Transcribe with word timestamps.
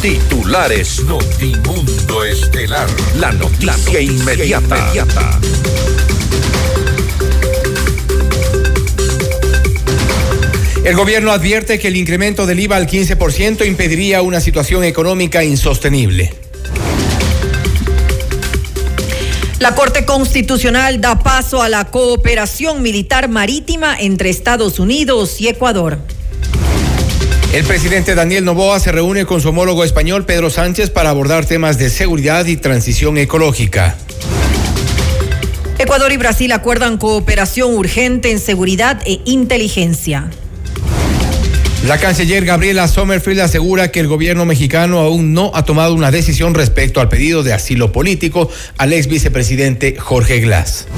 Titulares 0.00 1.02
Notimundo 1.04 2.24
Estelar. 2.24 2.86
La 3.16 3.32
noticia, 3.32 4.00
inmediata. 4.00 4.92
El 10.84 10.94
gobierno 10.94 11.32
advierte 11.32 11.78
que 11.78 11.88
el 11.88 11.96
incremento 11.96 12.46
del 12.46 12.60
IVA 12.60 12.76
al 12.76 12.86
15% 12.86 13.66
impediría 13.66 14.22
una 14.22 14.40
situación 14.40 14.84
económica 14.84 15.42
insostenible. 15.42 16.32
La 19.58 19.74
Corte 19.74 20.04
Constitucional 20.04 21.00
da 21.00 21.18
paso 21.18 21.62
a 21.62 21.68
la 21.68 21.86
cooperación 21.86 22.82
militar 22.82 23.28
marítima 23.28 23.96
entre 23.98 24.30
Estados 24.30 24.78
Unidos 24.78 25.40
y 25.40 25.48
Ecuador. 25.48 25.98
El 27.52 27.64
presidente 27.64 28.14
Daniel 28.14 28.44
Novoa 28.44 28.80
se 28.80 28.92
reúne 28.92 29.24
con 29.24 29.40
su 29.40 29.48
homólogo 29.48 29.84
español 29.84 30.24
Pedro 30.26 30.50
Sánchez 30.50 30.90
para 30.90 31.10
abordar 31.10 31.46
temas 31.46 31.78
de 31.78 31.90
seguridad 31.90 32.44
y 32.46 32.56
transición 32.56 33.16
ecológica. 33.18 33.96
Ecuador 35.78 36.12
y 36.12 36.16
Brasil 36.16 36.52
acuerdan 36.52 36.98
cooperación 36.98 37.74
urgente 37.74 38.30
en 38.30 38.40
seguridad 38.40 39.00
e 39.06 39.20
inteligencia. 39.24 40.30
La 41.86 41.98
canciller 41.98 42.44
Gabriela 42.44 42.88
Sommerfield 42.88 43.40
asegura 43.40 43.92
que 43.92 44.00
el 44.00 44.08
gobierno 44.08 44.44
mexicano 44.44 44.98
aún 44.98 45.32
no 45.32 45.52
ha 45.54 45.64
tomado 45.64 45.94
una 45.94 46.10
decisión 46.10 46.52
respecto 46.54 47.00
al 47.00 47.08
pedido 47.08 47.42
de 47.42 47.52
asilo 47.52 47.92
político 47.92 48.50
al 48.76 48.92
ex 48.92 49.06
vicepresidente 49.06 49.96
Jorge 49.96 50.40
Glass. 50.40 50.88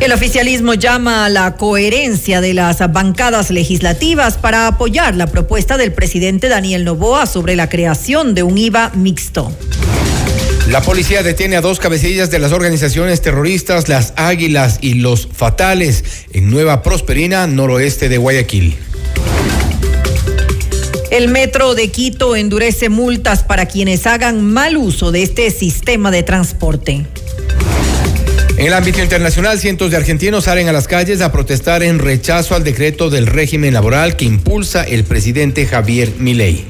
El 0.00 0.12
oficialismo 0.12 0.74
llama 0.74 1.24
a 1.24 1.28
la 1.28 1.56
coherencia 1.56 2.40
de 2.40 2.54
las 2.54 2.78
bancadas 2.92 3.50
legislativas 3.50 4.38
para 4.38 4.68
apoyar 4.68 5.16
la 5.16 5.26
propuesta 5.26 5.76
del 5.76 5.92
presidente 5.92 6.48
Daniel 6.48 6.84
Novoa 6.84 7.26
sobre 7.26 7.56
la 7.56 7.68
creación 7.68 8.34
de 8.34 8.44
un 8.44 8.56
IVA 8.56 8.92
mixto. 8.94 9.52
La 10.70 10.82
policía 10.82 11.24
detiene 11.24 11.56
a 11.56 11.60
dos 11.62 11.80
cabecillas 11.80 12.30
de 12.30 12.38
las 12.38 12.52
organizaciones 12.52 13.22
terroristas 13.22 13.88
Las 13.88 14.12
Águilas 14.16 14.78
y 14.82 14.94
Los 14.94 15.26
Fatales 15.26 16.04
en 16.32 16.48
Nueva 16.48 16.82
Prosperina, 16.82 17.48
noroeste 17.48 18.08
de 18.08 18.18
Guayaquil. 18.18 18.76
El 21.10 21.28
metro 21.28 21.74
de 21.74 21.88
Quito 21.88 22.36
endurece 22.36 22.88
multas 22.88 23.42
para 23.42 23.66
quienes 23.66 24.06
hagan 24.06 24.44
mal 24.44 24.76
uso 24.76 25.10
de 25.10 25.22
este 25.22 25.50
sistema 25.50 26.12
de 26.12 26.22
transporte. 26.22 27.06
En 28.58 28.66
el 28.66 28.74
ámbito 28.74 29.00
internacional, 29.00 29.60
cientos 29.60 29.92
de 29.92 29.96
argentinos 29.96 30.44
salen 30.44 30.68
a 30.68 30.72
las 30.72 30.88
calles 30.88 31.20
a 31.20 31.30
protestar 31.30 31.84
en 31.84 32.00
rechazo 32.00 32.56
al 32.56 32.64
decreto 32.64 33.08
del 33.08 33.28
régimen 33.28 33.72
laboral 33.72 34.16
que 34.16 34.24
impulsa 34.24 34.82
el 34.82 35.04
presidente 35.04 35.64
Javier 35.64 36.14
Milei. 36.18 36.66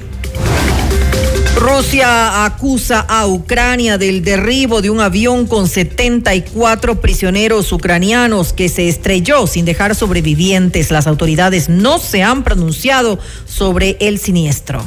Rusia 1.57 2.45
acusa 2.45 3.01
a 3.01 3.27
Ucrania 3.27 3.97
del 3.97 4.23
derribo 4.23 4.83
de 4.83 4.91
un 4.91 5.01
avión 5.01 5.47
con 5.47 5.67
74 5.67 7.01
prisioneros 7.01 7.73
ucranianos 7.73 8.53
que 8.53 8.69
se 8.69 8.91
estrelló 8.91 9.47
sin 9.47 9.65
dejar 9.65 9.95
sobrevivientes. 9.95 10.91
Las 10.91 11.07
autoridades 11.07 11.71
no 11.71 11.99
se 11.99 12.23
han 12.23 12.45
pronunciado 12.45 13.19
sobre 13.47 13.97
el 14.01 14.19
siniestro. 14.19 14.87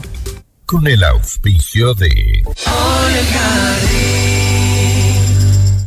Con 0.68 0.86
el 0.86 1.04
auspicio 1.04 1.96
de... 1.96 2.44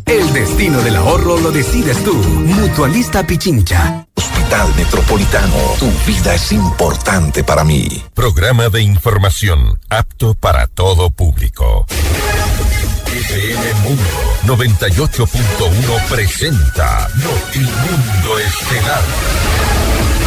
El 0.06 0.32
destino 0.32 0.80
del 0.82 0.96
ahorro 0.96 1.38
lo 1.38 1.50
decides 1.50 2.02
tú. 2.04 2.14
Mutualista 2.14 3.26
Pichincha. 3.26 4.06
Hospital 4.14 4.74
Metropolitano. 4.76 5.56
Tu 5.78 5.90
vida 6.06 6.34
es 6.34 6.52
importante 6.52 7.42
para 7.42 7.64
mí. 7.64 8.02
Programa 8.14 8.68
de 8.68 8.82
información 8.82 9.78
apto 9.88 10.34
para 10.34 10.66
todo 10.66 11.10
público. 11.10 11.86
FM 13.06 13.74
Mundo 13.82 14.56
98.1 14.58 16.08
presenta 16.08 17.08
Notimundo 17.14 18.38
Estelar. 18.38 19.83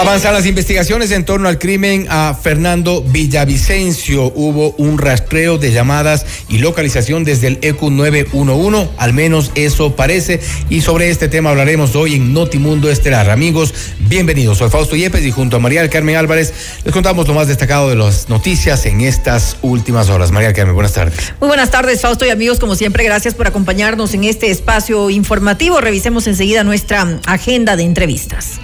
Avanzan 0.00 0.32
las 0.32 0.46
investigaciones 0.46 1.10
en 1.10 1.26
torno 1.26 1.46
al 1.46 1.58
crimen 1.58 2.06
a 2.08 2.34
Fernando 2.34 3.02
Villavicencio. 3.02 4.32
Hubo 4.34 4.70
un 4.78 4.96
rastreo 4.96 5.58
de 5.58 5.72
llamadas 5.72 6.24
y 6.48 6.56
localización 6.56 7.22
desde 7.22 7.48
el 7.48 7.58
EQ 7.60 7.82
911, 7.82 8.92
al 8.96 9.12
menos 9.12 9.52
eso 9.56 9.96
parece. 9.96 10.40
Y 10.70 10.80
sobre 10.80 11.10
este 11.10 11.28
tema 11.28 11.50
hablaremos 11.50 11.94
hoy 11.96 12.14
en 12.14 12.32
Notimundo 12.32 12.90
Estelar. 12.90 13.28
Amigos, 13.28 13.74
bienvenidos. 13.98 14.56
Soy 14.56 14.70
Fausto 14.70 14.96
Yepes 14.96 15.22
y 15.22 15.32
junto 15.32 15.56
a 15.56 15.60
María 15.60 15.86
Carmen 15.90 16.16
Álvarez 16.16 16.54
les 16.82 16.94
contamos 16.94 17.28
lo 17.28 17.34
más 17.34 17.48
destacado 17.48 17.90
de 17.90 17.96
las 17.96 18.30
noticias 18.30 18.86
en 18.86 19.02
estas 19.02 19.58
últimas 19.60 20.08
horas. 20.08 20.30
María 20.30 20.54
Carmen, 20.54 20.74
buenas 20.74 20.94
tardes. 20.94 21.34
Muy 21.40 21.48
buenas 21.48 21.70
tardes, 21.70 22.00
Fausto 22.00 22.24
y 22.24 22.30
amigos. 22.30 22.58
Como 22.58 22.74
siempre, 22.74 23.04
gracias 23.04 23.34
por 23.34 23.46
acompañarnos 23.46 24.14
en 24.14 24.24
este 24.24 24.50
espacio 24.50 25.10
informativo. 25.10 25.78
Revisemos 25.82 26.26
enseguida 26.26 26.64
nuestra 26.64 27.20
agenda 27.26 27.76
de 27.76 27.82
entrevistas. 27.82 28.60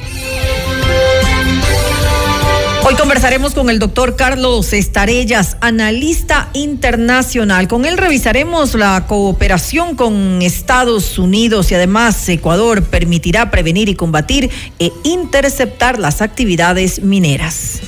Hoy 2.89 2.95
conversaremos 2.95 3.53
con 3.53 3.69
el 3.69 3.81
doctor 3.81 4.15
Carlos 4.15 4.73
Estarellas, 4.73 5.57
analista 5.61 6.51
internacional. 6.53 7.67
Con 7.67 7.85
él 7.85 7.99
revisaremos 7.99 8.77
la 8.77 9.09
cooperación 9.09 9.97
con 9.97 10.41
Estados 10.41 11.19
Unidos 11.19 11.73
y 11.73 11.75
además 11.75 12.29
Ecuador 12.29 12.85
permitirá 12.85 13.51
prevenir 13.51 13.89
y 13.89 13.97
combatir 13.97 14.51
e 14.79 14.93
interceptar 15.03 15.99
las 15.99 16.23
actividades 16.23 17.03
mineras. 17.03 17.81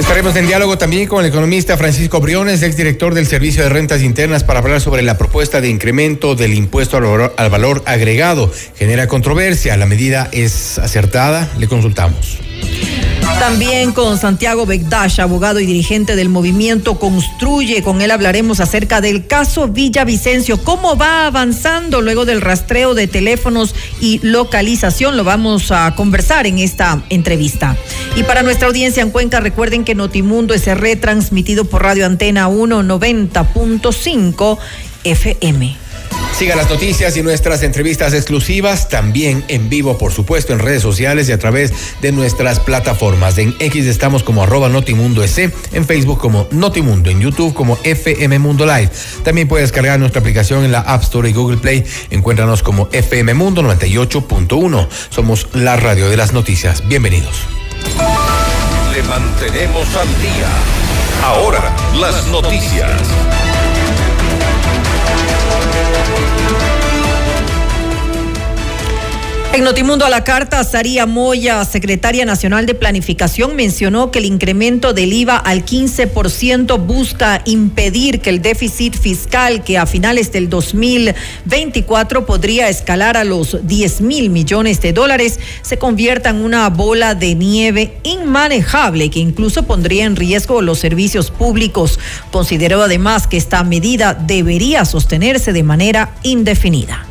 Estaremos 0.00 0.34
en 0.34 0.48
diálogo 0.48 0.76
también 0.76 1.06
con 1.06 1.24
el 1.24 1.30
economista 1.30 1.76
Francisco 1.76 2.18
Briones, 2.18 2.64
exdirector 2.64 3.14
del 3.14 3.28
Servicio 3.28 3.62
de 3.62 3.68
Rentas 3.68 4.02
Internas, 4.02 4.42
para 4.42 4.58
hablar 4.58 4.80
sobre 4.80 5.02
la 5.02 5.16
propuesta 5.18 5.60
de 5.60 5.68
incremento 5.68 6.34
del 6.34 6.52
impuesto 6.54 6.96
al 6.96 7.04
valor, 7.04 7.34
al 7.36 7.48
valor 7.48 7.84
agregado. 7.86 8.52
Genera 8.76 9.06
controversia, 9.06 9.76
la 9.76 9.86
medida 9.86 10.28
es 10.32 10.80
acertada, 10.80 11.48
le 11.58 11.68
consultamos. 11.68 12.40
También 13.38 13.92
con 13.92 14.18
Santiago 14.18 14.66
Begdash, 14.66 15.20
abogado 15.20 15.60
y 15.60 15.66
dirigente 15.66 16.16
del 16.16 16.28
movimiento 16.28 16.98
Construye. 16.98 17.82
Con 17.82 18.00
él 18.00 18.10
hablaremos 18.10 18.60
acerca 18.60 19.00
del 19.00 19.26
caso 19.26 19.68
Villavicencio. 19.68 20.62
¿Cómo 20.64 20.96
va 20.96 21.26
avanzando 21.26 22.00
luego 22.00 22.24
del 22.24 22.40
rastreo 22.40 22.94
de 22.94 23.06
teléfonos 23.06 23.74
y 24.00 24.18
localización? 24.22 25.16
Lo 25.16 25.24
vamos 25.24 25.70
a 25.70 25.94
conversar 25.94 26.46
en 26.46 26.58
esta 26.58 27.02
entrevista. 27.08 27.76
Y 28.16 28.24
para 28.24 28.42
nuestra 28.42 28.68
audiencia 28.68 29.02
en 29.02 29.10
Cuenca, 29.10 29.40
recuerden 29.40 29.84
que 29.84 29.94
Notimundo 29.94 30.54
es 30.54 30.66
retransmitido 30.66 31.66
por 31.66 31.82
Radio 31.82 32.06
Antena 32.06 32.48
190.5 32.48 34.58
FM. 35.04 35.85
Siga 36.38 36.54
las 36.54 36.68
noticias 36.68 37.16
y 37.16 37.22
nuestras 37.22 37.62
entrevistas 37.62 38.12
exclusivas 38.12 38.90
también 38.90 39.42
en 39.48 39.70
vivo, 39.70 39.96
por 39.96 40.12
supuesto, 40.12 40.52
en 40.52 40.58
redes 40.58 40.82
sociales 40.82 41.30
y 41.30 41.32
a 41.32 41.38
través 41.38 41.72
de 42.02 42.12
nuestras 42.12 42.60
plataformas. 42.60 43.38
En 43.38 43.56
X 43.58 43.86
estamos 43.86 44.22
como 44.22 44.42
arroba 44.42 44.68
Notimundo 44.68 45.24
S, 45.24 45.50
en 45.72 45.86
Facebook 45.86 46.18
como 46.18 46.46
Notimundo, 46.50 47.08
en 47.08 47.20
YouTube 47.20 47.54
como 47.54 47.78
FM 47.84 48.38
Mundo 48.38 48.66
Live. 48.66 48.90
También 49.24 49.48
puedes 49.48 49.72
cargar 49.72 49.98
nuestra 49.98 50.20
aplicación 50.20 50.62
en 50.62 50.72
la 50.72 50.80
App 50.80 51.04
Store 51.04 51.30
y 51.30 51.32
Google 51.32 51.56
Play. 51.56 51.86
Encuéntranos 52.10 52.62
como 52.62 52.90
FM 52.92 53.32
Mundo 53.32 53.62
98.1. 53.62 54.88
Somos 55.08 55.48
la 55.54 55.76
radio 55.76 56.10
de 56.10 56.18
las 56.18 56.34
noticias. 56.34 56.86
Bienvenidos. 56.86 57.34
Le 58.92 59.02
mantenemos 59.04 59.86
al 59.96 60.08
día. 60.20 60.48
Ahora, 61.24 61.74
las 61.98 62.26
noticias. 62.26 62.90
En 69.56 69.64
Notimundo 69.64 70.04
a 70.04 70.10
la 70.10 70.22
carta, 70.22 70.62
Saría 70.64 71.06
Moya, 71.06 71.64
secretaria 71.64 72.26
nacional 72.26 72.66
de 72.66 72.74
Planificación, 72.74 73.56
mencionó 73.56 74.10
que 74.10 74.18
el 74.18 74.26
incremento 74.26 74.92
del 74.92 75.14
IVA 75.14 75.38
al 75.38 75.64
15% 75.64 76.78
busca 76.78 77.40
impedir 77.46 78.20
que 78.20 78.28
el 78.28 78.42
déficit 78.42 78.94
fiscal, 78.94 79.64
que 79.64 79.78
a 79.78 79.86
finales 79.86 80.30
del 80.30 80.50
2024 80.50 82.26
podría 82.26 82.68
escalar 82.68 83.16
a 83.16 83.24
los 83.24 83.66
10 83.66 84.02
mil 84.02 84.28
millones 84.28 84.82
de 84.82 84.92
dólares, 84.92 85.40
se 85.62 85.78
convierta 85.78 86.28
en 86.28 86.44
una 86.44 86.68
bola 86.68 87.14
de 87.14 87.34
nieve 87.34 87.96
inmanejable 88.02 89.08
que 89.08 89.20
incluso 89.20 89.62
pondría 89.62 90.04
en 90.04 90.16
riesgo 90.16 90.60
los 90.60 90.80
servicios 90.80 91.30
públicos. 91.30 91.98
Consideró 92.30 92.82
además 92.82 93.26
que 93.26 93.38
esta 93.38 93.64
medida 93.64 94.12
debería 94.12 94.84
sostenerse 94.84 95.54
de 95.54 95.62
manera 95.62 96.14
indefinida. 96.24 97.05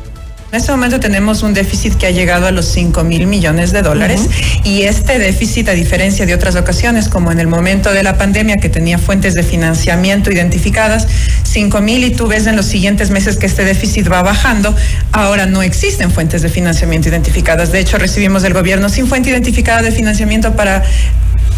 En 0.56 0.60
este 0.60 0.72
momento 0.72 0.98
tenemos 1.00 1.42
un 1.42 1.52
déficit 1.52 1.96
que 1.96 2.06
ha 2.06 2.10
llegado 2.10 2.46
a 2.46 2.50
los 2.50 2.64
5 2.64 3.04
mil 3.04 3.26
millones 3.26 3.72
de 3.72 3.82
dólares 3.82 4.22
y 4.64 4.84
este 4.84 5.18
déficit, 5.18 5.68
a 5.68 5.72
diferencia 5.72 6.24
de 6.24 6.32
otras 6.32 6.56
ocasiones, 6.56 7.10
como 7.10 7.30
en 7.30 7.40
el 7.40 7.46
momento 7.46 7.92
de 7.92 8.02
la 8.02 8.16
pandemia 8.16 8.56
que 8.56 8.70
tenía 8.70 8.96
fuentes 8.96 9.34
de 9.34 9.42
financiamiento 9.42 10.32
identificadas, 10.32 11.08
5 11.42 11.78
mil 11.82 12.04
y 12.04 12.10
tú 12.10 12.26
ves 12.26 12.46
en 12.46 12.56
los 12.56 12.64
siguientes 12.64 13.10
meses 13.10 13.36
que 13.36 13.44
este 13.44 13.66
déficit 13.66 14.10
va 14.10 14.22
bajando, 14.22 14.74
ahora 15.12 15.44
no 15.44 15.60
existen 15.60 16.10
fuentes 16.10 16.40
de 16.40 16.48
financiamiento 16.48 17.10
identificadas. 17.10 17.70
De 17.70 17.78
hecho, 17.78 17.98
recibimos 17.98 18.40
del 18.40 18.54
gobierno 18.54 18.88
sin 18.88 19.06
fuente 19.08 19.28
identificada 19.28 19.82
de 19.82 19.92
financiamiento 19.92 20.56
para 20.56 20.82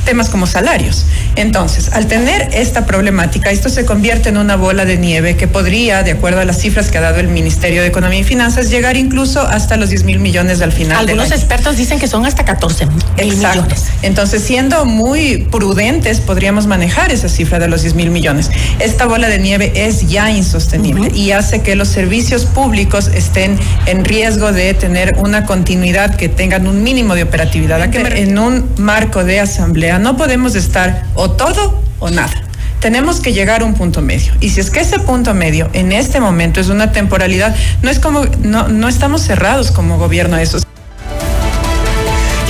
temas 0.05 0.29
como 0.29 0.47
salarios. 0.47 1.07
Entonces, 1.37 1.91
al 1.93 2.07
tener 2.07 2.49
esta 2.53 2.87
problemática, 2.87 3.51
esto 3.51 3.69
se 3.69 3.85
convierte 3.85 4.31
en 4.31 4.39
una 4.39 4.57
bola 4.57 4.85
de 4.85 4.97
nieve 4.97 5.37
que 5.37 5.49
podría, 5.49 6.03
de 6.03 6.13
acuerdo 6.13 6.41
a 6.41 6.45
las 6.45 6.59
cifras 6.59 6.91
que 6.91 6.99
ha 6.99 7.01
dado 7.01 7.21
el 7.21 7.29
Ministerio 7.29 7.83
de 7.83 7.89
Economía 7.89 8.21
y 8.21 8.25
Finanzas, 8.25 8.71
llegar 8.71 8.97
incluso 8.97 9.41
hasta 9.43 9.77
los 9.77 9.91
10 9.91 10.05
mil 10.05 10.19
millones 10.19 10.61
al 10.63 10.73
final. 10.73 10.99
Algunos 10.99 11.31
expertos 11.31 11.77
dicen 11.77 11.99
que 11.99 12.09
son 12.09 12.27
hasta 12.27 12.45
14 12.45 12.87
mil 12.87 13.37
millones. 13.37 13.87
Entonces, 14.03 14.43
siendo 14.43 14.85
muy 14.85 15.47
prudentes, 15.51 16.21
podríamos 16.21 16.67
manejar 16.67 17.13
esa 17.13 17.29
cifra 17.29 17.59
de 17.59 17.69
los 17.69 17.83
10 17.83 17.95
mil 17.95 18.11
millones. 18.11 18.51
Esta 18.79 19.07
bola 19.07 19.29
de 19.29 19.39
nieve 19.39 19.73
es 19.75 20.09
ya 20.09 20.31
insostenible 20.31 21.11
y 21.15 21.33
hace 21.33 21.63
que 21.63 21.77
los 21.77 21.89
servicios 21.89 22.47
públicos 22.47 23.09
estén 23.09 23.59
en 23.87 24.05
riesgo 24.05 24.53
de 24.53 24.75
tener 24.75 25.17
una 25.19 25.45
continuidad 25.45 26.17
que 26.17 26.29
tengan 26.29 26.67
un 26.67 26.83
mínimo 26.83 27.15
de 27.15 27.23
operatividad. 27.23 27.95
En 27.95 28.39
un 28.39 28.69
marco 28.79 29.25
de 29.25 29.41
asamblea 29.41 29.88
no 29.99 30.17
podemos 30.17 30.55
estar 30.55 31.05
o 31.15 31.31
todo 31.31 31.83
o 31.99 32.11
nada. 32.11 32.35
Tenemos 32.81 33.21
que 33.21 33.33
llegar 33.33 33.63
a 33.63 33.65
un 33.65 33.75
punto 33.75 34.03
medio. 34.03 34.33
Y 34.41 34.51
si 34.51 34.61
es 34.61 34.71
que 34.71 34.81
ese 34.81 34.99
punto 34.99 35.35
medio 35.35 35.71
en 35.73 35.93
este 35.93 36.21
momento 36.21 36.61
es 36.61 36.69
una 36.69 36.93
temporalidad, 36.93 37.57
no 37.83 37.91
es 37.91 37.99
como, 37.99 38.25
no, 38.43 38.69
no 38.69 38.89
estamos 38.89 39.23
cerrados 39.23 39.71
como 39.71 39.99
gobierno 39.99 40.37
a 40.37 40.43
eso 40.43 40.59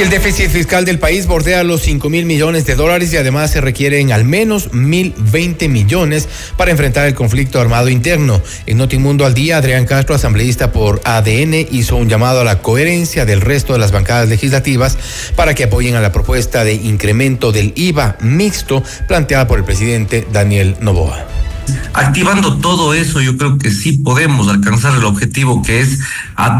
el 0.02 0.10
déficit 0.10 0.48
fiscal 0.50 0.84
del 0.84 1.00
país 1.00 1.26
bordea 1.26 1.64
los 1.64 1.82
5 1.82 2.08
mil 2.08 2.24
millones 2.24 2.64
de 2.66 2.76
dólares 2.76 3.12
y 3.12 3.16
además 3.16 3.50
se 3.50 3.60
requieren 3.60 4.12
al 4.12 4.24
menos 4.24 4.70
1.020 4.70 5.68
millones 5.68 6.28
para 6.56 6.70
enfrentar 6.70 7.08
el 7.08 7.14
conflicto 7.14 7.60
armado 7.60 7.88
interno. 7.88 8.40
En 8.66 8.78
Notimundo 8.78 9.26
al 9.26 9.34
día, 9.34 9.56
Adrián 9.56 9.86
Castro, 9.86 10.14
asambleísta 10.14 10.70
por 10.70 11.00
ADN, 11.04 11.66
hizo 11.72 11.96
un 11.96 12.08
llamado 12.08 12.42
a 12.42 12.44
la 12.44 12.60
coherencia 12.60 13.24
del 13.24 13.40
resto 13.40 13.72
de 13.72 13.80
las 13.80 13.90
bancadas 13.90 14.28
legislativas 14.28 14.96
para 15.34 15.54
que 15.54 15.64
apoyen 15.64 15.96
a 15.96 16.00
la 16.00 16.12
propuesta 16.12 16.62
de 16.62 16.74
incremento 16.74 17.50
del 17.50 17.72
IVA 17.74 18.18
mixto 18.20 18.84
planteada 19.08 19.48
por 19.48 19.58
el 19.58 19.64
presidente 19.64 20.28
Daniel 20.30 20.76
Novoa. 20.80 21.47
Activando 21.92 22.58
todo 22.58 22.94
eso, 22.94 23.20
yo 23.20 23.36
creo 23.36 23.58
que 23.58 23.70
sí 23.70 23.92
podemos 23.92 24.48
alcanzar 24.48 24.94
el 24.96 25.04
objetivo 25.04 25.62
que 25.62 25.80
es 25.80 26.00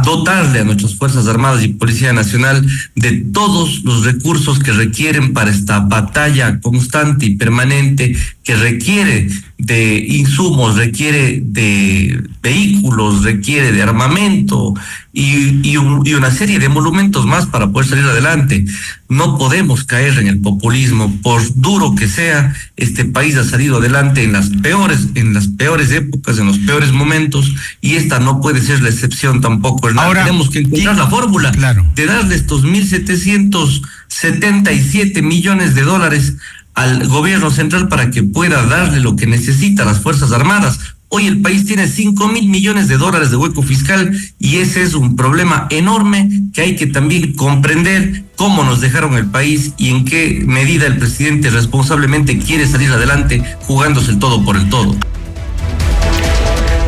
dotarle 0.05 0.61
a 0.61 0.65
nuestras 0.65 0.95
Fuerzas 0.97 1.27
Armadas 1.27 1.63
y 1.63 1.69
Policía 1.69 2.13
Nacional 2.13 2.67
de 2.95 3.13
todos 3.33 3.85
los 3.85 4.05
recursos 4.05 4.59
que 4.59 4.73
requieren 4.73 5.33
para 5.33 5.51
esta 5.51 5.81
batalla 5.81 6.61
constante 6.61 7.27
y 7.27 7.37
permanente 7.37 8.17
que 8.43 8.57
requiere 8.57 9.29
de 9.59 9.99
insumos, 9.99 10.77
requiere 10.77 11.41
de 11.43 12.23
vehículos, 12.43 13.25
requiere 13.25 13.73
de 13.73 13.83
armamento 13.83 14.75
y, 15.21 15.69
y, 15.69 15.77
una 15.77 16.31
serie 16.31 16.61
de 16.61 16.69
monumentos 16.69 17.27
más 17.27 17.47
para 17.47 17.73
poder 17.73 17.89
salir 17.89 18.05
adelante. 18.05 18.65
No 19.09 19.37
podemos 19.37 19.83
caer 19.83 20.17
en 20.19 20.29
el 20.29 20.41
populismo, 20.41 21.13
por 21.23 21.43
duro 21.57 21.97
que 21.97 22.07
sea, 22.07 22.55
este 22.77 23.05
país 23.05 23.35
ha 23.37 23.43
salido 23.43 23.79
adelante 23.79 24.23
en 24.23 24.33
las 24.33 24.51
peores, 24.51 25.09
en 25.17 25.35
las 25.35 25.49
peores 25.49 25.91
épocas, 25.91 26.39
en 26.39 26.47
los 26.47 26.59
peores 26.59 26.93
momentos, 26.93 27.53
y 27.81 27.97
esta 27.97 28.21
no 28.21 28.41
puede 28.41 28.61
ser 28.61 28.81
la 28.81 28.91
excepción 28.91 29.41
tampoco. 29.41 29.89
Ahora 29.97 30.25
tenemos 30.25 30.51
que 30.51 30.61
encontrar 30.61 30.97
la 30.97 31.09
fórmula 31.09 31.51
de 31.97 32.07
darle 32.07 32.37
estos 32.37 32.63
mil 32.63 32.87
setecientos 32.87 33.83
setenta 34.07 34.73
y 34.73 34.81
siete 34.81 35.21
millones 35.23 35.75
de 35.75 35.83
dólares 35.83 36.35
al 36.75 37.09
gobierno 37.09 37.51
central 37.51 37.89
para 37.89 38.13
que 38.13 38.23
pueda 38.23 38.65
darle 38.67 39.01
lo 39.01 39.17
que 39.17 39.27
necesita 39.27 39.83
a 39.83 39.87
las 39.87 39.99
Fuerzas 39.99 40.31
Armadas. 40.31 40.79
Hoy 41.11 41.27
el 41.27 41.41
país 41.41 41.65
tiene 41.65 41.89
cinco 41.89 42.29
mil 42.29 42.51
millones 42.51 42.87
de 42.87 42.99
dólares 42.99 43.31
de 43.31 43.39
hueco 43.39 43.63
fiscal 43.63 44.13
y 44.39 44.57
ese 44.59 44.83
es 44.83 44.93
un 44.93 45.17
problema 45.17 45.67
enorme 45.71 46.29
que 46.53 46.61
hay 46.61 46.77
que 46.77 46.87
también 46.87 47.33
comprender 47.33 48.25
cómo 48.37 48.63
nos 48.63 48.83
dejaron 48.83 49.15
el 49.15 49.25
país 49.27 49.73
y 49.79 49.89
en 49.89 50.05
qué 50.05 50.43
medida 50.47 50.87
el 50.87 50.99
presidente 50.99 51.49
responsablemente 51.49 52.39
quiere 52.39 52.67
salir 52.67 52.91
adelante 52.91 53.43
jugándose 53.61 54.11
el 54.11 54.19
todo 54.19 54.45
por 54.45 54.57
el 54.57 54.69
todo. 54.69 54.95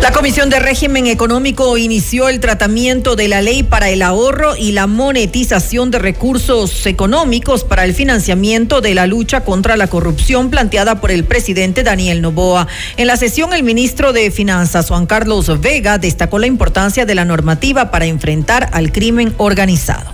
La 0.02 0.12
Comisión 0.12 0.48
de 0.48 0.60
Régimen 0.60 1.06
Económico 1.06 1.76
inició 1.76 2.30
el 2.30 2.40
tratamiento 2.40 3.16
de 3.16 3.28
la 3.28 3.42
ley 3.42 3.62
para 3.62 3.90
el 3.90 4.00
ahorro 4.00 4.56
y 4.56 4.72
la 4.72 4.86
monetización 4.86 5.90
de 5.90 5.98
recursos 5.98 6.86
económicos 6.86 7.64
para 7.64 7.84
el 7.84 7.92
financiamiento 7.92 8.80
de 8.80 8.94
la 8.94 9.06
lucha 9.06 9.44
contra 9.44 9.76
la 9.76 9.88
corrupción 9.88 10.48
planteada 10.48 11.02
por 11.02 11.10
el 11.10 11.24
presidente 11.24 11.82
Daniel 11.82 12.22
Novoa. 12.22 12.66
En 12.96 13.08
la 13.08 13.18
sesión, 13.18 13.52
el 13.52 13.62
ministro 13.62 14.14
de 14.14 14.30
Finanzas, 14.30 14.88
Juan 14.88 15.04
Carlos 15.04 15.60
Vega, 15.60 15.98
destacó 15.98 16.38
la 16.38 16.46
importancia 16.46 17.04
de 17.04 17.14
la 17.14 17.26
normativa 17.26 17.90
para 17.90 18.06
enfrentar 18.06 18.70
al 18.72 18.92
crimen 18.92 19.34
organizado. 19.36 20.10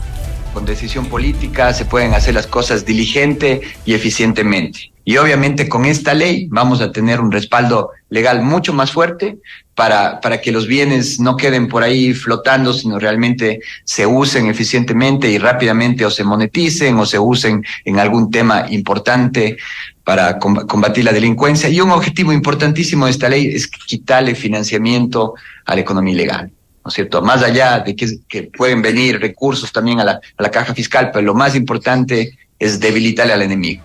Con 0.52 0.64
decisión 0.64 1.06
política 1.06 1.72
se 1.72 1.84
pueden 1.84 2.12
hacer 2.12 2.34
las 2.34 2.48
cosas 2.48 2.84
diligente 2.84 3.60
y 3.84 3.94
eficientemente. 3.94 4.95
Y 5.08 5.18
obviamente 5.18 5.68
con 5.68 5.84
esta 5.84 6.14
ley 6.14 6.48
vamos 6.50 6.80
a 6.80 6.90
tener 6.90 7.20
un 7.20 7.30
respaldo 7.30 7.90
legal 8.10 8.42
mucho 8.42 8.72
más 8.72 8.90
fuerte 8.90 9.38
para, 9.76 10.20
para 10.20 10.40
que 10.40 10.50
los 10.50 10.66
bienes 10.66 11.20
no 11.20 11.36
queden 11.36 11.68
por 11.68 11.84
ahí 11.84 12.12
flotando, 12.12 12.72
sino 12.72 12.98
realmente 12.98 13.60
se 13.84 14.04
usen 14.04 14.48
eficientemente 14.48 15.30
y 15.30 15.38
rápidamente 15.38 16.04
o 16.04 16.10
se 16.10 16.24
moneticen 16.24 16.98
o 16.98 17.06
se 17.06 17.20
usen 17.20 17.64
en 17.84 18.00
algún 18.00 18.32
tema 18.32 18.66
importante 18.68 19.58
para 20.02 20.40
combatir 20.40 21.04
la 21.04 21.12
delincuencia. 21.12 21.68
Y 21.68 21.80
un 21.80 21.92
objetivo 21.92 22.32
importantísimo 22.32 23.04
de 23.04 23.12
esta 23.12 23.28
ley 23.28 23.46
es 23.54 23.68
quitarle 23.68 24.34
financiamiento 24.34 25.34
a 25.66 25.76
la 25.76 25.82
economía 25.82 26.14
ilegal. 26.14 26.50
¿no 26.84 26.88
es 26.88 26.94
cierto? 26.94 27.22
Más 27.22 27.44
allá 27.44 27.78
de 27.78 27.94
que, 27.94 28.08
que 28.26 28.42
pueden 28.44 28.82
venir 28.82 29.20
recursos 29.20 29.70
también 29.70 30.00
a 30.00 30.04
la, 30.04 30.20
a 30.36 30.42
la 30.42 30.50
caja 30.50 30.74
fiscal, 30.74 31.12
pero 31.12 31.24
lo 31.24 31.34
más 31.34 31.54
importante 31.54 32.36
es 32.58 32.80
debilitarle 32.80 33.34
al 33.34 33.42
enemigo. 33.42 33.84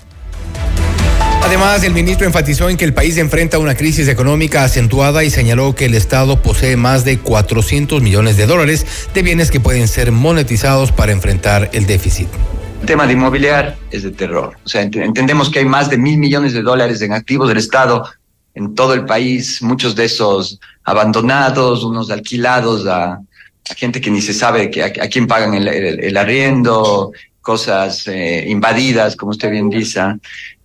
Además, 1.44 1.84
el 1.84 1.94
ministro 1.94 2.28
enfatizó 2.28 2.70
en 2.70 2.78
que 2.78 2.86
el 2.86 2.94
país 2.94 3.18
enfrenta 3.18 3.58
una 3.58 3.76
crisis 3.76 4.08
económica 4.08 4.64
acentuada 4.64 5.24
y 5.24 5.30
señaló 5.30 5.76
que 5.76 5.86
el 5.86 5.96
Estado 5.96 6.42
posee 6.42 6.78
más 6.78 7.04
de 7.04 7.18
400 7.20 8.02
millones 8.02 8.38
de 8.38 8.46
dólares 8.46 8.86
de 9.14 9.22
bienes 9.22 9.52
que 9.52 9.60
pueden 9.60 9.88
ser 9.88 10.12
monetizados 10.12 10.92
para 10.92 11.12
enfrentar 11.12 11.70
el 11.74 11.88
déficit. 11.88 12.28
El 12.82 12.88
tema 12.88 13.06
de 13.06 13.14
inmobiliar 13.14 13.76
es 13.92 14.04
de 14.04 14.12
terror. 14.12 14.56
O 14.64 14.70
sea, 14.70 14.82
entendemos 14.82 15.50
que 15.50 15.60
hay 15.60 15.66
más 15.66 15.90
de 15.90 15.98
mil 15.98 16.18
millones 16.18 16.54
de 16.54 16.62
dólares 16.62 17.02
en 17.02 17.14
activos 17.14 17.50
del 17.50 17.58
Estado 17.58 18.08
en 18.54 18.76
todo 18.76 18.94
el 18.94 19.06
país, 19.06 19.62
muchos 19.62 19.96
de 19.96 20.06
esos 20.06 20.60
abandonados, 20.84 21.84
unos 21.84 22.12
alquilados 22.12 22.86
a, 22.88 23.20
gente 23.76 24.02
que 24.02 24.12
ni 24.12 24.22
se 24.22 24.34
sabe 24.34 24.70
a, 24.84 25.08
quién 25.08 25.28
pagan 25.28 25.54
el, 25.54 26.18
arriendo, 26.18 27.12
cosas 27.42 28.08
eh, 28.08 28.46
invadidas, 28.48 29.16
como 29.16 29.32
usted 29.32 29.50
bien 29.50 29.70
dice. 29.70 30.02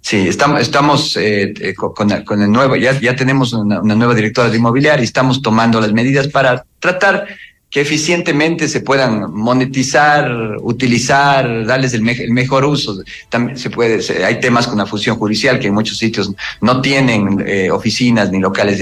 Sí, 0.07 0.29
estamos, 0.29 0.61
estamos 0.61 1.17
eh, 1.17 1.53
eh, 1.61 1.75
con, 1.75 2.13
el 2.41 2.53
nuevo, 2.53 2.77
ya, 2.77 2.97
ya 3.01 3.17
tenemos 3.17 3.53
una, 3.53 3.81
nueva 3.81 4.15
directora 4.15 4.49
de 4.49 4.57
inmobiliaria 4.57 5.03
y 5.03 5.05
estamos 5.05 5.43
tomando 5.43 5.81
las 5.81 5.93
medidas 5.93 6.29
para 6.29 6.65
tratar 6.79 7.27
que 7.69 7.81
eficientemente 7.81 8.69
se 8.69 8.83
puedan 8.83 9.35
monetizar, 9.35 10.59
utilizar, 10.61 11.67
darles 11.67 11.93
el, 11.93 12.03
mejor 12.03 12.65
uso. 12.67 13.03
También 13.31 13.59
se 13.59 13.69
puede, 13.69 14.01
hay 14.25 14.39
temas 14.39 14.69
con 14.69 14.79
la 14.79 14.87
fusión 14.87 15.17
judicial 15.17 15.59
que 15.59 15.67
en 15.67 15.75
muchos 15.75 15.99
sitios 15.99 16.31
no 16.61 16.81
tienen 16.81 17.45
eh, 17.45 17.73
oficinas 17.73 18.31
ni 18.31 18.39
locales. 18.39 18.81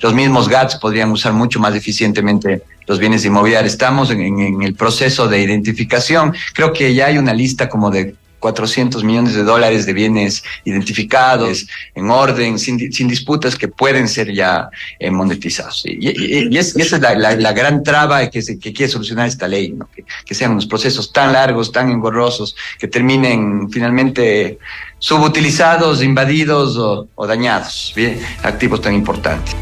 los 0.00 0.14
mismos 0.14 0.48
GATS 0.48 0.76
podrían 0.76 1.10
usar 1.10 1.34
mucho 1.34 1.60
más 1.60 1.74
eficientemente 1.74 2.62
los 2.86 2.98
bienes 2.98 3.22
inmobiliarios. 3.26 3.74
Estamos 3.74 4.10
en 4.10 4.62
el 4.62 4.74
proceso 4.74 5.28
de 5.28 5.42
identificación. 5.42 6.34
Creo 6.54 6.72
que 6.72 6.94
ya 6.94 7.08
hay 7.08 7.18
una 7.18 7.34
lista 7.34 7.68
como 7.68 7.90
de 7.90 8.14
400 8.44 9.02
millones 9.04 9.34
de 9.34 9.42
dólares 9.42 9.86
de 9.86 9.94
bienes 9.94 10.44
identificados, 10.66 11.66
en 11.94 12.10
orden, 12.10 12.58
sin, 12.58 13.08
disputas 13.08 13.56
que 13.56 13.68
pueden 13.68 14.06
ser 14.06 14.34
ya 14.34 14.68
eh, 14.98 15.10
monetizados. 15.10 15.82
Y, 15.86 16.54
esa 16.58 16.96
es 16.96 17.00
la, 17.00 17.52
gran 17.52 17.82
traba 17.82 18.28
que, 18.28 18.42
se, 18.42 18.58
que 18.58 18.74
quiere 18.74 18.92
solucionar 18.92 19.28
esta 19.28 19.48
ley, 19.48 19.70
¿no? 19.72 19.88
que, 20.26 20.34
sean 20.34 20.50
unos 20.50 20.66
procesos 20.66 21.10
tan 21.10 21.32
largos, 21.32 21.72
tan 21.72 21.90
engorrosos, 21.90 22.54
que 22.78 22.86
terminen 22.86 23.70
finalmente 23.70 24.58
subutilizados, 24.98 26.02
invadidos 26.02 26.76
o, 26.76 27.08
o 27.14 27.26
dañados, 27.26 27.94
¿bien? 27.96 28.20
activos 28.42 28.82
tan 28.82 28.92
importantes. 28.92 29.56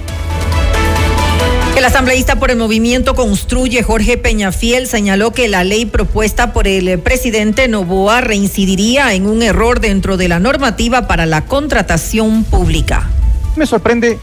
El 1.75 1.87
asambleísta 1.87 2.39
por 2.39 2.51
el 2.51 2.59
movimiento 2.59 3.15
Construye, 3.15 3.83
Jorge 3.83 4.19
Peñafiel, 4.19 4.87
señaló 4.87 5.33
que 5.33 5.49
la 5.49 5.65
ley 5.65 5.87
propuesta 5.87 6.53
por 6.53 6.69
el 6.69 6.99
presidente 7.01 7.67
Novoa 7.67 8.21
reincidiría 8.21 9.15
en 9.15 9.27
un 9.27 9.43
error 9.43 9.81
dentro 9.81 10.19
de 10.19 10.29
la 10.29 10.39
normativa 10.39 11.09
para 11.09 11.25
la 11.25 11.47
contratación 11.47 12.45
pública. 12.45 13.09
Me 13.57 13.65
sorprende 13.65 14.19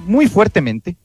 muy 0.00 0.26
fuertemente 0.26 0.96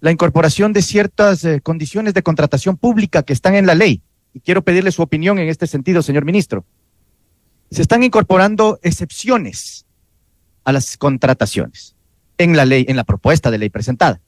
la 0.00 0.12
incorporación 0.12 0.72
de 0.72 0.80
ciertas 0.80 1.44
eh, 1.44 1.60
condiciones 1.60 2.14
de 2.14 2.22
contratación 2.22 2.78
pública 2.78 3.22
que 3.22 3.34
están 3.34 3.54
en 3.54 3.66
la 3.66 3.74
ley. 3.74 4.00
Y 4.32 4.40
quiero 4.40 4.62
pedirle 4.62 4.92
su 4.92 5.02
opinión 5.02 5.38
en 5.38 5.48
este 5.48 5.66
sentido, 5.66 6.00
señor 6.00 6.24
ministro. 6.24 6.64
Se 7.70 7.82
están 7.82 8.02
incorporando 8.02 8.78
excepciones 8.82 9.84
a 10.64 10.72
las 10.72 10.96
contrataciones 10.96 11.96
en 12.38 12.56
la 12.56 12.64
ley, 12.64 12.86
en 12.88 12.96
la 12.96 13.04
propuesta 13.04 13.50
de 13.50 13.58
ley 13.58 13.68
presentada. 13.68 14.20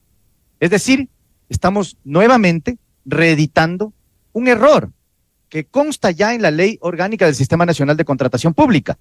Es 0.60 0.70
decir, 0.70 1.08
estamos 1.48 1.96
nuevamente 2.04 2.78
reeditando 3.04 3.92
un 4.32 4.46
error 4.46 4.92
que 5.48 5.64
consta 5.64 6.10
ya 6.12 6.34
en 6.34 6.42
la 6.42 6.50
ley 6.50 6.78
orgánica 6.80 7.26
del 7.26 7.34
Sistema 7.34 7.66
Nacional 7.66 7.96
de 7.96 8.04
Contratación 8.04 8.54
Pública, 8.54 8.98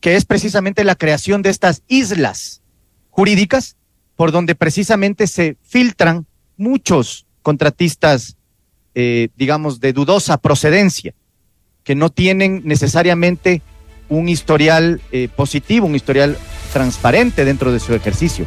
que 0.00 0.16
es 0.16 0.24
precisamente 0.24 0.84
la 0.84 0.94
creación 0.94 1.42
de 1.42 1.50
estas 1.50 1.82
islas 1.88 2.62
jurídicas 3.10 3.76
por 4.16 4.30
donde 4.30 4.54
precisamente 4.54 5.26
se 5.26 5.56
filtran 5.62 6.26
muchos 6.56 7.26
contratistas, 7.42 8.36
eh, 8.94 9.28
digamos, 9.36 9.80
de 9.80 9.92
dudosa 9.92 10.36
procedencia, 10.38 11.14
que 11.82 11.94
no 11.94 12.10
tienen 12.10 12.62
necesariamente 12.64 13.62
un 14.08 14.28
historial 14.28 15.00
eh, 15.10 15.28
positivo, 15.34 15.86
un 15.86 15.96
historial 15.96 16.36
transparente 16.72 17.44
dentro 17.44 17.72
de 17.72 17.80
su 17.80 17.94
ejercicio. 17.94 18.44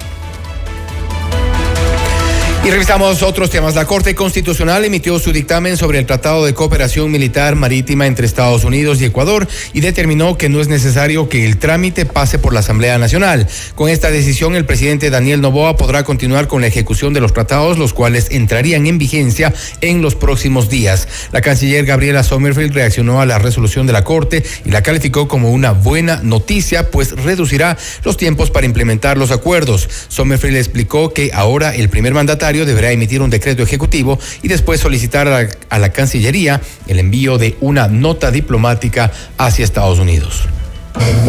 Y 2.66 2.72
revisamos 2.72 3.22
otros 3.22 3.52
temas. 3.52 3.76
La 3.76 3.86
Corte 3.86 4.16
Constitucional 4.16 4.84
emitió 4.86 5.20
su 5.20 5.32
dictamen 5.32 5.78
sobre 5.78 6.00
el 6.00 6.08
Tratado 6.08 6.44
de 6.48 6.56
Cooperación 6.56 7.12
Militar 7.12 7.56
Marítima 7.56 8.08
entre 8.08 8.26
Estados 8.26 8.64
Unidos 8.64 9.00
y 9.00 9.06
Ecuador 9.06 9.48
y 9.74 9.82
determinó 9.82 10.36
que 10.36 10.50
no 10.50 10.60
es 10.60 10.68
necesario 10.68 11.30
que 11.30 11.46
el 11.46 11.58
trámite 11.58 12.08
pase 12.08 12.40
por 12.40 12.56
la 12.56 12.62
Asamblea 12.62 12.98
Nacional. 12.98 13.48
Con 13.76 13.90
esta 13.90 14.10
decisión, 14.10 14.56
el 14.56 14.66
presidente 14.66 15.12
Daniel 15.12 15.42
Novoa 15.42 15.78
podrá 15.78 16.04
continuar 16.04 16.48
con 16.48 16.62
la 16.62 16.66
ejecución 16.66 17.14
de 17.14 17.22
los 17.22 17.34
tratados, 17.34 17.78
los 17.78 17.94
cuales 17.94 18.30
entrarían 18.32 18.88
en 18.88 18.98
vigencia 18.98 19.54
en 19.82 20.02
los 20.02 20.16
próximos 20.16 20.68
días. 20.68 21.08
La 21.32 21.42
canciller 21.42 21.86
Gabriela 21.86 22.24
Sommerfield 22.24 22.74
reaccionó 22.74 23.22
a 23.22 23.28
la 23.28 23.38
resolución 23.38 23.86
de 23.86 23.94
la 23.94 24.04
Corte 24.04 24.44
y 24.66 24.72
la 24.72 24.82
calificó 24.82 25.28
como 25.28 25.52
una 25.52 25.74
buena 25.74 26.22
noticia, 26.24 26.90
pues 26.90 27.12
reducirá 27.12 27.78
los 28.04 28.18
tiempos 28.18 28.50
para 28.50 28.66
implementar 28.66 29.20
los 29.20 29.30
acuerdos. 29.30 29.88
Sommerfield 30.08 30.58
explicó 30.58 31.14
que 31.14 31.30
ahora 31.32 31.76
el 31.76 31.90
primer 31.90 32.16
mandatario 32.16 32.55
deberá 32.64 32.92
emitir 32.92 33.22
un 33.22 33.30
decreto 33.30 33.64
ejecutivo 33.64 34.18
y 34.42 34.48
después 34.48 34.80
solicitar 34.80 35.28
a 35.28 35.80
la, 35.80 35.90
Cancillería 35.90 36.62
el 36.88 37.00
envío 37.00 37.38
de 37.38 37.58
una 37.60 37.88
nota 37.88 38.32
diplomática 38.32 39.12
hacia 39.38 39.66
Estados 39.66 40.00
Unidos. 40.00 40.44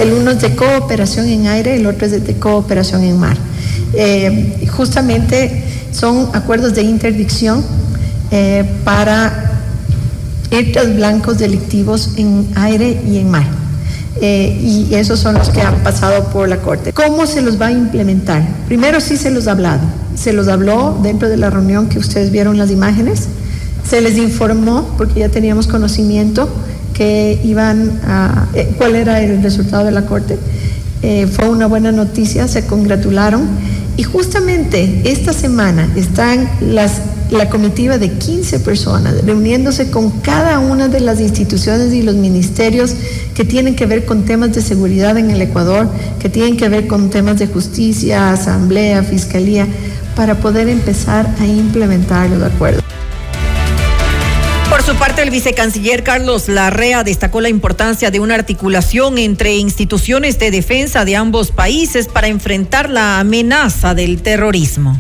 El 0.01 0.13
uno 0.13 0.33
es 0.33 0.41
de 0.41 0.55
cooperación 0.55 1.29
en 1.29 1.47
aire, 1.47 1.77
el 1.77 1.87
otro 1.87 2.07
es 2.07 2.25
de 2.25 2.35
cooperación 2.35 3.03
en 3.03 3.19
mar. 3.19 3.37
Eh, 3.95 4.69
justamente 4.71 5.65
son 5.93 6.31
acuerdos 6.35 6.75
de 6.75 6.83
interdicción 6.83 7.65
eh, 8.31 8.65
para 8.85 9.47
hechos 10.51 10.95
blancos 10.95 11.39
delictivos 11.39 12.11
en 12.17 12.49
aire 12.55 13.01
y 13.09 13.19
en 13.19 13.31
mar. 13.31 13.66
Eh, 14.21 14.59
y 14.63 14.95
esos 14.95 15.21
son 15.21 15.35
los 15.35 15.51
que 15.51 15.61
han 15.61 15.83
pasado 15.83 16.29
por 16.31 16.49
la 16.49 16.59
Corte. 16.59 16.93
¿Cómo 16.93 17.27
se 17.27 17.43
los 17.43 17.61
va 17.61 17.67
a 17.67 17.73
implementar? 17.73 18.43
Primero 18.67 19.01
sí 19.01 19.17
se 19.17 19.31
los 19.31 19.47
ha 19.47 19.53
hablado, 19.53 19.83
se 20.15 20.33
los 20.33 20.49
habló 20.49 20.99
dentro 21.03 21.29
de 21.29 21.37
la 21.37 21.51
reunión 21.51 21.89
que 21.89 21.99
ustedes 21.99 22.31
vieron 22.31 22.57
las 22.57 22.71
imágenes, 22.71 23.29
se 23.89 24.01
les 24.01 24.17
informó, 24.17 24.95
porque 24.97 25.21
ya 25.21 25.29
teníamos 25.29 25.67
conocimiento, 25.67 26.49
que 26.95 27.39
iban 27.45 28.01
a, 28.07 28.47
eh, 28.55 28.75
cuál 28.79 28.95
era 28.95 29.21
el 29.21 29.43
resultado 29.43 29.85
de 29.85 29.91
la 29.91 30.07
Corte. 30.07 30.39
Eh, 31.03 31.27
fue 31.27 31.49
una 31.51 31.67
buena 31.67 31.93
noticia, 31.93 32.49
se 32.49 32.67
congratularon 32.67 33.43
y 33.99 34.03
justamente 34.03 35.03
esta 35.05 35.35
semana 35.35 35.89
están 35.95 36.49
las 36.61 37.03
la 37.31 37.49
comitiva 37.49 37.99
de 37.99 38.11
15 38.11 38.61
personas, 38.61 39.25
reuniéndose 39.25 39.91
con 39.91 40.11
cada 40.21 40.59
una 40.59 40.89
de 40.89 41.01
las 41.01 41.21
instituciones 41.21 41.93
y 41.93 42.03
los 42.03 42.15
ministerios 42.15 42.95
que 43.35 43.45
tienen 43.45 43.75
que 43.77 43.87
ver 43.87 44.05
con 44.05 44.25
temas 44.25 44.55
de 44.55 44.63
seguridad 44.63 45.19
en 45.19 45.31
el 45.31 45.43
Ecuador, 45.43 45.89
que 46.21 46.29
tienen 46.29 46.57
que 46.57 46.69
ver 46.69 46.87
con 46.87 47.11
temas 47.11 47.39
de 47.39 47.47
justicia, 47.47 48.33
asamblea, 48.33 49.03
fiscalía, 49.03 49.67
para 50.15 50.37
poder 50.37 50.69
empezar 50.69 51.29
a 51.39 51.47
implementar 51.47 52.31
los 52.31 52.43
acuerdos. 52.43 52.83
Por 54.71 54.83
su 54.83 54.95
parte, 54.97 55.23
el 55.23 55.31
vicecanciller 55.31 56.03
Carlos 56.03 56.49
Larrea 56.49 57.05
destacó 57.05 57.41
la 57.41 57.49
importancia 57.49 58.11
de 58.11 58.21
una 58.21 58.35
articulación 58.35 59.19
entre 59.19 59.57
instituciones 59.57 60.39
de 60.39 60.51
defensa 60.51 61.05
de 61.05 61.17
ambos 61.17 61.51
países 61.51 62.09
para 62.09 62.29
enfrentar 62.29 62.91
la 62.91 63.21
amenaza 63.21 63.95
del 63.95 64.23
terrorismo. 64.23 64.99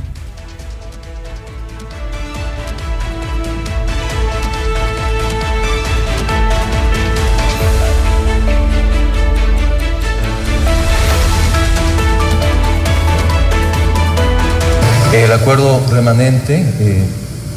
El 15.26 15.33
acuerdo 15.33 15.83
remanente 15.90 16.64
eh, 16.78 17.02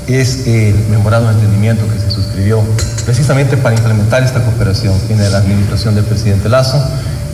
es 0.07 0.47
el 0.47 0.73
memorando 0.89 1.29
de 1.29 1.35
entendimiento 1.35 1.85
que 1.87 1.99
se 1.99 2.09
suscribió 2.09 2.63
precisamente 3.05 3.57
para 3.57 3.75
implementar 3.75 4.23
esta 4.23 4.43
cooperación 4.43 4.95
en 5.07 5.31
la 5.31 5.37
administración 5.37 5.93
del 5.93 6.03
presidente 6.03 6.49
Lazo 6.49 6.83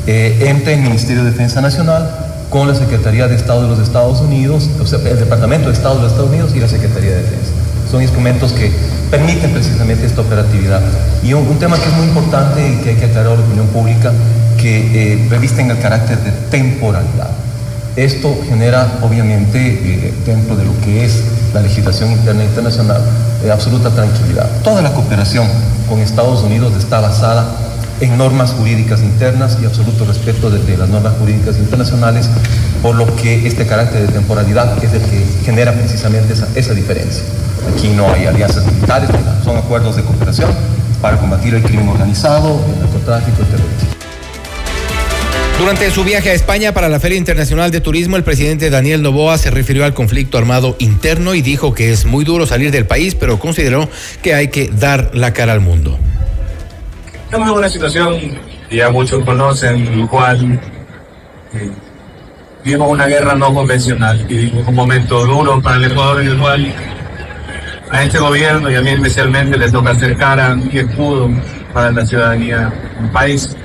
eh, 0.07 0.47
entre 0.47 0.73
el 0.73 0.81
Ministerio 0.81 1.23
de 1.23 1.31
Defensa 1.31 1.61
Nacional 1.61 2.09
con 2.49 2.67
la 2.67 2.75
Secretaría 2.75 3.29
de 3.29 3.35
Estado 3.37 3.63
de 3.63 3.69
los 3.69 3.79
Estados 3.79 4.19
Unidos, 4.19 4.69
o 4.81 4.85
sea, 4.85 4.99
el 5.09 5.19
Departamento 5.19 5.69
de 5.69 5.73
Estado 5.73 5.95
de 5.95 6.01
los 6.01 6.11
Estados 6.11 6.31
Unidos 6.31 6.51
y 6.53 6.59
la 6.59 6.67
Secretaría 6.67 7.11
de 7.11 7.21
Defensa. 7.21 7.51
Son 7.89 8.01
instrumentos 8.01 8.51
que 8.51 8.73
permiten 9.09 9.51
precisamente 9.51 10.05
esta 10.05 10.19
operatividad. 10.19 10.81
Y 11.23 11.31
un, 11.31 11.57
tema 11.59 11.77
que 11.77 11.87
es 11.87 11.93
muy 11.93 12.07
importante 12.07 12.59
y 12.59 12.83
que 12.83 12.89
hay 12.89 12.95
que 12.97 13.05
aclarar 13.05 13.31
a 13.31 13.35
la 13.35 13.41
opinión 13.41 13.67
pública, 13.67 14.11
que 14.61 15.13
eh, 15.13 15.27
revisten 15.29 15.71
el 15.71 15.79
carácter 15.79 16.17
de 16.19 16.31
temporalidad. 16.51 17.44
Esto 17.95 18.37
genera, 18.49 18.99
obviamente, 19.01 19.57
eh, 19.57 20.13
dentro 20.25 20.57
de 20.57 20.65
lo 20.65 20.77
que 20.81 21.05
es 21.05 21.23
la 21.53 21.61
legislación 21.61 22.11
interna 22.11 22.43
e 22.43 22.45
internacional, 22.45 23.01
eh, 23.43 23.51
absoluta 23.51 23.89
tranquilidad. 23.89 24.49
Toda 24.63 24.81
la 24.81 24.93
cooperación 24.93 25.47
con 25.87 25.99
Estados 25.99 26.41
Unidos 26.43 26.73
está 26.77 26.99
basada 26.99 27.45
en 28.01 28.17
normas 28.17 28.51
jurídicas 28.51 28.99
internas 29.01 29.57
y 29.61 29.65
absoluto 29.65 30.03
respeto 30.03 30.49
de, 30.49 30.77
las 30.77 30.89
normas 30.89 31.13
jurídicas 31.17 31.57
internacionales, 31.57 32.29
por 32.81 32.95
lo 32.95 33.15
que 33.15 33.47
este 33.47 33.65
carácter 33.65 34.05
de 34.05 34.11
temporalidad 34.11 34.83
es 34.83 34.91
el 34.91 35.01
que 35.01 35.25
genera 35.45 35.71
precisamente 35.71 36.33
esa, 36.33 36.49
esa 36.55 36.73
diferencia. 36.73 37.23
Aquí 37.73 37.87
no 37.95 38.11
hay 38.11 38.25
alianzas 38.25 38.65
militares, 38.65 39.09
son 39.45 39.55
acuerdos 39.55 39.95
de 39.95 40.03
cooperación 40.03 40.51
para 41.01 41.17
combatir 41.17 41.53
el 41.55 41.63
crimen 41.63 41.87
organizado, 41.87 42.59
el 42.73 42.81
narcotráfico, 42.81 43.41
el 43.41 43.47
terrorismo. 43.47 43.94
Durante 45.57 45.89
su 45.89 46.03
viaje 46.03 46.31
a 46.31 46.33
España 46.33 46.73
para 46.73 46.89
la 46.89 46.99
Feria 46.99 47.17
Internacional 47.17 47.71
de 47.71 47.79
Turismo, 47.79 48.17
el 48.17 48.23
presidente 48.23 48.69
Daniel 48.69 49.01
Novoa 49.01 49.37
se 49.37 49.51
refirió 49.51 49.85
al 49.85 49.93
conflicto 49.93 50.37
armado 50.37 50.75
interno 50.79 51.33
y 51.33 51.41
dijo 51.41 51.73
que 51.73 51.93
es 51.93 52.05
muy 52.05 52.25
duro 52.25 52.45
salir 52.45 52.71
del 52.71 52.85
país, 52.85 53.15
pero 53.15 53.39
consideró 53.39 53.87
que 54.21 54.33
hay 54.33 54.49
que 54.49 54.67
dar 54.67 55.11
la 55.13 55.31
cara 55.31 55.53
al 55.53 55.61
mundo. 55.61 55.97
Estamos 57.23 57.49
en 57.49 57.55
una 57.55 57.69
situación 57.69 58.19
que 58.69 58.75
ya 58.75 58.89
muchos 58.89 59.23
conocen, 59.23 59.87
en 59.87 60.01
la 60.01 60.07
cual 60.07 60.59
eh, 61.53 61.71
vivimos 62.65 62.89
una 62.89 63.07
guerra 63.07 63.33
no 63.35 63.53
convencional 63.53 64.25
y 64.29 64.51
un 64.53 64.75
momento 64.75 65.25
duro 65.25 65.61
para 65.61 65.77
el 65.77 65.85
Ecuador 65.85 66.21
en 66.21 66.27
el 66.27 66.37
cual 66.37 66.75
a 67.91 68.03
este 68.03 68.19
gobierno 68.19 68.69
y 68.69 68.75
a 68.75 68.81
mí 68.81 68.89
especialmente 68.89 69.57
le 69.57 69.71
toca 69.71 69.91
hacer 69.91 70.17
cara 70.17 70.57
y 70.69 70.79
escudo 70.79 71.29
para 71.73 71.91
la 71.93 72.05
ciudadanía 72.05 72.73
del 72.99 73.09
país 73.11 73.55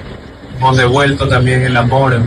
hemos 0.60 0.76
devuelto 0.76 1.26
también 1.26 1.62
el 1.62 1.74
amor 1.74 2.20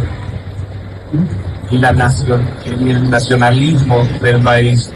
y 1.69 1.77
la 1.77 1.91
nación, 1.91 2.49
el 2.65 3.07
nacionalismo 3.07 4.07
del 4.21 4.41
país, 4.41 4.91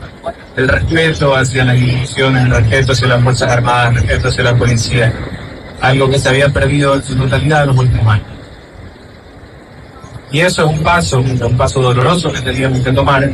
el 0.55 0.67
respeto 0.67 1.35
hacia 1.35 1.63
las 1.63 1.77
instituciones, 1.77 2.45
el 2.45 2.49
respeto 2.49 2.93
hacia 2.93 3.07
las 3.09 3.23
Fuerzas 3.23 3.51
Armadas, 3.51 3.89
el 3.89 3.95
respeto 3.97 4.27
hacia 4.29 4.43
la 4.43 4.55
policía. 4.55 5.13
algo 5.81 6.09
que 6.09 6.17
se 6.17 6.29
había 6.29 6.49
perdido 6.49 6.95
en 6.95 7.03
su 7.03 7.15
totalidad 7.15 7.61
en 7.61 7.67
los 7.67 7.77
últimos 7.77 8.07
años. 8.07 8.27
Y 10.31 10.39
eso 10.39 10.65
es 10.65 10.75
un 10.75 10.83
paso, 10.83 11.19
un 11.19 11.57
paso 11.57 11.79
doloroso 11.79 12.33
que 12.33 12.41
teníamos 12.41 12.79
que 12.79 12.91
tomar 12.91 13.29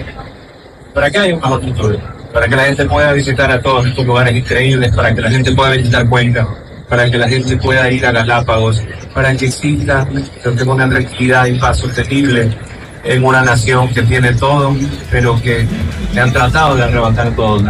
para 0.94 1.10
que 1.10 1.18
haya 1.18 1.34
un 1.34 1.40
mejor 1.40 1.64
futuro, 1.64 1.98
para 2.34 2.50
que 2.50 2.56
la 2.58 2.64
gente 2.66 2.84
pueda 2.86 3.14
visitar 3.14 3.50
a 3.50 3.62
todos 3.62 3.86
estos 3.86 4.06
lugares 4.06 4.36
increíbles, 4.36 4.94
para 4.94 5.16
que 5.16 5.22
la 5.22 5.32
gente 5.32 5.54
pueda 5.54 5.72
visitar 5.72 6.10
Cuenca, 6.10 6.46
para 6.94 7.10
que 7.10 7.18
la 7.18 7.28
gente 7.28 7.58
pueda 7.58 7.90
ir 7.90 8.06
a 8.06 8.12
Galápagos, 8.12 8.84
para 9.16 9.36
que 9.36 9.48
exista 9.48 10.08
una 10.68 10.88
tranquilidad 10.88 11.48
y 11.48 11.58
paz 11.58 11.80
sostenible 11.80 12.52
en 13.04 13.24
una 13.24 13.42
nación 13.42 13.92
que 13.92 14.04
tiene 14.04 14.32
todo, 14.34 14.76
pero 15.10 15.42
que 15.42 15.68
le 16.14 16.22
han 16.22 16.32
tratado 16.32 16.76
de 16.76 16.84
arrebatar 16.84 17.36
todo. 17.36 17.64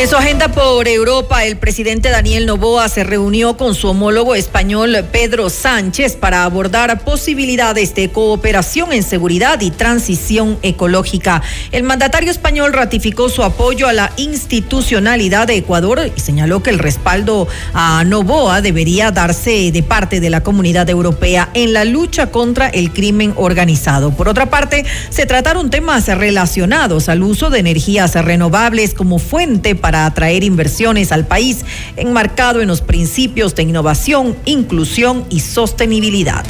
En 0.00 0.08
su 0.08 0.16
agenda 0.16 0.48
por 0.48 0.88
Europa, 0.88 1.44
el 1.44 1.58
presidente 1.58 2.08
Daniel 2.08 2.46
Novoa 2.46 2.88
se 2.88 3.04
reunió 3.04 3.58
con 3.58 3.74
su 3.74 3.86
homólogo 3.86 4.34
español 4.34 4.96
Pedro 5.12 5.50
Sánchez 5.50 6.16
para 6.16 6.44
abordar 6.44 7.04
posibilidades 7.04 7.94
de 7.94 8.10
cooperación 8.10 8.94
en 8.94 9.02
seguridad 9.02 9.60
y 9.60 9.70
transición 9.70 10.58
ecológica. 10.62 11.42
El 11.70 11.82
mandatario 11.82 12.30
español 12.30 12.72
ratificó 12.72 13.28
su 13.28 13.42
apoyo 13.42 13.88
a 13.88 13.92
la 13.92 14.10
institucionalidad 14.16 15.46
de 15.46 15.56
Ecuador 15.56 16.10
y 16.16 16.18
señaló 16.18 16.62
que 16.62 16.70
el 16.70 16.78
respaldo 16.78 17.46
a 17.74 18.02
Novoa 18.04 18.62
debería 18.62 19.10
darse 19.10 19.70
de 19.70 19.82
parte 19.82 20.18
de 20.18 20.30
la 20.30 20.42
comunidad 20.42 20.88
europea 20.88 21.50
en 21.52 21.74
la 21.74 21.84
lucha 21.84 22.30
contra 22.30 22.70
el 22.70 22.90
crimen 22.94 23.34
organizado. 23.36 24.12
Por 24.12 24.30
otra 24.30 24.48
parte, 24.48 24.86
se 25.10 25.26
trataron 25.26 25.68
temas 25.68 26.06
relacionados 26.06 27.10
al 27.10 27.22
uso 27.22 27.50
de 27.50 27.58
energías 27.58 28.14
renovables 28.14 28.94
como 28.94 29.18
fuente 29.18 29.74
para 29.74 29.89
para 29.90 30.06
atraer 30.06 30.44
inversiones 30.44 31.10
al 31.10 31.26
país, 31.26 31.64
enmarcado 31.96 32.60
en 32.60 32.68
los 32.68 32.80
principios 32.80 33.56
de 33.56 33.64
innovación, 33.64 34.36
inclusión 34.44 35.24
y 35.30 35.40
sostenibilidad. 35.40 36.44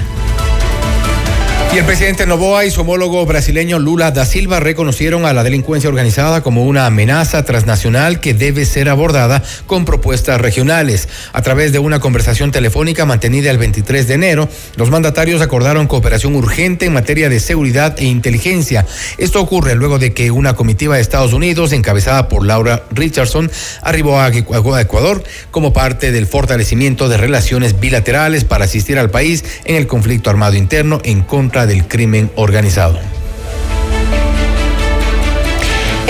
Y 1.73 1.79
el 1.79 1.85
presidente 1.85 2.27
Novoa 2.27 2.65
y 2.65 2.71
su 2.73 2.81
homólogo 2.81 3.25
brasileño 3.27 3.79
Lula 3.79 4.11
da 4.11 4.25
Silva 4.25 4.59
reconocieron 4.59 5.25
a 5.25 5.33
la 5.33 5.45
delincuencia 5.45 5.89
organizada 5.89 6.43
como 6.43 6.65
una 6.65 6.85
amenaza 6.85 7.45
transnacional 7.45 8.19
que 8.19 8.35
debe 8.35 8.65
ser 8.67 8.89
abordada 8.89 9.41
con 9.67 9.85
propuestas 9.85 10.41
regionales. 10.41 11.09
A 11.33 11.43
través 11.43 11.71
de 11.71 11.79
una 11.79 12.01
conversación 12.01 12.51
telefónica 12.51 13.07
mantenida 13.07 13.53
el 13.53 13.59
23 13.59 14.09
de 14.09 14.15
enero, 14.15 14.49
los 14.75 14.91
mandatarios 14.91 15.43
acordaron 15.43 15.87
cooperación 15.87 16.35
urgente 16.35 16.87
en 16.87 16.93
materia 16.93 17.29
de 17.29 17.39
seguridad 17.39 17.95
e 18.01 18.05
inteligencia. 18.05 18.85
Esto 19.17 19.41
ocurre 19.41 19.77
luego 19.77 20.01
de 20.01 20.13
que 20.13 20.33
una 20.33 20.57
comitiva 20.57 20.97
de 20.97 21.03
Estados 21.03 21.33
Unidos, 21.33 21.73
encabezada 21.73 22.27
por 22.27 22.45
Laura 22.45 22.83
Richardson, 22.91 23.49
arribó 23.83 24.19
a 24.19 24.29
Ecuador 24.81 25.23
como 25.53 25.73
parte 25.73 26.11
del 26.11 26.27
fortalecimiento 26.27 27.09
de 27.09 27.17
relaciones 27.17 27.79
bilaterales 27.79 28.43
para 28.43 28.65
asistir 28.65 28.99
al 28.99 29.11
país 29.11 29.45
en 29.65 29.77
el 29.77 29.87
conflicto 29.87 30.31
armado 30.31 30.57
interno 30.57 31.01
en 31.05 31.23
contra 31.23 31.60
del 31.67 31.87
crimen 31.87 32.31
organizado. 32.37 32.99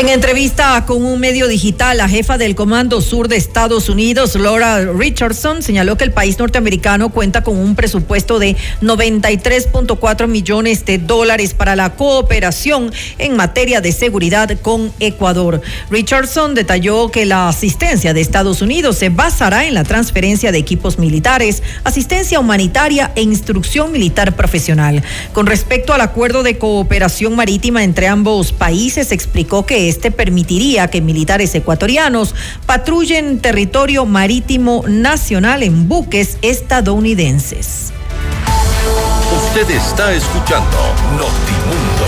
En 0.00 0.09
entrevista 0.09 0.87
con 0.87 1.04
un 1.04 1.21
medio 1.21 1.47
digital, 1.47 1.99
la 1.99 2.09
jefa 2.09 2.38
del 2.38 2.54
Comando 2.54 3.02
Sur 3.02 3.28
de 3.28 3.37
Estados 3.37 3.90
Unidos, 3.90 4.35
Laura 4.35 4.80
Richardson, 4.80 5.62
señaló 5.62 5.99
que 5.99 6.04
el 6.04 6.12
país 6.12 6.38
norteamericano 6.38 7.11
cuenta 7.11 7.42
con 7.42 7.59
un 7.59 7.75
presupuesto 7.75 8.38
de 8.38 8.57
93.4 8.80 10.26
millones 10.26 10.87
de 10.87 10.97
dólares 10.97 11.52
para 11.52 11.76
la 11.76 11.97
cooperación 11.97 12.90
en 13.19 13.37
materia 13.37 13.83
de 13.83 13.92
seguridad 13.92 14.59
con 14.62 14.90
Ecuador. 15.00 15.61
Richardson 15.90 16.54
detalló 16.54 17.11
que 17.11 17.26
la 17.26 17.50
asistencia 17.50 18.14
de 18.14 18.23
Estados 18.23 18.62
Unidos 18.62 18.97
se 18.97 19.11
basará 19.11 19.66
en 19.66 19.75
la 19.75 19.85
transferencia 19.85 20.50
de 20.50 20.57
equipos 20.57 20.99
militares, 20.99 21.62
asistencia 21.85 22.40
humanitaria 22.40 23.12
e 23.16 23.21
instrucción 23.21 23.92
militar 23.92 24.35
profesional. 24.35 25.02
Con 25.35 25.45
respecto 25.45 25.92
al 25.92 26.00
acuerdo 26.00 26.42
de 26.42 26.57
cooperación 26.57 27.37
marítima 27.37 27.85
entre 27.85 28.09
ambos 28.09 28.52
países, 28.52 29.12
explicó 29.12 29.66
que 29.66 29.89
este 29.90 30.11
permitiría 30.11 30.88
que 30.88 31.00
militares 31.02 31.54
ecuatorianos 31.54 32.35
patrullen 32.64 33.40
territorio 33.40 34.06
marítimo 34.06 34.85
nacional 34.88 35.62
en 35.62 35.88
buques 35.88 36.38
estadounidenses. 36.40 37.92
Usted 39.37 39.70
está 39.70 40.12
escuchando 40.14 40.78
Notimundo. 41.12 42.06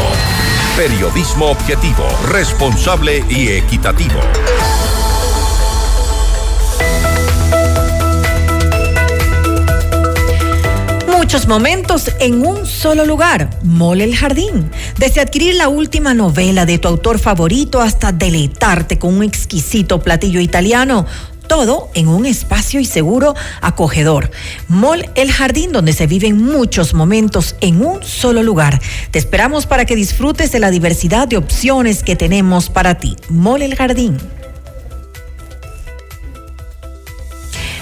Periodismo 0.76 1.46
objetivo, 1.50 2.04
responsable 2.30 3.24
y 3.28 3.48
equitativo. 3.48 4.20
Muchos 11.32 11.48
momentos 11.48 12.10
en 12.20 12.44
un 12.44 12.66
solo 12.66 13.06
lugar, 13.06 13.48
Mole 13.62 14.04
el 14.04 14.14
Jardín. 14.14 14.70
Desde 14.98 15.22
adquirir 15.22 15.54
la 15.54 15.70
última 15.70 16.12
novela 16.12 16.66
de 16.66 16.76
tu 16.76 16.88
autor 16.88 17.18
favorito 17.18 17.80
hasta 17.80 18.12
deleitarte 18.12 18.98
con 18.98 19.14
un 19.14 19.22
exquisito 19.22 20.02
platillo 20.02 20.40
italiano, 20.40 21.06
todo 21.48 21.88
en 21.94 22.08
un 22.08 22.26
espacio 22.26 22.80
y 22.80 22.84
seguro 22.84 23.34
acogedor. 23.62 24.30
Mall 24.68 25.08
El 25.14 25.32
Jardín, 25.32 25.72
donde 25.72 25.94
se 25.94 26.06
viven 26.06 26.36
muchos 26.36 26.92
momentos 26.92 27.56
en 27.62 27.82
un 27.82 28.02
solo 28.02 28.42
lugar. 28.42 28.78
Te 29.10 29.18
esperamos 29.18 29.64
para 29.64 29.86
que 29.86 29.96
disfrutes 29.96 30.52
de 30.52 30.58
la 30.58 30.70
diversidad 30.70 31.28
de 31.28 31.38
opciones 31.38 32.02
que 32.02 32.14
tenemos 32.14 32.68
para 32.68 32.98
ti. 32.98 33.16
Mall 33.30 33.62
El 33.62 33.74
Jardín. 33.74 34.18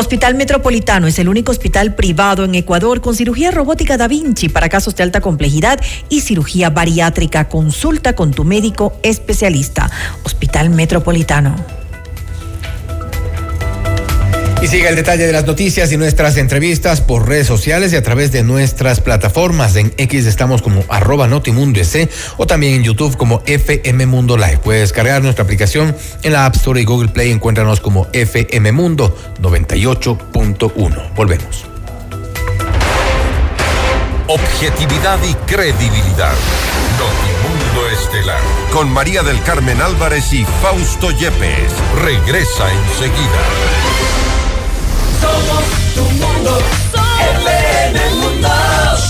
Hospital 0.00 0.34
Metropolitano 0.34 1.08
es 1.08 1.18
el 1.18 1.28
único 1.28 1.52
hospital 1.52 1.94
privado 1.94 2.44
en 2.44 2.54
Ecuador 2.54 3.02
con 3.02 3.14
cirugía 3.14 3.50
robótica 3.50 3.98
Da 3.98 4.08
Vinci 4.08 4.48
para 4.48 4.70
casos 4.70 4.96
de 4.96 5.02
alta 5.02 5.20
complejidad 5.20 5.78
y 6.08 6.22
cirugía 6.22 6.70
bariátrica. 6.70 7.50
Consulta 7.50 8.14
con 8.14 8.30
tu 8.30 8.44
médico 8.44 8.94
especialista. 9.02 9.90
Hospital 10.24 10.70
Metropolitano. 10.70 11.79
Y 14.62 14.66
siga 14.66 14.90
el 14.90 14.96
detalle 14.96 15.26
de 15.26 15.32
las 15.32 15.46
noticias 15.46 15.90
y 15.90 15.96
nuestras 15.96 16.36
entrevistas 16.36 17.00
por 17.00 17.26
redes 17.26 17.46
sociales 17.46 17.94
y 17.94 17.96
a 17.96 18.02
través 18.02 18.30
de 18.30 18.42
nuestras 18.42 19.00
plataformas. 19.00 19.74
En 19.76 19.94
X 19.96 20.26
estamos 20.26 20.60
como 20.60 20.84
arroba 20.90 21.26
Notimundo 21.26 21.80
o 22.36 22.46
también 22.46 22.74
en 22.74 22.82
YouTube 22.82 23.16
como 23.16 23.42
FM 23.46 24.04
Mundo 24.04 24.36
Live. 24.36 24.58
Puedes 24.62 24.82
descargar 24.82 25.22
nuestra 25.22 25.44
aplicación 25.44 25.96
en 26.22 26.32
la 26.34 26.44
App 26.44 26.56
Store 26.56 26.78
y 26.78 26.84
Google 26.84 27.08
Play. 27.08 27.30
Encuéntranos 27.30 27.80
como 27.80 28.08
FM 28.12 28.72
Mundo 28.72 29.16
98.1. 29.40 31.14
Volvemos. 31.14 31.64
Objetividad 34.26 35.18
y 35.24 35.34
credibilidad. 35.50 36.34
Notimundo 36.98 37.88
Estelar. 37.98 38.40
Con 38.72 38.92
María 38.92 39.22
del 39.22 39.42
Carmen 39.42 39.80
Álvarez 39.80 40.34
y 40.34 40.44
Fausto 40.60 41.10
Yepes. 41.12 41.72
Regresa 42.02 42.70
enseguida. 42.70 44.19
Somos 45.20 45.64
tu 45.94 46.02
mundo. 46.02 47.09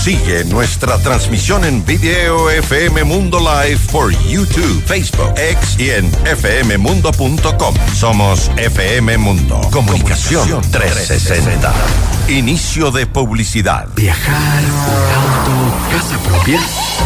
Sigue 0.01 0.43
nuestra 0.45 0.97
transmisión 0.97 1.63
en 1.63 1.85
video 1.85 2.49
FM 2.49 3.03
Mundo 3.03 3.37
Live 3.37 3.79
por 3.91 4.09
YouTube, 4.25 4.83
Facebook, 4.87 5.31
X 5.37 5.77
y 5.77 5.91
en 5.91 6.11
fmmundo.com. 6.11 7.75
Somos 7.93 8.49
FM 8.57 9.19
Mundo. 9.19 9.61
Comunicación 9.71 10.59
360. 10.71 11.71
Inicio 12.29 12.89
de 12.89 13.05
publicidad. 13.05 13.89
Viajar, 13.95 14.63
auto, 14.63 15.75
casa 15.91 16.17
propia. 16.23 16.59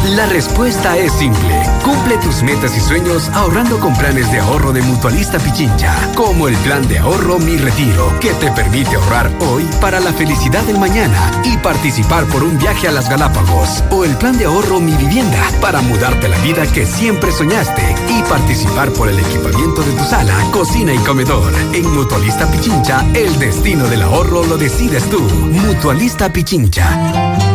La 0.10 0.27
respuesta 0.27 0.95
es 0.97 1.12
simple. 1.13 1.63
Cumple 1.84 2.17
tus 2.19 2.43
metas 2.43 2.77
y 2.77 2.79
sueños 2.79 3.29
ahorrando 3.29 3.79
con 3.79 3.95
planes 3.95 4.31
de 4.31 4.39
ahorro 4.39 4.71
de 4.71 4.81
Mutualista 4.84 5.39
Pichincha, 5.39 5.95
como 6.15 6.47
el 6.47 6.55
plan 6.58 6.88
de 6.88 6.99
ahorro 6.99 7.39
Mi 7.39 7.58
Retiro, 7.58 8.17
que 8.19 8.34
te 8.34 8.51
permite 8.51 8.95
ahorrar 8.95 9.31
hoy 9.39 9.67
para 9.81 9.99
la 9.99 10.13
felicidad 10.13 10.63
del 10.63 10.77
mañana 10.77 11.31
y 11.43 11.58
participar 11.58 12.25
por 12.25 12.43
un 12.43 12.58
viaje 12.60 12.84
a 12.87 12.91
las 12.91 13.09
Galápagos, 13.09 13.83
o 13.89 14.03
el 14.03 14.15
plan 14.17 14.37
de 14.37 14.45
ahorro 14.45 14.79
Mi 14.79 14.93
Vivienda, 14.93 15.41
para 15.61 15.81
mudarte 15.81 16.27
la 16.27 16.37
vida 16.39 16.65
que 16.71 16.85
siempre 16.85 17.31
soñaste 17.31 17.95
y 18.09 18.21
participar 18.23 18.91
por 18.91 19.09
el 19.09 19.19
equipamiento 19.19 19.81
de 19.81 19.91
tu 19.91 20.03
sala, 20.03 20.33
cocina 20.51 20.93
y 20.93 20.97
comedor. 20.99 21.53
En 21.73 21.89
Mutualista 21.91 22.49
Pichincha, 22.51 23.05
el 23.13 23.37
destino 23.39 23.87
del 23.87 24.03
ahorro 24.03 24.43
lo 24.43 24.57
decides 24.57 25.09
tú. 25.09 25.19
Mutualista 25.19 26.31
Pichincha. 26.31 27.54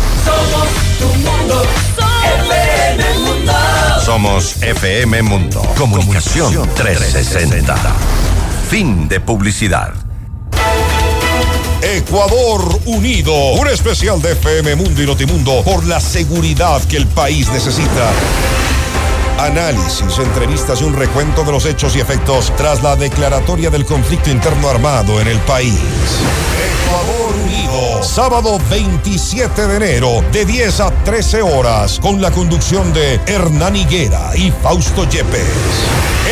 Somos 0.25 0.67
tu 0.99 1.07
mundo. 1.19 1.63
FM 2.47 3.19
Mundo. 3.19 3.53
Somos 4.03 4.55
FM 4.61 5.21
Mundo. 5.23 5.61
Comunicación 5.77 6.69
360. 6.75 7.75
Fin 8.69 9.07
de 9.07 9.19
publicidad. 9.19 9.93
Ecuador 11.81 12.79
Unido, 12.85 13.33
un 13.33 13.67
especial 13.67 14.21
de 14.21 14.33
FM 14.33 14.75
Mundo 14.75 15.01
y 15.01 15.05
Notimundo 15.05 15.63
por 15.63 15.85
la 15.85 15.99
seguridad 15.99 16.81
que 16.83 16.97
el 16.97 17.07
país 17.07 17.51
necesita. 17.51 18.11
Análisis, 19.39 20.19
entrevistas 20.19 20.81
y 20.81 20.83
un 20.83 20.95
recuento 20.95 21.43
de 21.43 21.51
los 21.51 21.65
hechos 21.65 21.95
y 21.95 21.99
efectos 21.99 22.53
tras 22.55 22.83
la 22.83 22.95
declaratoria 22.95 23.71
del 23.71 23.85
conflicto 23.85 24.29
interno 24.29 24.69
armado 24.69 25.19
en 25.19 25.27
el 25.27 25.39
país. 25.39 25.79
Ecuador 26.85 27.40
Sábado 28.01 28.59
27 28.69 29.67
de 29.67 29.75
enero, 29.77 30.23
de 30.31 30.45
10 30.45 30.79
a 30.81 30.91
13 30.91 31.41
horas, 31.41 31.99
con 31.99 32.21
la 32.21 32.31
conducción 32.31 32.91
de 32.93 33.19
Hernán 33.25 33.75
Higuera 33.75 34.31
y 34.35 34.51
Fausto 34.51 35.07
Yepes. 35.07 35.41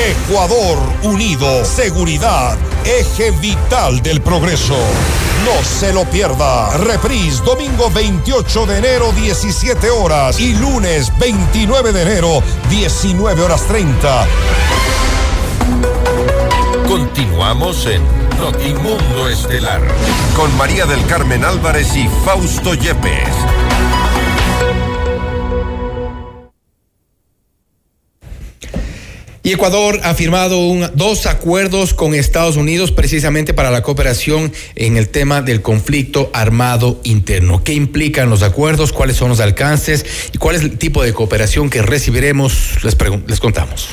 Ecuador 0.08 0.78
Unido, 1.04 1.64
seguridad, 1.66 2.58
eje 2.84 3.32
vital 3.32 4.02
del 4.02 4.22
progreso. 4.22 4.78
No 5.46 5.64
se 5.64 5.94
lo 5.94 6.06
pierda. 6.06 6.76
Reprise 6.78 7.44
domingo 7.44 7.90
28 7.90 8.66
de 8.66 8.78
enero 8.78 9.12
17 9.14 9.90
horas 9.90 10.40
y 10.40 10.54
lunes 10.56 11.12
29 11.18 11.94
de 11.94 12.02
enero 12.02 12.44
19 12.70 13.42
horas 13.42 13.62
30. 13.68 14.28
Continuamos 16.88 17.86
en 17.86 18.29
Notimundo 18.40 19.28
Estelar 19.28 19.82
con 20.36 20.56
María 20.58 20.86
del 20.86 21.06
Carmen 21.08 21.44
Álvarez 21.44 21.96
y 21.96 22.08
Fausto 22.24 22.74
Yepes. 22.74 23.28
Y 29.44 29.52
Ecuador 29.52 30.00
ha 30.04 30.14
firmado 30.14 30.60
un, 30.60 30.90
dos 30.96 31.26
acuerdos 31.26 31.94
con 31.94 32.14
Estados 32.14 32.56
Unidos 32.56 32.92
precisamente 32.92 33.54
para 33.54 33.72
la 33.72 33.84
cooperación 33.84 34.54
en 34.76 34.96
el 34.96 35.10
tema 35.10 35.42
del 35.42 35.62
conflicto 35.62 36.30
armado 36.34 37.02
interno. 37.04 37.64
¿Qué 37.64 37.74
implican 37.74 38.30
los 38.30 38.42
acuerdos? 38.42 38.94
¿Cuáles 38.94 39.18
son 39.18 39.30
los 39.30 39.42
alcances? 39.42 40.06
¿Y 40.34 40.38
cuál 40.38 40.56
es 40.56 40.62
el 40.62 40.78
tipo 40.78 41.04
de 41.04 41.14
cooperación 41.14 41.70
que 41.70 41.82
recibiremos? 41.82 42.84
Les, 42.84 42.96
les 43.28 43.40
contamos. 43.40 43.90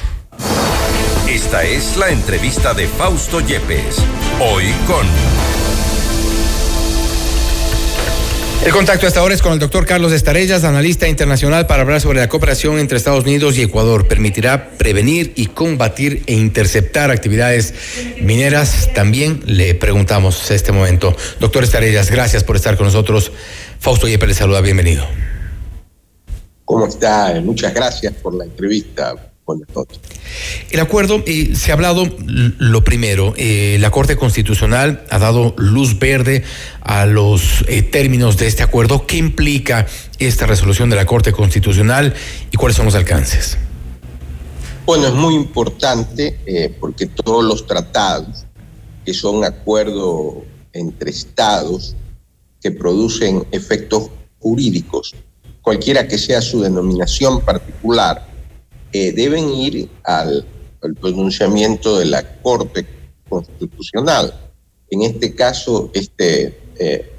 Esta 1.57 1.69
es 1.71 1.97
la 1.97 2.11
entrevista 2.11 2.75
de 2.75 2.87
Fausto 2.87 3.40
Yepes. 3.40 3.97
Hoy 4.42 4.64
con... 4.87 5.07
El 8.62 8.73
contacto 8.73 9.07
hasta 9.07 9.21
ahora 9.21 9.33
es 9.33 9.40
con 9.40 9.55
el 9.55 9.59
doctor 9.59 9.87
Carlos 9.87 10.12
Estarellas, 10.12 10.64
analista 10.64 11.09
internacional, 11.09 11.66
para 11.66 11.81
hablar 11.81 12.03
sobre 12.03 12.21
la 12.21 12.29
cooperación 12.29 12.79
entre 12.79 12.99
Estados 12.99 13.25
Unidos 13.25 13.57
y 13.57 13.62
Ecuador. 13.62 14.07
Permitirá 14.07 14.69
prevenir 14.77 15.33
y 15.35 15.47
combatir 15.47 16.25
e 16.27 16.35
interceptar 16.35 17.11
actividades 17.11 17.73
mineras. 18.21 18.90
También 18.95 19.40
le 19.47 19.75
preguntamos 19.75 20.51
en 20.51 20.57
este 20.57 20.73
momento. 20.73 21.16
Doctor 21.40 21.64
Estarellas, 21.64 22.11
gracias 22.11 22.45
por 22.45 22.57
estar 22.57 22.77
con 22.77 22.85
nosotros. 22.85 23.33
Fausto 23.81 24.07
Yepes 24.07 24.29
le 24.29 24.35
saluda, 24.35 24.61
bienvenido. 24.61 25.07
¿Cómo 26.66 26.87
está? 26.87 27.33
Muchas 27.42 27.73
gracias 27.73 28.12
por 28.12 28.35
la 28.35 28.45
entrevista. 28.45 29.14
El 30.70 30.80
acuerdo, 30.80 31.22
eh, 31.26 31.54
se 31.54 31.70
ha 31.70 31.74
hablado 31.74 32.04
lo 32.26 32.82
primero, 32.85 33.32
eh, 33.37 33.76
la 33.80 33.90
Corte 33.90 34.16
Constitucional 34.16 35.04
ha 35.11 35.18
dado 35.18 35.54
luz 35.56 35.98
verde 35.98 36.42
a 36.80 37.06
los 37.06 37.64
eh, 37.68 37.82
términos 37.82 38.37
de 38.37 38.48
este 38.48 38.62
acuerdo. 38.62 39.06
¿Qué 39.06 39.16
implica 39.16 39.87
esta 40.18 40.46
resolución 40.46 40.90
de 40.90 40.96
la 40.96 41.06
Corte 41.06 41.32
Constitucional 41.32 42.14
y 42.50 42.56
cuáles 42.56 42.76
son 42.76 42.87
los 42.87 42.94
alcances? 42.94 43.56
Bueno, 44.85 45.06
es 45.09 45.14
muy 45.14 45.35
importante 45.35 46.74
porque 46.78 47.06
todos 47.06 47.44
los 47.44 47.66
tratados, 47.66 48.44
que 49.04 49.12
son 49.14 49.44
acuerdos 49.44 50.44
entre 50.72 51.11
estados 51.11 51.96
que 52.61 52.70
producen 52.70 53.44
efectos 53.50 54.11
jurídicos, 54.38 55.14
cualquiera 55.61 56.06
que 56.06 56.18
sea 56.18 56.40
su 56.40 56.61
denominación 56.61 57.40
particular, 57.40 58.36
deben 59.14 59.50
ir 59.50 59.88
al, 60.04 60.46
pronunciamiento 61.00 61.98
de 61.98 62.04
la 62.04 62.40
Corte 62.42 62.87
Constitucional. 63.28 64.32
En 64.90 65.02
este 65.02 65.35
caso, 65.35 65.90
este 65.94 66.61
eh, 66.78 67.12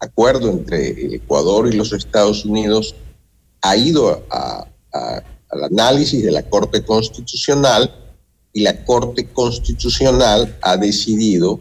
acuerdo 0.00 0.50
entre 0.50 1.14
Ecuador 1.14 1.72
y 1.72 1.76
los 1.76 1.92
Estados 1.92 2.44
Unidos 2.44 2.96
ha 3.62 3.76
ido 3.76 4.24
a, 4.30 4.66
al 4.92 5.64
análisis 5.64 6.24
de 6.24 6.32
la 6.32 6.42
Corte 6.42 6.84
Constitucional 6.84 7.94
y 8.52 8.62
la 8.62 8.84
Corte 8.84 9.26
Constitucional 9.26 10.56
ha 10.60 10.76
decidido 10.76 11.60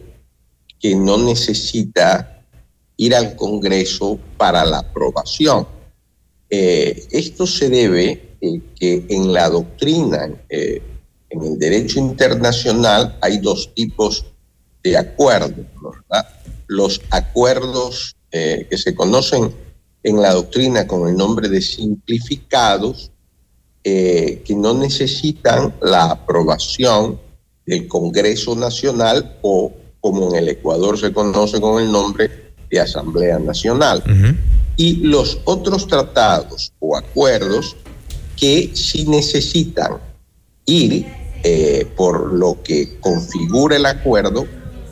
que 0.80 0.96
no 0.96 1.18
necesita 1.18 2.44
ir 2.98 3.16
al 3.16 3.36
Congreso 3.36 4.20
para 4.38 4.66
la 4.66 4.80
aprobación. 4.80 5.68
Eh, 6.50 7.08
esto 7.12 7.48
se 7.48 7.70
debe 7.70 8.33
eh, 8.44 8.60
que 8.78 9.06
en 9.08 9.32
la 9.32 9.50
doctrina, 9.50 10.30
eh, 10.50 10.82
en 11.30 11.44
el 11.44 11.58
derecho 11.58 12.00
internacional, 12.00 13.18
hay 13.22 13.38
dos 13.38 13.74
tipos 13.74 14.26
de 14.84 14.98
acuerdos. 14.98 15.66
¿verdad? 15.82 16.28
Los 16.68 17.00
acuerdos 17.10 18.18
eh, 18.34 18.68
que 18.70 18.78
se 18.78 18.94
conocen 18.94 19.54
en 20.04 20.22
la 20.22 20.34
doctrina 20.34 20.86
con 20.86 21.08
el 21.08 21.16
nombre 21.16 21.48
de 21.48 21.62
simplificados, 21.62 23.12
eh, 23.86 24.42
que 24.46 24.56
no 24.56 24.74
necesitan 24.74 25.74
la 25.82 26.12
aprobación 26.12 27.20
del 27.66 27.88
Congreso 27.88 28.58
Nacional 28.58 29.38
o 29.42 29.72
como 30.02 30.30
en 30.30 30.36
el 30.36 30.50
Ecuador 30.50 31.00
se 31.00 31.14
conoce 31.14 31.62
con 31.62 31.82
el 31.82 31.90
nombre 31.90 32.54
de 32.70 32.80
Asamblea 32.82 33.40
Nacional. 33.40 34.04
Uh 34.06 34.10
-huh. 34.10 34.38
Y 34.76 34.96
los 34.98 35.40
otros 35.46 35.88
tratados 35.88 36.74
o 36.80 36.98
acuerdos 36.98 37.78
que 38.36 38.72
sí 38.74 39.06
necesitan 39.08 39.98
ir 40.66 41.06
eh, 41.44 41.88
por 41.96 42.34
lo 42.34 42.62
que 42.64 43.00
configura 43.00 43.76
el 43.76 43.86
acuerdo 43.86 44.46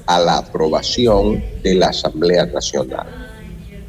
a 0.05 0.19
la 0.19 0.39
aprobación 0.39 1.43
de 1.63 1.75
la 1.75 1.87
Asamblea 1.87 2.45
Nacional. 2.45 3.07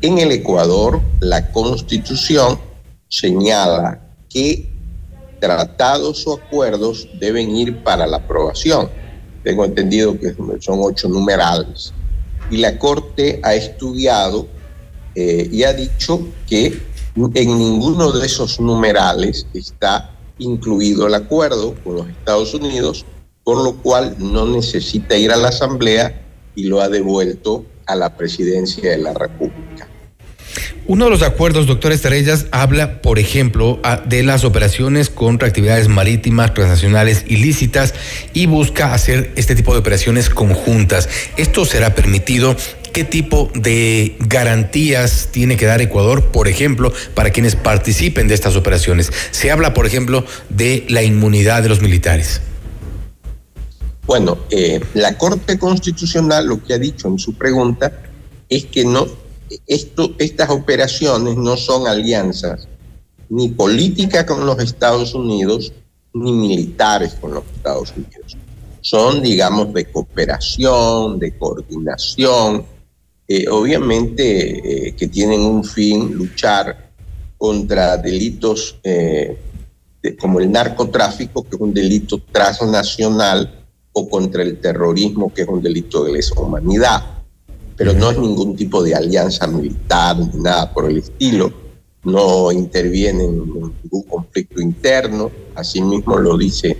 En 0.00 0.18
el 0.18 0.32
Ecuador, 0.32 1.00
la 1.20 1.50
Constitución 1.50 2.58
señala 3.08 4.00
que 4.28 4.70
tratados 5.40 6.26
o 6.26 6.34
acuerdos 6.34 7.08
deben 7.18 7.54
ir 7.56 7.82
para 7.82 8.06
la 8.06 8.18
aprobación. 8.18 8.88
Tengo 9.42 9.64
entendido 9.64 10.18
que 10.18 10.34
son 10.60 10.78
ocho 10.80 11.08
numerales. 11.08 11.92
Y 12.50 12.58
la 12.58 12.78
Corte 12.78 13.40
ha 13.42 13.54
estudiado 13.54 14.46
eh, 15.14 15.48
y 15.50 15.64
ha 15.64 15.72
dicho 15.72 16.20
que 16.46 16.80
en 17.16 17.58
ninguno 17.58 18.12
de 18.12 18.26
esos 18.26 18.60
numerales 18.60 19.46
está 19.54 20.10
incluido 20.38 21.06
el 21.06 21.14
acuerdo 21.14 21.74
con 21.84 21.96
los 21.96 22.08
Estados 22.08 22.54
Unidos, 22.54 23.04
por 23.44 23.62
lo 23.62 23.74
cual 23.76 24.16
no 24.18 24.46
necesita 24.46 25.16
ir 25.16 25.30
a 25.30 25.36
la 25.36 25.48
Asamblea 25.48 26.22
y 26.54 26.64
lo 26.64 26.80
ha 26.80 26.88
devuelto 26.88 27.64
a 27.86 27.96
la 27.96 28.16
presidencia 28.16 28.90
de 28.90 28.98
la 28.98 29.12
República. 29.12 29.88
Uno 30.86 31.04
de 31.04 31.10
los 31.12 31.22
acuerdos, 31.22 31.66
doctor 31.66 31.92
Estrellas, 31.92 32.46
habla, 32.50 33.00
por 33.02 33.18
ejemplo, 33.20 33.80
de 34.06 34.22
las 34.24 34.44
operaciones 34.44 35.10
contra 35.10 35.46
actividades 35.46 35.88
marítimas 35.88 36.54
transnacionales 36.54 37.24
ilícitas 37.28 37.94
y 38.34 38.46
busca 38.46 38.92
hacer 38.92 39.32
este 39.36 39.54
tipo 39.54 39.72
de 39.72 39.78
operaciones 39.78 40.28
conjuntas. 40.28 41.08
¿Esto 41.36 41.64
será 41.64 41.94
permitido? 41.94 42.56
¿Qué 42.92 43.04
tipo 43.04 43.50
de 43.54 44.16
garantías 44.20 45.28
tiene 45.32 45.56
que 45.56 45.64
dar 45.64 45.80
Ecuador, 45.80 46.26
por 46.30 46.46
ejemplo, 46.46 46.92
para 47.14 47.30
quienes 47.30 47.56
participen 47.56 48.28
de 48.28 48.34
estas 48.34 48.54
operaciones? 48.54 49.10
Se 49.30 49.50
habla, 49.50 49.72
por 49.72 49.86
ejemplo, 49.86 50.24
de 50.50 50.84
la 50.88 51.02
inmunidad 51.02 51.62
de 51.62 51.70
los 51.70 51.80
militares. 51.80 52.42
Bueno, 54.04 54.38
eh, 54.50 54.80
la 54.92 55.16
Corte 55.16 55.58
Constitucional 55.58 56.46
lo 56.46 56.62
que 56.62 56.74
ha 56.74 56.78
dicho 56.78 57.08
en 57.08 57.18
su 57.18 57.32
pregunta 57.34 58.02
es 58.48 58.66
que 58.66 58.84
no 58.84 59.06
estas 59.66 60.50
operaciones 60.50 61.36
no 61.36 61.56
son 61.56 61.86
alianzas 61.86 62.68
ni 63.28 63.48
políticas 63.48 64.24
con 64.24 64.44
los 64.44 64.58
Estados 64.58 65.14
Unidos 65.14 65.72
ni 66.14 66.32
militares 66.32 67.16
con 67.20 67.32
los 67.32 67.44
Estados 67.56 67.92
Unidos. 67.96 68.36
Son, 68.82 69.22
digamos, 69.22 69.72
de 69.72 69.86
cooperación, 69.86 71.18
de 71.18 71.36
coordinación, 71.38 72.64
eh, 73.34 73.48
obviamente 73.48 74.88
eh, 74.88 74.94
que 74.94 75.08
tienen 75.08 75.40
un 75.40 75.64
fin 75.64 76.12
luchar 76.12 76.90
contra 77.38 77.96
delitos 77.96 78.78
eh, 78.84 79.38
como 80.20 80.38
el 80.38 80.52
narcotráfico, 80.52 81.42
que 81.42 81.56
es 81.56 81.60
un 81.62 81.72
delito 81.72 82.20
transnacional, 82.30 83.64
o 83.94 84.06
contra 84.06 84.42
el 84.42 84.60
terrorismo, 84.60 85.32
que 85.32 85.42
es 85.42 85.48
un 85.48 85.62
delito 85.62 86.04
de 86.04 86.12
lesa 86.12 86.38
humanidad. 86.38 87.22
Pero 87.74 87.94
no 87.94 88.10
es 88.10 88.18
ningún 88.18 88.54
tipo 88.54 88.82
de 88.82 88.94
alianza 88.94 89.46
militar 89.46 90.18
ni 90.18 90.42
nada 90.42 90.70
por 90.70 90.90
el 90.90 90.98
estilo. 90.98 91.50
No 92.04 92.52
interviene 92.52 93.24
en 93.24 93.38
ningún 93.38 94.02
conflicto 94.10 94.60
interno, 94.60 95.30
asimismo 95.54 96.18
lo 96.18 96.36
dice 96.36 96.76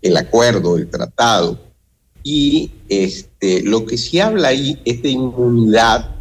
el 0.00 0.16
acuerdo, 0.16 0.76
el 0.76 0.88
tratado. 0.88 1.58
Y 2.22 2.70
este, 2.88 3.62
lo 3.62 3.86
que 3.86 3.96
se 3.96 4.20
habla 4.20 4.48
ahí 4.48 4.80
es 4.84 5.02
de 5.02 5.10
inmunidad 5.10 6.16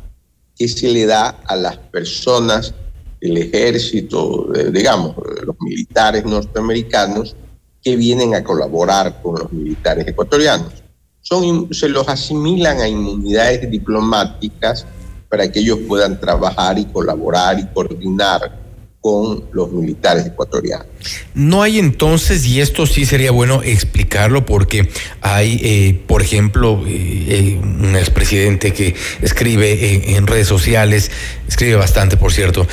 que 0.58 0.68
se 0.68 0.90
le 0.90 1.06
da 1.06 1.30
a 1.46 1.56
las 1.56 1.78
personas 1.78 2.74
del 3.22 3.38
ejército, 3.38 4.50
digamos, 4.72 5.16
los 5.46 5.56
militares 5.60 6.26
norteamericanos, 6.26 7.36
que 7.82 7.96
vienen 7.96 8.36
a 8.36 8.44
colaborar 8.44 9.22
con 9.22 9.40
los 9.40 9.52
militares 9.52 10.08
ecuatorianos. 10.08 10.74
Son, 11.22 11.74
se 11.74 11.88
los 11.90 12.08
asimilan 12.08 12.80
a 12.80 12.88
inmunidades 12.88 13.70
diplomáticas 13.70 14.86
para 15.30 15.50
que 15.50 15.60
ellos 15.60 15.80
puedan 15.88 16.20
trabajar 16.20 16.78
y 16.78 16.86
colaborar 16.86 17.60
y 17.60 17.66
coordinar 17.68 18.59
con 19.02 19.46
los 19.54 19.72
militares 19.72 20.26
ecuatorianos. 20.26 20.88
No 21.34 21.62
hay 21.62 21.80
entonces, 21.80 22.46
y 22.46 22.60
esto 22.60 22.86
sí 22.86 23.06
sería 23.06 23.32
bueno 23.32 23.62
explicarlo, 23.64 24.46
porque 24.46 24.90
hay, 25.22 25.62
eh, 25.64 26.02
por 26.06 26.22
ejemplo, 26.22 26.84
eh, 26.86 27.26
eh, 27.30 27.60
un 27.62 27.96
expresidente 27.96 28.74
que 28.74 28.96
escribe 29.22 30.16
en 30.16 30.28
redes 30.28 30.48
sociales, 30.48 31.12
escribe 31.48 31.76
bastante, 31.76 32.18
por 32.18 32.34
cierto, 32.34 32.68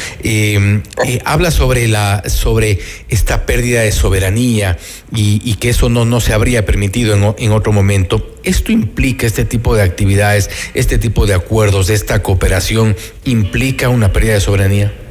habla 1.25 1.53
sobre 1.53 1.87
la, 1.87 2.25
sobre 2.27 2.81
esta 3.09 3.47
pérdida 3.47 3.83
de 3.83 3.93
soberanía 3.93 4.79
y, 5.15 5.55
que 5.55 5.69
eso 5.69 5.89
no, 5.89 6.05
no 6.05 6.21
se 6.21 6.33
habría 6.33 6.67
permitido 6.67 7.35
en 7.39 7.53
otro 7.53 7.73
momento. 7.73 8.35
¿Esto 8.43 8.73
implica 8.73 9.27
este 9.27 9.45
tipo 9.45 9.77
de 9.77 9.83
actividades, 9.83 10.51
este 10.75 10.99
tipo 10.99 11.27
de 11.27 11.35
acuerdos, 11.35 11.89
esta 11.89 12.23
cooperación, 12.23 12.97
implica 13.25 13.89
una 13.89 14.13
pérdida 14.13 14.35
de 14.35 14.41
soberanía? 14.41 15.06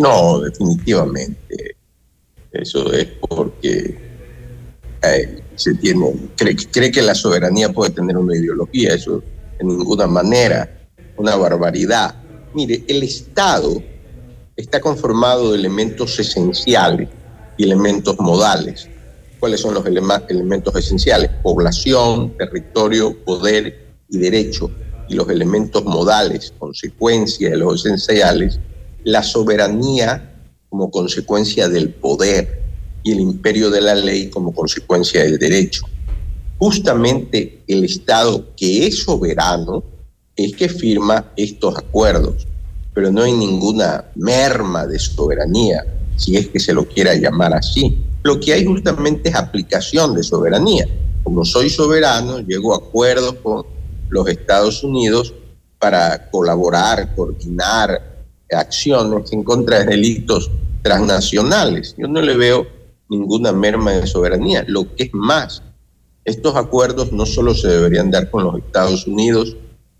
No, 0.00 0.40
definitivamente. 0.40 1.76
Eso 2.52 2.90
es 2.92 3.06
porque 3.28 3.98
eh, 5.02 5.42
se 5.54 5.74
tiene, 5.74 6.14
cree, 6.36 6.90
que 6.90 7.02
la 7.02 7.14
soberanía 7.14 7.70
puede 7.70 7.90
tener 7.90 8.16
una 8.16 8.34
ideología, 8.34 8.94
eso 8.94 9.22
de 9.58 9.64
ninguna 9.64 10.06
manera, 10.06 10.88
una 11.16 11.36
barbaridad. 11.36 12.14
Mire, 12.54 12.82
el 12.88 13.02
Estado 13.02 13.82
está 14.56 14.80
conformado 14.80 15.52
de 15.52 15.58
elementos 15.58 16.18
esenciales 16.18 17.08
y 17.58 17.64
elementos 17.64 18.18
modales. 18.18 18.88
¿Cuáles 19.38 19.60
son 19.60 19.74
los 19.74 19.84
elementos 19.86 20.74
esenciales? 20.76 21.30
Población, 21.42 22.36
territorio, 22.38 23.16
poder 23.24 23.86
y 24.08 24.18
derecho. 24.18 24.70
Y 25.08 25.14
los 25.14 25.28
elementos 25.28 25.84
modales, 25.84 26.54
consecuencia 26.58 27.50
de 27.50 27.56
los 27.56 27.84
esenciales, 27.84 28.58
la 29.04 29.22
soberanía 29.22 30.34
como 30.68 30.90
consecuencia 30.90 31.68
del 31.68 31.90
poder 31.90 32.62
y 33.02 33.12
el 33.12 33.20
imperio 33.20 33.70
de 33.70 33.80
la 33.80 33.94
ley 33.94 34.30
como 34.30 34.54
consecuencia 34.54 35.22
del 35.22 35.38
derecho. 35.38 35.82
Justamente 36.58 37.62
el 37.66 37.84
Estado 37.84 38.54
que 38.56 38.86
es 38.86 39.02
soberano 39.02 39.82
es 40.36 40.54
que 40.54 40.68
firma 40.68 41.32
estos 41.36 41.76
acuerdos, 41.76 42.46
pero 42.94 43.10
no 43.10 43.22
hay 43.22 43.32
ninguna 43.32 44.04
merma 44.14 44.86
de 44.86 44.98
soberanía, 44.98 45.84
si 46.16 46.36
es 46.36 46.48
que 46.48 46.60
se 46.60 46.72
lo 46.72 46.86
quiera 46.86 47.14
llamar 47.14 47.54
así. 47.54 47.98
Lo 48.22 48.38
que 48.38 48.52
hay 48.52 48.64
justamente 48.64 49.30
es 49.30 49.34
aplicación 49.34 50.14
de 50.14 50.22
soberanía. 50.22 50.86
Como 51.22 51.44
soy 51.44 51.70
soberano, 51.70 52.40
llego 52.40 52.74
a 52.74 52.78
acuerdos 52.78 53.34
con 53.42 53.64
los 54.10 54.28
Estados 54.28 54.84
Unidos 54.84 55.32
para 55.78 56.30
colaborar, 56.30 57.14
coordinar, 57.14 58.09
acciones 58.52 59.32
en 59.32 59.42
contra 59.42 59.80
de 59.80 59.86
delitos 59.86 60.50
transnacionales. 60.82 61.94
Yo 61.96 62.08
no 62.08 62.20
le 62.20 62.36
veo 62.36 62.66
ninguna 63.08 63.52
merma 63.52 63.92
de 63.92 64.06
soberanía. 64.06 64.64
Lo 64.66 64.94
que 64.94 65.04
es 65.04 65.10
más, 65.12 65.62
estos 66.24 66.56
acuerdos 66.56 67.12
no 67.12 67.26
solo 67.26 67.54
se 67.54 67.68
deberían 67.68 68.10
dar 68.10 68.30
con 68.30 68.44
los 68.44 68.58
Estados 68.58 69.06
Unidos, 69.06 69.56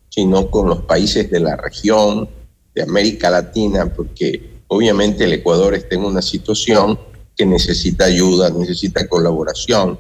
sino 0.09 0.51
con 0.51 0.69
los 0.69 0.83
países 0.83 1.31
de 1.31 1.41
la 1.41 1.57
región, 1.57 2.29
de 2.75 2.83
América 2.83 3.31
Latina, 3.31 3.93
porque 3.95 4.61
obviamente 4.69 5.25
el 5.25 5.33
Ecuador 5.33 5.75
está 5.75 5.97
en 5.97 6.05
una 6.05 6.23
situación 6.23 6.99
que 7.37 7.47
necesita 7.47 8.05
ayuda, 8.05 8.51
necesita 8.51 9.09
colaboración, 9.09 9.99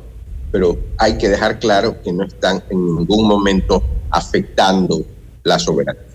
pero 0.52 0.78
hay 0.98 1.16
que 1.16 1.28
dejar 1.28 1.58
claro 1.58 2.00
que 2.02 2.12
no 2.12 2.24
están 2.24 2.62
en 2.70 2.96
ningún 2.96 3.26
momento 3.26 3.82
afectando 4.10 5.04
la 5.42 5.58
soberanía 5.58 6.09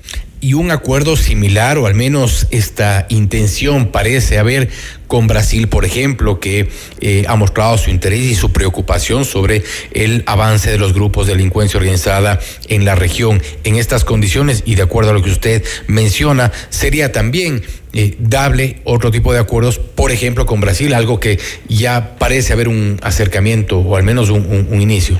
y 0.45 0.53
un 0.53 0.69
acuerdo 0.69 1.17
similar, 1.17 1.79
o 1.79 1.87
al 1.87 1.95
menos 1.95 2.45
esta 2.51 3.07
intención 3.09 3.87
parece 3.87 4.37
haber 4.37 4.69
con 5.07 5.25
Brasil, 5.25 5.67
por 5.67 5.85
ejemplo, 5.85 6.39
que 6.39 6.69
eh, 7.01 7.25
ha 7.27 7.35
mostrado 7.35 7.79
su 7.79 7.89
interés 7.89 8.19
y 8.19 8.35
su 8.35 8.51
preocupación 8.51 9.25
sobre 9.25 9.63
el 9.89 10.21
avance 10.27 10.69
de 10.69 10.77
los 10.77 10.93
grupos 10.93 11.25
de 11.25 11.33
delincuencia 11.33 11.79
organizada 11.79 12.39
en 12.67 12.85
la 12.85 12.93
región. 12.93 13.41
En 13.63 13.75
estas 13.75 14.05
condiciones, 14.05 14.61
y 14.67 14.75
de 14.75 14.83
acuerdo 14.83 15.09
a 15.09 15.13
lo 15.15 15.23
que 15.23 15.31
usted 15.31 15.63
menciona, 15.87 16.51
sería 16.69 17.11
también 17.11 17.63
eh, 17.93 18.15
dable 18.19 18.83
otro 18.83 19.09
tipo 19.09 19.33
de 19.33 19.39
acuerdos, 19.39 19.79
por 19.79 20.11
ejemplo, 20.11 20.45
con 20.45 20.61
Brasil, 20.61 20.93
algo 20.93 21.19
que 21.19 21.39
ya 21.67 22.17
parece 22.19 22.53
haber 22.53 22.67
un 22.67 22.99
acercamiento 23.01 23.79
o 23.79 23.95
al 23.95 24.03
menos 24.03 24.29
un 24.29 24.79
inicio. 24.79 25.19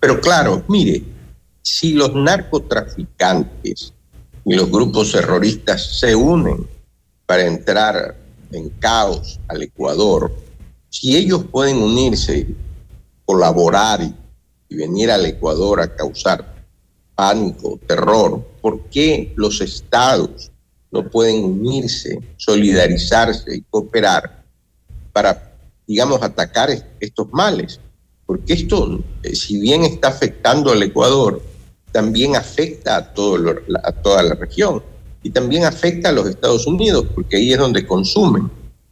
Pero 0.00 0.20
claro, 0.20 0.62
mire, 0.68 1.02
si 1.62 1.94
los 1.94 2.14
narcotraficantes 2.14 3.94
y 4.44 4.54
los 4.54 4.70
grupos 4.70 5.12
terroristas 5.12 5.98
se 5.98 6.14
unen 6.14 6.66
para 7.26 7.46
entrar 7.46 8.16
en 8.50 8.68
caos 8.70 9.40
al 9.48 9.62
Ecuador, 9.62 10.32
si 10.88 11.16
ellos 11.16 11.44
pueden 11.50 11.78
unirse, 11.78 12.46
colaborar 13.24 14.02
y, 14.02 14.14
venir 14.74 15.10
al 15.10 15.26
Ecuador 15.26 15.82
a 15.82 15.94
causar 15.94 16.54
pánico, 17.14 17.78
terror, 17.86 18.42
¿por 18.62 18.88
qué 18.88 19.32
los 19.36 19.60
estados 19.60 20.50
no 20.90 21.10
pueden 21.10 21.44
unirse, 21.44 22.18
solidarizarse 22.38 23.54
y 23.54 23.62
cooperar 23.62 24.44
para, 25.12 25.52
digamos, 25.86 26.22
atacar 26.22 26.70
estos 27.00 27.30
males? 27.32 27.80
Porque 28.24 28.54
esto, 28.54 29.04
eh, 29.22 29.34
si 29.34 29.60
bien 29.60 29.84
está 29.84 30.08
afectando 30.08 30.72
al 30.72 30.82
Ecuador, 30.82 31.42
también 31.92 32.36
afecta 32.36 32.96
a, 32.96 33.14
todo 33.14 33.36
a 33.84 33.92
toda 33.92 34.22
la 34.22 34.34
región 34.34 34.82
y 35.22 35.30
también 35.30 35.64
afecta 35.64 36.08
a 36.08 36.12
los 36.12 36.28
Estados 36.28 36.66
Unidos, 36.66 37.06
porque 37.14 37.36
ahí 37.36 37.52
es 37.52 37.58
donde 37.58 37.86
consumen. 37.86 38.50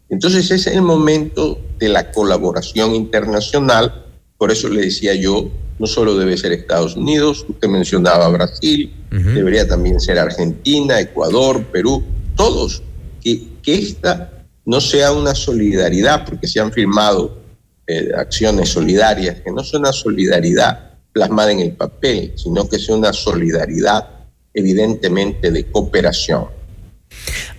Entonces 0.08 0.50
es 0.50 0.66
el 0.66 0.82
momento 0.82 1.58
de 1.78 1.88
la 1.88 2.12
colaboración 2.12 2.94
internacional, 2.94 4.06
por 4.38 4.50
eso 4.50 4.68
le 4.68 4.82
decía 4.82 5.14
yo, 5.14 5.50
no 5.78 5.86
solo 5.86 6.16
debe 6.16 6.36
ser 6.36 6.52
Estados 6.52 6.94
Unidos, 6.94 7.46
usted 7.48 7.68
mencionaba 7.68 8.28
Brasil, 8.28 8.92
debería 9.10 9.66
también 9.66 9.98
ser 9.98 10.18
Argentina, 10.18 11.00
Ecuador, 11.00 11.64
Perú, 11.66 12.04
todos, 12.36 12.82
que, 13.22 13.48
que 13.62 13.74
esta 13.74 14.30
no 14.64 14.80
sea 14.80 15.12
una 15.12 15.34
solidaridad, 15.34 16.24
porque 16.26 16.46
se 16.46 16.60
han 16.60 16.70
firmado 16.70 17.38
eh, 17.86 18.10
acciones 18.16 18.68
solidarias, 18.68 19.40
que 19.40 19.50
no 19.50 19.64
son 19.64 19.80
una 19.80 19.92
solidaridad 19.92 20.89
plasmada 21.12 21.52
en 21.52 21.60
el 21.60 21.76
papel, 21.76 22.32
sino 22.36 22.68
que 22.68 22.78
sea 22.78 22.96
una 22.96 23.12
solidaridad 23.12 24.08
evidentemente 24.52 25.50
de 25.50 25.70
cooperación. 25.70 26.59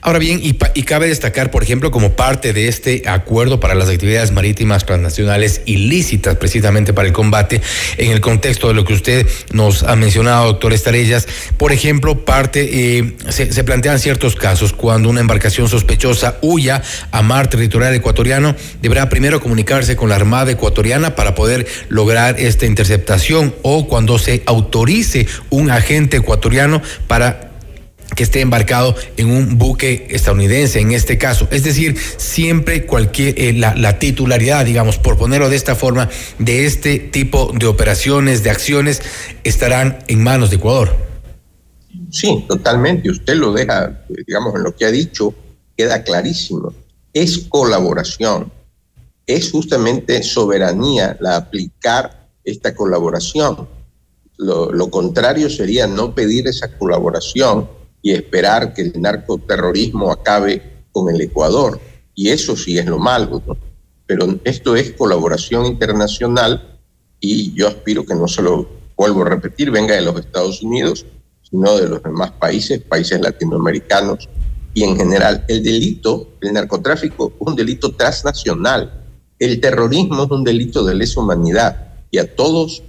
Ahora 0.04 0.18
bien, 0.18 0.40
y, 0.42 0.54
cabe 0.84 1.08
destacar, 1.08 1.52
por 1.52 1.62
ejemplo, 1.62 1.92
como 1.92 2.14
parte 2.14 2.54
de 2.54 2.68
este 2.68 3.04
acuerdo 3.06 3.60
para 3.60 3.76
las 3.76 3.88
actividades 3.88 4.32
marítimas 4.32 4.84
transnacionales 4.84 5.62
ilícitas, 5.66 6.38
precisamente 6.38 6.92
para 6.92 7.08
el 7.08 7.14
combate, 7.14 7.62
en 7.98 8.12
el 8.12 8.20
contexto 8.20 8.68
de 8.68 8.74
lo 8.74 8.84
que 8.84 8.94
usted 8.94 9.28
nos 9.54 9.84
ha 9.84 9.96
mencionado, 9.96 10.48
doctor 10.48 10.74
Estarellas, 10.74 11.28
por 11.58 11.72
ejemplo, 11.72 12.26
parte, 12.26 12.98
eh, 12.98 13.16
se, 13.30 13.54
se, 13.54 13.64
plantean 13.64 14.00
ciertos 14.00 14.36
casos. 14.36 14.74
Cuando 14.74 15.08
una 15.08 15.22
embarcación 15.22 15.70
sospechosa 15.70 16.40
huya 16.42 16.82
a 17.12 17.22
mar 17.22 17.48
territorial 17.48 17.94
ecuatoriano, 17.94 18.56
deberá 18.82 19.08
primero 19.08 19.40
comunicarse 19.40 19.96
con 19.96 20.10
la 20.10 20.16
Armada 20.16 20.52
ecuatoriana 20.52 21.14
para 21.14 21.36
poder 21.36 21.68
lograr 21.90 22.40
esta 22.40 22.66
interceptación 22.66 23.54
o 23.62 23.88
cuando 23.88 24.18
se 24.18 24.42
autorice 24.48 25.28
un 25.52 25.70
agente 25.70 26.18
ecuatoriano 26.18 26.82
para 27.06 27.51
que 28.15 28.24
esté 28.24 28.41
embarcado 28.41 28.95
en 29.17 29.32
un 29.32 29.58
buque 29.58 30.08
estadounidense 30.10 30.80
en 30.80 30.91
este 30.91 31.17
caso. 31.17 31.47
Es 31.52 31.63
decir, 31.63 31.97
siempre 32.17 32.86
cualquier 32.86 33.39
eh, 33.39 33.54
la, 33.54 33.76
la, 33.76 34.00
titularidad, 34.00 34.65
digamos, 34.65 34.97
por 34.97 35.17
ponerlo 35.17 35.50
de 35.50 35.56
esta 35.56 35.76
forma, 35.76 36.10
de 36.39 36.65
este 36.65 37.00
tipo 37.00 37.52
de 37.58 37.67
operaciones, 37.67 38.43
de 38.43 38.50
acciones, 38.50 39.02
estarán 39.43 40.00
en 40.08 40.24
manos 40.24 40.50
de 40.50 40.58
Ecuador. 40.58 40.95
Sí, 42.10 42.45
totalmente. 42.47 43.10
Usted 43.10 43.36
lo 43.36 43.54
deja, 43.54 44.04
digamos, 44.28 44.56
en 44.56 44.63
lo 44.63 44.76
que 44.76 44.86
ha 44.86 44.91
dicho, 44.91 45.34
queda 45.78 46.04
clarísimo. 46.04 46.74
Es 47.13 47.39
colaboración. 47.50 48.52
Es 49.26 49.52
justamente 49.52 50.24
soberanía 50.24 51.17
la 51.21 51.38
aplicar 51.38 52.28
esta 52.43 52.76
colaboración. 52.76 53.69
Lo 54.38 54.89
contrario 54.89 55.52
sería 55.52 55.86
no 55.86 56.15
pedir 56.15 56.47
esa 56.47 56.76
colaboración 56.76 57.67
y 58.02 58.12
esperar 58.12 58.74
que 58.74 58.82
el 58.84 59.02
narcoterrorismo 59.02 60.12
acabe 60.12 60.86
con 60.92 61.14
el 61.14 61.22
Ecuador. 61.22 61.80
Y 62.16 62.30
eso 62.30 62.56
sí 62.56 62.78
es 62.78 62.86
lo 62.86 63.00
malo. 63.00 63.42
¿no? 63.46 63.58
Pero 64.06 64.40
esto 64.44 64.76
es 64.76 64.92
colaboración 64.94 65.66
internacional 65.66 66.80
y 67.20 67.54
yo 67.54 67.68
aspiro 67.68 68.06
que 68.06 68.16
no 68.16 68.28
se 68.28 68.42
lo 68.42 68.68
vuelvo 68.96 69.22
a 69.22 69.30
repetir, 69.30 69.72
venga 69.72 69.96
de 69.96 70.02
los 70.02 70.20
Estados 70.20 70.62
Unidos, 70.62 71.06
sino 71.50 71.78
de 71.78 71.88
los 71.88 72.04
demás 72.04 72.32
países, 72.32 72.82
países 72.82 73.22
latinoamericanos 73.22 74.28
y 74.74 74.84
en 74.84 74.98
general. 74.98 75.46
El 75.48 75.64
delito, 75.64 76.30
el 76.42 76.54
narcotráfico 76.54 77.34
es 77.40 77.48
un 77.48 77.56
delito 77.56 77.96
transnacional. 77.96 79.06
El 79.40 79.60
terrorismo 79.60 80.24
es 80.24 80.32
un 80.32 80.44
delito 80.44 80.84
de 80.84 80.96
lesa 80.96 81.20
humanidad 81.20 81.94
y 82.10 82.18
a 82.18 82.36
todos 82.36 82.84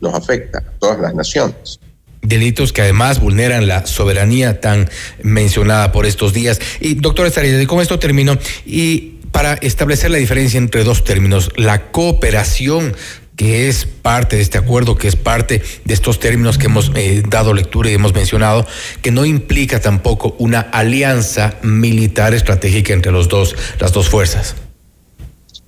nos 0.00 0.14
afecta, 0.14 0.58
a 0.58 0.78
todas 0.78 1.00
las 1.00 1.14
naciones 1.14 1.80
delitos 2.26 2.72
que 2.72 2.82
además 2.82 3.20
vulneran 3.20 3.66
la 3.66 3.86
soberanía 3.86 4.60
tan 4.60 4.88
mencionada 5.22 5.92
por 5.92 6.06
estos 6.06 6.32
días. 6.32 6.60
Y 6.80 6.94
doctor 6.94 7.26
Estarida, 7.26 7.64
con 7.66 7.80
esto 7.80 7.98
termino. 7.98 8.36
Y 8.64 9.16
para 9.32 9.54
establecer 9.54 10.10
la 10.10 10.18
diferencia 10.18 10.58
entre 10.58 10.84
dos 10.84 11.04
términos, 11.04 11.50
la 11.56 11.90
cooperación 11.90 12.94
que 13.36 13.68
es 13.68 13.84
parte 13.84 14.36
de 14.36 14.42
este 14.42 14.56
acuerdo, 14.56 14.96
que 14.96 15.08
es 15.08 15.16
parte 15.16 15.62
de 15.84 15.94
estos 15.94 16.18
términos 16.18 16.56
que 16.56 16.66
hemos 16.66 16.90
eh, 16.94 17.22
dado 17.28 17.52
lectura 17.52 17.90
y 17.90 17.94
hemos 17.94 18.14
mencionado, 18.14 18.66
que 19.02 19.10
no 19.10 19.26
implica 19.26 19.78
tampoco 19.78 20.34
una 20.38 20.60
alianza 20.60 21.58
militar 21.62 22.32
estratégica 22.32 22.94
entre 22.94 23.12
los 23.12 23.28
dos, 23.28 23.54
las 23.78 23.92
dos 23.92 24.08
fuerzas. 24.08 24.56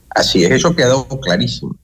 Así 0.09 0.44
es, 0.44 0.51
eso 0.51 0.68
ha 0.68 0.77
quedado 0.77 1.07
clarísimo. 1.21 1.77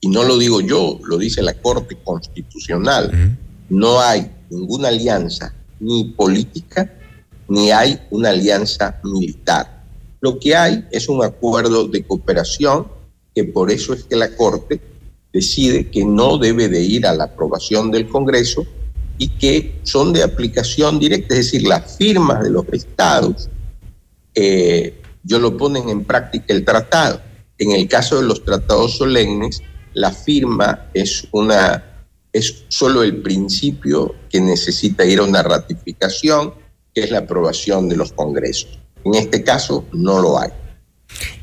Y 0.00 0.08
no 0.08 0.24
lo 0.24 0.38
digo 0.38 0.62
yo, 0.62 0.98
lo 1.04 1.18
dice 1.18 1.42
la 1.42 1.52
Corte 1.52 1.98
Constitucional. 2.02 3.10
Uh 3.12 3.16
-huh 3.16 3.45
no 3.68 4.00
hay 4.00 4.30
ninguna 4.50 4.88
alianza 4.88 5.54
ni 5.80 6.04
política 6.04 6.92
ni 7.48 7.70
hay 7.70 8.00
una 8.10 8.30
alianza 8.30 9.00
militar. 9.04 9.84
Lo 10.20 10.38
que 10.38 10.56
hay 10.56 10.84
es 10.90 11.08
un 11.08 11.24
acuerdo 11.24 11.86
de 11.86 12.04
cooperación 12.04 12.88
que 13.34 13.44
por 13.44 13.70
eso 13.70 13.92
es 13.92 14.04
que 14.04 14.16
la 14.16 14.34
Corte 14.34 14.80
decide 15.32 15.90
que 15.90 16.04
no 16.04 16.38
debe 16.38 16.68
de 16.68 16.82
ir 16.82 17.06
a 17.06 17.14
la 17.14 17.24
aprobación 17.24 17.90
del 17.90 18.08
Congreso 18.08 18.66
y 19.18 19.28
que 19.28 19.80
son 19.82 20.12
de 20.12 20.22
aplicación 20.22 20.98
directa, 20.98 21.34
es 21.34 21.44
decir, 21.44 21.68
las 21.68 21.96
firmas 21.96 22.42
de 22.42 22.50
los 22.50 22.66
estados, 22.72 23.48
eh, 24.34 25.00
yo 25.22 25.38
lo 25.38 25.56
ponen 25.56 25.88
en 25.88 26.04
práctica 26.04 26.54
el 26.54 26.64
tratado. 26.64 27.20
En 27.58 27.72
el 27.72 27.88
caso 27.88 28.16
de 28.16 28.26
los 28.26 28.44
tratados 28.44 28.96
solemnes, 28.96 29.62
la 29.92 30.12
firma 30.12 30.88
es 30.94 31.26
una 31.32 31.95
es 32.36 32.64
solo 32.68 33.02
el 33.02 33.22
principio 33.22 34.14
que 34.28 34.40
necesita 34.40 35.06
ir 35.06 35.20
a 35.20 35.22
una 35.22 35.42
ratificación, 35.42 36.52
que 36.94 37.02
es 37.02 37.10
la 37.10 37.20
aprobación 37.20 37.88
de 37.88 37.96
los 37.96 38.12
congresos. 38.12 38.78
En 39.04 39.14
este 39.14 39.42
caso 39.42 39.86
no 39.92 40.20
lo 40.20 40.38
hay. 40.38 40.50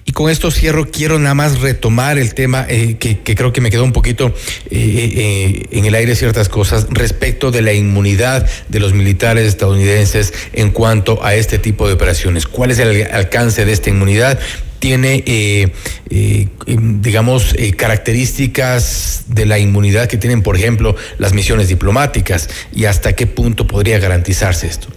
Y 0.06 0.12
con 0.12 0.30
esto 0.30 0.52
cierro, 0.52 0.92
quiero 0.92 1.18
nada 1.18 1.34
más 1.34 1.62
retomar 1.62 2.20
el 2.20 2.36
tema 2.36 2.68
eh, 2.70 2.98
que, 2.98 3.24
creo 3.24 3.52
que 3.52 3.62
me 3.62 3.72
quedó 3.72 3.84
un 3.84 3.94
poquito 3.94 4.28
eh, 4.28 4.34
eh, 4.70 5.66
en 5.72 5.86
el 5.86 5.96
aire 5.96 6.16
ciertas 6.16 6.48
cosas 6.48 6.86
respecto 6.92 7.50
de 7.50 7.64
la 7.64 7.74
inmunidad 7.74 8.48
de 8.70 8.80
los 8.80 8.94
militares 8.94 9.48
estadounidenses 9.48 10.34
en 10.52 10.70
cuanto 10.70 11.24
a 11.24 11.34
este 11.34 11.58
tipo 11.58 11.88
de 11.88 11.94
operaciones. 11.94 12.46
¿Cuál 12.46 12.70
es 12.70 12.78
el 12.80 13.08
alcance 13.12 13.66
de 13.66 13.72
esta 13.72 13.90
inmunidad? 13.90 14.40
Tiene, 14.84 15.24
eh, 15.26 15.72
eh, 16.10 16.50
digamos, 16.68 17.56
eh, 17.58 17.72
características 17.72 19.24
de 19.30 19.46
la 19.46 19.58
inmunidad 19.58 20.10
que 20.10 20.18
tienen, 20.18 20.44
por 20.44 20.58
ejemplo, 20.58 20.98
las 21.20 21.34
misiones 21.34 21.70
diplomáticas 21.70 22.50
y 22.74 22.84
hasta 22.84 23.14
qué 23.14 23.26
punto 23.26 23.66
podría 23.66 23.98
garantizarse 24.00 24.68
esto. 24.68 24.90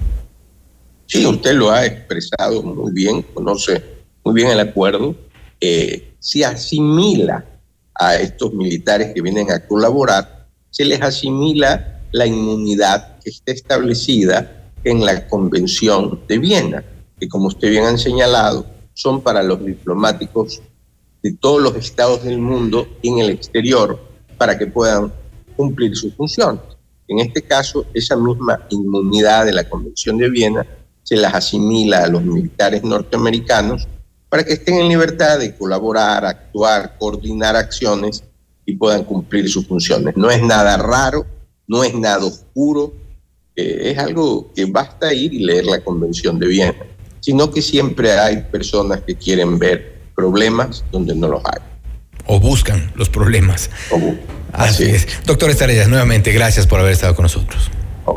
Sí, 1.07 1.25
usted 1.25 1.53
lo 1.53 1.71
ha 1.71 1.87
expresado 1.87 2.65
muy 2.65 2.91
bien, 2.91 3.23
conoce 3.33 3.81
muy 4.25 4.35
bien 4.35 4.49
el 4.49 4.59
acuerdo. 4.59 5.15
se 5.61 6.45
asimila 6.45 7.45
a 7.95 8.17
estos 8.17 8.53
militares 8.55 9.13
que 9.15 9.23
vienen 9.23 9.53
a 9.53 9.61
colaborar, 9.69 10.49
se 10.69 10.85
les 10.85 11.01
asimila 11.01 12.03
la 12.11 12.27
inmunidad 12.27 13.21
que 13.23 13.31
está 13.31 13.53
establecida 13.53 14.69
en 14.83 15.05
la 15.05 15.29
Convención 15.29 16.23
de 16.27 16.39
Viena, 16.39 16.85
que 17.21 17.29
como 17.29 17.47
usted 17.47 17.71
bien 17.71 17.85
ha 17.85 17.97
señalado, 17.97 18.76
son 18.97 19.21
para 19.21 19.43
los 19.43 19.63
diplomáticos 19.63 20.63
de 21.23 21.33
todos 21.35 21.61
los 21.61 21.77
estados 21.77 22.25
del 22.25 22.39
mundo 22.39 22.89
en 23.03 23.19
el 23.19 23.29
exterior 23.29 24.01
para 24.39 24.59
que 24.59 24.67
puedan 24.67 25.13
cumplir 25.55 25.95
sus 25.95 26.15
funciones. 26.15 26.63
En 27.07 27.19
este 27.19 27.43
caso, 27.43 27.85
esa 27.93 28.17
misma 28.17 28.67
inmunidad 28.71 29.45
de 29.45 29.53
la 29.53 29.69
Convención 29.69 30.17
de 30.17 30.31
Viena 30.31 30.67
se 31.03 31.17
las 31.17 31.35
asimila 31.35 32.05
a 32.05 32.09
los 32.09 32.23
militares 32.23 32.83
norteamericanos 32.83 33.87
para 34.31 34.45
que 34.45 34.55
estén 34.55 34.77
en 34.77 34.89
libertad 34.89 35.39
de 35.41 35.55
colaborar, 35.55 36.25
actuar, 36.25 36.97
coordinar 36.99 37.55
acciones 37.55 38.25
y 38.65 38.77
puedan 38.77 39.05
cumplir 39.05 39.49
sus 39.51 39.67
funciones. 39.67 40.17
No 40.17 40.31
es 40.31 40.43
nada 40.43 40.79
raro, 40.79 41.27
no 41.69 41.85
es 41.85 41.95
nada 41.95 42.25
oscuro, 42.25 42.95
eh, 43.55 43.91
es 43.91 43.99
algo 43.99 44.51
que 44.55 44.65
basta 44.65 45.13
ir 45.13 45.35
y 45.35 45.45
leer 45.45 45.67
la 45.67 45.85
Convención 45.85 46.39
de 46.39 46.47
Viena 46.47 46.96
sino 47.27 47.51
que 47.51 47.61
siempre 47.61 48.13
hay 48.13 48.45
personas 48.53 49.01
que 49.05 49.17
quieren 49.17 49.59
ver 49.59 49.99
problemas 50.15 50.85
donde 50.93 51.13
no 51.13 51.27
los 51.27 51.43
hay. 51.45 51.61
O 52.25 52.39
buscan 52.39 52.93
los 52.95 53.09
problemas. 53.09 53.69
Así, 54.53 54.85
es. 54.85 55.09
Doctor 55.27 55.51
Estrellas, 55.51 55.89
nuevamente, 55.89 56.31
gracias 56.31 56.69
por 56.69 56.79
haber 56.79 56.93
estado 56.93 57.17
con 57.17 57.25
nosotros. 57.25 57.69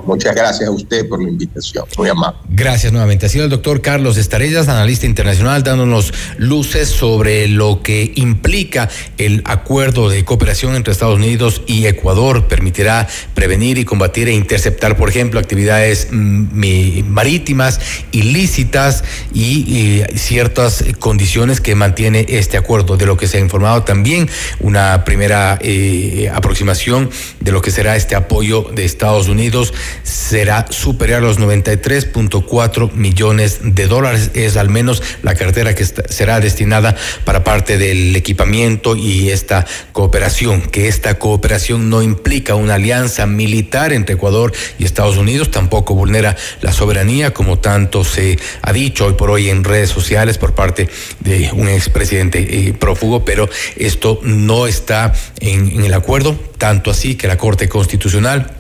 Muchas 0.06 0.36
gracias 0.36 0.67
a 0.69 0.71
usted 0.71 1.08
por 1.08 1.21
la 1.21 1.30
invitación. 1.30 1.86
Muy 1.97 2.10
amable. 2.10 2.39
Gracias 2.49 2.91
nuevamente. 2.91 3.25
Ha 3.25 3.30
sido 3.30 3.45
el 3.45 3.49
doctor 3.49 3.82
Carlos 3.82 4.17
Estarellas, 4.17 4.67
analista 4.67 5.06
internacional, 5.06 5.63
dándonos 5.63 6.13
luces 6.38 6.89
sobre 6.89 7.47
lo 7.47 7.82
que 7.82 8.12
implica 8.15 8.89
el 9.17 9.41
acuerdo 9.45 10.10
de 10.10 10.23
cooperación 10.25 10.75
entre 10.75 10.91
Estados 10.91 11.17
Unidos 11.17 11.62
y 11.65 11.88
Ecuador. 11.88 12.47
Permitirá 12.47 13.08
prevenir 13.34 13.78
y 13.78 13.86
combatir 13.86 14.30
e 14.30 14.34
interceptar, 14.34 14.95
por 14.95 15.10
ejemplo, 15.10 15.39
actividades 15.39 16.10
mm, 16.12 17.04
marítimas 17.08 17.80
ilícitas 18.12 19.04
y, 19.34 20.04
ciertas 20.15 20.84
condiciones 20.99 21.62
que 21.62 21.75
mantiene 21.75 22.25
este 22.30 22.58
acuerdo. 22.58 22.97
De 22.97 23.06
lo 23.06 23.17
que 23.17 23.28
se 23.28 23.38
ha 23.38 23.39
informado 23.39 23.84
también, 23.84 24.30
una 24.60 25.04
primera 25.04 25.58
eh, 25.62 26.30
aproximación 26.34 27.10
de 27.39 27.52
lo 27.52 27.62
que 27.62 27.71
será 27.71 27.95
este 27.95 28.15
apoyo 28.15 28.65
de 28.73 28.86
Estados 28.86 29.28
Unidos 29.28 29.73
será 30.03 30.65
superior 30.69 31.19
a 31.19 31.21
los 31.21 31.39
93.4 31.39 32.91
millones 32.93 33.59
de 33.63 33.87
dólares. 33.87 34.31
Es 34.33 34.57
al 34.57 34.69
menos 34.69 35.01
la 35.23 35.35
cartera 35.35 35.75
que 35.75 35.85
será 35.85 36.39
destinada 36.39 36.95
para 37.25 37.43
parte 37.43 37.77
del 37.77 38.15
equipamiento 38.15 38.95
y 38.95 39.29
esta 39.29 39.65
cooperación. 39.91 40.61
Que 40.61 40.87
esta 40.87 41.17
cooperación 41.19 41.89
no 41.89 42.01
implica 42.01 42.55
una 42.55 42.75
alianza 42.75 43.25
militar 43.25 43.93
entre 43.93 44.15
Ecuador 44.15 44.53
y 44.77 44.85
Estados 44.85 45.17
Unidos, 45.17 45.51
tampoco 45.51 45.95
vulnera 45.95 46.35
la 46.61 46.71
soberanía, 46.71 47.33
como 47.33 47.59
tanto 47.59 48.03
se 48.03 48.37
ha 48.61 48.73
dicho 48.73 49.05
hoy 49.05 49.13
por 49.13 49.29
hoy 49.31 49.49
en 49.49 49.63
redes 49.63 49.89
sociales 49.89 50.37
por 50.37 50.53
parte 50.53 50.89
de 51.19 51.49
un 51.53 51.67
expresidente 51.67 52.39
eh, 52.39 52.73
prófugo, 52.73 53.25
pero 53.25 53.49
esto 53.75 54.19
no 54.23 54.67
está 54.67 55.13
en, 55.39 55.71
en 55.71 55.83
el 55.83 55.93
acuerdo, 55.93 56.37
tanto 56.57 56.91
así 56.91 57.15
que 57.15 57.27
la 57.27 57.37
Corte 57.37 57.69
Constitucional 57.69 58.59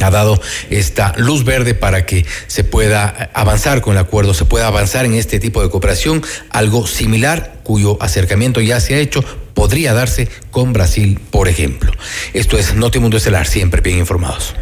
ha 0.00 0.10
dado 0.10 0.40
esta 0.70 1.14
luz 1.16 1.44
verde 1.44 1.74
para 1.74 2.06
que 2.06 2.24
se 2.46 2.64
pueda 2.64 3.30
avanzar 3.34 3.80
con 3.80 3.92
el 3.94 3.98
acuerdo, 3.98 4.34
se 4.34 4.44
pueda 4.44 4.66
avanzar 4.66 5.04
en 5.04 5.14
este 5.14 5.38
tipo 5.38 5.62
de 5.62 5.70
cooperación, 5.70 6.22
algo 6.50 6.86
similar 6.86 7.60
cuyo 7.62 7.98
acercamiento 8.00 8.60
ya 8.60 8.80
se 8.80 8.94
ha 8.94 8.98
hecho, 8.98 9.24
podría 9.54 9.92
darse 9.92 10.28
con 10.50 10.72
Brasil, 10.72 11.20
por 11.30 11.48
ejemplo. 11.48 11.92
Esto 12.32 12.58
es 12.58 12.74
Notimundo 12.74 13.16
Estelar, 13.16 13.46
siempre 13.46 13.80
bien 13.80 13.98
informados. 13.98 14.54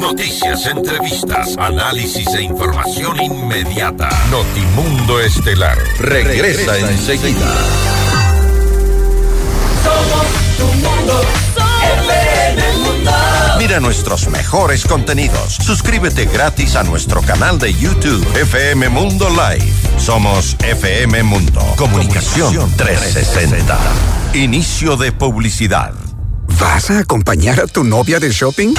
Noticias, 0.00 0.66
entrevistas, 0.66 1.56
análisis 1.58 2.26
e 2.34 2.42
información 2.42 3.20
inmediata. 3.22 4.08
Notimundo 4.30 5.20
Estelar 5.20 5.78
regresa, 5.98 6.72
regresa 6.72 6.90
enseguida. 6.90 7.54
Somos 9.82 10.26
tu 10.56 10.66
Mundo. 10.88 11.49
Mira 13.60 13.78
nuestros 13.78 14.26
mejores 14.28 14.86
contenidos. 14.86 15.56
Suscríbete 15.56 16.24
gratis 16.24 16.76
a 16.76 16.82
nuestro 16.82 17.20
canal 17.20 17.58
de 17.58 17.74
YouTube 17.74 18.26
FM 18.34 18.88
Mundo 18.88 19.28
Live. 19.28 19.70
Somos 19.98 20.56
FM 20.60 21.22
Mundo. 21.24 21.60
Comunicación 21.76 22.74
360. 22.74 23.78
Inicio 24.32 24.96
de 24.96 25.12
publicidad. 25.12 25.92
¿Vas 26.58 26.90
a 26.90 27.00
acompañar 27.00 27.60
a 27.60 27.66
tu 27.66 27.84
novia 27.84 28.18
de 28.18 28.30
shopping? 28.30 28.72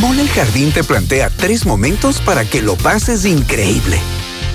Mole 0.00 0.22
el 0.22 0.30
Jardín 0.30 0.72
te 0.72 0.82
plantea 0.82 1.28
tres 1.28 1.66
momentos 1.66 2.22
para 2.22 2.46
que 2.46 2.62
lo 2.62 2.76
pases 2.76 3.26
increíble. 3.26 4.00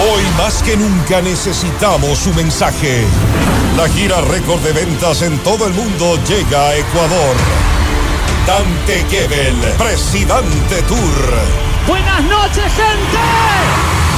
Hoy 0.00 0.22
más 0.36 0.62
que 0.62 0.76
nunca 0.76 1.20
necesitamos 1.20 2.20
su 2.20 2.32
mensaje. 2.32 3.04
La 3.76 3.88
gira 3.88 4.20
récord 4.20 4.60
de 4.60 4.72
ventas 4.72 5.22
en 5.22 5.36
todo 5.40 5.66
el 5.66 5.74
mundo 5.74 6.16
llega 6.24 6.68
a 6.68 6.76
Ecuador. 6.76 7.36
Dante 8.46 9.04
Gebel, 9.10 9.56
Presidente 9.76 10.82
Tour. 10.86 10.98
Buenas 11.88 12.22
noches, 12.22 12.72
gente. 12.72 13.87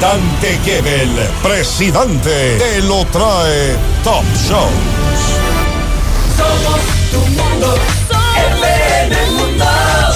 Dante 0.00 0.58
Gebel, 0.64 1.10
presidente, 1.42 2.58
te 2.58 2.82
lo 2.82 3.04
trae 3.06 3.76
Top 4.02 4.24
Shows. 4.34 4.70
Somos 6.36 6.80
tu 7.10 7.18
mundo. 7.18 7.74
FM 8.36 9.30
Mundo. 9.30 9.64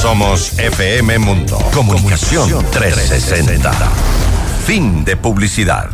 Somos 0.01 0.53
FM 0.59 1.19
Mundo. 1.19 1.59
Comunicación 1.73 2.67
360. 2.71 3.73
Fin 4.67 5.05
de 5.05 5.17
publicidad. 5.17 5.89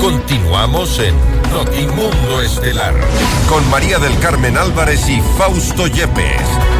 Continuamos 0.00 0.98
en 0.98 1.14
Notimundo 1.52 2.42
Estelar 2.42 2.94
con 3.48 3.68
María 3.70 3.98
del 3.98 4.18
Carmen 4.18 4.56
Álvarez 4.56 5.08
y 5.08 5.20
Fausto 5.38 5.86
Yepes. 5.86 6.79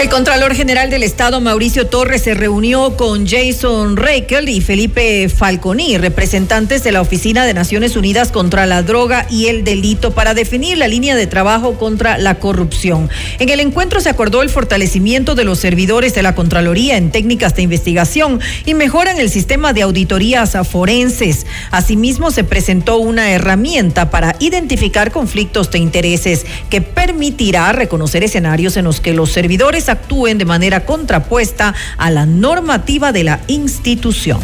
El 0.00 0.08
Contralor 0.08 0.54
General 0.54 0.88
del 0.88 1.02
Estado, 1.02 1.42
Mauricio 1.42 1.86
Torres, 1.86 2.22
se 2.22 2.32
reunió 2.32 2.96
con 2.96 3.26
Jason 3.26 3.98
Reikel 3.98 4.48
y 4.48 4.62
Felipe 4.62 5.28
Falconi, 5.28 5.98
representantes 5.98 6.82
de 6.82 6.90
la 6.90 7.02
Oficina 7.02 7.44
de 7.44 7.52
Naciones 7.52 7.96
Unidas 7.96 8.32
contra 8.32 8.64
la 8.64 8.82
Droga 8.82 9.26
y 9.28 9.48
el 9.48 9.62
Delito, 9.62 10.12
para 10.12 10.32
definir 10.32 10.78
la 10.78 10.88
línea 10.88 11.16
de 11.16 11.26
trabajo 11.26 11.74
contra 11.74 12.16
la 12.16 12.36
corrupción. 12.36 13.10
En 13.40 13.50
el 13.50 13.60
encuentro 13.60 14.00
se 14.00 14.08
acordó 14.08 14.42
el 14.42 14.48
fortalecimiento 14.48 15.34
de 15.34 15.44
los 15.44 15.58
servidores 15.58 16.14
de 16.14 16.22
la 16.22 16.34
Contraloría 16.34 16.96
en 16.96 17.10
técnicas 17.10 17.54
de 17.54 17.60
investigación 17.60 18.40
y 18.64 18.72
mejoran 18.72 19.20
el 19.20 19.28
sistema 19.28 19.74
de 19.74 19.82
auditorías 19.82 20.56
forenses. 20.66 21.44
Asimismo, 21.70 22.30
se 22.30 22.44
presentó 22.44 22.96
una 22.96 23.32
herramienta 23.32 24.10
para 24.10 24.34
identificar 24.38 25.12
conflictos 25.12 25.70
de 25.70 25.78
intereses 25.78 26.46
que 26.70 26.80
permitirá 26.80 27.72
reconocer 27.72 28.24
escenarios 28.24 28.78
en 28.78 28.86
los 28.86 29.02
que 29.02 29.12
los 29.12 29.30
servidores 29.30 29.89
actúen 29.90 30.38
de 30.38 30.44
manera 30.44 30.84
contrapuesta 30.84 31.74
a 31.96 32.10
la 32.10 32.26
normativa 32.26 33.12
de 33.12 33.24
la 33.24 33.40
institución. 33.46 34.40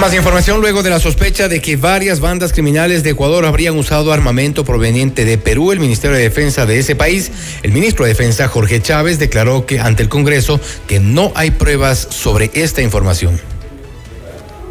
Más 0.00 0.14
información 0.14 0.60
luego 0.60 0.84
de 0.84 0.90
la 0.90 1.00
sospecha 1.00 1.48
de 1.48 1.60
que 1.60 1.74
varias 1.74 2.20
bandas 2.20 2.52
criminales 2.52 3.02
de 3.02 3.10
Ecuador 3.10 3.44
habrían 3.44 3.76
usado 3.76 4.12
armamento 4.12 4.64
proveniente 4.64 5.24
de 5.24 5.38
Perú. 5.38 5.72
El 5.72 5.80
Ministerio 5.80 6.16
de 6.16 6.22
Defensa 6.22 6.66
de 6.66 6.78
ese 6.78 6.94
país, 6.94 7.32
el 7.64 7.72
ministro 7.72 8.04
de 8.04 8.10
Defensa 8.10 8.46
Jorge 8.46 8.80
Chávez, 8.80 9.18
declaró 9.18 9.66
que 9.66 9.80
ante 9.80 10.04
el 10.04 10.08
Congreso 10.08 10.60
que 10.86 11.00
no 11.00 11.32
hay 11.34 11.50
pruebas 11.50 12.06
sobre 12.10 12.52
esta 12.54 12.80
información. 12.80 13.40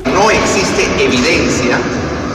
No 0.05 0.31
existe 0.31 0.85
evidencia 1.03 1.77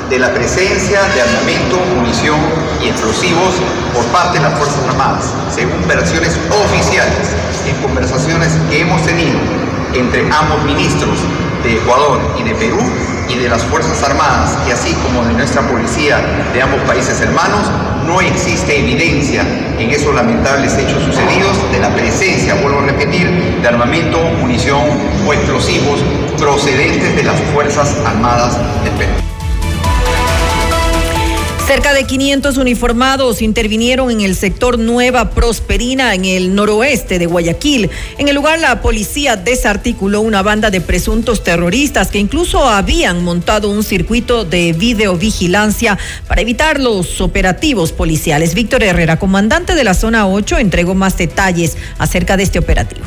de 0.09 0.19
la 0.19 0.33
presencia 0.33 1.01
de 1.15 1.21
armamento, 1.23 1.79
munición 1.97 2.39
y 2.83 2.89
explosivos 2.89 3.55
por 3.95 4.05
parte 4.07 4.39
de 4.39 4.45
las 4.45 4.59
Fuerzas 4.59 4.85
Armadas, 4.89 5.33
según 5.51 5.87
versiones 5.87 6.39
oficiales 6.51 7.31
en 7.67 7.77
conversaciones 7.83 8.53
que 8.71 8.81
hemos 8.81 9.03
tenido 9.03 9.39
entre 9.95 10.23
ambos 10.33 10.63
ministros 10.65 11.19
de 11.63 11.75
Ecuador 11.75 12.19
y 12.39 12.43
de 12.43 12.55
Perú 12.55 12.81
y 13.29 13.37
de 13.37 13.49
las 13.49 13.63
Fuerzas 13.65 14.03
Armadas 14.03 14.59
y 14.67 14.73
así 14.73 14.95
como 14.95 15.25
de 15.25 15.35
nuestra 15.35 15.63
policía 15.63 16.19
de 16.53 16.63
ambos 16.63 16.81
países 16.83 17.21
hermanos, 17.21 17.71
no 18.07 18.21
existe 18.21 18.81
evidencia 18.81 19.43
en 19.79 19.91
esos 19.91 20.15
lamentables 20.15 20.77
hechos 20.77 21.03
sucedidos 21.05 21.57
de 21.73 21.79
la 21.79 21.91
presencia, 21.95 22.55
vuelvo 22.55 22.81
a 22.81 22.87
repetir, 22.87 23.29
de 23.63 23.69
armamento, 23.69 24.19
munición 24.41 24.83
o 25.27 25.33
explosivos 25.33 26.01
procedentes 26.39 27.15
de 27.17 27.23
las 27.23 27.41
Fuerzas 27.55 27.97
Armadas 28.05 28.59
del 28.85 28.93
Perú. 28.95 29.32
Cerca 31.73 31.95
de 31.95 32.05
500 32.05 32.59
uniformados 32.59 33.41
intervinieron 33.41 34.11
en 34.11 34.21
el 34.21 34.37
sector 34.37 34.79
Nueva 34.79 35.31
Prosperina, 35.31 36.13
en 36.15 36.27
el 36.27 36.55
noroeste 36.55 37.19
de 37.19 37.25
Guayaquil. 37.25 37.89
En 38.19 38.29
el 38.29 38.35
lugar, 38.35 38.59
la 38.59 38.83
policía 38.83 39.37
desarticuló 39.37 40.21
una 40.21 40.43
banda 40.43 40.69
de 40.69 40.83
presuntos 40.83 41.43
terroristas 41.43 42.09
que 42.09 42.19
incluso 42.19 42.69
habían 42.69 43.25
montado 43.25 43.71
un 43.71 43.85
circuito 43.85 44.45
de 44.45 44.75
videovigilancia 44.75 45.99
para 46.29 46.43
evitar 46.43 46.79
los 46.79 47.23
operativos 47.23 47.91
policiales. 47.91 48.53
Víctor 48.53 48.83
Herrera, 48.83 49.19
comandante 49.19 49.75
de 49.75 49.85
la 49.85 49.95
zona 49.95 50.29
8, 50.29 50.59
entregó 50.59 50.95
más 50.95 51.17
detalles 51.17 51.79
acerca 51.97 52.37
de 52.37 52.43
este 52.43 52.59
operativo. 52.59 53.07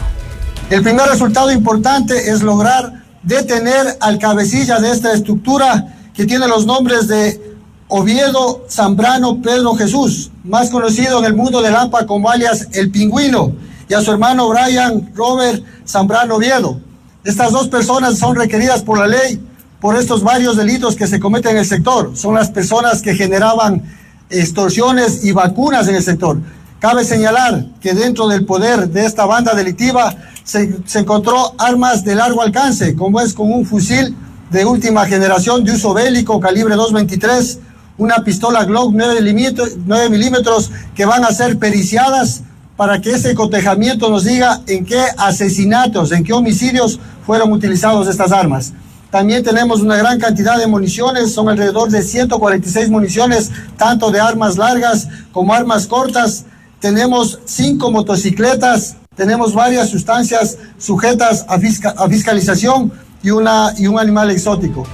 El 0.72 0.82
primer 0.82 1.07
resultado 1.07 1.51
importante 1.51 2.32
es 2.32 2.41
lograr 2.41 3.03
detener 3.22 3.95
al 3.99 4.18
cabecilla 4.18 4.80
de 4.80 4.89
esta 4.89 5.13
estructura 5.13 5.86
que 6.16 6.26
tiene 6.26 6.47
los 6.47 6.66
nombres 6.66 7.07
de 7.07 7.54
Oviedo 7.88 8.65
Zambrano 8.67 9.41
Pedro 9.41 9.75
Jesús, 9.75 10.31
más 10.43 10.71
conocido 10.71 11.19
en 11.19 11.25
el 11.25 11.36
mundo 11.36 11.61
del 11.61 11.75
AMPA 11.75 12.07
como 12.07 12.29
alias 12.29 12.67
El 12.73 12.89
Pingüino, 12.89 13.53
y 13.88 13.93
a 13.93 14.01
su 14.01 14.11
hermano 14.11 14.49
Brian 14.49 15.11
Robert 15.13 15.63
Zambrano 15.88 16.36
Oviedo. 16.36 16.79
Estas 17.23 17.51
dos 17.51 17.67
personas 17.67 18.17
son 18.17 18.36
requeridas 18.36 18.81
por 18.81 18.97
la 18.97 19.07
ley 19.07 19.39
por 19.79 19.95
estos 19.95 20.23
varios 20.23 20.57
delitos 20.57 20.95
que 20.95 21.05
se 21.05 21.19
cometen 21.19 21.51
en 21.51 21.57
el 21.57 21.65
sector. 21.65 22.17
Son 22.17 22.33
las 22.33 22.49
personas 22.49 23.03
que 23.03 23.13
generaban 23.13 23.83
extorsiones 24.31 25.23
y 25.23 25.31
vacunas 25.31 25.88
en 25.88 25.95
el 25.95 26.03
sector. 26.03 26.39
Cabe 26.79 27.05
señalar 27.05 27.67
que 27.81 27.93
dentro 27.93 28.27
del 28.27 28.45
poder 28.45 28.89
de 28.89 29.05
esta 29.05 29.25
banda 29.25 29.53
delictiva 29.53 30.15
se, 30.43 30.75
se 30.88 30.99
encontró 30.99 31.53
armas 31.59 32.03
de 32.03 32.15
largo 32.15 32.41
alcance, 32.41 32.95
como 32.95 33.21
es 33.21 33.36
con 33.36 33.51
un 33.51 33.63
fusil 33.63 34.15
de 34.49 34.65
última 34.65 35.05
generación 35.05 35.63
de 35.63 35.73
uso 35.73 35.93
bélico 35.93 36.39
calibre 36.39 36.75
223, 36.75 37.59
una 37.97 38.23
pistola 38.23 38.65
Glock 38.65 38.91
9 38.93 39.21
milímetros, 39.21 39.71
9 39.85 40.09
milímetros 40.09 40.71
que 40.95 41.05
van 41.05 41.23
a 41.23 41.31
ser 41.31 41.57
periciadas 41.57 42.41
para 42.75 42.99
que 42.99 43.11
ese 43.11 43.35
cotejamiento 43.35 44.09
nos 44.09 44.25
diga 44.25 44.61
en 44.67 44.85
qué 44.85 45.01
asesinatos, 45.17 46.11
en 46.11 46.23
qué 46.23 46.33
homicidios 46.33 46.99
fueron 47.25 47.51
utilizados 47.53 48.07
estas 48.07 48.31
armas. 48.31 48.73
También 49.09 49.43
tenemos 49.43 49.79
una 49.79 49.95
gran 49.95 50.19
cantidad 50.19 50.57
de 50.57 50.67
municiones, 50.67 51.33
son 51.33 51.47
alrededor 51.47 51.89
de 51.89 52.03
146 52.03 52.89
municiones, 52.89 53.49
tanto 53.77 54.11
de 54.11 54.19
armas 54.19 54.57
largas 54.57 55.07
como 55.31 55.53
armas 55.53 55.87
cortas. 55.87 56.43
Tenemos 56.81 57.39
cinco 57.45 57.91
motocicletas, 57.91 58.97
tenemos 59.15 59.53
varias 59.53 59.89
sustancias 59.89 60.57
sujetas 60.77 61.45
a, 61.47 61.55
a 61.55 62.09
fiscalización 62.09 62.91
y, 63.23 63.29
una, 63.29 63.73
y 63.77 63.87
un 63.87 63.97
animal 63.97 64.31
exótico. 64.31 64.85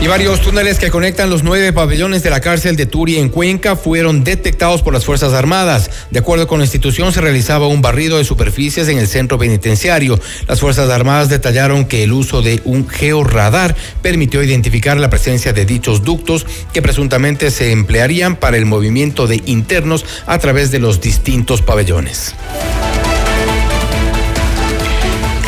Y 0.00 0.06
varios 0.06 0.40
túneles 0.40 0.78
que 0.78 0.90
conectan 0.90 1.28
los 1.28 1.42
nueve 1.42 1.72
pabellones 1.72 2.22
de 2.22 2.30
la 2.30 2.40
cárcel 2.40 2.76
de 2.76 2.86
Turi 2.86 3.16
en 3.16 3.30
Cuenca 3.30 3.74
fueron 3.74 4.22
detectados 4.22 4.80
por 4.80 4.92
las 4.92 5.04
Fuerzas 5.04 5.32
Armadas. 5.32 5.90
De 6.12 6.20
acuerdo 6.20 6.46
con 6.46 6.60
la 6.60 6.66
institución, 6.66 7.12
se 7.12 7.20
realizaba 7.20 7.66
un 7.66 7.82
barrido 7.82 8.16
de 8.16 8.24
superficies 8.24 8.86
en 8.86 8.98
el 8.98 9.08
centro 9.08 9.38
penitenciario. 9.38 10.20
Las 10.46 10.60
Fuerzas 10.60 10.88
Armadas 10.88 11.28
detallaron 11.28 11.84
que 11.84 12.04
el 12.04 12.12
uso 12.12 12.42
de 12.42 12.62
un 12.64 12.88
georradar 12.88 13.74
permitió 14.00 14.40
identificar 14.40 14.98
la 14.98 15.10
presencia 15.10 15.52
de 15.52 15.66
dichos 15.66 16.04
ductos 16.04 16.46
que 16.72 16.80
presuntamente 16.80 17.50
se 17.50 17.72
emplearían 17.72 18.36
para 18.36 18.56
el 18.56 18.66
movimiento 18.66 19.26
de 19.26 19.42
internos 19.46 20.04
a 20.26 20.38
través 20.38 20.70
de 20.70 20.78
los 20.78 21.00
distintos 21.00 21.60
pabellones. 21.60 22.36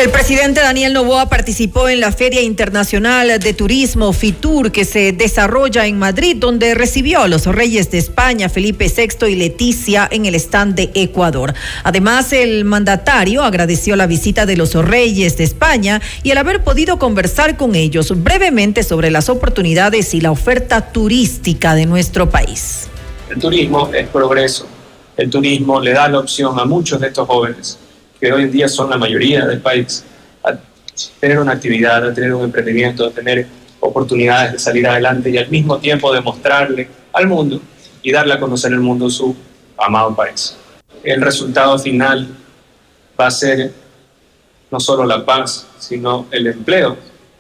El 0.01 0.09
presidente 0.09 0.63
Daniel 0.63 0.95
Novoa 0.95 1.29
participó 1.29 1.87
en 1.91 2.01
la 2.01 2.11
Feria 2.11 2.41
Internacional 2.41 3.39
de 3.39 3.53
Turismo 3.53 4.15
FITUR 4.15 4.73
que 4.73 4.87
se 4.87 5.13
desarrolla 5.13 5.87
en 5.87 5.99
Madrid, 5.99 6.39
donde 6.39 6.75
recibió 6.75 7.21
a 7.21 7.29
los 7.29 7.45
reyes 7.45 7.91
de 7.91 7.99
España, 7.99 8.49
Felipe 8.49 8.87
VI 8.87 9.27
y 9.27 9.35
Leticia, 9.35 10.09
en 10.11 10.25
el 10.25 10.37
stand 10.37 10.75
de 10.75 10.91
Ecuador. 10.95 11.53
Además, 11.85 12.33
el 12.33 12.65
mandatario 12.65 13.43
agradeció 13.43 13.95
la 13.95 14.07
visita 14.07 14.47
de 14.47 14.57
los 14.57 14.73
reyes 14.73 15.37
de 15.37 15.45
España 15.45 16.01
y 16.23 16.31
el 16.31 16.39
haber 16.39 16.65
podido 16.65 16.99
conversar 16.99 17.59
con 17.59 17.75
ellos 17.75 18.23
brevemente 18.23 18.85
sobre 18.85 19.11
las 19.11 19.29
oportunidades 19.29 20.15
y 20.15 20.23
la 20.23 20.31
oferta 20.31 20.93
turística 20.93 21.75
de 21.75 21.85
nuestro 21.85 22.31
país. 22.31 22.89
El 23.29 23.39
turismo 23.39 23.91
es 23.93 24.09
progreso. 24.09 24.67
El 25.19 25.29
turismo 25.29 25.79
le 25.79 25.93
da 25.93 26.09
la 26.09 26.21
opción 26.21 26.59
a 26.59 26.65
muchos 26.65 26.99
de 27.03 27.09
estos 27.09 27.29
jóvenes 27.29 27.79
que 28.21 28.33
hoy 28.33 28.43
en 28.43 28.53
día 28.53 28.69
son 28.69 28.91
la 28.91 28.99
mayoría 28.99 29.47
del 29.47 29.61
país, 29.61 30.05
a 30.45 30.59
tener 31.19 31.39
una 31.39 31.53
actividad, 31.53 32.07
a 32.07 32.13
tener 32.13 32.35
un 32.35 32.45
emprendimiento, 32.45 33.07
a 33.07 33.11
tener 33.11 33.47
oportunidades 33.81 34.53
de 34.53 34.59
salir 34.59 34.87
adelante 34.87 35.31
y 35.31 35.39
al 35.39 35.49
mismo 35.49 35.79
tiempo 35.79 36.13
demostrarle 36.13 36.89
al 37.13 37.27
mundo 37.27 37.61
y 38.03 38.13
darle 38.13 38.35
a 38.35 38.41
conocer 38.41 38.73
al 38.73 38.81
mundo 38.81 39.09
su 39.09 39.35
amado 39.79 40.15
país. 40.15 40.57
El 41.03 41.23
resultado 41.23 41.79
final 41.79 42.29
va 43.19 43.29
a 43.29 43.31
ser 43.31 43.73
no 44.71 44.79
solo 44.79 45.05
la 45.05 45.25
paz, 45.25 45.67
sino 45.79 46.27
el 46.31 46.47
empleo 46.47 46.97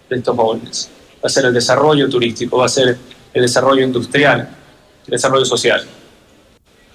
de 0.08 0.16
estos 0.16 0.34
jóvenes. 0.34 0.90
Va 1.22 1.26
a 1.26 1.28
ser 1.28 1.44
el 1.44 1.52
desarrollo 1.52 2.08
turístico, 2.08 2.56
va 2.56 2.66
a 2.66 2.70
ser 2.70 2.96
el 3.34 3.42
desarrollo 3.42 3.84
industrial, 3.84 4.48
el 5.06 5.10
desarrollo 5.10 5.44
social. 5.44 5.84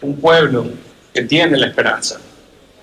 Un 0.02 0.18
pueblo 0.18 0.66
que 1.14 1.22
tiene 1.22 1.56
la 1.58 1.68
esperanza 1.68 2.20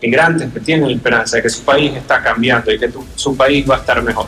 migrantes 0.02 0.52
que 0.52 0.60
tienen 0.60 0.88
la 0.88 0.94
esperanza 0.94 1.36
de 1.36 1.42
que 1.42 1.50
su 1.50 1.62
país 1.62 1.94
está 1.94 2.22
cambiando 2.22 2.72
y 2.72 2.78
que 2.78 2.88
tu, 2.88 3.06
su 3.14 3.36
país 3.36 3.64
va 3.68 3.76
a 3.76 3.78
estar 3.78 4.02
mejor. 4.02 4.26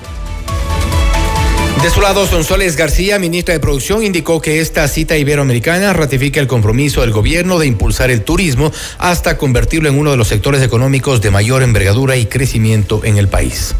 De 1.82 1.90
su 1.90 2.00
lado, 2.00 2.26
Sonsoles 2.26 2.76
García, 2.76 3.18
ministra 3.18 3.52
de 3.52 3.60
Producción, 3.60 4.02
indicó 4.02 4.40
que 4.40 4.60
esta 4.60 4.88
cita 4.88 5.18
iberoamericana 5.18 5.92
ratifica 5.92 6.40
el 6.40 6.46
compromiso 6.46 7.02
del 7.02 7.10
gobierno 7.10 7.58
de 7.58 7.66
impulsar 7.66 8.10
el 8.10 8.24
turismo 8.24 8.72
hasta 8.96 9.36
convertirlo 9.36 9.90
en 9.90 9.98
uno 9.98 10.10
de 10.10 10.16
los 10.16 10.28
sectores 10.28 10.62
económicos 10.62 11.20
de 11.20 11.30
mayor 11.30 11.62
envergadura 11.62 12.16
y 12.16 12.24
crecimiento 12.24 13.04
en 13.04 13.18
el 13.18 13.28
país. 13.28 13.74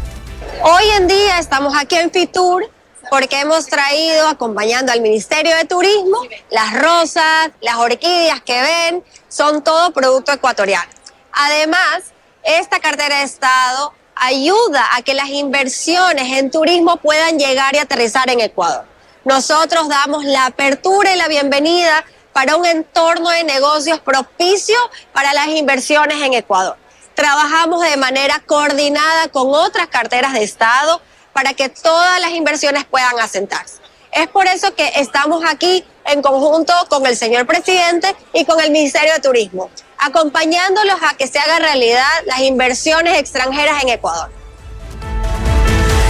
Hoy 0.61 0.83
en 0.99 1.07
día 1.07 1.39
estamos 1.39 1.73
aquí 1.75 1.95
en 1.95 2.11
Fitur 2.11 2.69
porque 3.09 3.39
hemos 3.39 3.65
traído, 3.65 4.27
acompañando 4.27 4.91
al 4.91 5.01
Ministerio 5.01 5.55
de 5.55 5.65
Turismo, 5.65 6.19
las 6.51 6.79
rosas, 6.79 7.51
las 7.61 7.77
orquídeas 7.77 8.41
que 8.41 8.61
ven, 8.61 9.03
son 9.29 9.63
todo 9.63 9.91
producto 9.93 10.31
ecuatoriano. 10.31 10.94
Además, 11.35 12.13
esta 12.43 12.79
cartera 12.79 13.17
de 13.17 13.23
Estado 13.23 13.93
ayuda 14.15 14.95
a 14.95 15.01
que 15.01 15.13
las 15.13 15.27
inversiones 15.27 16.37
en 16.37 16.49
turismo 16.49 16.95
puedan 16.97 17.37
llegar 17.37 17.75
y 17.75 17.79
aterrizar 17.79 18.29
en 18.29 18.39
Ecuador. 18.39 18.85
Nosotros 19.25 19.89
damos 19.89 20.23
la 20.23 20.45
apertura 20.45 21.13
y 21.13 21.17
la 21.17 21.27
bienvenida 21.27 22.05
para 22.31 22.55
un 22.55 22.65
entorno 22.65 23.29
de 23.29 23.43
negocios 23.43 23.99
propicio 23.99 24.77
para 25.11 25.33
las 25.33 25.47
inversiones 25.47 26.21
en 26.21 26.33
Ecuador. 26.35 26.77
Trabajamos 27.15 27.81
de 27.81 27.97
manera 27.97 28.41
coordinada 28.45 29.27
con 29.27 29.53
otras 29.53 29.87
carteras 29.87 30.33
de 30.33 30.43
Estado 30.43 31.01
para 31.33 31.53
que 31.53 31.67
todas 31.67 32.21
las 32.21 32.31
inversiones 32.31 32.85
puedan 32.85 33.19
asentarse. 33.19 33.84
Es 34.15 34.27
por 34.29 34.47
eso 34.47 34.73
que 34.73 34.89
estamos 34.95 35.43
aquí 35.45 35.83
en 36.05 36.21
conjunto 36.21 36.73
con 36.87 37.05
el 37.05 37.17
señor 37.17 37.45
presidente 37.45 38.07
y 38.33 38.45
con 38.45 38.61
el 38.61 38.71
Ministerio 38.71 39.13
de 39.13 39.19
Turismo, 39.19 39.69
acompañándolos 39.97 40.95
a 41.01 41.17
que 41.17 41.27
se 41.27 41.37
haga 41.37 41.59
realidad 41.59 42.07
las 42.25 42.39
inversiones 42.39 43.19
extranjeras 43.19 43.83
en 43.83 43.89
Ecuador. 43.89 44.29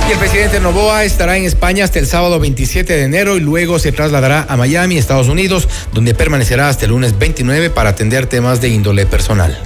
Y 0.07 0.11
el 0.11 0.19
presidente 0.19 0.59
Novoa 0.59 1.03
estará 1.03 1.35
en 1.35 1.45
España 1.45 1.83
hasta 1.83 1.97
el 1.97 2.05
sábado 2.05 2.39
27 2.39 2.93
de 2.95 3.03
enero 3.05 3.37
y 3.37 3.39
luego 3.39 3.79
se 3.79 3.91
trasladará 3.91 4.45
a 4.47 4.55
Miami, 4.55 4.99
Estados 4.99 5.27
Unidos, 5.27 5.67
donde 5.91 6.13
permanecerá 6.13 6.69
hasta 6.69 6.85
el 6.85 6.91
lunes 6.91 7.17
29 7.17 7.71
para 7.71 7.89
atender 7.89 8.27
temas 8.27 8.61
de 8.61 8.69
índole 8.69 9.07
personal. 9.07 9.57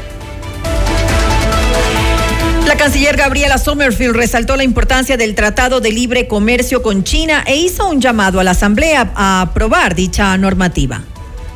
La 2.70 2.78
canciller 2.78 3.18
Gabriela 3.18 3.58
Sommerfield 3.58 4.16
resaltó 4.16 4.56
la 4.56 4.64
importancia 4.64 5.18
del 5.18 5.34
Tratado 5.34 5.82
de 5.82 5.92
Libre 5.92 6.28
Comercio 6.28 6.84
con 6.84 7.04
China 7.04 7.44
e 7.48 7.56
hizo 7.56 7.90
un 7.90 8.00
llamado 8.00 8.40
a 8.40 8.44
la 8.44 8.52
Asamblea 8.52 9.12
a 9.16 9.42
aprobar 9.42 9.96
dicha 9.96 10.38
normativa. 10.38 11.02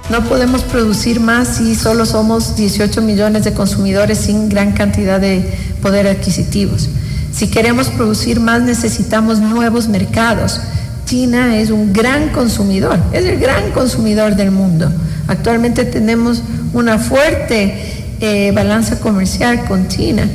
No 0.09 0.24
podemos 0.24 0.64
producir 0.64 1.20
más 1.20 1.57
si 1.57 1.76
solo 1.76 2.07
somos 2.07 2.55
18 2.55 3.03
millones 3.03 3.43
de 3.43 3.53
consumidores 3.53 4.18
sin 4.18 4.49
gran 4.49 4.72
cantidad 4.72 5.22
de 5.22 5.47
poder 5.84 6.07
adquisitivos. 6.07 6.89
Si 7.32 7.47
queremos 7.47 7.89
producir 7.89 8.39
más 8.39 8.64
necesitamos 8.64 9.38
nuevos 9.38 9.89
mercados. 9.89 10.61
China 11.05 11.59
es 11.59 11.70
un 11.70 11.93
gran 11.93 12.30
consumidor, 12.30 12.97
es 13.11 13.24
el 13.24 13.39
gran 13.39 13.70
consumidor 13.70 14.36
del 14.36 14.49
mundo. 14.49 14.91
Actualmente 15.28 15.86
tenemos 15.86 16.41
una 16.74 16.97
fuerte 16.97 18.07
eh, 18.20 18.51
balanza 18.51 18.99
comercial 18.99 19.66
con 19.66 19.88
China 19.89 20.28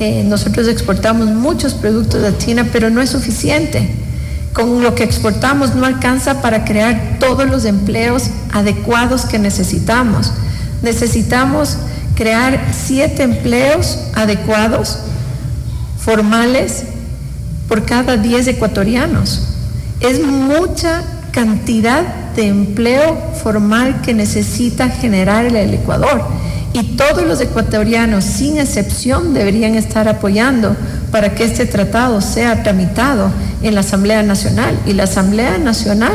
eh, 0.00 0.22
nosotros 0.24 0.68
exportamos 0.68 1.26
muchos 1.28 1.74
productos 1.74 2.22
a 2.24 2.38
China, 2.38 2.68
pero 2.72 2.90
no 2.90 3.00
es 3.00 3.10
suficiente. 3.10 3.90
Con 4.52 4.82
lo 4.82 4.94
que 4.94 5.04
exportamos 5.04 5.74
no 5.74 5.86
alcanza 5.86 6.40
para 6.40 6.64
crear 6.64 7.18
todos 7.20 7.48
los 7.48 7.64
empleos 7.64 8.24
adecuados 8.52 9.24
que 9.24 9.38
necesitamos. 9.38 10.32
Necesitamos 10.82 11.76
crear 12.14 12.72
siete 12.72 13.22
empleos 13.22 13.98
adecuados, 14.14 14.98
formales, 15.98 16.84
por 17.68 17.84
cada 17.84 18.16
diez 18.16 18.46
ecuatorianos. 18.46 19.42
Es 20.00 20.24
mucha 20.24 21.02
cantidad 21.32 22.02
de 22.34 22.46
empleo 22.48 23.16
formal 23.42 24.00
que 24.02 24.14
necesita 24.14 24.88
generar 24.88 25.46
el 25.46 25.74
Ecuador 25.74 26.24
y 26.72 26.96
todos 26.96 27.24
los 27.24 27.40
ecuatorianos, 27.40 28.24
sin 28.24 28.58
excepción, 28.58 29.34
deberían 29.34 29.74
estar 29.74 30.08
apoyando 30.08 30.76
para 31.10 31.34
que 31.34 31.44
este 31.44 31.66
tratado 31.66 32.20
sea 32.20 32.62
tramitado 32.62 33.30
en 33.62 33.74
la 33.74 33.80
Asamblea 33.80 34.22
Nacional. 34.22 34.78
Y 34.86 34.92
la 34.92 35.04
Asamblea 35.04 35.58
Nacional 35.58 36.12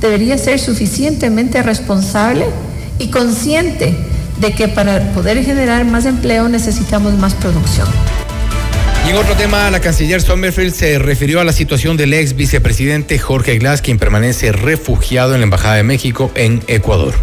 debería 0.00 0.38
ser 0.38 0.58
suficientemente 0.60 1.62
responsable 1.62 2.46
y 2.98 3.08
consciente 3.08 3.94
de 4.40 4.52
que 4.52 4.68
para 4.68 5.12
poder 5.12 5.42
generar 5.44 5.84
más 5.84 6.06
empleo 6.06 6.48
necesitamos 6.48 7.14
más 7.14 7.34
producción. 7.34 7.88
Y 9.06 9.10
en 9.10 9.16
otro 9.16 9.34
tema, 9.34 9.70
la 9.70 9.80
canciller 9.80 10.20
Sommerfield 10.20 10.74
se 10.74 10.98
refirió 10.98 11.40
a 11.40 11.44
la 11.44 11.52
situación 11.52 11.96
del 11.96 12.12
ex 12.12 12.34
vicepresidente 12.34 13.18
Jorge 13.18 13.58
Glass, 13.58 13.80
quien 13.80 13.98
permanece 13.98 14.52
refugiado 14.52 15.34
en 15.34 15.40
la 15.40 15.44
Embajada 15.44 15.76
de 15.76 15.84
México 15.84 16.30
en 16.34 16.62
Ecuador 16.66 17.14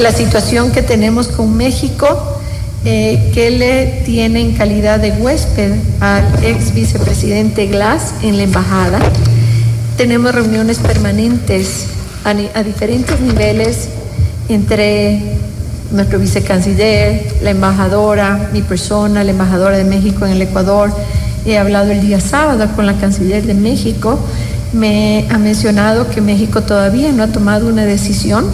la 0.00 0.12
situación 0.12 0.72
que 0.72 0.82
tenemos 0.82 1.28
con 1.28 1.56
México, 1.56 2.06
eh, 2.84 3.30
que 3.34 3.50
le 3.50 4.02
tiene 4.06 4.40
en 4.40 4.52
calidad 4.52 4.98
de 4.98 5.12
huésped 5.12 5.72
al 6.00 6.24
ex 6.42 6.72
vicepresidente 6.72 7.66
Glass 7.66 8.14
en 8.22 8.38
la 8.38 8.44
embajada. 8.44 8.98
Tenemos 9.96 10.34
reuniones 10.34 10.78
permanentes 10.78 11.86
a, 12.24 12.30
a 12.30 12.62
diferentes 12.62 13.20
niveles 13.20 13.88
entre 14.48 15.36
nuestro 15.90 16.18
vicecanciller, 16.18 17.26
la 17.42 17.50
embajadora, 17.50 18.48
mi 18.52 18.62
persona, 18.62 19.24
la 19.24 19.32
embajadora 19.32 19.76
de 19.76 19.84
México 19.84 20.24
en 20.24 20.32
el 20.32 20.42
Ecuador. 20.42 20.90
He 21.44 21.58
hablado 21.58 21.90
el 21.90 22.00
día 22.00 22.20
sábado 22.20 22.66
con 22.74 22.86
la 22.86 22.94
canciller 22.94 23.44
de 23.44 23.54
México. 23.54 24.18
Me 24.72 25.26
ha 25.30 25.38
mencionado 25.38 26.08
que 26.08 26.20
México 26.20 26.62
todavía 26.62 27.12
no 27.12 27.24
ha 27.24 27.28
tomado 27.28 27.66
una 27.66 27.84
decisión 27.84 28.46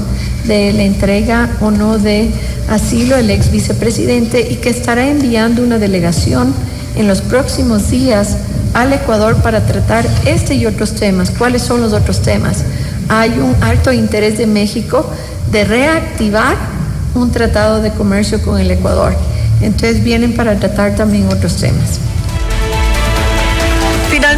de 0.46 0.72
la 0.72 0.84
entrega 0.84 1.50
o 1.60 1.70
no 1.70 1.98
de 1.98 2.30
asilo 2.68 3.16
el 3.16 3.30
ex 3.30 3.50
vicepresidente 3.50 4.46
y 4.50 4.56
que 4.56 4.70
estará 4.70 5.08
enviando 5.08 5.62
una 5.62 5.78
delegación 5.78 6.54
en 6.96 7.08
los 7.08 7.20
próximos 7.20 7.90
días 7.90 8.36
al 8.74 8.92
Ecuador 8.92 9.36
para 9.42 9.66
tratar 9.66 10.06
este 10.26 10.54
y 10.54 10.66
otros 10.66 10.94
temas. 10.94 11.30
¿Cuáles 11.30 11.62
son 11.62 11.80
los 11.80 11.92
otros 11.92 12.20
temas? 12.20 12.64
Hay 13.08 13.30
un 13.38 13.54
alto 13.62 13.92
interés 13.92 14.38
de 14.38 14.46
México 14.46 15.08
de 15.50 15.64
reactivar 15.64 16.56
un 17.14 17.30
tratado 17.30 17.80
de 17.80 17.90
comercio 17.90 18.42
con 18.42 18.58
el 18.60 18.70
Ecuador. 18.70 19.14
Entonces 19.60 20.02
vienen 20.02 20.34
para 20.34 20.56
tratar 20.56 20.94
también 20.96 21.28
otros 21.28 21.56
temas. 21.56 22.00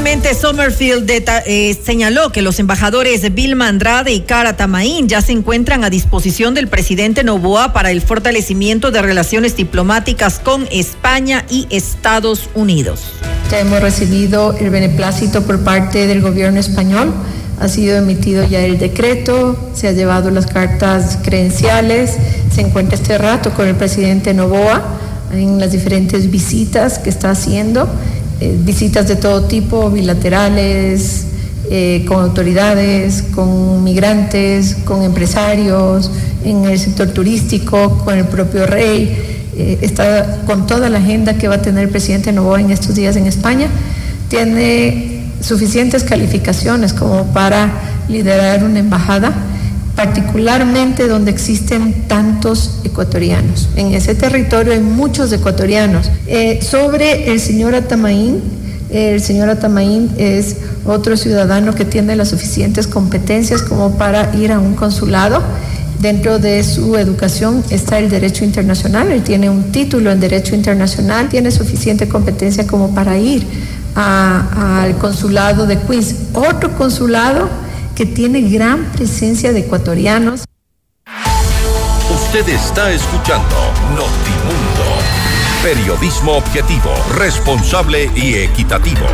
Finalmente, 0.09 0.41
Summerfield 0.41 1.11
eh, 1.45 1.79
señaló 1.85 2.33
que 2.33 2.41
los 2.41 2.59
embajadores 2.59 3.35
Vilma 3.35 3.69
Andrade 3.69 4.11
y 4.11 4.21
Cara 4.21 4.57
Tamaín 4.57 5.07
ya 5.07 5.21
se 5.21 5.33
encuentran 5.33 5.85
a 5.85 5.91
disposición 5.91 6.55
del 6.55 6.67
presidente 6.67 7.25
Novoa 7.25 7.75
para 7.75 7.91
el 7.91 8.01
fortalecimiento 8.01 8.91
de 8.91 9.03
relaciones 9.03 9.55
diplomáticas 9.55 10.39
con 10.39 10.67
España 10.73 11.45
y 11.51 11.67
Estados 11.69 12.49
Unidos. 12.55 13.03
Ya 13.51 13.61
hemos 13.61 13.83
recibido 13.83 14.57
el 14.57 14.71
beneplácito 14.71 15.43
por 15.43 15.63
parte 15.63 16.07
del 16.07 16.23
gobierno 16.23 16.59
español. 16.59 17.13
Ha 17.61 17.69
sido 17.69 17.99
emitido 17.99 18.49
ya 18.49 18.61
el 18.61 18.79
decreto, 18.79 19.59
se 19.75 19.89
ha 19.89 19.93
llevado 19.93 20.31
las 20.31 20.47
cartas 20.47 21.19
credenciales, 21.23 22.17
se 22.51 22.63
encuentra 22.63 22.97
este 22.97 23.19
rato 23.19 23.51
con 23.51 23.69
el 23.69 23.75
presidente 23.75 24.33
Novoa 24.33 24.83
en 25.35 25.61
las 25.61 25.73
diferentes 25.73 26.31
visitas 26.31 26.99
que 26.99 27.11
está 27.11 27.31
haciendo 27.31 27.87
eh, 28.41 28.57
visitas 28.59 29.09
de 29.09 29.16
todo 29.16 29.45
tipo, 29.45 29.91
bilaterales, 29.91 31.26
eh, 31.70 32.05
con 32.07 32.22
autoridades, 32.22 33.22
con 33.34 33.84
migrantes, 33.84 34.76
con 34.84 35.03
empresarios, 35.03 36.11
en 36.45 36.64
el 36.64 36.78
sector 36.78 37.09
turístico, 37.09 37.99
con 38.05 38.16
el 38.16 38.24
propio 38.26 38.66
rey. 38.66 39.51
Eh, 39.57 39.78
está 39.82 40.43
con 40.47 40.66
toda 40.66 40.89
la 40.89 40.99
agenda 40.99 41.34
que 41.34 41.49
va 41.49 41.57
a 41.57 41.62
tener 41.62 41.84
el 41.84 41.91
presidente 41.91 42.32
Novoa 42.32 42.61
en 42.61 42.70
estos 42.70 42.95
días 42.95 43.16
en 43.16 43.26
España. 43.26 43.68
Tiene 44.28 45.24
suficientes 45.41 46.05
calificaciones 46.05 46.93
como 46.93 47.24
para 47.32 47.70
liderar 48.09 48.64
una 48.64 48.78
embajada 48.78 49.32
particularmente 49.99 51.09
donde 51.09 51.32
existen 51.32 52.07
tantos 52.07 52.78
ecuatorianos. 52.84 53.68
En 53.74 53.94
ese 53.94 54.14
territorio 54.14 54.72
hay 54.72 54.78
muchos 54.78 55.32
ecuatorianos. 55.32 56.09
Eh, 56.28 56.61
sobre 56.62 57.32
el 57.32 57.40
señor 57.40 57.74
Atamaín, 57.74 58.40
el 58.90 59.20
señor 59.20 59.51
Atamaín 59.51 60.09
es 60.16 60.59
otro 60.86 61.16
ciudadano 61.16 61.74
que 61.74 61.84
tiene 61.84 62.14
las 62.14 62.28
suficientes 62.28 62.86
competencias 62.86 63.62
como 63.62 63.99
para 63.99 64.36
ir 64.36 64.53
a 64.53 64.61
un 64.61 64.76
consulado. 64.76 65.42
Dentro 66.01 66.38
de 66.38 66.62
su 66.62 66.96
educación 66.96 67.64
está 67.68 67.99
el 67.99 68.09
derecho 68.09 68.44
internacional, 68.44 69.11
él 69.11 69.24
tiene 69.24 69.51
un 69.51 69.72
título 69.72 70.12
en 70.12 70.20
derecho 70.20 70.55
internacional, 70.55 71.28
tiene 71.28 71.51
suficiente 71.51 72.07
competencia 72.07 72.68
como 72.68 72.94
para 72.94 73.18
ir 73.18 73.44
al 73.96 74.96
consulado 74.99 75.66
de 75.66 75.76
Queens. 75.76 76.14
Otro 76.34 76.78
consulado 76.78 77.49
que 77.99 78.07
tiene 78.07 78.42
gran 78.42 78.84
presencia 78.92 79.53
de 79.53 79.59
ecuatorianos. 79.59 80.44
Usted 82.14 82.49
está 82.49 82.92
escuchando 82.92 83.57
Notimundo. 83.90 85.03
Periodismo 85.64 86.34
objetivo, 86.34 86.94
responsable 87.16 88.09
y 88.14 88.34
equitativo. 88.34 89.05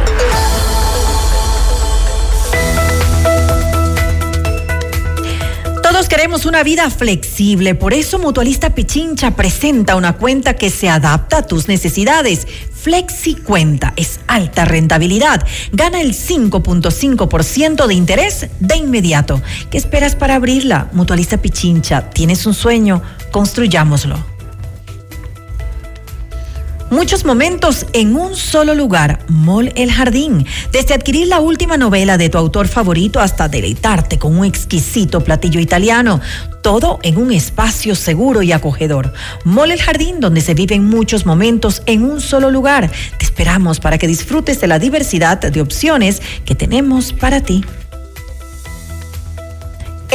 Queremos 6.08 6.46
una 6.46 6.62
vida 6.62 6.90
flexible, 6.90 7.74
por 7.74 7.92
eso 7.92 8.18
Mutualista 8.18 8.74
Pichincha 8.74 9.32
presenta 9.32 9.96
una 9.96 10.14
cuenta 10.14 10.54
que 10.54 10.70
se 10.70 10.88
adapta 10.88 11.38
a 11.38 11.46
tus 11.46 11.68
necesidades. 11.68 12.46
Flexi 12.72 13.34
Cuenta 13.34 13.92
es 13.96 14.20
alta 14.26 14.64
rentabilidad, 14.64 15.44
gana 15.72 16.00
el 16.00 16.14
5.5% 16.14 17.86
de 17.86 17.94
interés 17.94 18.46
de 18.60 18.76
inmediato. 18.76 19.42
¿Qué 19.70 19.78
esperas 19.78 20.14
para 20.16 20.36
abrirla? 20.36 20.88
Mutualista 20.92 21.38
Pichincha, 21.38 22.10
¿tienes 22.10 22.46
un 22.46 22.54
sueño? 22.54 23.02
Construyámoslo. 23.30 24.33
Muchos 26.94 27.24
momentos 27.24 27.86
en 27.92 28.14
un 28.14 28.36
solo 28.36 28.72
lugar, 28.72 29.18
Mall 29.26 29.72
El 29.74 29.90
Jardín. 29.90 30.46
Desde 30.70 30.94
adquirir 30.94 31.26
la 31.26 31.40
última 31.40 31.76
novela 31.76 32.16
de 32.16 32.28
tu 32.28 32.38
autor 32.38 32.68
favorito 32.68 33.18
hasta 33.18 33.48
deleitarte 33.48 34.16
con 34.16 34.38
un 34.38 34.44
exquisito 34.44 35.20
platillo 35.20 35.58
italiano. 35.58 36.20
Todo 36.62 37.00
en 37.02 37.16
un 37.16 37.32
espacio 37.32 37.96
seguro 37.96 38.42
y 38.42 38.52
acogedor. 38.52 39.12
Mall 39.42 39.72
El 39.72 39.82
Jardín, 39.82 40.20
donde 40.20 40.40
se 40.40 40.54
viven 40.54 40.84
muchos 40.84 41.26
momentos 41.26 41.82
en 41.86 42.04
un 42.04 42.20
solo 42.20 42.48
lugar. 42.52 42.88
Te 43.18 43.24
esperamos 43.24 43.80
para 43.80 43.98
que 43.98 44.06
disfrutes 44.06 44.60
de 44.60 44.68
la 44.68 44.78
diversidad 44.78 45.38
de 45.38 45.60
opciones 45.60 46.22
que 46.44 46.54
tenemos 46.54 47.12
para 47.12 47.40
ti. 47.40 47.64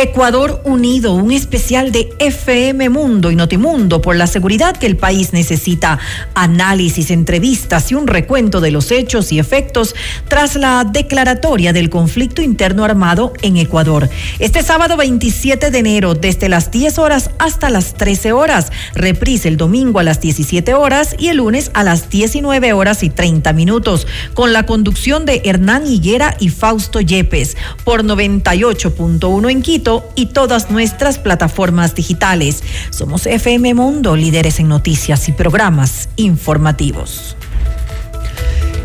Ecuador 0.02 0.62
Unido, 0.64 1.14
un 1.14 1.34
especial 1.34 1.92
de 1.92 2.14
FM 2.20 2.88
Mundo 2.88 3.32
y 3.32 3.36
Notimundo 3.36 4.02
por 4.02 4.16
la 4.16 4.28
seguridad 4.28 4.78
que 4.78 4.86
el 4.86 4.96
país 4.96 5.34
necesita. 5.34 6.00
Análisis, 6.36 7.12
entrevistas 7.12 7.92
y 7.92 7.96
un 7.96 8.08
recuento 8.08 8.62
de 8.62 8.72
los 8.72 8.92
hechos 8.92 9.34
y 9.34 9.40
efectos 9.40 9.96
tras 10.30 10.56
la 10.56 10.86
declaratoria 10.86 11.74
del 11.74 11.90
conflicto 11.90 12.42
interno 12.42 12.86
armado 12.86 13.34
en 13.42 13.58
Ecuador. 13.58 14.10
Este 14.40 14.64
sábado 14.64 14.96
27 14.96 15.70
de 15.70 15.80
enero, 15.80 16.14
desde 16.14 16.48
las 16.48 16.72
10 16.72 16.98
horas 16.98 17.32
hasta 17.38 17.70
las 17.70 17.96
13 17.96 18.32
horas. 18.32 18.72
Reprise 18.96 19.50
el 19.50 19.58
domingo 19.58 20.00
a 20.00 20.04
las 20.04 20.22
17 20.22 20.76
horas 20.76 21.14
y 21.20 21.28
el 21.28 21.38
lunes 21.38 21.72
a 21.74 21.84
las 21.84 22.10
19 22.10 22.72
horas 22.72 23.04
y 23.04 23.10
30 23.10 23.52
minutos. 23.52 24.08
Con 24.34 24.54
la 24.54 24.66
conducción 24.66 25.26
de 25.26 25.42
Hernán 25.44 25.86
Higuera 25.86 26.38
y 26.40 26.48
Fausto 26.48 27.02
Yepes 27.02 27.58
por 27.84 28.06
98.1 28.06 29.52
en 29.52 29.62
Quito 29.62 29.89
y 30.16 30.28
todas 30.28 30.70
nuestras 30.70 31.18
plataformas 31.18 31.96
digitales. 31.96 32.64
Somos 32.90 33.26
FM 33.26 33.74
Mundo, 33.74 34.16
líderes 34.16 34.60
en 34.60 34.68
noticias 34.68 35.28
y 35.30 35.32
programas 35.32 36.10
informativos. 36.16 37.36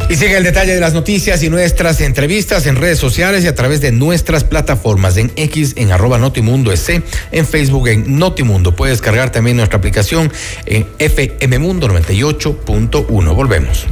Y 0.09 0.17
sigue 0.17 0.37
el 0.37 0.45
detalle 0.45 0.75
de 0.75 0.81
las 0.81 0.93
noticias 0.93 1.43
y 1.43 1.49
nuestras 1.49 2.01
entrevistas 2.03 2.67
en 2.67 2.77
redes 2.77 2.99
sociales 2.99 3.43
y 3.45 3.47
a 3.47 3.55
través 3.55 3.81
de 3.81 3.91
nuestras 3.91 4.45
plataformas 4.45 5.17
en 5.17 5.33
X, 5.35 5.73
en 5.77 5.93
arroba 5.93 6.19
Notimundo 6.19 6.73
en 7.33 7.47
Facebook 7.47 7.89
en 7.89 8.19
Notimundo. 8.19 8.77
Puedes 8.77 9.01
cargar 9.01 9.31
también 9.31 9.57
nuestra 9.57 9.79
aplicación 9.79 10.31
en 10.67 10.87
FM 10.99 11.59
Mundo 11.59 11.89
98.1. 11.89 13.35
Volvemos. 13.35 13.87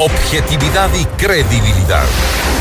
Objetividad 0.00 0.94
y 0.94 1.04
credibilidad. 1.20 2.04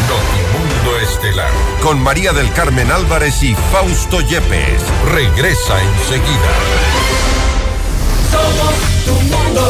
Notimundo 0.09 0.99
Estelar. 1.01 1.51
Con 1.83 2.01
María 2.01 2.33
del 2.33 2.51
Carmen 2.53 2.91
Álvarez 2.91 3.43
y 3.43 3.53
Fausto 3.71 4.21
Yepes. 4.21 4.81
Regresa 5.11 5.79
enseguida. 5.83 6.51
Somos 8.31 8.73
tu 9.05 9.13
mundo. 9.35 9.69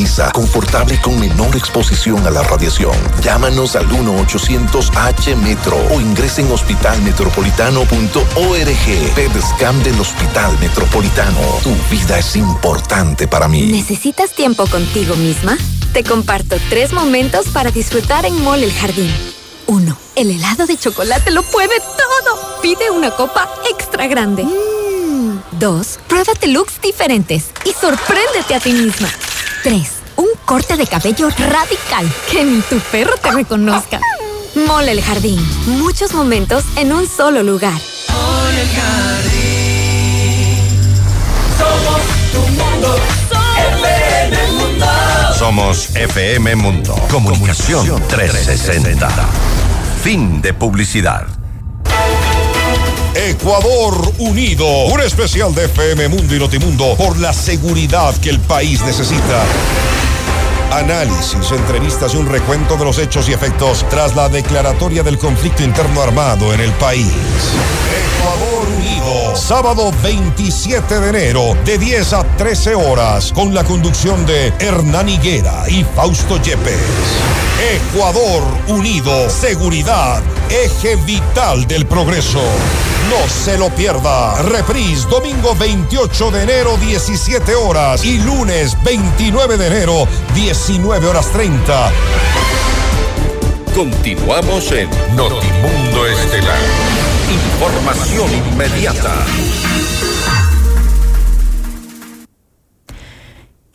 confortable 0.33 0.99
con 1.01 1.19
menor 1.19 1.55
exposición 1.55 2.25
a 2.25 2.31
la 2.31 2.41
radiación. 2.43 2.95
Llámanos 3.21 3.75
al 3.75 3.87
1-800-H-METRO 3.89 5.77
o 5.93 6.01
ingresen 6.01 6.47
en 6.47 6.53
hospitalmetropolitano.org. 6.53 9.15
PEDSCAM 9.15 9.83
del 9.83 9.99
Hospital 9.99 10.57
Metropolitano. 10.59 11.39
Tu 11.63 11.75
vida 11.91 12.17
es 12.17 12.35
importante 12.35 13.27
para 13.27 13.47
mí. 13.47 13.71
¿Necesitas 13.71 14.31
tiempo 14.31 14.65
contigo 14.67 15.15
misma? 15.15 15.55
Te 15.93 16.03
comparto 16.03 16.55
tres 16.69 16.93
momentos 16.93 17.49
para 17.49 17.69
disfrutar 17.69 18.25
en 18.25 18.43
Mall 18.43 18.63
El 18.63 18.73
Jardín. 18.73 19.13
Uno, 19.67 19.95
el 20.15 20.31
helado 20.31 20.65
de 20.65 20.77
chocolate 20.77 21.29
lo 21.29 21.43
puede 21.43 21.79
todo. 21.79 22.59
Pide 22.61 22.89
una 22.89 23.11
copa 23.11 23.47
extra 23.69 24.07
grande. 24.07 24.47
Dos, 25.59 25.99
pruébate 26.07 26.47
looks 26.47 26.81
diferentes 26.81 27.51
y 27.65 27.73
sorpréndete 27.73 28.55
a 28.55 28.59
ti 28.59 28.73
misma. 28.73 29.09
Tres, 29.63 29.99
un 30.15 30.27
corte 30.43 30.75
de 30.75 30.87
cabello 30.87 31.29
radical 31.29 32.11
que 32.31 32.43
ni 32.43 32.61
tu 32.61 32.79
perro 32.91 33.13
te 33.21 33.31
reconozca. 33.31 33.99
Mall 34.55 34.89
El 34.89 35.01
Jardín. 35.03 35.39
Muchos 35.67 36.13
momentos 36.13 36.63
en 36.77 36.91
un 36.91 37.07
solo 37.07 37.43
lugar. 37.43 37.79
Somos 41.57 42.01
tu 42.31 42.39
mundo. 42.39 42.95
FM 43.77 44.51
Mundo. 44.53 44.85
Somos 45.37 45.95
FM 45.95 46.55
Mundo. 46.55 46.95
Comunicación 47.11 48.01
360. 48.07 49.09
Fin 50.01 50.41
de 50.41 50.53
publicidad. 50.55 51.27
Ecuador 53.13 54.13
Unido, 54.19 54.65
un 54.85 55.01
especial 55.01 55.53
de 55.53 55.65
FM 55.65 56.07
Mundo 56.07 56.33
y 56.33 56.39
Notimundo 56.39 56.95
por 56.95 57.19
la 57.19 57.33
seguridad 57.33 58.15
que 58.17 58.29
el 58.29 58.39
país 58.39 58.81
necesita. 58.85 59.43
Análisis, 60.71 61.51
entrevistas 61.51 62.13
y 62.13 62.17
un 62.17 62.27
recuento 62.27 62.77
de 62.77 62.85
los 62.85 62.97
hechos 62.99 63.27
y 63.27 63.33
efectos 63.33 63.85
tras 63.89 64.15
la 64.15 64.29
declaratoria 64.29 65.03
del 65.03 65.17
conflicto 65.17 65.61
interno 65.61 66.01
armado 66.01 66.53
en 66.53 66.61
el 66.61 66.71
país. 66.73 67.11
Ecuador 68.15 68.67
Unido, 68.77 68.80
sábado 69.35 69.91
27 70.03 70.99
de 70.99 71.09
enero, 71.09 71.57
de 71.65 71.77
10 71.77 72.13
a 72.13 72.23
13 72.37 72.75
horas, 72.75 73.31
con 73.31 73.53
la 73.53 73.63
conducción 73.63 74.25
de 74.25 74.53
Hernán 74.59 75.09
Higuera 75.09 75.63
y 75.69 75.83
Fausto 75.83 76.41
Yepes. 76.41 76.79
Ecuador 77.73 78.43
Unido, 78.67 79.29
seguridad, 79.29 80.21
eje 80.49 80.95
vital 80.97 81.67
del 81.67 81.85
progreso. 81.85 82.41
No 83.09 83.27
se 83.27 83.57
lo 83.57 83.69
pierda. 83.69 84.41
Reprise 84.43 85.07
domingo 85.09 85.55
28 85.55 86.31
de 86.31 86.43
enero 86.43 86.77
17 86.77 87.55
horas 87.55 88.03
y 88.03 88.19
lunes 88.19 88.77
29 88.83 89.57
de 89.57 89.67
enero 89.67 90.07
19 90.33 91.07
horas 91.07 91.31
30. 91.31 91.91
Continuamos 93.75 94.71
en 94.71 94.89
Notimundo 95.15 96.07
Estelar. 96.07 97.00
Información 97.31 98.29
inmediata. 98.33 99.15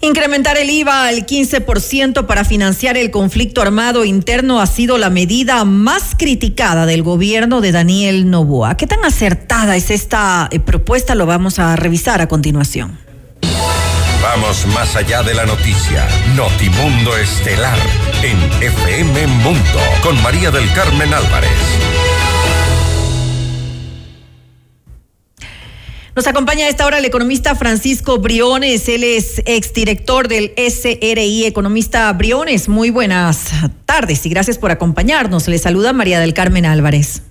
Incrementar 0.03 0.59
el 0.59 0.69
IVA 0.69 1.09
al 1.09 1.25
15% 1.25 2.27
para 2.27 2.45
financiar 2.45 2.99
el 2.99 3.11
conflicto 3.11 3.63
armado 3.63 4.05
interno 4.05 4.61
ha 4.61 4.67
sido 4.67 4.99
la 4.99 5.09
medida 5.09 5.65
más 5.65 6.15
criticada 6.17 6.85
del 6.85 7.03
gobierno 7.03 7.63
de 7.63 7.73
Daniel 7.73 8.31
Novoa. 8.31 8.77
¿Qué 8.77 8.87
tan 8.87 9.05
acertada 9.05 9.75
es 9.75 9.91
esta 9.91 10.49
eh, 10.53 10.61
propuesta? 10.61 11.15
Lo 11.15 11.25
vamos 11.25 11.59
a 11.59 11.77
revisar 11.77 12.21
a 12.21 12.29
continuación. 12.29 12.99
Vamos 14.23 14.67
más 14.75 14.95
allá 14.97 15.23
de 15.23 15.33
la 15.35 15.47
noticia. 15.47 16.07
Notimundo 16.35 17.17
Estelar 17.17 17.79
en 18.23 18.39
FM 18.63 19.27
Mundo 19.29 19.81
con 20.03 20.23
María 20.23 20.51
del 20.51 20.71
Carmen 20.75 21.15
Álvarez. 21.15 21.96
Nos 26.17 26.27
acompaña 26.27 26.65
a 26.65 26.71
esta 26.71 26.87
hora 26.87 26.99
el 26.99 27.05
economista 27.05 27.55
Francisco 27.55 28.17
Briones. 28.17 28.89
Él 28.89 29.05
es 29.05 29.43
exdirector 29.45 30.29
del 30.29 30.53
SRI. 30.57 31.45
Economista 31.45 32.11
Briones, 32.15 32.71
muy 32.71 32.89
buenas 32.89 33.53
tardes 33.85 34.25
y 34.25 34.31
gracias 34.31 34.57
por 34.57 34.71
acompañarnos. 34.71 35.47
Le 35.47 35.59
saluda 35.59 35.93
María 35.93 36.19
del 36.19 36.33
Carmen 36.33 36.65
Álvarez. 36.65 37.23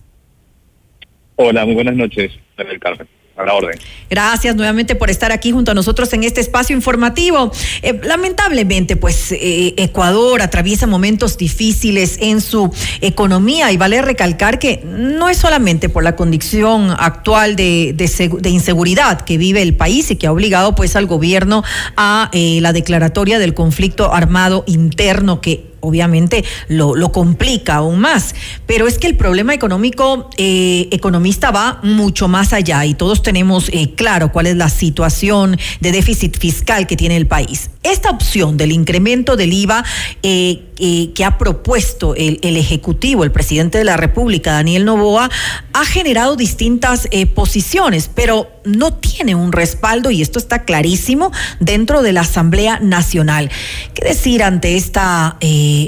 Hola, 1.36 1.66
muy 1.66 1.74
buenas 1.74 1.96
noches, 1.96 2.32
María 2.58 2.74
del 2.74 2.80
Carmen 2.80 3.08
a 3.38 3.44
la 3.44 3.54
orden. 3.54 3.78
Gracias 4.10 4.56
nuevamente 4.56 4.96
por 4.96 5.10
estar 5.10 5.32
aquí 5.32 5.52
junto 5.52 5.72
a 5.72 5.74
nosotros 5.74 6.12
en 6.14 6.24
este 6.24 6.42
espacio 6.42 6.76
informativo. 6.76 7.52
Eh, 7.82 8.00
lamentablemente, 8.04 8.96
pues 8.96 9.32
eh, 9.32 9.74
Ecuador 9.78 10.42
atraviesa 10.42 10.88
momentos 10.88 11.38
difíciles 11.38 12.18
en 12.22 12.40
su 12.40 12.74
economía 13.02 13.72
y 13.72 13.78
vale 13.78 14.02
recalcar 14.02 14.60
que 14.60 14.82
no 14.86 15.28
es 15.30 15.38
solamente 15.38 15.90
por 15.90 16.04
la 16.04 16.16
condición 16.16 16.92
actual 16.98 17.56
de, 17.56 17.94
de, 17.94 18.50
inseguridad 18.50 19.22
que 19.22 19.38
vive 19.38 19.62
el 19.62 19.76
país 19.76 20.12
y 20.12 20.16
que 20.16 20.28
ha 20.28 20.32
obligado 20.32 20.76
pues 20.76 20.96
al 20.96 21.06
gobierno 21.06 21.64
a 21.98 22.30
eh, 22.32 22.60
la 22.62 22.74
declaratoria 22.74 23.40
del 23.40 23.54
conflicto 23.54 24.14
armado 24.14 24.64
interno 24.68 25.42
que 25.42 25.75
obviamente 25.86 26.44
lo, 26.68 26.96
lo, 26.96 27.12
complica 27.12 27.76
aún 27.76 28.00
más. 28.00 28.36
Pero 28.66 28.88
es 28.88 28.98
que 28.98 29.08
el 29.08 29.16
problema 29.16 29.54
económico, 29.54 30.30
eh, 30.38 30.88
economista, 30.92 31.52
va 31.52 31.80
mucho 31.84 32.28
más 32.28 32.54
allá 32.54 32.86
y 32.86 32.94
todos 32.94 33.24
tenemos 33.24 33.70
eh, 33.70 33.94
claro 33.96 34.32
cuál 34.32 34.48
es 34.48 34.56
la 34.56 34.70
situación 34.70 35.58
de 35.80 35.92
déficit 35.92 36.38
fiscal 36.38 36.88
que 36.88 36.98
tiene 36.98 37.18
el 37.18 37.28
país. 37.28 37.70
Esta 37.84 38.10
opción 38.10 38.58
del 38.58 38.72
incremento 38.72 39.36
del 39.36 39.54
IVA 39.54 39.84
eh, 40.24 40.62
que 40.78 41.24
ha 41.24 41.38
propuesto 41.38 42.16
el, 42.16 42.40
Ejecutivo, 42.58 43.24
el 43.24 43.32
presidente 43.32 43.78
de 43.78 43.84
la 43.84 43.96
República, 43.96 44.52
Daniel 44.52 44.84
Novoa, 44.86 45.30
ha 45.72 45.86
generado 45.86 46.36
distintas 46.36 47.08
posiciones, 47.34 48.10
pero 48.14 48.50
no 48.66 48.94
tiene 48.94 49.36
un 49.36 49.52
respaldo, 49.52 50.12
y 50.12 50.22
esto 50.22 50.40
está 50.40 50.64
clarísimo, 50.64 51.32
dentro 51.60 52.02
de 52.02 52.12
la 52.12 52.22
Asamblea 52.22 52.80
Nacional. 52.80 53.50
¿Qué 53.94 54.06
decir 54.06 54.44
ante 54.44 54.76
esta 54.76 55.38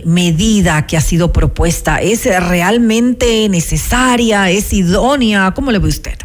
medida 0.05 0.85
que 0.87 0.97
ha 0.97 1.01
sido 1.01 1.31
propuesta? 1.31 2.01
¿Es 2.01 2.25
realmente 2.49 3.49
necesaria? 3.49 4.49
¿Es 4.49 4.73
idónea? 4.73 5.51
¿Cómo 5.55 5.71
le 5.71 5.79
ve 5.79 5.87
usted? 5.87 6.17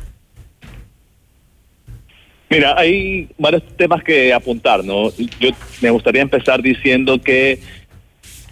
Mira, 2.52 2.74
hay 2.76 3.28
varios 3.38 3.62
temas 3.78 4.04
que 4.04 4.32
apuntar, 4.32 4.84
¿no? 4.84 5.10
Yo 5.40 5.50
me 5.80 5.90
gustaría 5.90 6.20
empezar 6.20 6.60
diciendo 6.60 7.18
que 7.18 7.58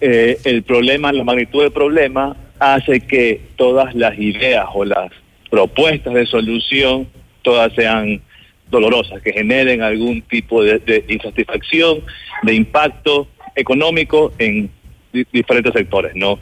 eh, 0.01 0.39
el 0.45 0.63
problema, 0.63 1.13
la 1.13 1.23
magnitud 1.23 1.63
del 1.63 1.73
problema, 1.73 2.35
hace 2.59 3.01
que 3.01 3.43
todas 3.57 3.95
las 3.95 4.19
ideas 4.19 4.67
o 4.73 4.87
las 4.87 5.11
propuestas 5.51 6.15
de 6.15 6.25
solución, 6.25 7.09
todas 7.43 7.75
sean 7.75 8.23
dolorosas, 8.71 9.21
que 9.21 9.33
generen 9.33 9.83
algún 9.83 10.23
tipo 10.23 10.63
de, 10.63 10.79
de 10.79 11.05
insatisfacción, 11.09 12.01
de 12.43 12.55
impacto 12.55 13.29
económico 13.55 14.33
en 14.39 14.71
diferentes 15.13 15.73
sectores, 15.73 16.13
¿no? 16.15 16.39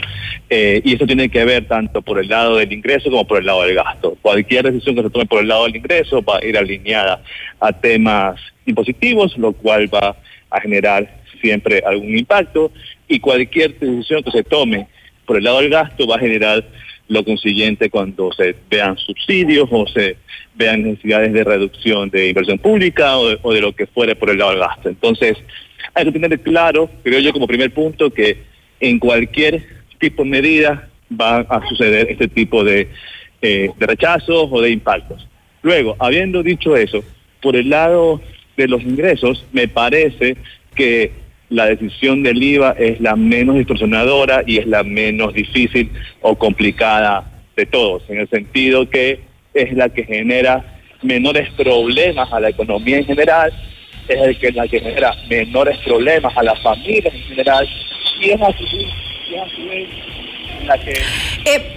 Eh, 0.50 0.80
y 0.84 0.94
eso 0.94 1.06
tiene 1.06 1.28
que 1.28 1.44
ver 1.44 1.66
tanto 1.66 2.02
por 2.02 2.18
el 2.18 2.28
lado 2.28 2.56
del 2.56 2.72
ingreso 2.72 3.10
como 3.10 3.26
por 3.26 3.38
el 3.38 3.46
lado 3.46 3.62
del 3.62 3.74
gasto. 3.74 4.16
Cualquier 4.20 4.64
decisión 4.64 4.94
que 4.96 5.02
se 5.02 5.10
tome 5.10 5.26
por 5.26 5.40
el 5.40 5.48
lado 5.48 5.64
del 5.64 5.76
ingreso 5.76 6.22
va 6.22 6.38
a 6.38 6.44
ir 6.44 6.56
alineada 6.56 7.22
a 7.60 7.72
temas 7.72 8.40
impositivos, 8.66 9.36
lo 9.38 9.52
cual 9.52 9.92
va 9.92 10.16
a 10.50 10.60
generar 10.60 11.18
siempre 11.40 11.82
algún 11.86 12.16
impacto, 12.18 12.72
y 13.06 13.20
cualquier 13.20 13.78
decisión 13.78 14.22
que 14.22 14.30
se 14.30 14.44
tome 14.44 14.88
por 15.24 15.36
el 15.36 15.44
lado 15.44 15.60
del 15.60 15.70
gasto 15.70 16.06
va 16.06 16.16
a 16.16 16.20
generar 16.20 16.64
lo 17.08 17.24
consiguiente 17.24 17.88
cuando 17.88 18.30
se 18.32 18.54
vean 18.68 18.96
subsidios 18.98 19.68
o 19.70 19.86
se 19.86 20.16
vean 20.54 20.82
necesidades 20.82 21.32
de 21.32 21.44
reducción 21.44 22.10
de 22.10 22.28
inversión 22.28 22.58
pública 22.58 23.16
o 23.16 23.28
de, 23.28 23.38
o 23.42 23.52
de 23.54 23.60
lo 23.62 23.72
que 23.74 23.86
fuere 23.86 24.14
por 24.14 24.28
el 24.28 24.38
lado 24.38 24.50
del 24.50 24.60
gasto. 24.60 24.88
Entonces, 24.88 25.38
hay 25.94 26.04
que 26.04 26.12
tener 26.12 26.40
claro, 26.40 26.90
creo 27.02 27.20
yo 27.20 27.32
como 27.32 27.46
primer 27.46 27.72
punto, 27.72 28.10
que 28.10 28.42
en 28.80 28.98
cualquier 28.98 29.64
tipo 29.98 30.22
de 30.24 30.30
medida 30.30 30.88
va 31.10 31.38
a 31.38 31.66
suceder 31.68 32.10
este 32.10 32.28
tipo 32.28 32.64
de, 32.64 32.88
eh, 33.42 33.70
de 33.76 33.86
rechazos 33.86 34.48
o 34.50 34.60
de 34.60 34.70
impactos. 34.70 35.26
Luego, 35.62 35.96
habiendo 35.98 36.42
dicho 36.42 36.76
eso, 36.76 37.02
por 37.40 37.56
el 37.56 37.70
lado 37.70 38.20
de 38.56 38.68
los 38.68 38.82
ingresos, 38.82 39.44
me 39.52 39.68
parece 39.68 40.36
que 40.74 41.12
la 41.50 41.66
decisión 41.66 42.22
del 42.22 42.42
IVA 42.42 42.74
es 42.78 43.00
la 43.00 43.16
menos 43.16 43.56
distorsionadora 43.56 44.42
y 44.46 44.58
es 44.58 44.66
la 44.66 44.82
menos 44.82 45.32
difícil 45.32 45.90
o 46.20 46.36
complicada 46.36 47.42
de 47.56 47.66
todos, 47.66 48.02
en 48.08 48.20
el 48.20 48.28
sentido 48.28 48.88
que 48.88 49.20
es 49.54 49.72
la 49.72 49.88
que 49.88 50.04
genera 50.04 50.78
menores 51.02 51.50
problemas 51.54 52.32
a 52.32 52.40
la 52.40 52.50
economía 52.50 52.98
en 52.98 53.06
general, 53.06 53.52
es 54.08 54.54
la 54.54 54.68
que 54.68 54.80
genera 54.80 55.14
menores 55.28 55.78
problemas 55.78 56.36
a 56.36 56.42
las 56.42 56.60
familias 56.62 57.14
en 57.14 57.22
general 57.22 57.68
y 58.20 58.30
es 58.30 58.40
así, 58.40 58.88
la 60.64 60.78
que... 60.78 60.92
Eh, 61.44 61.74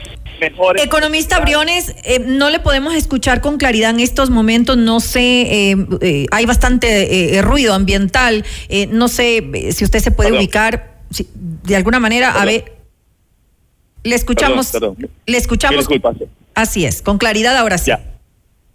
Economista 0.77 1.39
Briones, 1.39 1.95
eh, 2.03 2.17
no 2.17 2.49
le 2.49 2.59
podemos 2.59 2.95
escuchar 2.95 3.41
con 3.41 3.59
claridad 3.59 3.91
en 3.91 3.99
estos 3.99 4.31
momentos, 4.31 4.75
no 4.75 4.99
sé, 4.99 5.71
eh, 5.71 6.25
hay 6.31 6.47
bastante 6.47 7.39
ruido 7.43 7.75
ambiental, 7.75 8.43
no 8.89 9.07
sé 9.07 9.71
si 9.71 9.83
usted 9.83 9.99
se 9.99 10.09
puede 10.09 10.31
ubicar 10.31 10.95
de 11.63 11.75
alguna 11.75 11.99
manera, 11.99 12.41
a 12.41 12.45
ver, 12.45 12.73
le 14.03 14.15
escuchamos, 14.15 14.73
le 15.27 15.37
escuchamos, 15.37 15.87
así 16.55 16.85
es, 16.85 17.03
con 17.03 17.19
claridad 17.19 17.55
ahora 17.55 17.77
sí. 17.77 17.91
Ya, 17.91 18.01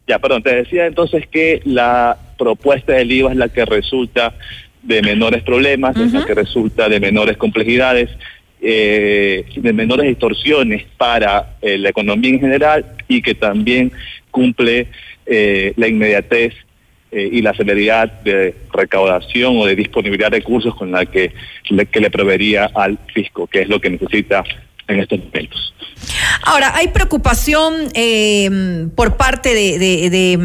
ya, 0.06 0.20
perdón, 0.20 0.44
te 0.44 0.54
decía 0.54 0.86
entonces 0.86 1.26
que 1.26 1.62
la 1.64 2.16
propuesta 2.38 2.92
del 2.92 3.10
IVA 3.10 3.32
es 3.32 3.36
la 3.36 3.48
que 3.48 3.64
resulta 3.64 4.34
de 4.86 5.02
menores 5.02 5.42
problemas, 5.42 5.96
es 5.96 6.12
la 6.12 6.24
que 6.24 6.34
resulta 6.34 6.88
de 6.88 7.00
menores 7.00 7.36
complejidades, 7.36 8.08
eh, 8.60 9.44
de 9.54 9.72
menores 9.72 10.06
distorsiones 10.06 10.84
para 10.96 11.56
eh, 11.60 11.76
la 11.76 11.90
economía 11.90 12.30
en 12.30 12.40
general 12.40 12.86
y 13.08 13.20
que 13.20 13.34
también 13.34 13.92
cumple 14.30 14.88
eh, 15.26 15.72
la 15.76 15.88
inmediatez 15.88 16.54
y 17.12 17.40
la 17.40 17.54
celeridad 17.54 18.12
de 18.24 18.54
recaudación 18.74 19.56
o 19.56 19.64
de 19.64 19.74
disponibilidad 19.74 20.30
de 20.30 20.38
recursos 20.38 20.74
con 20.74 20.90
la 20.90 21.06
que 21.06 21.32
le, 21.70 21.86
que 21.86 22.00
le 22.00 22.10
proveería 22.10 22.68
al 22.74 22.98
fisco, 23.14 23.46
que 23.46 23.62
es 23.62 23.68
lo 23.68 23.80
que 23.80 23.88
necesita 23.88 24.44
en 24.88 25.00
estos 25.00 25.18
momentos. 25.18 25.72
Ahora, 26.42 26.76
hay 26.76 26.88
preocupación 26.88 27.88
eh, 27.94 28.88
por 28.94 29.16
parte 29.16 29.54
de, 29.54 30.36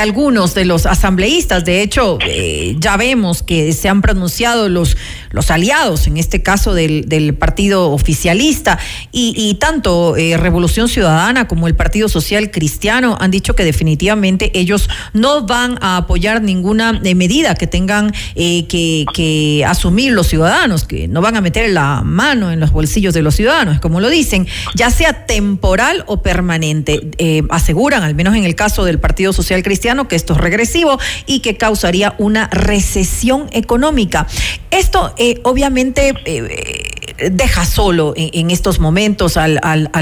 algunos 0.00 0.54
de 0.54 0.64
los 0.64 0.86
asambleístas. 0.86 1.64
De 1.64 1.82
hecho, 1.82 2.18
eh, 2.26 2.74
ya 2.78 2.96
vemos 2.96 3.42
que 3.42 3.72
se 3.72 3.88
han 3.88 4.02
pronunciado 4.02 4.68
los, 4.68 4.96
los 5.30 5.50
aliados, 5.50 6.06
en 6.06 6.16
este 6.16 6.42
caso 6.42 6.74
del, 6.74 7.34
partido 7.38 7.90
oficialista, 7.90 8.78
y, 9.12 9.56
tanto 9.60 10.16
eh, 10.16 10.36
Revolución 10.36 10.88
Ciudadana 10.88 11.46
como 11.46 11.66
el 11.66 11.74
Partido 11.74 12.08
Social 12.08 12.50
Cristiano 12.50 13.16
han 13.20 13.30
dicho 13.30 13.54
que 13.54 13.64
definitivamente 13.64 14.50
ellos 14.58 14.88
no 15.12 15.46
van 15.46 15.78
a 15.80 15.98
apoyar 15.98 16.42
ninguna 16.42 17.00
eh, 17.04 17.14
medida 17.14 17.54
que 17.54 17.66
tengan 17.66 18.12
eh, 18.34 18.66
que, 18.66 19.64
asumir 19.66 20.12
los 20.12 20.26
ciudadanos, 20.26 20.84
que 20.84 21.06
no 21.06 21.20
van 21.20 21.36
a 21.36 21.40
meter 21.40 21.70
la 21.70 22.02
mano 22.02 22.50
en 22.50 22.58
los 22.58 22.72
bolsillos 22.72 23.14
de 23.14 23.22
los 23.22 23.34
ciudadanos, 23.36 23.80
como 23.80 24.00
lo 24.00 24.08
dicen, 24.08 24.46
ya 24.74 24.90
sea 24.90 25.26
temporal 25.26 26.04
o 26.06 26.22
permanente. 26.22 27.10
Aseguran, 27.50 28.02
al 28.02 28.14
menos 28.14 28.34
en 28.34 28.44
el 28.44 28.54
caso 28.54 28.84
del 28.84 28.98
Partido 28.98 29.32
Social 29.32 29.62
Cristiano, 29.62 30.08
que 30.08 30.16
esto 30.16 30.32
es 30.32 30.40
regresivo 30.40 30.98
y 31.26 31.40
que 31.40 31.56
causaría 31.56 32.14
una 32.18 32.48
recesión 32.48 33.48
económica. 33.52 34.26
Esto 34.70 35.12
eh, 35.22 35.38
obviamente 35.44 36.14
eh, 36.24 37.30
deja 37.30 37.66
solo 37.66 38.14
en, 38.16 38.50
estos 38.50 38.78
momentos 38.78 39.36
al, 39.36 39.60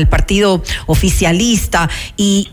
partido 0.08 0.62
oficialista 0.86 1.90
y, 2.16 2.48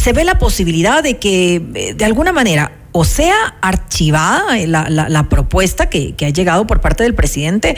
se 0.00 0.12
ve 0.12 0.22
la 0.22 0.38
posibilidad 0.38 1.02
de 1.02 1.18
que 1.18 1.56
eh, 1.74 1.94
de 1.94 2.04
alguna 2.04 2.32
manera 2.32 2.70
o 2.92 3.04
sea 3.04 3.56
archivada 3.60 4.60
eh, 4.60 4.68
la, 4.68 4.88
la- 4.88 5.08
la 5.08 5.28
propuesta 5.28 5.90
que, 5.90 6.14
ha 6.24 6.28
llegado 6.28 6.68
por 6.68 6.80
parte 6.80 7.02
del 7.02 7.16
presidente 7.16 7.74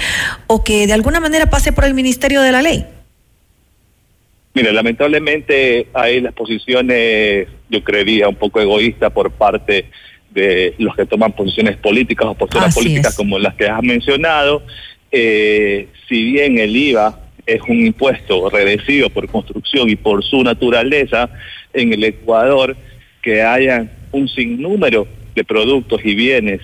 o 0.49 0.63
que 0.63 0.87
de 0.87 0.93
alguna 0.93 1.19
manera 1.19 1.49
pase 1.49 1.73
por 1.73 1.87
el 1.87 1.95
Ministerio 1.95 2.43
de 2.43 2.53
la 2.53 2.61
Ley. 2.61 2.85
Mira, 4.53 4.71
lamentablemente 4.71 5.89
hay 5.95 6.21
las 6.21 6.35
posiciones, 6.35 7.49
yo 7.71 7.83
creería, 7.83 8.29
un 8.29 8.37
poco 8.37 8.61
egoístas 8.61 9.11
por 9.13 9.31
parte 9.31 9.87
de 10.37 10.75
los 10.79 10.95
que 10.95 11.07
toman 11.07 11.33
posiciones 11.33 11.79
políticas 11.79 12.29
o 12.29 12.35
posturas 12.35 12.69
Así 12.69 12.81
políticas 12.81 13.13
es. 13.13 13.17
como 13.17 13.39
las 13.39 13.55
que 13.55 13.67
has 13.67 13.83
mencionado. 13.83 14.63
Eh, 15.11 15.89
si 16.09 16.33
bien 16.33 16.59
el 16.59 16.77
IVA 16.77 17.19
es 17.47 17.63
un 17.63 17.87
impuesto 17.87 18.51
regresivo 18.51 19.09
por 19.09 19.29
construcción 19.29 19.89
y 19.89 19.97
por 19.97 20.23
su 20.23 20.43
naturaleza, 20.43 21.31
en 21.73 21.93
el 21.93 22.05
Ecuador 22.05 22.77
que 23.23 23.43
haya 23.43 23.91
un 24.13 24.29
sinnúmero 24.29 25.09
de 25.35 25.45
productos 25.45 26.01
y 26.05 26.15
bienes 26.15 26.61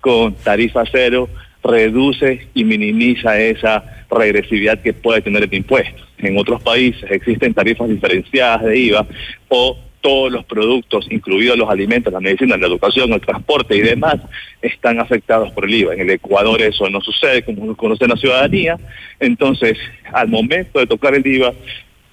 con 0.00 0.34
tarifa 0.34 0.82
cero 0.90 1.28
reduce 1.62 2.48
y 2.54 2.64
minimiza 2.64 3.40
esa 3.40 4.04
regresividad 4.10 4.80
que 4.80 4.92
puede 4.92 5.22
tener 5.22 5.44
el 5.44 5.54
impuesto. 5.54 6.02
En 6.18 6.36
otros 6.36 6.60
países 6.60 7.08
existen 7.10 7.54
tarifas 7.54 7.88
diferenciadas 7.88 8.64
de 8.64 8.78
IVA 8.78 9.06
o 9.48 9.78
todos 10.02 10.30
los 10.30 10.44
productos, 10.44 11.06
incluidos 11.10 11.56
los 11.56 11.70
alimentos, 11.70 12.12
la 12.12 12.20
medicina, 12.20 12.58
la 12.58 12.66
educación, 12.66 13.12
el 13.12 13.20
transporte 13.20 13.76
y 13.76 13.80
demás, 13.80 14.16
están 14.60 15.00
afectados 15.00 15.50
por 15.52 15.64
el 15.64 15.74
IVA. 15.74 15.94
En 15.94 16.00
el 16.00 16.10
Ecuador 16.10 16.60
eso 16.60 16.90
no 16.90 17.00
sucede, 17.00 17.42
como 17.42 17.74
conoce 17.76 18.06
la 18.06 18.16
ciudadanía. 18.16 18.76
Entonces, 19.20 19.78
al 20.12 20.28
momento 20.28 20.80
de 20.80 20.86
tocar 20.86 21.14
el 21.14 21.26
IVA, 21.26 21.54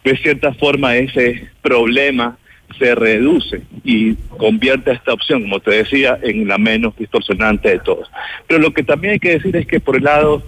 de 0.03 0.17
cierta 0.17 0.53
forma 0.53 0.95
ese 0.95 1.49
problema 1.61 2.37
se 2.77 2.93
reduce 2.93 3.61
y 3.83 4.13
convierte 4.37 4.91
a 4.91 4.93
esta 4.93 5.13
opción, 5.13 5.41
como 5.41 5.59
te 5.59 5.71
decía, 5.71 6.19
en 6.21 6.47
la 6.47 6.59
menos 6.59 6.95
distorsionante 6.95 7.69
de 7.69 7.79
todos. 7.79 8.09
Pero 8.47 8.61
lo 8.61 8.71
que 8.71 8.83
también 8.83 9.13
hay 9.13 9.19
que 9.19 9.31
decir 9.31 9.55
es 9.55 9.65
que 9.65 9.79
por 9.79 9.95
el 9.95 10.03
lado 10.03 10.43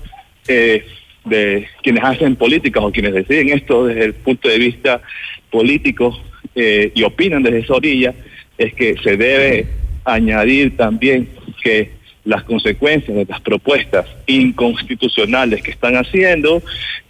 eh, 0.47 0.85
de 1.25 1.67
quienes 1.81 2.03
hacen 2.03 2.35
políticas 2.35 2.83
o 2.83 2.91
quienes 2.91 3.13
deciden 3.13 3.49
esto 3.49 3.87
desde 3.87 4.05
el 4.05 4.13
punto 4.13 4.47
de 4.47 4.59
vista 4.59 5.01
político 5.49 6.15
eh, 6.56 6.91
y 6.93 7.04
opinan 7.04 7.43
desde 7.43 7.60
esa 7.60 7.74
orilla, 7.74 8.14
es 8.58 8.74
que 8.74 8.95
se 9.04 9.18
debe 9.18 9.68
añadir 10.04 10.76
también 10.78 11.30
que 11.64 11.91
las 12.24 12.43
consecuencias 12.43 13.16
de 13.18 13.26
las 13.26 13.41
propuestas 13.41 14.06
inconstitucionales 14.28 15.64
que 15.64 15.72
están 15.72 15.95
haciendo 15.95 16.62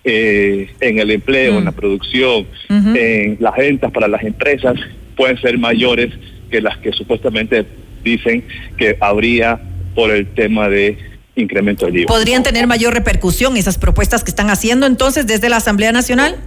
eh, 0.04 0.70
en 0.80 1.00
el 1.00 1.12
empleo, 1.12 1.58
en 1.58 1.66
la 1.66 1.74
producción, 1.74 2.48
en 2.70 3.38
las 3.40 3.56
ventas 3.58 3.92
para 3.92 4.08
las 4.08 4.24
empresas, 4.24 4.76
pueden 5.16 5.38
ser 5.40 5.58
mayores 5.58 6.14
que 6.50 6.62
las 6.62 6.78
que 6.78 6.94
supuestamente 6.94 7.66
dicen 8.04 8.44
que 8.78 8.98
habría 9.00 9.60
por 9.94 10.12
el 10.12 10.28
tema 10.28 10.70
de 10.70 10.98
incremento 11.36 11.86
del 11.86 12.00
IVA. 12.00 12.08
¿Podrían 12.08 12.44
tener 12.44 12.68
mayor 12.68 12.94
repercusión 12.94 13.58
esas 13.58 13.78
propuestas 13.78 14.24
que 14.24 14.32
están 14.32 14.50
haciendo 14.50 14.86
entonces 14.86 15.28
desde 15.28 15.50
la 15.50 15.58
Asamblea 15.58 15.92
Nacional? 15.92 16.38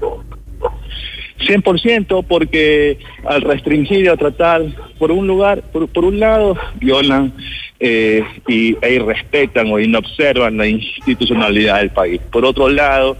100% 1.45 2.25
porque 2.27 2.99
al 3.25 3.43
restringir 3.43 4.05
y 4.05 4.09
a 4.09 4.17
tratar, 4.17 4.63
por 4.99 5.13
un 5.13 5.27
lugar, 5.27 5.63
por, 5.73 5.89
por 5.89 6.05
un 6.05 6.21
lado, 6.21 6.57
violan 6.77 7.33
eh, 7.81 8.25
y 8.49 8.77
e 8.81 8.95
irrespetan 8.95 9.71
o 9.71 9.79
inobservan 9.79 10.57
la 10.57 10.67
institucionalidad 10.67 11.79
del 11.79 11.91
país. 11.91 12.21
Por 12.31 12.45
otro 12.45 12.69
lado, 12.69 13.17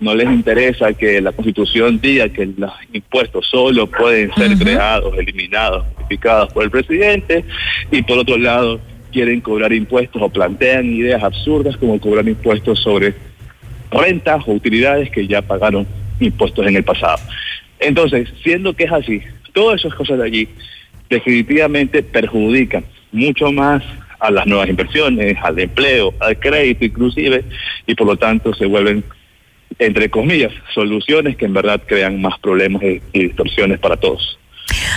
no 0.00 0.14
les 0.14 0.28
interesa 0.28 0.92
que 0.92 1.20
la 1.20 1.32
Constitución 1.32 2.00
diga 2.00 2.28
que 2.28 2.46
los 2.56 2.72
impuestos 2.92 3.46
solo 3.48 3.86
pueden 3.86 4.32
ser 4.34 4.56
creados, 4.56 5.16
eliminados, 5.18 5.86
modificados 5.96 6.52
por 6.52 6.64
el 6.64 6.70
presidente, 6.70 7.44
y 7.90 8.02
por 8.02 8.18
otro 8.18 8.38
lado, 8.38 8.80
quieren 9.12 9.40
cobrar 9.40 9.72
impuestos 9.72 10.20
o 10.20 10.28
plantean 10.28 10.86
ideas 10.86 11.22
absurdas 11.22 11.76
como 11.76 11.98
cobrar 11.98 12.28
impuestos 12.28 12.78
sobre 12.80 13.14
rentas 13.90 14.42
o 14.46 14.52
utilidades 14.52 15.10
que 15.10 15.26
ya 15.26 15.42
pagaron 15.42 15.86
impuestos 16.20 16.66
en 16.66 16.76
el 16.76 16.84
pasado. 16.84 17.18
Entonces, 17.80 18.28
siendo 18.42 18.74
que 18.74 18.84
es 18.84 18.92
así, 18.92 19.22
todas 19.52 19.80
esas 19.80 19.94
cosas 19.94 20.18
de 20.18 20.24
allí 20.24 20.48
definitivamente 21.08 22.02
perjudican 22.02 22.84
mucho 23.12 23.52
más 23.52 23.82
a 24.20 24.30
las 24.30 24.46
nuevas 24.46 24.68
inversiones, 24.68 25.36
al 25.42 25.58
empleo, 25.58 26.12
al 26.20 26.38
crédito 26.38 26.84
inclusive, 26.84 27.44
y 27.86 27.94
por 27.94 28.06
lo 28.06 28.16
tanto 28.16 28.52
se 28.54 28.66
vuelven, 28.66 29.04
entre 29.78 30.10
comillas, 30.10 30.52
soluciones 30.74 31.36
que 31.36 31.44
en 31.44 31.54
verdad 31.54 31.80
crean 31.86 32.20
más 32.20 32.38
problemas 32.40 32.82
y, 32.82 33.00
distorsiones 33.12 33.78
para 33.78 33.96
todos. 33.96 34.38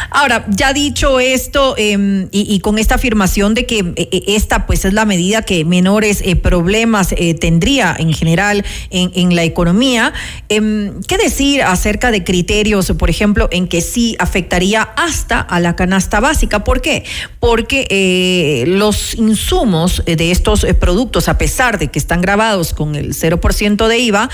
Ahora, 0.10 0.46
ya 0.50 0.74
dicho 0.74 1.20
esto 1.20 1.76
em, 1.78 2.28
y, 2.32 2.60
con 2.60 2.78
esta 2.78 2.96
afirmación 2.96 3.54
de 3.54 3.66
que 3.66 3.80
eh, 3.80 4.10
eh, 4.12 4.24
esta 4.28 4.66
pues 4.66 4.84
es 4.86 4.94
la 4.94 5.06
medida 5.06 5.42
que 5.42 5.64
menores 5.64 6.22
eh, 6.26 6.36
problemas 6.36 7.16
tendría 7.40 7.96
en 7.98 8.14
general 8.14 8.66
en, 8.90 9.36
la 9.36 9.44
economía, 9.44 10.14
em, 10.50 11.02
¿qué 11.08 11.18
decir 11.18 11.62
acerca 11.62 12.12
de 12.12 12.24
criterios, 12.24 12.92
por 12.98 13.10
ejemplo, 13.10 13.48
en 13.52 13.68
que 13.68 13.82
sí 13.82 14.16
afectaría 14.20 14.82
hasta 14.82 15.40
a 15.40 15.60
la 15.60 15.76
canasta 15.76 16.20
básica? 16.20 16.64
¿Por 16.64 16.82
qué? 16.82 17.04
Porque 17.40 18.66
los 18.68 19.16
insumos 19.16 20.04
de 20.06 20.32
estos 20.32 20.66
productos, 20.80 21.30
a 21.30 21.38
pesar 21.38 21.80
de 21.80 21.88
que 21.88 22.00
están 22.00 22.22
grabados 22.22 22.74
con 22.74 22.96
el 22.96 23.14
0% 23.14 23.88
de 23.88 23.98
IVA, 24.00 24.30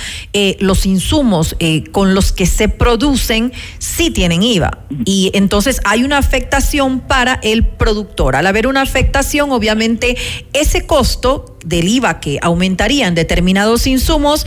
los 0.60 0.86
insumos 0.86 1.56
con 1.92 2.14
los 2.14 2.32
que 2.32 2.46
se 2.46 2.70
producen 2.70 3.52
sí 3.80 4.10
tienen 4.10 4.42
IVA. 4.44 4.86
Entonces 5.34 5.82
hay 5.84 6.04
una 6.04 6.18
afectación 6.18 7.00
para 7.02 7.40
el 7.44 7.66
productor. 7.66 8.36
Al 8.36 8.48
haber 8.48 8.68
una 8.68 8.82
afectación, 8.82 9.52
obviamente 9.52 10.18
ese 10.54 10.86
costo 10.86 11.58
del 11.66 11.88
IVA 11.88 12.20
que 12.20 12.40
aumentaría 12.42 13.08
en 13.08 13.16
determinados 13.16 13.88
insumos 13.88 14.46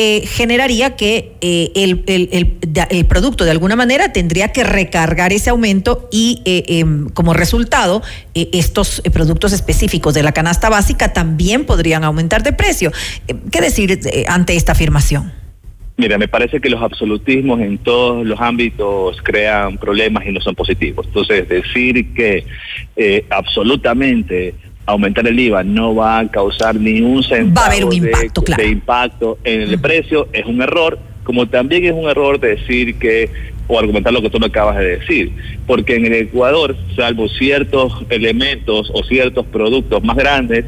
eh, 0.00 0.24
generaría 0.28 0.94
que 0.94 1.36
eh, 1.40 1.72
el, 1.74 3.06
producto 3.06 3.44
de 3.44 3.50
alguna 3.50 3.74
manera 3.74 4.12
tendría 4.12 4.52
que 4.52 4.62
recargar 4.62 5.32
ese 5.32 5.50
aumento 5.50 6.08
y 6.12 6.40
eh, 6.44 6.62
em, 6.78 7.08
como 7.08 7.34
resultado 7.34 8.00
estos 8.32 9.02
productos 9.12 9.52
específicos 9.52 10.14
de 10.14 10.22
la 10.22 10.30
canasta 10.30 10.68
básica 10.68 11.12
también 11.12 11.66
podrían 11.66 12.04
aumentar 12.04 12.44
de 12.44 12.52
precio. 12.52 12.92
¿Qué 13.50 13.60
decir 13.60 13.98
ante 14.28 14.54
esta 14.54 14.70
afirmación? 14.70 15.32
Mira, 15.98 16.16
me 16.16 16.28
parece 16.28 16.60
que 16.60 16.70
los 16.70 16.80
absolutismos 16.80 17.60
en 17.60 17.76
todos 17.76 18.24
los 18.24 18.40
ámbitos 18.40 19.20
crean 19.22 19.76
problemas 19.78 20.24
y 20.26 20.30
no 20.32 20.40
son 20.40 20.54
positivos. 20.54 21.04
Entonces, 21.08 21.48
decir 21.48 22.14
que 22.14 22.44
eh, 22.96 23.24
absolutamente 23.28 24.54
aumentar 24.86 25.26
el 25.26 25.38
IVA 25.38 25.64
no 25.64 25.94
va 25.96 26.20
a 26.20 26.30
causar 26.30 26.76
ni 26.76 27.00
un 27.02 27.22
centavo 27.24 27.54
Va 27.56 27.62
a 27.64 27.66
haber 27.66 27.84
un 27.84 27.90
de- 27.90 27.96
impacto, 27.96 28.42
claro. 28.42 28.62
de 28.62 28.68
impacto 28.70 29.38
en 29.42 29.62
el 29.62 29.80
precio 29.80 30.28
es 30.32 30.46
un 30.46 30.62
error, 30.62 30.98
como 31.24 31.46
también 31.48 31.84
es 31.84 31.92
un 31.92 32.08
error 32.08 32.38
decir 32.40 32.96
que 32.98 33.28
o 33.66 33.78
argumentar 33.78 34.12
lo 34.14 34.22
que 34.22 34.30
tú 34.30 34.38
me 34.40 34.46
acabas 34.46 34.78
de 34.78 34.98
decir, 34.98 35.32
porque 35.66 35.96
en 35.96 36.06
el 36.06 36.14
Ecuador, 36.14 36.74
salvo 36.96 37.28
ciertos 37.28 37.92
elementos 38.08 38.90
o 38.94 39.02
ciertos 39.02 39.44
productos 39.46 40.02
más 40.02 40.16
grandes, 40.16 40.64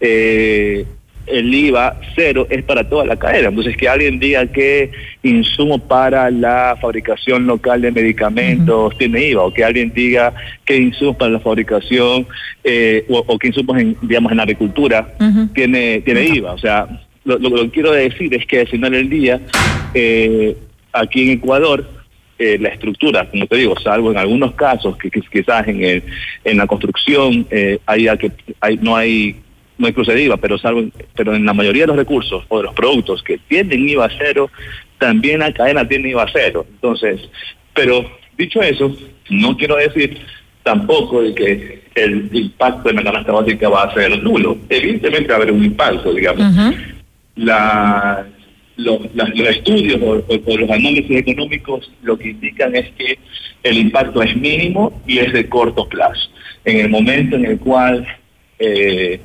eh, 0.00 0.84
el 1.26 1.52
IVA 1.52 1.98
cero 2.14 2.46
es 2.50 2.62
para 2.64 2.88
toda 2.88 3.04
la 3.04 3.16
cadena. 3.16 3.48
Entonces, 3.48 3.76
que 3.76 3.88
alguien 3.88 4.18
diga 4.18 4.46
que 4.46 4.90
insumo 5.22 5.78
para 5.78 6.30
la 6.30 6.76
fabricación 6.80 7.46
local 7.46 7.82
de 7.82 7.92
medicamentos 7.92 8.96
tiene 8.98 9.28
IVA, 9.28 9.42
o 9.44 9.52
que 9.52 9.64
alguien 9.64 9.92
diga 9.94 10.32
que 10.64 10.76
insumos 10.76 11.16
para 11.16 11.32
la 11.32 11.40
fabricación 11.40 12.26
eh, 12.64 13.04
o, 13.08 13.24
o 13.26 13.38
que 13.38 13.48
insumos 13.48 13.78
en, 13.78 13.96
digamos, 14.02 14.30
en 14.32 14.36
la 14.38 14.44
agricultura 14.44 15.14
tiene, 15.54 16.00
tiene 16.02 16.24
IVA. 16.24 16.52
O 16.52 16.58
sea, 16.58 16.86
lo, 17.24 17.38
lo 17.38 17.62
que 17.62 17.70
quiero 17.70 17.92
decir 17.92 18.32
es 18.34 18.46
que 18.46 18.60
al 18.60 18.68
final 18.68 18.92
del 18.92 19.08
día, 19.08 19.40
eh, 19.94 20.56
aquí 20.92 21.24
en 21.24 21.30
Ecuador, 21.38 21.96
eh, 22.38 22.58
la 22.60 22.68
estructura, 22.68 23.24
como 23.30 23.46
te 23.46 23.56
digo, 23.56 23.74
salvo 23.80 24.10
en 24.10 24.18
algunos 24.18 24.52
casos 24.54 24.96
que, 24.98 25.10
que 25.10 25.22
quizás 25.22 25.66
en, 25.68 25.82
el, 25.82 26.02
en 26.44 26.58
la 26.58 26.66
construcción 26.66 27.46
eh, 27.50 27.78
haya 27.86 28.16
que 28.18 28.30
hay, 28.60 28.76
no 28.76 28.94
hay 28.94 29.36
no 29.78 29.86
hay 29.86 29.92
cruce 29.92 30.12
de 30.14 30.22
IVA, 30.22 30.36
pero 30.38 30.58
salvo, 30.58 30.84
pero 31.14 31.34
en 31.34 31.44
la 31.44 31.52
mayoría 31.54 31.82
de 31.82 31.88
los 31.88 31.96
recursos 31.96 32.44
o 32.48 32.58
de 32.58 32.64
los 32.64 32.74
productos 32.74 33.22
que 33.22 33.38
tienen 33.48 33.88
IVA 33.88 34.08
cero, 34.18 34.50
también 34.98 35.40
la 35.40 35.52
cadena 35.52 35.86
tiene 35.86 36.08
IVA 36.10 36.26
cero. 36.32 36.64
Entonces, 36.68 37.20
pero 37.74 38.10
dicho 38.38 38.60
eso, 38.62 38.94
no 39.30 39.56
quiero 39.56 39.76
decir 39.76 40.18
tampoco 40.62 41.22
de 41.22 41.34
que 41.34 41.82
el 41.94 42.28
impacto 42.32 42.90
en 42.90 42.96
la 42.96 43.02
canasta 43.04 43.32
básica 43.32 43.68
va 43.68 43.84
a 43.84 43.94
ser 43.94 44.22
nulo. 44.22 44.56
Evidentemente 44.68 45.28
va 45.28 45.34
a 45.34 45.36
haber 45.42 45.52
un 45.52 45.64
impacto, 45.64 46.12
digamos. 46.12 46.42
la, 47.36 48.26
los, 48.76 49.00
estudios 49.48 50.00
o, 50.02 50.24
o- 50.26 50.40
o 50.52 50.56
los 50.56 50.70
análisis 50.70 51.16
económicos 51.18 51.90
lo 52.02 52.18
que 52.18 52.30
indican 52.30 52.74
es 52.74 52.90
que 52.98 53.18
el 53.62 53.78
impacto 53.78 54.22
es 54.22 54.36
mínimo 54.36 55.00
y 55.06 55.18
es 55.18 55.32
de 55.32 55.48
corto 55.48 55.88
plazo. 55.88 56.30
En 56.64 56.78
el 56.80 56.88
momento 56.88 57.36
en 57.36 57.44
el 57.46 57.58
cual 57.58 58.06
eh, 58.58 59.20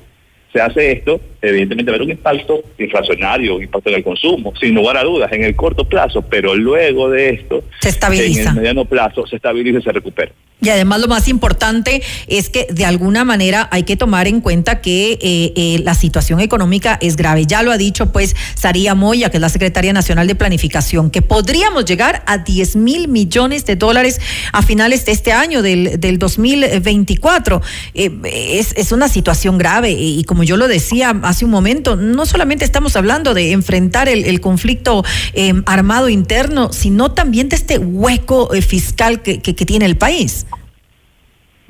se 0.51 0.61
hace 0.61 0.91
esto, 0.91 1.21
evidentemente 1.41 1.91
va 1.91 1.95
a 1.95 1.97
haber 1.97 2.07
un 2.07 2.11
impacto 2.11 2.61
inflacionario, 2.77 3.55
un 3.55 3.63
impacto 3.63 3.89
en 3.89 3.95
el 3.95 4.03
consumo, 4.03 4.53
sin 4.59 4.75
lugar 4.75 4.97
a 4.97 5.03
dudas, 5.03 5.31
en 5.31 5.43
el 5.43 5.55
corto 5.55 5.85
plazo, 5.85 6.21
pero 6.23 6.55
luego 6.55 7.09
de 7.09 7.29
esto, 7.29 7.63
Se 7.79 7.89
estabiliza. 7.89 8.41
en 8.41 8.47
el 8.49 8.55
mediano 8.55 8.85
plazo, 8.85 9.25
se 9.27 9.37
estabiliza 9.37 9.79
y 9.79 9.81
se 9.81 9.91
recupera. 9.91 10.31
Y 10.63 10.69
además 10.69 11.01
lo 11.01 11.07
más 11.07 11.27
importante 11.27 12.03
es 12.27 12.49
que 12.49 12.67
de 12.71 12.85
alguna 12.85 13.23
manera 13.25 13.67
hay 13.71 13.81
que 13.83 13.97
tomar 13.97 14.27
en 14.27 14.41
cuenta 14.41 14.79
que 14.79 15.13
eh, 15.13 15.53
eh, 15.55 15.81
la 15.83 15.95
situación 15.95 16.39
económica 16.39 16.99
es 17.01 17.15
grave. 17.15 17.47
Ya 17.47 17.63
lo 17.63 17.71
ha 17.71 17.77
dicho 17.79 18.11
pues 18.11 18.35
Saría 18.55 18.93
Moya, 18.93 19.31
que 19.31 19.37
es 19.37 19.41
la 19.41 19.49
Secretaria 19.49 19.91
Nacional 19.91 20.27
de 20.27 20.35
Planificación, 20.35 21.09
que 21.09 21.23
podríamos 21.23 21.85
llegar 21.85 22.23
a 22.27 22.37
10 22.37 22.75
mil 22.75 23.07
millones 23.07 23.65
de 23.65 23.75
dólares 23.75 24.21
a 24.53 24.61
finales 24.61 25.03
de 25.05 25.13
este 25.13 25.31
año, 25.31 25.63
del, 25.63 25.99
del 25.99 26.19
2024. 26.19 27.61
Eh, 27.95 28.11
es, 28.59 28.73
es 28.77 28.91
una 28.91 29.07
situación 29.07 29.57
grave 29.57 29.91
y, 29.91 30.23
como 30.25 30.43
yo 30.43 30.57
lo 30.57 30.67
decía 30.67 31.09
hace 31.23 31.43
un 31.45 31.51
momento, 31.51 31.95
no 31.95 32.25
solamente 32.25 32.65
estamos 32.65 32.95
hablando 32.95 33.33
de 33.33 33.51
enfrentar 33.51 34.07
el, 34.09 34.25
el 34.25 34.41
conflicto 34.41 35.03
eh, 35.33 35.53
armado 35.65 36.07
interno, 36.09 36.71
sino 36.71 37.11
también 37.13 37.49
de 37.49 37.55
este 37.55 37.77
hueco 37.79 38.49
fiscal 38.61 39.21
que- 39.23 39.39
que- 39.39 39.55
que 39.55 39.65
tiene 39.65 39.85
el 39.85 39.97
país. 39.97 40.45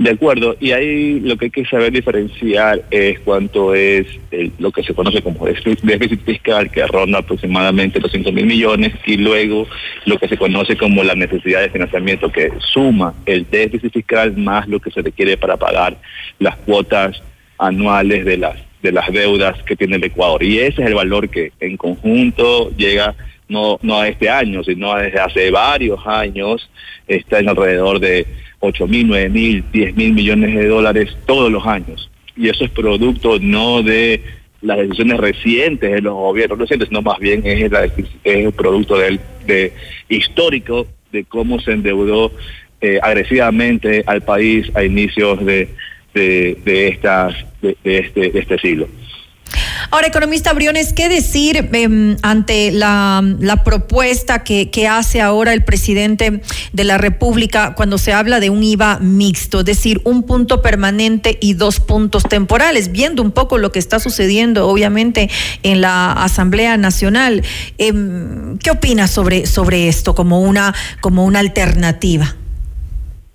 De 0.01 0.09
acuerdo, 0.09 0.57
y 0.59 0.71
ahí 0.71 1.19
lo 1.19 1.37
que 1.37 1.45
hay 1.45 1.51
que 1.51 1.63
saber 1.65 1.91
diferenciar 1.91 2.81
es 2.89 3.19
cuánto 3.19 3.75
es 3.75 4.07
el- 4.31 4.51
lo 4.57 4.71
que 4.71 4.81
se 4.81 4.95
conoce 4.95 5.21
como 5.21 5.45
déficit 5.45 6.25
fiscal, 6.25 6.71
que 6.71 6.83
ronda 6.87 7.19
aproximadamente 7.19 7.99
los 7.99 8.11
5 8.11 8.31
mil 8.31 8.47
millones, 8.47 8.93
y 9.05 9.17
luego 9.17 9.67
lo 10.07 10.17
que 10.17 10.27
se 10.27 10.37
conoce 10.37 10.75
como 10.75 11.03
la 11.03 11.13
necesidad 11.13 11.61
de 11.61 11.69
financiamiento, 11.69 12.31
que 12.31 12.49
suma 12.73 13.13
el 13.27 13.45
déficit 13.47 13.93
fiscal 13.93 14.35
más 14.37 14.67
lo 14.67 14.79
que 14.79 14.89
se 14.89 15.03
requiere 15.03 15.37
para 15.37 15.55
pagar 15.57 15.95
las 16.39 16.55
cuotas 16.55 17.21
anuales 17.59 18.25
de 18.25 18.37
las 18.37 18.55
de 18.81 18.91
las 18.91 19.13
deudas 19.13 19.61
que 19.61 19.75
tiene 19.75 19.97
el 19.97 20.03
Ecuador. 20.05 20.41
Y 20.41 20.57
ese 20.57 20.81
es 20.81 20.87
el 20.87 20.95
valor 20.95 21.29
que 21.29 21.51
en 21.59 21.77
conjunto 21.77 22.71
llega 22.75 23.13
no, 23.51 23.77
no 23.81 23.99
a 23.99 24.07
este 24.07 24.29
año, 24.29 24.63
sino 24.63 24.95
desde 24.95 25.19
hace 25.19 25.51
varios 25.51 25.99
años, 26.07 26.69
está 27.07 27.39
en 27.39 27.49
alrededor 27.49 27.99
de 27.99 28.25
8 28.59 28.87
mil, 28.87 29.07
9 29.07 29.29
mil, 29.29 29.63
10 29.71 29.95
mil 29.95 30.13
millones 30.13 30.55
de 30.55 30.67
dólares 30.67 31.15
todos 31.25 31.51
los 31.51 31.65
años. 31.67 32.09
Y 32.37 32.49
eso 32.49 32.63
es 32.63 32.71
producto 32.71 33.37
no 33.39 33.83
de 33.83 34.21
las 34.61 34.77
decisiones 34.77 35.17
recientes 35.17 35.91
de 35.91 36.01
los 36.01 36.13
gobiernos 36.13 36.59
recientes, 36.59 36.87
sino 36.89 37.01
más 37.01 37.19
bien 37.19 37.41
es, 37.45 37.71
la- 37.71 37.85
es 38.23 38.53
producto 38.53 38.97
del 38.97 39.19
de 39.45 39.73
histórico 40.07 40.87
de 41.11 41.23
cómo 41.25 41.59
se 41.59 41.71
endeudó 41.73 42.31
eh, 42.79 42.99
agresivamente 43.01 44.03
al 44.05 44.21
país 44.21 44.71
a 44.75 44.83
inicios 44.83 45.43
de, 45.45 45.67
de, 46.13 46.57
de 46.63 46.87
estas 46.87 47.35
de, 47.61 47.75
de 47.83 47.97
este, 47.99 48.29
de 48.31 48.39
este 48.39 48.57
siglo. 48.59 48.87
Ahora, 49.89 50.07
economista 50.07 50.53
Briones, 50.53 50.93
¿qué 50.93 51.09
decir 51.09 51.69
em, 51.73 52.15
ante 52.21 52.71
la, 52.71 53.23
propuesta 53.65 54.43
que, 54.43 54.69
que 54.69 54.87
hace 54.87 55.21
ahora 55.21 55.53
el 55.53 55.63
presidente 55.63 56.41
de 56.73 56.83
la 56.83 56.97
República 56.97 57.73
cuando 57.75 57.97
se 57.97 58.13
habla 58.13 58.39
de 58.39 58.49
un 58.49 58.63
IVA 58.63 58.99
mixto, 58.99 59.59
es 59.59 59.65
decir, 59.65 60.01
un 60.03 60.23
punto 60.23 60.61
permanente 60.61 61.37
y 61.41 61.53
dos 61.53 61.79
puntos 61.79 62.23
temporales, 62.23 62.91
viendo 62.91 63.21
un 63.21 63.31
poco 63.31 63.57
lo 63.57 63.71
que 63.71 63.79
está 63.79 63.99
sucediendo, 63.99 64.67
obviamente, 64.67 65.29
en 65.63 65.81
la 65.81 66.11
Asamblea 66.11 66.77
Nacional? 66.77 67.43
Em, 67.77 68.57
¿Qué 68.57 68.71
opinas 68.71 69.11
sobre, 69.11 69.45
sobre 69.45 69.87
esto 69.87 70.15
como 70.15 70.41
una, 70.41 70.73
como 71.01 71.25
una 71.25 71.39
alternativa? 71.39 72.35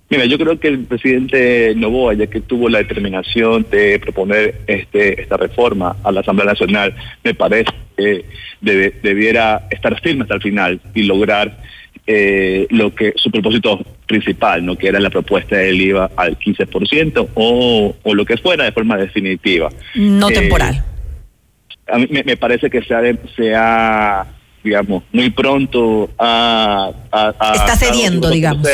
Mira, 0.09 0.25
yo 0.25 0.37
creo 0.37 0.57
que 0.59 0.69
el 0.69 0.85
presidente 0.85 1.73
Novoa, 1.75 2.13
ya 2.13 2.27
que 2.27 2.39
tuvo 2.39 2.69
la 2.69 2.77
determinación 2.77 3.65
de 3.69 3.99
proponer 3.99 4.61
este 4.67 5.21
esta 5.21 5.35
reforma 5.35 5.97
a 6.03 6.11
la 6.13 6.21
Asamblea 6.21 6.45
Nacional, 6.47 6.95
me 7.23 7.33
parece 7.33 7.71
que 7.97 8.23
debe- 8.61 8.93
debiera 9.03 9.67
estar 9.69 9.99
firme 10.01 10.21
hasta 10.23 10.35
el 10.35 10.41
final 10.41 10.79
y 10.95 11.03
lograr 11.03 11.57
eh, 12.09 12.67
lo 12.69 12.95
que 12.95 13.11
su 13.17 13.29
propósito 13.29 13.83
principal, 14.05 14.65
no 14.65 14.77
que 14.77 14.87
era 14.87 14.99
la 15.01 15.09
propuesta 15.09 15.57
del 15.57 15.81
IVA 15.81 16.09
al 16.15 16.39
15% 16.39 17.27
o, 17.33 17.93
o 18.01 18.15
lo 18.15 18.23
que 18.23 18.37
fuera 18.37 18.63
de 18.63 18.71
forma 18.71 18.95
definitiva. 18.95 19.69
No 19.95 20.29
Eh, 20.29 20.33
temporal. 20.33 20.85
a 21.85 21.97
mí 21.97 22.07
me, 22.09 22.23
me 22.23 22.37
parece 22.37 22.69
que 22.69 22.81
sea, 22.81 23.01
de- 23.01 23.17
sea 23.35 24.25
digamos, 24.67 25.03
muy 25.11 25.29
pronto 25.29 26.09
a... 26.19 26.91
a- 27.11 27.33
a- 27.39 27.53
Está 27.53 27.73
a- 27.73 27.75
cediendo, 27.75 28.27
a- 28.27 28.31
a- 28.31 28.33
digamos. 28.33 28.67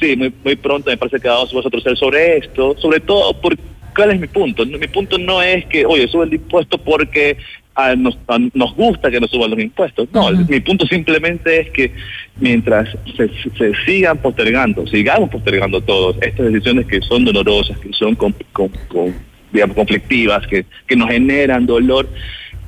Sí, 0.00 0.16
muy, 0.16 0.32
muy 0.44 0.56
pronto 0.56 0.90
me 0.90 0.96
parece 0.96 1.20
que 1.20 1.28
vamos 1.28 1.52
a 1.54 1.60
retroceder 1.60 1.96
sobre 1.98 2.38
esto, 2.38 2.74
sobre 2.78 3.00
todo 3.00 3.32
porque, 3.40 3.62
¿cuál 3.94 4.12
es 4.12 4.20
mi 4.20 4.26
punto? 4.26 4.64
Mi 4.66 4.88
punto 4.88 5.18
no 5.18 5.42
es 5.42 5.64
que, 5.66 5.84
oye, 5.84 6.08
sube 6.08 6.24
el 6.24 6.34
impuesto 6.34 6.78
porque 6.78 7.36
ah, 7.74 7.94
nos, 7.96 8.16
ah, 8.28 8.38
nos 8.54 8.74
gusta 8.74 9.10
que 9.10 9.20
nos 9.20 9.30
suban 9.30 9.50
los 9.50 9.60
impuestos. 9.60 10.08
No, 10.12 10.30
mi 10.32 10.60
punto 10.60 10.86
simplemente 10.86 11.60
es 11.60 11.70
que 11.70 11.92
mientras 12.38 12.88
se, 13.16 13.28
se 13.58 13.72
sigan 13.84 14.16
postergando, 14.18 14.86
sigamos 14.86 15.28
postergando 15.30 15.80
todos 15.82 16.16
estas 16.22 16.46
decisiones 16.52 16.86
que 16.86 17.00
son 17.02 17.24
dolorosas, 17.24 17.78
que 17.78 17.92
son 17.92 18.14
con, 18.14 18.34
con- 18.52 18.72
con, 18.88 19.14
digamos, 19.52 19.76
conflictivas, 19.76 20.46
que, 20.46 20.64
que 20.86 20.96
nos 20.96 21.08
generan 21.10 21.66
dolor, 21.66 22.08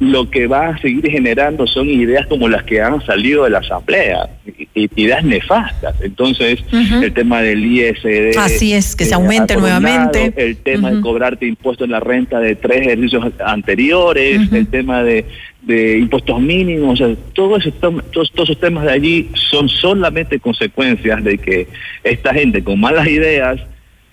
lo 0.03 0.29
que 0.29 0.49
va 0.49 0.71
a 0.71 0.79
seguir 0.79 1.09
generando 1.09 1.65
son 1.65 1.89
ideas 1.89 2.27
como 2.27 2.49
las 2.49 2.65
que 2.65 2.81
han 2.81 3.01
salido 3.07 3.45
de 3.45 3.51
la 3.51 3.59
Asamblea, 3.59 4.31
ideas 4.75 5.23
nefastas. 5.23 5.95
Entonces, 6.03 6.59
el 6.73 7.13
tema 7.13 7.41
del 7.41 7.65
ISD. 7.65 8.37
Así 8.37 8.73
es, 8.73 8.97
que 8.97 9.05
se 9.05 9.13
eh, 9.13 9.15
aumente 9.15 9.57
nuevamente. 9.57 10.33
el 10.37 10.57
tema 10.57 10.91
de 10.91 11.01
cobrarte 11.01 11.47
impuestos 11.47 11.85
en 11.85 11.93
la 11.93 12.01
renta 12.01 12.41
de 12.41 12.57
tres 12.57 12.83
ejercicios 12.83 13.33
anteriores, 13.45 14.53
el 14.53 14.67
tema 14.67 15.05
de, 15.05 15.25
de 15.63 15.99
impuestos 15.99 16.41
mínimos, 16.41 17.01
o 17.01 17.07
sea, 17.07 17.17
todos, 17.33 17.63
todos 17.81 18.33
esos 18.35 18.59
temas 18.59 18.85
de 18.85 18.91
allí 18.91 19.31
son 19.35 19.69
solamente 19.69 20.41
consecuencias 20.41 21.23
de 21.23 21.39
que 21.39 21.69
esta 22.03 22.35
gente 22.35 22.65
con 22.65 22.81
malas 22.81 23.07
ideas 23.07 23.61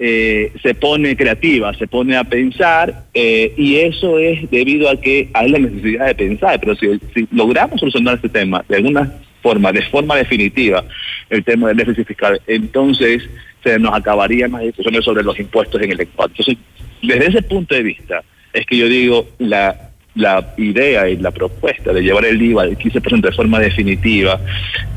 eh, 0.02 0.54
se 0.64 0.74
pone 0.76 1.18
creativa, 1.18 1.74
se 1.74 1.86
pone 1.86 2.16
a 2.16 2.24
pensar 2.24 3.04
eh, 3.14 3.54
y 3.58 3.76
eso 3.76 4.18
es 4.18 4.50
debido 4.50 4.90
a 4.90 4.96
que 4.96 5.30
hay 5.34 5.50
la 5.50 5.60
necesidad 5.60 6.08
de 6.08 6.16
pensar, 6.16 6.58
pero 6.58 6.74
si, 6.76 7.28
logramos 7.32 7.82
solucionar 7.82 8.16
este 8.16 8.30
tema 8.30 8.64
de 8.70 8.78
alguna 8.78 9.12
forma, 9.42 9.74
de 9.74 9.82
forma 9.82 10.16
definitiva, 10.16 10.86
el 11.30 11.44
tema 11.44 11.68
del 11.68 11.78
déficit 11.78 12.08
fiscal, 12.08 12.40
entonces 12.48 13.30
se 13.62 13.78
nos 13.78 13.94
acabarían 13.94 14.54
las 14.54 14.62
discusiones 14.62 15.04
sobre 15.04 15.22
los 15.22 15.38
impuestos 15.38 15.82
en 15.82 15.92
el 15.92 16.00
Ecuador. 16.00 16.32
Entonces, 16.32 16.58
desde 17.02 17.28
ese 17.28 17.42
punto 17.42 17.76
de 17.76 17.84
vista, 17.84 18.24
es 18.54 18.66
que 18.66 18.78
yo 18.78 18.88
digo, 18.88 19.28
la, 19.38 19.89
la 20.16 20.54
idea 20.58 21.08
y 21.08 21.18
la 21.18 21.32
propuesta 21.32 21.94
de 21.94 22.02
llevar 22.02 22.26
el 22.26 22.42
IVA 22.42 22.66
del 22.66 22.78
15% 22.78 23.22
de 23.22 23.32
forma 23.32 23.60
definitiva 23.60 24.40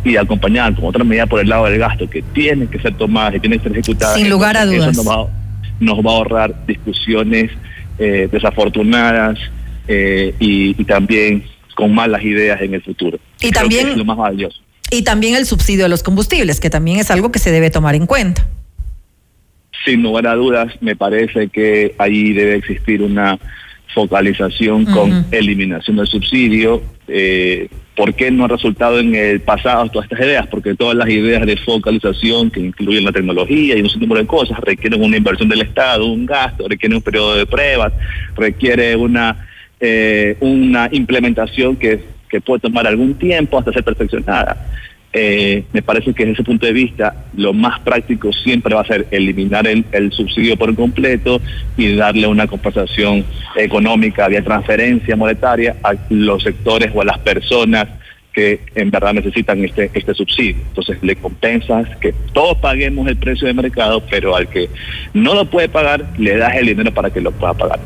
y 0.05 0.17
acompañar 0.17 0.75
con 0.75 0.87
otra 0.87 1.05
medida 1.05 1.27
por 1.27 1.41
el 1.41 1.49
lado 1.49 1.67
del 1.67 1.79
gasto 1.79 2.09
que 2.11 2.23
tiene 2.23 2.67
que 2.67 2.79
ser 2.81 2.95
tomada 2.97 3.37
y 3.37 3.41
tiene 3.41 3.59
que 3.59 3.63
ser 3.65 3.73
ejecutada. 3.73 4.17
Sin 4.17 4.29
lugar 4.31 4.57
a 4.57 4.63
Eso 4.65 4.73
dudas. 4.73 4.97
nos 4.97 5.07
va, 5.09 5.27
nos 5.81 5.99
va 5.99 6.11
a 6.11 6.15
ahorrar 6.17 6.67
discusiones 6.67 7.51
eh, 7.99 8.29
desafortunadas 8.33 9.39
eh, 9.87 10.35
y, 10.41 10.81
y 10.81 10.85
también 10.85 11.45
con 11.75 11.95
malas 11.95 12.23
ideas 12.23 12.61
en 12.63 12.75
el 12.75 12.83
futuro. 12.83 13.19
Y 13.41 13.51
Creo 13.51 13.53
que 13.53 13.59
también- 13.59 13.89
es 13.91 13.97
lo 13.97 14.05
más 14.05 14.17
valioso. 14.17 14.61
Y 14.91 15.03
también 15.05 15.37
el 15.37 15.47
subsidio 15.47 15.85
de 15.85 15.89
los 15.89 16.03
combustibles, 16.03 16.61
que 16.61 16.69
también 16.69 16.99
es 16.99 17.11
algo 17.11 17.33
que 17.33 17.39
se 17.39 17.51
debe 17.51 17.71
tomar 17.71 17.95
en 17.95 18.07
cuenta. 18.07 18.47
Sin 19.85 20.03
lugar 20.03 20.27
a 20.27 20.35
dudas, 20.35 20.73
me 20.81 20.95
parece 20.97 21.49
que 21.49 21.95
ahí 21.99 22.33
debe 22.33 22.57
existir 22.57 23.03
una 23.03 23.39
focalización 23.95 24.84
con 24.84 25.26
eliminación 25.30 25.97
del 25.97 26.07
subsidio. 26.07 26.82
Eh, 27.09 27.68
¿Por 27.97 28.14
qué 28.14 28.30
no 28.30 28.47
ha 28.47 28.49
resultado 28.49 28.99
en 28.99 29.14
el 29.14 29.40
pasado 29.40 29.88
todas 29.90 30.11
estas 30.11 30.26
ideas? 30.26 30.47
Porque 30.47 30.74
todas 30.74 30.97
las 30.97 31.09
ideas 31.11 31.45
de 31.45 31.57
focalización 31.59 32.51
que 32.51 32.61
incluyen 32.61 33.05
la 33.05 33.12
tecnología 33.12 33.76
y 33.76 33.82
un 33.82 34.01
número 34.01 34.20
de 34.20 34.26
cosas 34.26 34.59
requieren 34.61 35.03
una 35.03 35.16
inversión 35.16 35.49
del 35.49 35.62
Estado, 35.62 36.07
un 36.07 36.24
gasto, 36.24 36.66
requieren 36.68 36.97
un 36.97 37.03
periodo 37.03 37.36
de 37.36 37.45
pruebas, 37.45 37.93
requiere 38.34 38.97
una, 38.97 39.47
eh, 39.78 40.36
una 40.40 40.88
implementación 40.90 41.76
que, 41.76 42.01
que 42.30 42.40
puede 42.40 42.61
tomar 42.61 42.86
algún 42.86 43.14
tiempo 43.14 43.59
hasta 43.59 43.72
ser 43.72 43.84
perfeccionada. 43.84 44.57
Eh, 45.15 45.65
me 45.73 45.83
parece 45.83 46.15
que 46.15 46.25
desde 46.25 46.33
ese 46.33 46.45
punto 46.45 46.65
de 46.65 46.73
vista 46.73 47.27
lo 47.37 47.53
más 47.53 47.81
práctico 47.81 48.33
siempre 48.33 48.75
va 48.75 48.81
a 48.81 48.87
ser 48.87 49.07
eliminar 49.11 49.67
el, 49.67 50.13
subsidio 50.13 50.57
por 50.57 50.75
completo 50.75 51.39
y 51.77 51.95
darle 51.95 52.27
una 52.27 52.47
compensación 52.47 53.23
económica 53.57 54.29
vía 54.29 54.43
transferencia 54.43 55.15
monetaria 55.15 55.77
a 55.83 55.95
los 56.09 56.43
sectores 56.43 56.91
o 56.95 57.03
a 57.03 57.05
las 57.05 57.19
personas 57.19 57.89
que 58.33 58.61
en 58.75 58.91
verdad 58.91 59.13
necesitan 59.13 59.63
este, 59.63 59.91
este 59.93 60.15
subsidio. 60.15 60.57
Entonces 60.69 60.97
le 61.03 61.17
compensas 61.17 61.95
que 61.99 62.15
todos 62.33 62.57
paguemos 62.57 63.07
el 63.07 63.19
precio 63.19 63.47
de 63.47 63.53
mercado, 63.53 64.03
pero 64.11 64.35
al 64.35 64.49
que 64.49 64.71
no 65.13 65.35
lo 65.35 65.45
puede 65.45 65.69
pagar, 65.69 66.07
le 66.17 66.39
das 66.39 66.57
el 66.57 66.69
dinero 66.69 66.91
para 66.95 67.11
que 67.11 67.21
lo 67.21 67.31
pueda 67.33 67.53
pagar. 67.53 67.81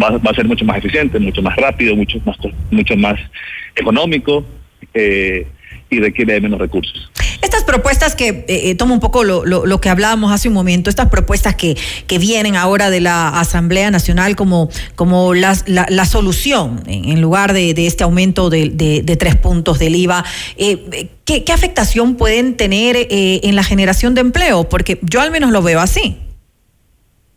Va, 0.00 0.10
va 0.18 0.30
a 0.30 0.34
ser 0.34 0.44
mucho 0.44 0.64
más 0.64 0.78
eficiente, 0.78 1.18
mucho 1.18 1.42
más 1.42 1.56
rápido, 1.56 1.96
mucho 1.96 2.20
más, 2.24 2.36
mucho 2.70 2.96
más 2.96 3.18
económico. 3.74 4.44
Eh, 4.94 5.48
y 5.90 5.98
requiere 5.98 6.34
de 6.34 6.40
menos 6.40 6.60
recursos. 6.60 7.10
Estas 7.42 7.64
propuestas 7.64 8.14
que, 8.14 8.28
eh, 8.28 8.44
eh, 8.48 8.74
tomo 8.74 8.94
un 8.94 9.00
poco 9.00 9.24
lo, 9.24 9.44
lo, 9.44 9.66
lo, 9.66 9.80
que 9.80 9.88
hablábamos 9.88 10.32
hace 10.32 10.48
un 10.48 10.54
momento, 10.54 10.88
estas 10.88 11.08
propuestas 11.08 11.56
que, 11.56 11.76
que 12.06 12.18
vienen 12.18 12.54
ahora 12.54 12.90
de 12.90 13.00
la 13.00 13.28
Asamblea 13.28 13.90
Nacional 13.90 14.36
como, 14.36 14.68
como 14.94 15.34
la, 15.34 15.56
la, 15.66 15.86
la 15.88 16.04
solución 16.04 16.82
en 16.86 17.20
lugar 17.20 17.52
de, 17.52 17.74
de 17.74 17.86
este 17.86 18.04
aumento 18.04 18.50
de, 18.50 18.70
de, 18.70 19.02
de, 19.02 19.16
tres 19.16 19.36
puntos 19.36 19.78
del 19.78 19.96
IVA, 19.96 20.24
eh, 20.56 21.08
¿qué, 21.24 21.44
¿qué, 21.44 21.52
afectación 21.52 22.16
pueden 22.16 22.56
tener 22.56 22.96
eh, 22.96 23.40
en 23.42 23.56
la 23.56 23.64
generación 23.64 24.14
de 24.14 24.20
empleo? 24.20 24.68
Porque 24.68 24.98
yo 25.02 25.20
al 25.20 25.30
menos 25.30 25.50
lo 25.50 25.62
veo 25.62 25.80
así. 25.80 26.16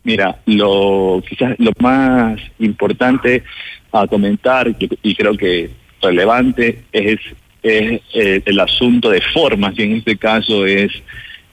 Mira, 0.04 0.38
lo 0.46 1.22
quizás 1.28 1.54
lo 1.58 1.72
más 1.80 2.38
importante 2.58 3.42
a 3.90 4.06
comentar 4.06 4.68
y 5.02 5.14
creo 5.14 5.36
que 5.36 5.70
relevante 6.02 6.84
es 6.92 7.18
es 7.64 8.02
eh, 8.12 8.42
el 8.44 8.60
asunto 8.60 9.10
de 9.10 9.22
formas 9.32 9.74
y 9.76 9.82
en 9.82 9.92
este 9.96 10.16
caso 10.16 10.66
es, 10.66 10.92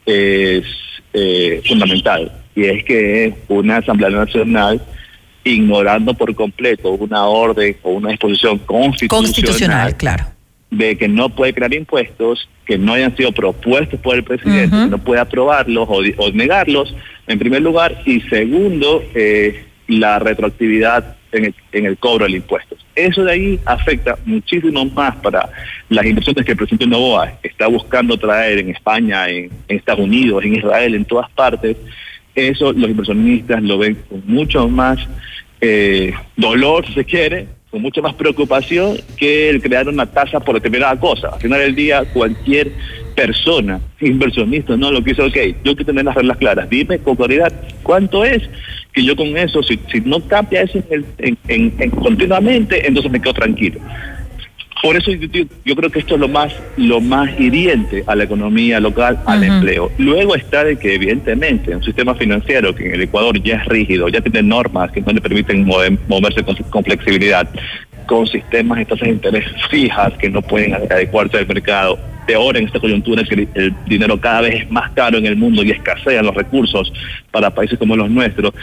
es 0.06 0.66
eh, 1.14 1.62
fundamental 1.66 2.32
y 2.54 2.66
es 2.66 2.84
que 2.84 3.34
una 3.48 3.78
Asamblea 3.78 4.10
Nacional 4.10 4.82
ignorando 5.46 6.14
por 6.14 6.36
completo 6.36 6.92
una 6.92 7.26
orden 7.26 7.78
o 7.82 7.94
una 7.94 8.10
disposición 8.10 8.60
constitucional, 8.60 9.24
constitucional 9.24 9.98
claro. 9.98 10.26
de 10.70 10.98
que 10.98 11.08
no 11.08 11.30
puede 11.30 11.54
crear 11.54 11.74
impuestos 11.74 12.48
que 12.66 12.78
no 12.78 12.94
hayan 12.94 13.16
sido 13.16 13.32
propuestos 13.32 14.00
por 14.02 14.16
el 14.16 14.24
presidente, 14.24 14.76
uh 14.76 14.80
-huh. 14.80 14.90
no 14.90 14.98
puede 14.98 15.22
aprobarlos 15.22 15.88
o, 15.90 16.02
o, 16.18 16.32
negarlos, 16.32 16.94
en 17.28 17.40
primer 17.40 17.62
lugar, 17.62 18.02
y 18.06 18.22
segundo, 18.22 19.04
eh, 19.16 19.64
la 19.88 20.20
retroactividad 20.20 21.16
en 21.32 21.46
el, 21.46 21.56
en 21.72 21.86
el 21.86 21.98
cobro 21.98 22.26
del 22.26 22.36
impuesto. 22.36 22.76
Eso 22.96 23.24
de 23.24 23.32
ahí 23.32 23.60
afecta 23.66 24.18
muchísimo 24.26 24.86
más 24.86 25.16
para 25.18 25.50
las 25.90 26.06
inversiones 26.06 26.46
que 26.46 26.52
el 26.52 26.58
presidente 26.58 26.88
Novoa 26.88 27.34
está 27.42 27.68
buscando 27.68 28.18
traer 28.18 28.60
en 28.60 28.70
España, 28.70 29.30
en, 29.30 29.50
Estados 29.68 30.02
Unidos, 30.02 30.44
en 30.44 30.56
Israel, 30.56 30.96
en 30.96 31.06
todas 31.06 31.30
partes. 31.32 31.78
Eso 32.36 32.74
los 32.74 32.90
inversionistas 32.90 33.62
lo 33.64 33.78
ven 33.78 33.96
con 34.10 34.24
mucho 34.26 34.68
más 34.68 35.00
eh, 35.62 36.14
dolor, 36.36 36.86
se 36.94 37.06
quiere, 37.06 37.48
con 37.70 37.82
mucha 37.82 38.02
más 38.02 38.14
preocupación 38.14 38.98
que 39.18 39.50
el 39.50 39.62
crear 39.62 39.88
una 39.88 40.06
tasa 40.06 40.40
por 40.42 40.56
determinada 40.56 41.00
cosa. 41.00 41.30
Al 41.30 41.40
final 41.40 41.60
del 41.62 41.76
día, 41.76 42.04
cualquier 42.14 42.72
persona, 43.16 43.80
inversionista, 44.00 44.76
no 44.76 44.92
lo 44.92 45.04
que 45.04 45.12
dice, 45.12 45.22
ok, 45.22 45.36
yo 45.64 45.76
quiero 45.76 45.86
tener 45.86 46.06
las 46.06 46.16
reglas 46.16 46.38
claras, 46.38 46.70
dime 46.70 47.00
con 47.00 47.16
claridad 47.16 47.52
cuánto 47.84 48.26
es, 48.26 48.42
que 48.94 49.04
yo 49.04 49.16
con 49.16 49.38
eso, 49.38 49.64
si, 49.64 49.80
si 49.92 50.02
no 50.02 50.20
cambia 50.22 50.64
eso 50.64 50.80
en 50.80 50.86
el, 51.18 51.38
en, 51.48 51.74
en, 51.78 51.90
continuamente, 51.92 52.86
entonces 52.86 53.12
me 53.12 53.22
quedo 53.22 53.34
tranquilo. 53.34 53.80
Por 54.82 54.96
eso 54.96 55.12
yo, 55.12 55.46
yo, 55.64 55.76
creo 55.76 55.92
que 55.92 56.00
esto 56.00 56.16
es 56.16 56.20
lo 56.20 56.28
más, 56.28 56.54
lo 56.76 57.00
más 57.00 57.40
hiriente 57.40 58.04
a 58.08 58.16
la 58.16 58.24
economía 58.24 58.80
local, 58.80 59.20
al 59.28 59.40
uh 59.40 59.44
-huh. 59.44 59.56
empleo. 59.56 59.92
Luego 60.00 60.36
está 60.36 60.64
de 60.64 60.76
que 60.76 60.96
evidentemente 60.96 61.76
un 61.76 61.84
sistema 61.84 62.16
financiero 62.16 62.74
que 62.74 62.88
en 62.88 62.96
el 62.96 63.02
Ecuador 63.04 63.42
ya 63.44 63.58
es 63.58 63.66
rígido, 63.66 64.10
ya 64.10 64.22
tiene 64.22 64.42
normas 64.42 64.92
que 64.92 65.02
no 65.02 65.14
le 65.14 65.22
permiten 65.22 65.66
mover, 65.66 65.98
moverse 66.08 66.42
con, 66.44 66.56
con, 66.56 66.84
flexibilidad, 66.84 67.48
con 68.08 68.26
sistemas 68.26 68.80
de 68.80 68.86
tasas 68.86 69.08
de 69.08 69.14
interés 69.14 69.46
fijas 69.70 70.14
que 70.18 70.30
no 70.30 70.42
pueden 70.42 70.74
adecuarse 70.74 71.38
al 71.38 71.48
mercado. 71.48 72.00
Peor 72.32 72.56
en 72.56 72.66
esta 72.66 72.80
coyuntura 72.80 73.24
es 73.24 73.28
que 73.28 73.46
el 73.56 73.76
dinero 73.86 74.18
cada 74.18 74.40
vez 74.40 74.62
es 74.62 74.72
más 74.72 74.90
caro 74.92 75.18
en 75.18 75.26
el 75.26 75.36
mundo 75.36 75.64
y 75.64 75.72
escasean 75.72 76.26
los 76.26 76.34
recursos 76.34 76.94
para 77.30 77.54
países 77.54 77.78
como 77.78 77.94
los 77.98 78.10
nuestros 78.10 78.54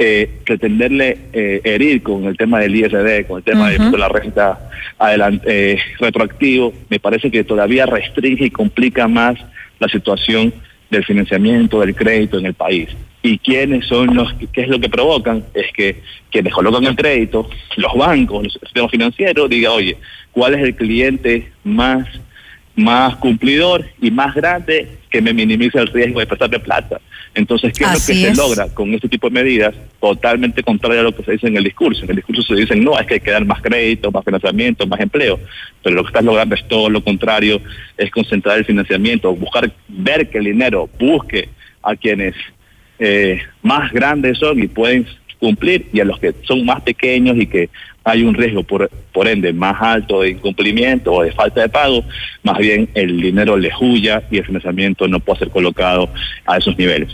eh, 0.00 0.28
pretenderle 0.44 1.16
eh, 1.32 1.60
herir 1.62 2.02
con 2.02 2.24
el 2.24 2.36
tema 2.36 2.58
del 2.58 2.74
ISD, 2.74 3.28
con 3.28 3.38
el 3.38 3.44
tema 3.44 3.68
uh 3.68 3.70
-huh. 3.70 3.90
de 3.92 3.98
la 3.98 4.08
renta 4.08 4.58
adelante, 4.98 5.44
eh, 5.46 5.78
retroactivo, 6.00 6.74
me 6.88 6.98
parece 6.98 7.30
que 7.30 7.44
todavía 7.44 7.86
restringe 7.86 8.46
y 8.46 8.50
complica 8.50 9.06
más 9.06 9.38
la 9.78 9.88
situación 9.88 10.52
del 10.90 11.04
financiamiento, 11.04 11.80
del 11.80 11.94
crédito 11.94 12.36
en 12.40 12.46
el 12.46 12.54
país. 12.54 12.88
¿Y 13.22 13.38
quiénes 13.38 13.86
son 13.86 14.12
los, 14.12 14.34
qué 14.52 14.62
es 14.62 14.68
lo 14.68 14.80
que 14.80 14.88
provocan? 14.88 15.44
Es 15.54 15.72
que 15.72 16.02
quienes 16.32 16.52
colocan 16.52 16.84
el 16.84 16.96
crédito, 16.96 17.48
los 17.76 17.94
bancos, 17.94 18.42
los 18.42 18.52
sistemas 18.54 18.90
financieros, 18.90 19.48
diga, 19.48 19.70
oye, 19.70 19.96
¿cuál 20.32 20.54
es 20.54 20.62
el 20.62 20.74
cliente 20.74 21.46
más 21.62 22.08
más 22.78 23.16
cumplidor 23.16 23.84
y 24.00 24.10
más 24.10 24.34
grande 24.34 24.88
que 25.10 25.20
me 25.20 25.32
minimice 25.32 25.78
el 25.78 25.88
riesgo 25.88 26.20
de 26.20 26.26
prestarle 26.26 26.60
plata. 26.60 27.00
Entonces, 27.34 27.72
¿qué 27.76 27.84
Así 27.84 28.12
es 28.12 28.18
lo 28.18 28.24
que 28.24 28.30
es. 28.30 28.36
se 28.36 28.42
logra 28.42 28.74
con 28.74 28.94
este 28.94 29.08
tipo 29.08 29.28
de 29.28 29.34
medidas? 29.34 29.74
Totalmente 30.00 30.62
contrario 30.62 31.00
a 31.00 31.02
lo 31.04 31.14
que 31.14 31.24
se 31.24 31.32
dice 31.32 31.48
en 31.48 31.56
el 31.56 31.64
discurso. 31.64 32.04
En 32.04 32.10
el 32.10 32.16
discurso 32.16 32.42
se 32.42 32.54
dicen, 32.54 32.82
no, 32.82 32.98
es 32.98 33.06
que 33.06 33.14
hay 33.14 33.20
que 33.20 33.30
dar 33.30 33.44
más 33.44 33.60
crédito, 33.60 34.10
más 34.10 34.24
financiamiento, 34.24 34.86
más 34.86 35.00
empleo. 35.00 35.38
Pero 35.82 35.96
lo 35.96 36.02
que 36.04 36.08
estás 36.08 36.24
logrando 36.24 36.54
es 36.54 36.66
todo 36.68 36.88
lo 36.88 37.02
contrario, 37.02 37.60
es 37.96 38.10
concentrar 38.10 38.58
el 38.58 38.64
financiamiento, 38.64 39.34
buscar, 39.34 39.70
ver 39.88 40.30
que 40.30 40.38
el 40.38 40.44
dinero 40.44 40.88
busque 40.98 41.48
a 41.82 41.96
quienes 41.96 42.34
eh, 42.98 43.40
más 43.62 43.92
grandes 43.92 44.38
son 44.38 44.62
y 44.62 44.68
pueden 44.68 45.06
cumplir 45.38 45.86
y 45.92 46.00
a 46.00 46.04
los 46.04 46.18
que 46.18 46.34
son 46.42 46.64
más 46.64 46.82
pequeños 46.82 47.36
y 47.36 47.46
que 47.46 47.70
hay 48.08 48.22
un 48.22 48.34
riesgo 48.34 48.62
por, 48.62 48.90
por 49.12 49.28
ende 49.28 49.52
más 49.52 49.76
alto 49.80 50.22
de 50.22 50.30
incumplimiento 50.30 51.12
o 51.12 51.22
de 51.22 51.32
falta 51.32 51.60
de 51.60 51.68
pago, 51.68 52.04
más 52.42 52.58
bien 52.58 52.88
el 52.94 53.20
dinero 53.20 53.56
le 53.56 53.70
huya 53.80 54.22
y 54.30 54.38
el 54.38 54.44
financiamiento 54.44 55.06
no 55.08 55.20
puede 55.20 55.40
ser 55.40 55.50
colocado 55.50 56.08
a 56.46 56.56
esos 56.56 56.76
niveles. 56.78 57.10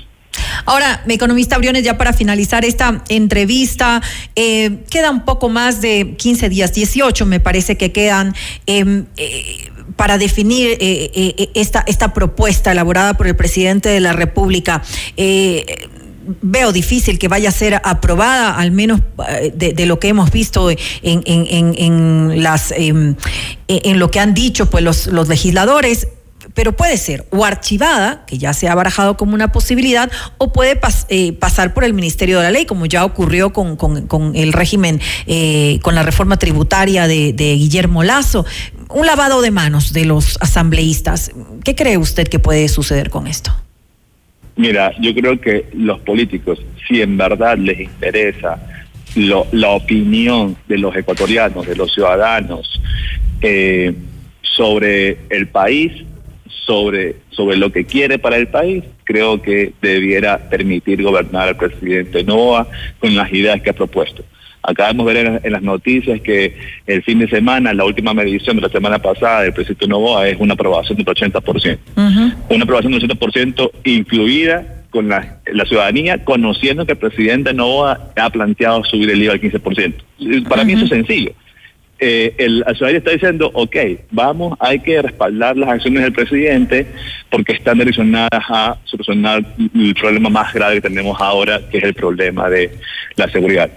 Ahora, 0.66 1.02
economista 1.08 1.58
Briones, 1.58 1.84
ya 1.84 1.96
para 1.96 2.12
finalizar 2.12 2.64
esta 2.64 3.02
entrevista, 3.08 4.02
eh, 4.34 4.78
queda 4.90 5.10
un 5.10 5.24
poco 5.24 5.48
más 5.48 5.80
de 5.80 6.14
15 6.18 6.48
días, 6.48 6.72
18 6.72 7.26
me 7.26 7.40
parece 7.40 7.76
que 7.76 7.92
quedan. 7.92 8.34
Eh, 8.66 9.04
eh, 9.16 9.70
para 9.96 10.18
definir 10.18 10.76
eh, 10.80 11.10
eh, 11.14 11.50
esta, 11.54 11.84
esta 11.86 12.12
propuesta 12.12 12.72
elaborada 12.72 13.14
por 13.14 13.26
el 13.26 13.36
presidente 13.36 13.88
de 13.88 14.00
la 14.00 14.12
República. 14.12 14.82
Eh, 16.26 16.34
veo 16.42 16.72
difícil 16.72 17.18
que 17.18 17.28
vaya 17.28 17.48
a 17.48 17.52
ser 17.52 17.80
aprobada, 17.84 18.56
al 18.56 18.70
menos 18.70 19.00
de, 19.54 19.72
de 19.72 19.86
lo 19.86 19.98
que 19.98 20.08
hemos 20.08 20.30
visto 20.30 20.70
en, 20.70 20.78
en, 21.02 21.74
en, 21.76 22.42
las 22.42 22.72
en, 22.72 23.16
en, 23.68 23.98
lo 23.98 24.10
que 24.10 24.20
han 24.20 24.34
dicho 24.34 24.70
pues 24.70 24.82
los, 24.82 25.06
los 25.06 25.28
legisladores 25.28 26.08
pero 26.54 26.76
puede 26.76 26.96
ser 26.96 27.26
o 27.30 27.44
archivada, 27.44 28.24
que 28.26 28.38
ya 28.38 28.52
se 28.52 28.68
ha 28.68 28.74
barajado 28.74 29.16
como 29.16 29.34
una 29.34 29.52
posibilidad, 29.52 30.10
o 30.38 30.52
puede 30.52 30.76
pas, 30.76 31.06
eh, 31.08 31.32
pasar 31.32 31.74
por 31.74 31.84
el 31.84 31.92
Ministerio 31.92 32.38
de 32.38 32.44
la 32.44 32.50
Ley, 32.50 32.64
como 32.64 32.86
ya 32.86 33.04
ocurrió 33.04 33.52
con, 33.52 33.76
con, 33.76 34.06
con 34.06 34.34
el 34.36 34.52
régimen, 34.52 35.00
eh, 35.26 35.80
con 35.82 35.94
la 35.94 36.02
reforma 36.02 36.38
tributaria 36.38 37.06
de, 37.06 37.32
de, 37.32 37.54
Guillermo 37.54 38.04
Lazo. 38.04 38.46
Un 38.88 39.06
lavado 39.06 39.42
de 39.42 39.50
manos 39.50 39.92
de 39.92 40.04
los 40.04 40.38
asambleístas. 40.40 41.32
¿Qué 41.64 41.74
cree 41.74 41.98
usted 41.98 42.28
que 42.28 42.38
puede 42.38 42.68
suceder 42.68 43.10
con 43.10 43.26
esto? 43.26 43.52
Mira, 44.56 44.92
yo 45.00 45.12
creo 45.14 45.40
que 45.40 45.66
los 45.74 46.00
políticos, 46.00 46.62
si 46.86 47.02
en 47.02 47.16
verdad 47.16 47.58
les 47.58 47.80
interesa 47.80 48.60
la 49.16 49.70
opinión 49.70 50.56
de 50.68 50.78
los 50.78 50.94
ecuatorianos, 50.96 51.66
de 51.66 51.76
los 51.76 51.92
ciudadanos, 51.92 52.80
eh, 53.40 53.94
sobre 54.42 55.18
el 55.30 55.48
país, 55.48 55.92
sobre, 56.66 57.16
sobre 57.30 57.56
lo 57.56 57.70
que 57.70 57.84
quiere 57.84 58.18
para 58.18 58.36
el 58.36 58.48
país, 58.48 58.84
creo 59.04 59.42
que 59.42 59.72
debiera 59.82 60.38
permitir 60.48 61.02
gobernar 61.02 61.48
al 61.48 61.56
presidente 61.56 62.24
Novoa 62.24 62.66
con 62.98 63.14
las 63.14 63.32
ideas 63.32 63.60
que 63.60 63.70
ha 63.70 63.74
propuesto. 63.74 64.24
Acabamos 64.66 65.06
de 65.06 65.14
ver 65.14 65.26
en, 65.26 65.40
en, 65.42 65.52
las 65.52 65.62
noticias 65.62 66.20
que 66.20 66.56
el 66.86 67.02
fin 67.02 67.18
de 67.18 67.28
semana, 67.28 67.72
la 67.74 67.84
última 67.84 68.14
medición 68.14 68.56
de 68.56 68.62
la 68.62 68.68
semana 68.68 68.98
pasada 68.98 69.42
del 69.42 69.52
presidente 69.52 69.86
Novoa 69.86 70.28
es 70.28 70.38
una 70.38 70.54
aprobación 70.54 70.98
del 70.98 71.06
80%. 71.06 71.78
Uh 71.96 72.00
-huh. 72.00 72.34
Una 72.50 72.64
aprobación 72.64 72.92
del 72.92 73.02
80% 73.02 73.70
incluida 73.84 74.84
con 74.90 75.08
la, 75.08 75.38
la, 75.52 75.64
ciudadanía, 75.64 76.24
conociendo 76.24 76.86
que 76.86 76.92
el 76.92 76.98
presidente 76.98 77.52
Novoa 77.52 78.12
ha 78.16 78.30
planteado 78.30 78.84
subir 78.84 79.10
el 79.10 79.22
IVA 79.22 79.34
al 79.34 79.40
15%. 79.40 79.94
Para 80.48 80.62
uh 80.62 80.64
-huh. 80.64 80.66
mí 80.66 80.72
eso 80.72 80.84
es 80.84 80.90
sencillo 80.90 81.32
eh, 81.98 82.34
el, 82.38 82.60
la 82.60 82.74
ciudadanía 82.74 82.98
está 82.98 83.12
diciendo, 83.12 83.50
ok, 83.54 83.76
vamos, 84.10 84.56
hay 84.60 84.80
que 84.80 85.00
respaldar 85.00 85.56
las 85.56 85.70
acciones 85.70 86.02
del 86.02 86.12
presidente 86.12 86.86
porque 87.30 87.52
están 87.52 87.78
direccionadas 87.78 88.42
a 88.48 88.76
solucionar 88.84 89.44
el 89.74 89.94
problema 89.94 90.28
más 90.28 90.52
grave 90.52 90.76
que 90.76 90.88
tenemos 90.88 91.20
ahora, 91.20 91.60
que 91.70 91.78
es 91.78 91.84
el 91.84 91.94
problema 91.94 92.50
de 92.50 92.72
la 93.16 93.28
seguridad. 93.28 93.70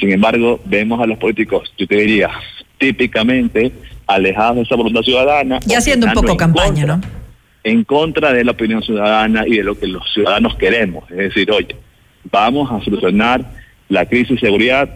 Sin 0.00 0.10
embargo, 0.10 0.58
vemos 0.64 1.00
a 1.00 1.06
los 1.06 1.18
políticos, 1.18 1.72
yo 1.76 1.86
te 1.86 1.96
diría, 1.96 2.30
típicamente 2.78 3.70
alejados 4.06 4.56
de 4.56 4.62
esa 4.62 4.74
voluntad 4.74 5.02
ciudadana. 5.02 5.60
Y 5.68 5.74
haciendo 5.74 6.06
un 6.06 6.14
poco 6.14 6.36
campaña, 6.36 6.86
¿no? 6.86 7.00
En 7.62 7.84
contra 7.84 8.32
de 8.32 8.42
la 8.42 8.52
opinión 8.52 8.82
ciudadana 8.82 9.46
y 9.46 9.58
de 9.58 9.62
lo 9.62 9.78
que 9.78 9.86
los 9.86 10.02
ciudadanos 10.12 10.56
queremos. 10.56 11.08
Es 11.10 11.18
decir, 11.18 11.50
oye, 11.50 11.76
vamos 12.32 12.72
a 12.72 12.82
solucionar 12.82 13.44
la 13.90 14.06
crisis 14.06 14.40
de 14.40 14.46
seguridad, 14.46 14.88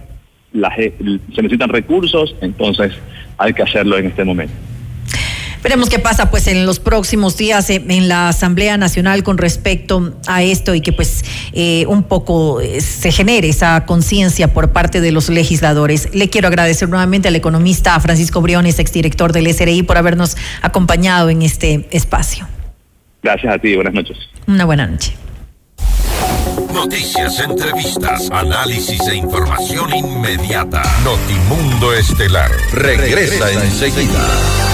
se 0.53 1.43
necesitan 1.43 1.69
recursos, 1.69 2.35
entonces 2.41 2.93
hay 3.37 3.53
que 3.53 3.63
hacerlo 3.63 3.99
en 3.99 4.07
este 4.07 4.25
momento. 4.25 4.55
Veremos 5.65 5.89
qué 5.89 5.99
pasa 5.99 6.31
pues 6.31 6.47
en 6.47 6.67
los 6.67 6.79
próximos 6.79 7.39
días 7.39 7.71
en 7.71 8.07
la 8.07 8.29
Asamblea 8.29 8.77
Nacional 8.77 9.23
con 9.23 9.39
respecto 9.39 10.13
a 10.27 10.43
esto 10.43 10.75
y 10.75 10.83
que 10.83 10.93
pues 10.93 11.25
eh, 11.55 11.87
un 11.89 12.03
poco 12.03 12.61
eh, 12.61 12.83
se 12.83 13.11
genere 13.11 13.49
esa 13.49 13.87
conciencia 13.87 14.53
por 14.53 14.73
parte 14.73 15.01
de 15.01 15.11
los 15.11 15.31
legisladores. 15.31 16.15
Le 16.15 16.29
quiero 16.29 16.49
agradecer 16.49 16.91
nuevamente 16.91 17.29
al 17.29 17.37
economista 17.37 17.99
Francisco 17.99 18.43
Briones, 18.43 18.79
exdirector 18.79 19.33
del 19.33 19.53
SRI, 19.55 19.85
por 19.85 19.97
habernos 19.97 20.37
acompañado 20.61 21.31
en 21.31 21.41
este 21.41 21.89
espacio. 21.93 22.47
Gracias 23.23 23.55
a 23.55 23.59
ti, 23.59 23.75
buenas 23.75 23.95
noches. 23.95 24.19
Una 24.47 24.67
buena 24.67 24.87
noche. 24.87 25.17
Noticias, 26.75 27.41
entrevistas, 27.41 28.31
análisis 28.31 29.01
e 29.09 29.15
información 29.15 29.95
inmediata. 29.95 30.83
Notimundo 31.05 31.95
Estelar 31.95 32.51
regresa, 32.75 33.51
enseguida. 33.51 34.74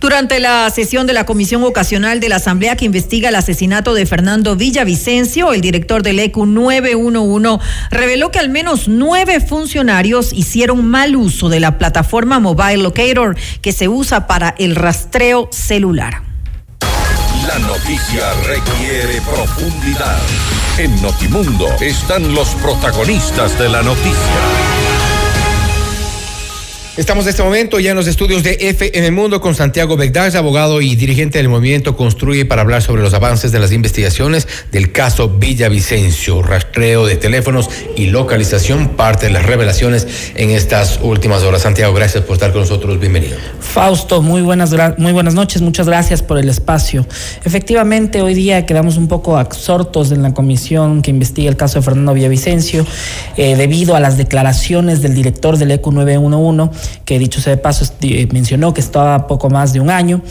Durante 0.00 0.40
la 0.40 0.68
sesión 0.70 1.06
de 1.06 1.12
la 1.12 1.24
Comisión 1.24 1.64
Ocasional 1.64 2.20
de 2.20 2.28
la 2.28 2.36
Asamblea 2.36 2.76
que 2.76 2.84
investiga 2.84 3.30
el 3.30 3.34
asesinato 3.34 3.94
de 3.94 4.06
Fernando 4.06 4.54
Villavicencio, 4.54 5.52
el 5.52 5.60
director 5.60 6.02
del 6.02 6.18
ECU 6.18 6.46
911 6.46 7.64
reveló 7.90 8.30
que 8.30 8.38
al 8.38 8.50
menos 8.50 8.88
nueve 8.88 9.40
funcionarios 9.40 10.32
hicieron 10.32 10.86
mal 10.86 11.16
uso 11.16 11.48
de 11.48 11.60
la 11.60 11.78
plataforma 11.78 12.38
Mobile 12.40 12.78
Locator 12.78 13.36
que 13.62 13.72
se 13.72 13.88
usa 13.88 14.26
para 14.26 14.54
el 14.58 14.76
rastreo 14.76 15.48
celular. 15.50 16.22
La 17.46 17.58
noticia 17.60 18.32
requiere 18.44 19.20
profundidad. 19.22 20.18
En 20.78 21.00
Notimundo 21.00 21.68
están 21.80 22.34
los 22.34 22.48
protagonistas 22.56 23.58
de 23.58 23.68
la 23.68 23.82
noticia. 23.82 24.75
Estamos 26.96 27.26
en 27.26 27.30
este 27.30 27.42
momento 27.42 27.78
ya 27.78 27.90
en 27.90 27.96
los 27.96 28.06
estudios 28.06 28.42
de 28.42 28.56
FM 28.58 29.10
Mundo 29.10 29.38
con 29.42 29.54
Santiago 29.54 29.98
Begdaz, 29.98 30.34
abogado 30.34 30.80
y 30.80 30.96
dirigente 30.96 31.36
del 31.36 31.50
movimiento 31.50 31.94
Construye 31.94 32.46
para 32.46 32.62
hablar 32.62 32.80
sobre 32.80 33.02
los 33.02 33.12
avances 33.12 33.52
de 33.52 33.58
las 33.58 33.70
investigaciones 33.70 34.48
del 34.72 34.92
caso 34.92 35.28
Villavicencio, 35.28 36.42
rastreo 36.42 37.04
de 37.04 37.16
teléfonos 37.16 37.68
y 37.96 38.06
localización, 38.06 38.96
parte 38.96 39.26
de 39.26 39.32
las 39.32 39.44
revelaciones 39.44 40.06
en 40.36 40.48
estas 40.48 40.98
últimas 41.02 41.42
horas. 41.42 41.60
Santiago, 41.60 41.92
gracias 41.92 42.24
por 42.24 42.36
estar 42.36 42.50
con 42.52 42.62
nosotros, 42.62 42.98
bienvenido. 42.98 43.36
Fausto, 43.60 44.22
muy 44.22 44.40
buenas, 44.40 44.74
muy 44.96 45.12
buenas 45.12 45.34
noches, 45.34 45.60
muchas 45.60 45.86
gracias 45.86 46.22
por 46.22 46.38
el 46.38 46.48
espacio. 46.48 47.06
Efectivamente, 47.44 48.22
hoy 48.22 48.32
día 48.32 48.64
quedamos 48.64 48.96
un 48.96 49.06
poco 49.06 49.36
absortos 49.36 50.12
en 50.12 50.22
la 50.22 50.32
comisión 50.32 51.02
que 51.02 51.10
investiga 51.10 51.50
el 51.50 51.58
caso 51.58 51.78
de 51.78 51.84
Fernando 51.84 52.14
Villavicencio, 52.14 52.86
eh, 53.36 53.54
debido 53.54 53.96
a 53.96 54.00
las 54.00 54.16
declaraciones 54.16 55.02
del 55.02 55.14
director 55.14 55.58
del 55.58 55.72
ECU 55.72 55.92
911 55.92 56.85
que 57.04 57.18
dicho 57.18 57.40
sea 57.40 57.56
de 57.56 57.62
paso 57.62 57.84
eh, 58.02 58.28
mencionó 58.32 58.74
que 58.74 58.80
estaba 58.80 59.26
poco 59.26 59.50
más 59.50 59.72
de 59.72 59.80
un 59.80 59.90
año, 59.90 60.22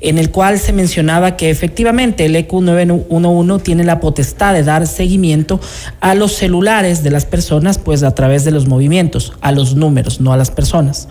en 0.00 0.18
el 0.18 0.30
cual 0.30 0.58
se 0.58 0.72
mencionaba 0.72 1.36
que 1.36 1.50
efectivamente 1.50 2.24
el 2.26 2.36
EQ 2.36 2.52
911 2.60 3.64
tiene 3.64 3.84
la 3.84 4.00
potestad 4.00 4.54
de 4.54 4.62
dar 4.62 4.86
seguimiento 4.86 5.60
a 6.00 6.14
los 6.14 6.32
celulares 6.34 7.02
de 7.02 7.10
las 7.10 7.24
personas, 7.26 7.78
pues 7.78 8.02
a 8.02 8.14
través 8.14 8.44
de 8.44 8.50
los 8.50 8.66
movimientos, 8.66 9.32
a 9.40 9.52
los 9.52 9.74
números, 9.74 10.20
no 10.20 10.32
a 10.32 10.36
las 10.36 10.50
personas. 10.50 11.08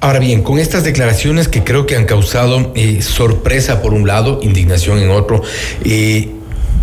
Ahora 0.00 0.20
bien, 0.20 0.42
con 0.42 0.58
estas 0.58 0.84
declaraciones 0.84 1.48
que 1.48 1.64
creo 1.64 1.86
que 1.86 1.96
han 1.96 2.04
causado 2.04 2.72
eh, 2.74 3.02
sorpresa 3.02 3.82
por 3.82 3.92
un 3.92 4.06
lado, 4.06 4.38
indignación 4.42 4.98
en 4.98 5.10
otro, 5.10 5.42
eh, 5.84 6.30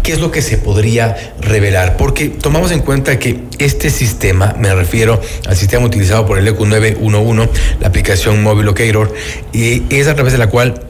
¿qué 0.05 0.13
es 0.13 0.19
lo 0.19 0.31
que 0.31 0.43
se 0.43 0.59
podría 0.59 1.33
revelar? 1.41 1.97
Porque 1.97 2.29
tomamos 2.29 2.71
en 2.71 2.81
cuenta 2.81 3.17
que 3.17 3.39
este 3.57 3.89
sistema, 3.89 4.55
me 4.59 4.73
refiero 4.75 5.19
al 5.47 5.57
sistema 5.57 5.83
utilizado 5.83 6.27
por 6.27 6.37
el 6.37 6.47
ECU 6.47 6.67
911, 6.67 7.49
la 7.79 7.87
aplicación 7.87 8.43
Mobile 8.43 8.65
Locator, 8.65 9.11
eh, 9.53 9.81
es 9.89 10.07
a 10.07 10.13
través 10.13 10.31
de 10.33 10.37
la 10.37 10.47
cual 10.47 10.85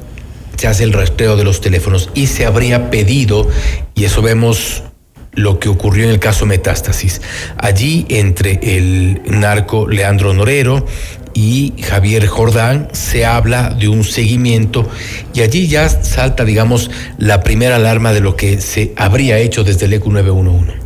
se 0.57 0.67
hace 0.67 0.83
el 0.83 0.91
rastreo 0.91 1.37
de 1.37 1.45
los 1.45 1.61
teléfonos 1.61 2.09
y 2.13 2.27
se 2.27 2.45
habría 2.45 2.91
pedido, 2.91 3.47
y 3.95 4.03
eso 4.03 4.21
vemos 4.21 4.83
lo 5.31 5.59
que 5.59 5.69
ocurrió 5.69 6.03
en 6.03 6.11
el 6.11 6.19
caso 6.19 6.45
Metástasis. 6.45 7.21
Allí 7.57 8.05
entre 8.09 8.59
el 8.61 9.21
narco 9.27 9.87
Leandro 9.87 10.33
Norero 10.33 10.85
y 11.35 11.73
Javier 11.83 12.25
Jordán 12.25 12.87
se 12.93 13.25
habla 13.25 13.69
de 13.69 13.89
un 13.89 14.03
seguimiento 14.05 14.89
y 15.33 15.41
allí 15.41 15.67
ya 15.67 15.89
salta, 15.89 16.45
digamos, 16.45 16.89
la 17.19 17.41
primera 17.41 17.75
alarma 17.75 18.13
de 18.13 18.21
lo 18.21 18.37
que 18.37 18.61
se 18.61 18.93
habría 18.95 19.37
hecho 19.37 19.63
desde 19.63 19.85
el 19.85 19.93
ECU 19.93 20.11
911. 20.11 20.84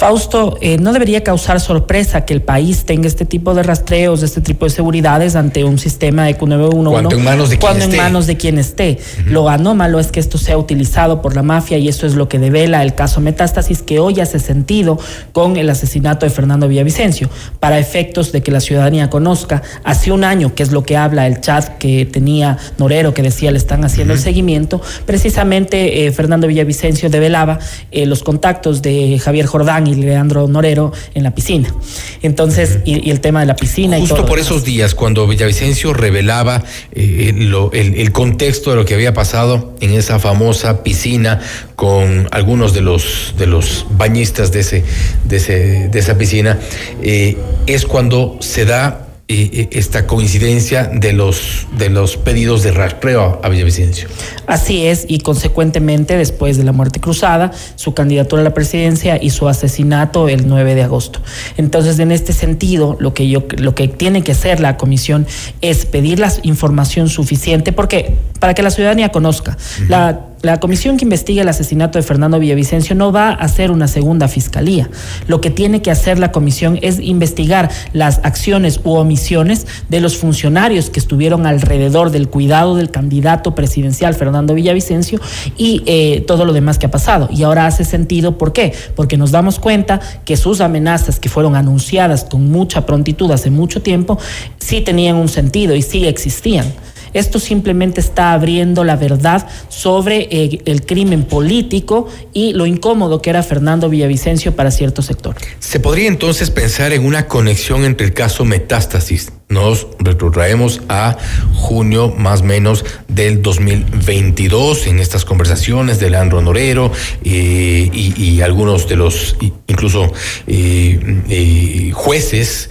Fausto, 0.00 0.56
eh, 0.62 0.78
no 0.78 0.94
debería 0.94 1.22
causar 1.22 1.60
sorpresa 1.60 2.24
que 2.24 2.32
el 2.32 2.40
país 2.40 2.86
tenga 2.86 3.06
este 3.06 3.26
tipo 3.26 3.52
de 3.52 3.62
rastreos, 3.62 4.22
este 4.22 4.40
tipo 4.40 4.64
de 4.64 4.70
seguridades 4.70 5.36
ante 5.36 5.62
un 5.62 5.78
sistema 5.78 6.24
de 6.24 6.38
Q911. 6.38 6.88
Cuando 6.88 7.16
en 7.16 7.22
manos 7.22 7.50
de 7.50 7.58
quien 7.58 7.76
esté. 7.76 7.96
en 7.96 8.02
manos 8.02 8.26
de 8.26 8.36
quien 8.38 8.58
esté. 8.58 8.98
Lo 9.26 9.50
anómalo 9.50 10.00
es 10.00 10.06
que 10.06 10.18
esto 10.18 10.38
sea 10.38 10.56
utilizado 10.56 11.20
por 11.20 11.36
la 11.36 11.42
mafia 11.42 11.76
y 11.76 11.86
eso 11.86 12.06
es 12.06 12.14
lo 12.14 12.30
que 12.30 12.38
devela 12.38 12.82
el 12.82 12.94
caso 12.94 13.20
Metástasis 13.20 13.82
que 13.82 13.98
hoy 13.98 14.20
hace 14.20 14.38
sentido 14.38 14.98
con 15.32 15.58
el 15.58 15.68
asesinato 15.68 16.24
de 16.24 16.30
Fernando 16.30 16.66
Villavicencio. 16.66 17.28
Para 17.58 17.78
efectos 17.78 18.32
de 18.32 18.42
que 18.42 18.50
la 18.52 18.60
ciudadanía 18.60 19.10
conozca, 19.10 19.60
hace 19.84 20.12
un 20.12 20.24
año, 20.24 20.54
que 20.54 20.62
es 20.62 20.72
lo 20.72 20.82
que 20.82 20.96
habla 20.96 21.26
el 21.26 21.42
chat 21.42 21.76
que 21.76 22.06
tenía 22.06 22.56
Norero, 22.78 23.12
que 23.12 23.20
decía 23.20 23.50
le 23.50 23.58
están 23.58 23.84
haciendo 23.84 24.14
el 24.14 24.18
seguimiento, 24.18 24.80
precisamente 25.04 26.06
eh, 26.06 26.12
Fernando 26.12 26.46
Villavicencio 26.46 27.10
develaba 27.10 27.58
eh, 27.90 28.06
los 28.06 28.22
contactos 28.22 28.80
de 28.80 29.18
Javier 29.22 29.44
Jordán 29.44 29.89
y 29.98 30.02
Leandro 30.02 30.48
Norero 30.48 30.92
en 31.14 31.22
la 31.22 31.34
piscina. 31.34 31.74
Entonces, 32.22 32.78
y, 32.84 33.10
el 33.10 33.20
tema 33.20 33.40
de 33.40 33.46
la 33.46 33.56
piscina 33.56 33.98
Justo 33.98 34.14
y 34.14 34.18
todo. 34.18 34.26
por 34.26 34.38
esos 34.38 34.64
días, 34.64 34.94
cuando 34.94 35.26
Villavicencio 35.26 35.92
revelaba 35.92 36.62
eh, 36.92 37.32
lo- 37.34 37.72
el, 37.72 37.94
el 37.96 38.12
contexto 38.12 38.70
de 38.70 38.76
lo 38.76 38.84
que 38.84 38.94
había 38.94 39.14
pasado 39.14 39.74
en 39.80 39.92
esa 39.92 40.18
famosa 40.18 40.82
piscina 40.82 41.40
con 41.76 42.28
algunos 42.30 42.74
de 42.74 42.80
los 42.82 43.34
de 43.38 43.46
los 43.46 43.86
bañistas 43.90 44.52
de 44.52 44.60
ese 44.60 44.84
de 45.24 45.36
ese 45.36 45.88
de 45.88 45.98
esa 45.98 46.16
piscina, 46.18 46.58
eh, 47.02 47.36
es 47.66 47.86
cuando 47.86 48.36
se 48.40 48.64
da 48.64 49.06
eh, 49.32 49.68
esta 49.72 50.08
coincidencia 50.08 50.84
de 50.84 51.12
los 51.12 51.66
de 51.78 51.88
los 51.88 52.16
pedidos 52.16 52.64
de 52.64 52.72
rastreo 52.72 53.38
a, 53.42 53.46
a 53.46 53.48
Villavicencio. 53.48 54.08
Así 54.46 54.86
es, 54.86 55.04
y 55.06 55.20
consecuentemente, 55.20 56.16
después 56.16 56.56
de 56.56 56.64
la 56.64 56.72
muerte 56.72 56.98
cruzada, 57.00 57.52
su 57.76 57.94
candidatura 57.94 58.42
a 58.42 58.44
la 58.44 58.54
presidencia 58.54 59.22
y 59.22 59.30
su 59.30 59.48
asesinato 59.48 60.28
el 60.28 60.48
9 60.48 60.74
de 60.74 60.82
agosto. 60.82 61.20
Entonces, 61.56 62.00
en 62.00 62.10
este 62.10 62.32
sentido, 62.32 62.96
lo 62.98 63.14
que 63.14 63.28
yo 63.28 63.44
lo 63.58 63.76
que 63.76 63.86
tiene 63.86 64.22
que 64.22 64.32
hacer 64.32 64.58
la 64.58 64.76
comisión 64.76 65.28
es 65.60 65.86
pedir 65.86 66.18
la 66.18 66.32
información 66.42 67.08
suficiente, 67.08 67.72
porque 67.72 68.16
para 68.40 68.54
que 68.54 68.64
la 68.64 68.70
ciudadanía 68.70 69.10
conozca, 69.10 69.56
la 69.88 70.29
la 70.42 70.58
comisión 70.58 70.96
que 70.96 71.04
investiga 71.04 71.42
el 71.42 71.48
asesinato 71.48 71.98
de 71.98 72.02
Fernando 72.02 72.38
Villavicencio 72.38 72.94
no 72.94 73.12
va 73.12 73.28
a 73.28 73.34
hacer 73.34 73.70
una 73.70 73.88
segunda 73.88 74.26
fiscalía. 74.26 74.88
Lo 75.26 75.40
que 75.40 75.50
tiene 75.50 75.82
que 75.82 75.90
hacer 75.90 76.18
la 76.18 76.32
comisión 76.32 76.78
es 76.80 76.98
investigar 76.98 77.70
las 77.92 78.20
acciones 78.22 78.80
u 78.84 78.92
omisiones 78.92 79.66
de 79.88 80.00
los 80.00 80.16
funcionarios 80.16 80.88
que 80.88 80.98
estuvieron 80.98 81.46
alrededor 81.46 82.10
del 82.10 82.28
cuidado 82.28 82.76
del 82.76 82.90
candidato 82.90 83.54
presidencial 83.54 84.14
Fernando 84.14 84.54
Villavicencio 84.54 85.20
y 85.58 85.82
eh, 85.84 86.24
todo 86.26 86.46
lo 86.46 86.54
demás 86.54 86.78
que 86.78 86.86
ha 86.86 86.90
pasado. 86.90 87.28
Y 87.30 87.42
ahora 87.42 87.66
hace 87.66 87.84
sentido, 87.84 88.38
¿por 88.38 88.52
qué? 88.52 88.72
Porque 88.96 89.18
nos 89.18 89.32
damos 89.32 89.58
cuenta 89.58 90.00
que 90.24 90.38
sus 90.38 90.62
amenazas 90.62 91.20
que 91.20 91.28
fueron 91.28 91.54
anunciadas 91.54 92.24
con 92.24 92.50
mucha 92.50 92.86
prontitud 92.86 93.30
hace 93.30 93.50
mucho 93.50 93.82
tiempo, 93.82 94.18
sí 94.58 94.80
tenían 94.80 95.16
un 95.16 95.28
sentido 95.28 95.74
y 95.74 95.82
sí 95.82 96.06
existían. 96.06 96.66
Esto 97.14 97.38
simplemente 97.38 98.00
está 98.00 98.32
abriendo 98.32 98.84
la 98.84 98.96
verdad 98.96 99.46
sobre 99.68 100.28
eh, 100.30 100.62
el 100.64 100.84
crimen 100.86 101.24
político 101.24 102.08
y 102.32 102.52
lo 102.52 102.66
incómodo 102.66 103.20
que 103.22 103.30
era 103.30 103.42
Fernando 103.42 103.88
Villavicencio 103.88 104.54
para 104.54 104.70
cierto 104.70 105.02
sector. 105.02 105.36
Se 105.58 105.80
podría 105.80 106.08
entonces 106.08 106.50
pensar 106.50 106.92
en 106.92 107.04
una 107.04 107.26
conexión 107.26 107.84
entre 107.84 108.06
el 108.06 108.14
caso 108.14 108.44
Metástasis. 108.44 109.32
Nos 109.48 109.88
retrotraemos 109.98 110.80
a 110.88 111.16
junio 111.54 112.14
más 112.16 112.42
o 112.42 112.44
menos 112.44 112.84
del 113.08 113.42
2022 113.42 114.86
en 114.86 115.00
estas 115.00 115.24
conversaciones 115.24 115.98
de 115.98 116.10
Leandro 116.10 116.40
Norero 116.40 116.92
eh, 117.24 117.90
y, 117.92 118.40
algunos 118.42 118.88
de 118.88 118.96
los 118.96 119.36
incluso 119.66 120.12
eh, 120.46 121.90
jueces 121.92 122.68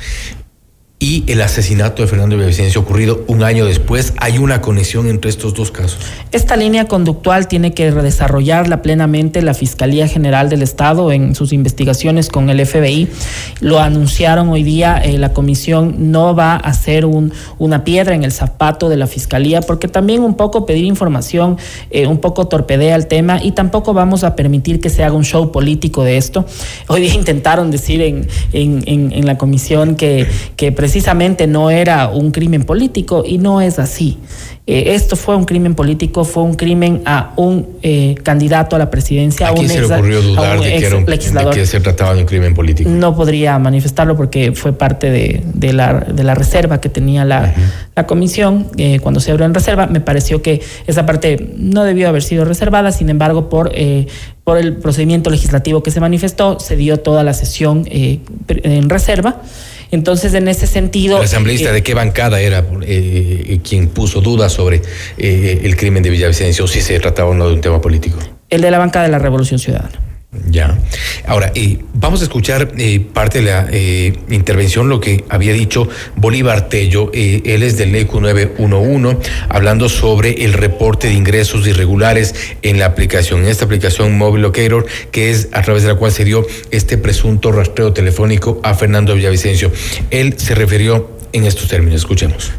y 1.01 1.23
el 1.31 1.39
asesinato 1.39 2.01
de 2.01 2.09
Fernando 2.09 2.35
Villavicencio 2.35 2.81
ocurrido 2.81 3.23
un 3.27 3.41
año 3.41 3.65
después. 3.65 4.13
Hay 4.17 4.37
una 4.37 4.59
conexión 4.59 5.07
entre 5.07 5.29
estos 5.29 5.53
dos 5.53 5.71
casos. 5.71 5.99
Esta 6.33 6.57
línea 6.57 6.89
conductual 6.89 7.47
tiene 7.47 7.73
que 7.73 7.89
desarrollarla 7.89 8.81
plenamente 8.81 9.41
la 9.41 9.53
Fiscalía 9.53 10.09
General 10.09 10.49
del 10.49 10.61
Estado 10.61 11.13
en 11.13 11.35
sus 11.35 11.53
investigaciones 11.53 12.27
con 12.27 12.49
el 12.49 12.65
FBI. 12.65 13.07
Lo 13.61 13.79
anunciaron 13.79 14.49
hoy 14.49 14.63
día, 14.63 14.97
eh, 14.97 15.17
la 15.17 15.31
comisión 15.31 16.11
no 16.11 16.35
va 16.35 16.57
a 16.57 16.73
ser 16.73 17.05
un, 17.05 17.31
una 17.59 17.85
piedra 17.85 18.13
en 18.13 18.25
el 18.25 18.33
zapato 18.33 18.89
de 18.89 18.97
la 18.97 19.07
Fiscalía 19.07 19.61
porque 19.61 19.87
también 19.87 20.21
un 20.21 20.35
poco 20.35 20.65
pedir 20.65 20.83
información, 20.83 21.57
eh, 21.91 22.07
un 22.07 22.17
poco 22.17 22.49
torpedea 22.49 22.97
el 22.97 23.07
tema 23.07 23.41
y 23.41 23.53
tampoco 23.53 23.93
vamos 23.93 24.25
a 24.25 24.35
permitir 24.35 24.81
que 24.81 24.89
se 24.89 25.05
haga 25.05 25.15
un 25.15 25.23
show 25.23 25.53
político 25.53 26.03
de 26.03 26.17
esto. 26.17 26.45
Hoy 26.87 26.99
día 26.99 27.13
intentaron 27.19 27.71
decir 27.71 28.01
en 28.01 29.25
la 29.25 29.37
comisión 29.37 29.95
que, 29.95 30.27
que 30.57 30.73
precisamente 30.89 31.45
no 31.45 31.69
era 31.69 32.07
un 32.09 32.31
crimen 32.31 32.63
político 32.63 33.23
y 33.23 33.37
no 33.37 33.61
es 33.61 33.77
así. 33.77 34.17
Eh, 34.65 34.95
esto 34.95 35.15
fue 35.15 35.35
un 35.35 35.45
crimen 35.45 35.75
político, 35.75 36.25
fue 36.25 36.41
un 36.41 36.55
crimen 36.55 37.01
a 37.05 37.31
un 37.37 37.67
eh, 37.83 38.15
candidato 38.23 38.75
a 38.75 38.79
la 38.79 38.89
presidencia. 38.89 39.49
¿A 39.49 39.53
quién 39.53 39.69
se 39.69 39.81
le 39.81 39.85
ocurrió 39.85 40.19
dudar 40.21 40.59
de 40.59 40.77
que, 40.79 40.85
era 40.87 40.95
un- 40.97 41.05
de 41.05 41.19
que 41.53 41.65
se 41.67 41.79
trataba 41.79 42.15
de 42.15 42.21
un 42.21 42.25
crimen 42.27 42.55
político? 42.55 42.89
No 42.89 43.15
podría 43.15 43.59
manifestarlo 43.59 44.17
porque 44.17 44.51
fue 44.53 44.73
parte 44.73 45.11
de, 45.11 45.43
de 45.53 45.73
la, 45.73 45.99
de 45.99 46.23
la 46.23 46.33
reserva 46.33 46.81
que 46.81 46.89
tenía 46.89 47.23
la, 47.23 47.53
la 47.95 48.07
comisión 48.07 48.67
eh, 48.77 48.99
cuando 48.99 49.19
se 49.19 49.29
abrió 49.29 49.45
en 49.45 49.53
reserva. 49.53 49.85
Me 49.85 50.01
pareció 50.01 50.41
que 50.41 50.59
esa 50.87 51.05
parte 51.05 51.51
no 51.55 51.83
debió 51.83 52.09
haber 52.09 52.23
sido 52.23 52.45
reservada, 52.45 52.91
sin 52.91 53.09
embargo, 53.09 53.47
por, 53.47 53.71
por 54.43 54.57
el 54.57 54.77
procedimiento 54.77 55.29
legislativo 55.29 55.83
que 55.83 55.91
se 55.91 55.99
manifestó, 55.99 56.59
se 56.59 56.75
dio 56.75 56.97
toda 56.97 57.23
la 57.23 57.33
sesión 57.33 57.83
eh, 57.91 58.19
en 58.63 58.89
reserva. 58.89 59.41
Entonces, 59.91 60.33
en 60.33 60.47
ese 60.47 60.67
sentido... 60.67 61.17
¿El 61.17 61.23
asambleísta 61.23 61.69
eh, 61.69 61.73
de 61.73 61.83
qué 61.83 61.93
bancada 61.93 62.39
era 62.41 62.65
eh, 62.83 63.59
quien 63.67 63.87
puso 63.87 64.21
dudas 64.21 64.53
sobre 64.53 64.81
eh, 65.17 65.61
el 65.63 65.75
crimen 65.75 66.03
de 66.03 66.09
Villavicencio, 66.09 66.67
si 66.67 66.81
se 66.81 66.99
trataba 66.99 67.29
o 67.29 67.33
no 67.33 67.47
de 67.47 67.53
un 67.53 67.61
tema 67.61 67.81
político? 67.81 68.19
el 68.49 68.61
de 68.61 68.71
la 68.71 68.79
banca 68.79 69.01
de 69.03 69.09
la 69.09 69.19
Revolución 69.19 69.59
Ciudadana. 69.59 70.08
Ya. 70.31 70.77
Ahora, 71.25 71.51
eh, 71.55 71.79
vamos 71.95 72.21
a 72.21 72.25
escuchar 72.25 72.73
eh, 72.77 72.99
parte 72.99 73.39
de 73.39 73.45
la 73.45 73.67
eh, 73.71 74.13
intervención, 74.29 74.87
lo 74.87 74.99
que 74.99 75.23
había 75.27 75.53
dicho 75.53 75.89
Bolívar 76.17 76.69
Tello. 76.69 77.09
eh, 77.13 77.41
él 77.45 77.63
es 77.63 77.77
del 77.77 77.95
ECU 77.95 78.21
911, 78.21 79.27
hablando 79.49 79.89
sobre 79.89 80.45
el 80.45 80.53
reporte 80.53 81.07
de 81.07 81.15
ingresos 81.15 81.65
irregulares 81.65 82.35
en 82.61 82.77
la 82.77 82.85
aplicación, 82.85 83.41
en 83.41 83.47
esta 83.47 83.65
aplicación 83.65 84.19
Mobile 84.19 84.43
Locator, 84.43 84.85
que 85.11 85.31
es 85.31 85.49
a 85.51 85.63
través 85.63 85.81
de 85.81 85.89
la 85.89 85.95
cual 85.95 86.11
se 86.11 86.25
dio 86.25 86.45
este 86.69 86.99
presunto 86.99 87.51
rastreo 87.51 87.91
telefónico 87.91 88.61
a 88.63 88.75
Fernando 88.75 89.15
Villavicencio. 89.15 89.71
Él 90.11 90.35
se 90.37 90.53
refirió 90.53 91.09
en 91.33 91.45
estos 91.45 91.67
términos. 91.67 92.01
Escuchemos. 92.01 92.51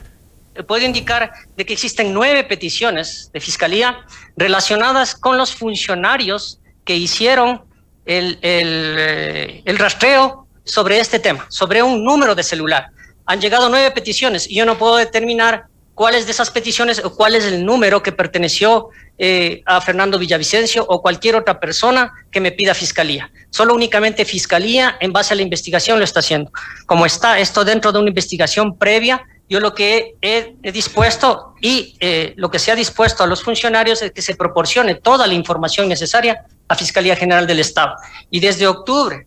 puedo 0.66 0.84
indicar 0.84 1.32
de 1.56 1.64
que 1.64 1.72
existen 1.72 2.12
nueve 2.12 2.42
peticiones 2.42 3.30
de 3.32 3.40
fiscalía 3.40 3.98
relacionadas 4.36 5.14
con 5.14 5.38
los 5.38 5.54
funcionarios 5.54 6.59
que 6.90 6.96
hicieron 6.96 7.62
el, 8.04 8.40
eh, 8.42 9.62
el 9.64 9.78
rastreo 9.78 10.48
sobre 10.64 10.98
este 10.98 11.20
tema, 11.20 11.46
sobre 11.48 11.84
un 11.84 12.02
número 12.02 12.34
de 12.34 12.42
celular. 12.42 12.88
Han 13.26 13.40
llegado 13.40 13.68
nueve 13.68 13.92
peticiones 13.92 14.50
y 14.50 14.56
yo 14.56 14.64
no 14.64 14.76
puedo 14.76 14.96
determinar 14.96 15.66
cuáles 15.94 16.26
de 16.26 16.32
esas 16.32 16.50
peticiones 16.50 17.00
o 17.04 17.14
cuál 17.14 17.36
es 17.36 17.44
el 17.44 17.64
número 17.64 18.02
que 18.02 18.10
perteneció 18.10 18.88
eh, 19.18 19.62
a 19.66 19.80
Fernando 19.80 20.18
Villavicencio 20.18 20.84
o 20.88 21.00
cualquier 21.00 21.36
otra 21.36 21.60
persona 21.60 22.12
que 22.32 22.40
me 22.40 22.50
pida 22.50 22.74
fiscalía. 22.74 23.30
Solo 23.50 23.72
únicamente 23.72 24.24
fiscalía 24.24 24.96
en 24.98 25.12
base 25.12 25.32
a 25.32 25.36
la 25.36 25.42
investigación 25.42 25.96
lo 26.00 26.04
está 26.04 26.18
haciendo. 26.18 26.50
Como 26.86 27.06
está 27.06 27.38
esto 27.38 27.64
dentro 27.64 27.92
de 27.92 28.00
una 28.00 28.08
investigación 28.08 28.76
previa, 28.76 29.24
yo 29.50 29.58
lo 29.58 29.74
que 29.74 30.14
he, 30.22 30.54
dispuesto 30.70 31.54
y 31.60 31.96
eh, 31.98 32.34
lo 32.36 32.52
que 32.52 32.60
se 32.60 32.70
ha 32.70 32.76
dispuesto 32.76 33.24
a 33.24 33.26
los 33.26 33.42
funcionarios 33.42 34.00
es 34.00 34.12
que 34.12 34.22
se 34.22 34.36
proporcione 34.36 34.94
toda 34.94 35.26
la 35.26 35.34
información 35.34 35.88
necesaria 35.88 36.46
a 36.68 36.76
Fiscalía 36.76 37.16
General 37.16 37.48
del 37.48 37.58
Estado. 37.58 37.96
Y 38.30 38.38
desde 38.38 38.68
octubre 38.68 39.26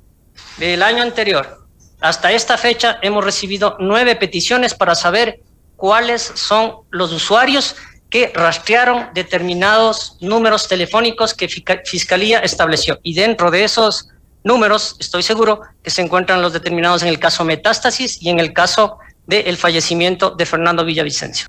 del 0.57 0.81
año 0.81 1.03
anterior 1.03 1.67
hasta 1.99 2.31
esta 2.31 2.57
fecha 2.57 2.99
hemos 3.01 3.23
recibido 3.23 3.75
nueve 3.79 4.15
peticiones 4.15 4.73
para 4.73 4.95
saber 4.95 5.41
cuáles 5.75 6.21
son 6.21 6.77
los 6.89 7.11
usuarios 7.11 7.75
que 8.09 8.31
rastrearon 8.33 9.09
determinados 9.13 10.15
números 10.21 10.69
telefónicos 10.69 11.33
que 11.33 11.49
Fiscalía 11.49 12.39
estableció. 12.39 12.99
Y 13.03 13.13
dentro 13.13 13.51
de 13.51 13.65
esos 13.65 14.07
números, 14.43 14.95
estoy 14.99 15.23
seguro 15.23 15.61
que 15.81 15.89
se 15.89 16.01
encuentran 16.01 16.41
los 16.41 16.53
determinados 16.53 17.01
en 17.01 17.09
el 17.09 17.19
caso 17.19 17.43
Metástasis 17.43 18.21
y 18.21 18.29
en 18.29 18.39
el 18.39 18.53
caso 18.53 18.99
del 19.27 19.57
fallecimiento 19.57 20.31
de 20.31 20.45
Fernando 20.45 20.85
Villavicencio. 20.85 21.47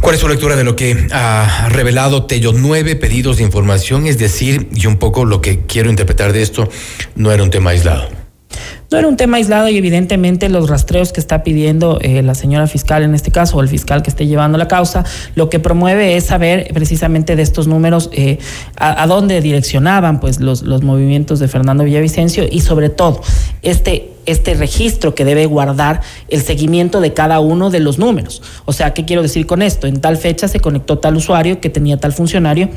¿Cuál 0.00 0.16
es 0.16 0.20
su 0.20 0.28
lectura 0.28 0.54
de 0.54 0.64
lo 0.64 0.76
que 0.76 1.06
ha 1.12 1.68
revelado 1.70 2.26
Tello? 2.26 2.52
Nueve 2.52 2.94
pedidos 2.94 3.38
de 3.38 3.42
información, 3.42 4.06
es 4.06 4.18
decir, 4.18 4.68
y 4.72 4.86
un 4.86 4.98
poco 4.98 5.24
lo 5.24 5.40
que 5.40 5.64
quiero 5.66 5.88
interpretar 5.88 6.32
de 6.32 6.42
esto, 6.42 6.68
no 7.14 7.32
era 7.32 7.42
un 7.42 7.50
tema 7.50 7.70
aislado. 7.70 8.23
No 8.90 8.98
era 8.98 9.08
un 9.08 9.16
tema 9.16 9.38
aislado 9.38 9.68
y 9.68 9.76
evidentemente 9.76 10.48
los 10.48 10.68
rastreos 10.68 11.12
que 11.12 11.20
está 11.20 11.42
pidiendo 11.42 11.98
eh, 12.00 12.22
la 12.22 12.34
señora 12.34 12.66
fiscal 12.66 13.02
en 13.02 13.14
este 13.14 13.30
caso 13.30 13.56
o 13.56 13.60
el 13.60 13.68
fiscal 13.68 14.02
que 14.02 14.10
esté 14.10 14.26
llevando 14.26 14.58
la 14.58 14.68
causa, 14.68 15.04
lo 15.34 15.48
que 15.48 15.58
promueve 15.58 16.16
es 16.16 16.24
saber 16.24 16.68
precisamente 16.72 17.36
de 17.36 17.42
estos 17.42 17.66
números 17.66 18.10
eh, 18.12 18.38
a, 18.76 19.02
a 19.02 19.06
dónde 19.06 19.40
direccionaban 19.40 20.20
pues 20.20 20.40
los, 20.40 20.62
los 20.62 20.82
movimientos 20.82 21.38
de 21.38 21.48
Fernando 21.48 21.84
Villavicencio 21.84 22.46
y 22.50 22.60
sobre 22.60 22.90
todo 22.90 23.20
este 23.62 24.10
este 24.26 24.54
registro 24.54 25.14
que 25.14 25.24
debe 25.24 25.44
guardar 25.46 26.00
el 26.28 26.40
seguimiento 26.40 27.00
de 27.00 27.12
cada 27.12 27.40
uno 27.40 27.68
de 27.70 27.80
los 27.80 27.98
números. 27.98 28.42
O 28.64 28.72
sea, 28.72 28.94
¿qué 28.94 29.04
quiero 29.04 29.20
decir 29.20 29.46
con 29.46 29.60
esto? 29.60 29.86
En 29.86 30.00
tal 30.00 30.16
fecha 30.16 30.48
se 30.48 30.60
conectó 30.60 30.98
tal 30.98 31.16
usuario 31.16 31.60
que 31.60 31.68
tenía 31.68 31.98
tal 31.98 32.12
funcionario 32.12 32.70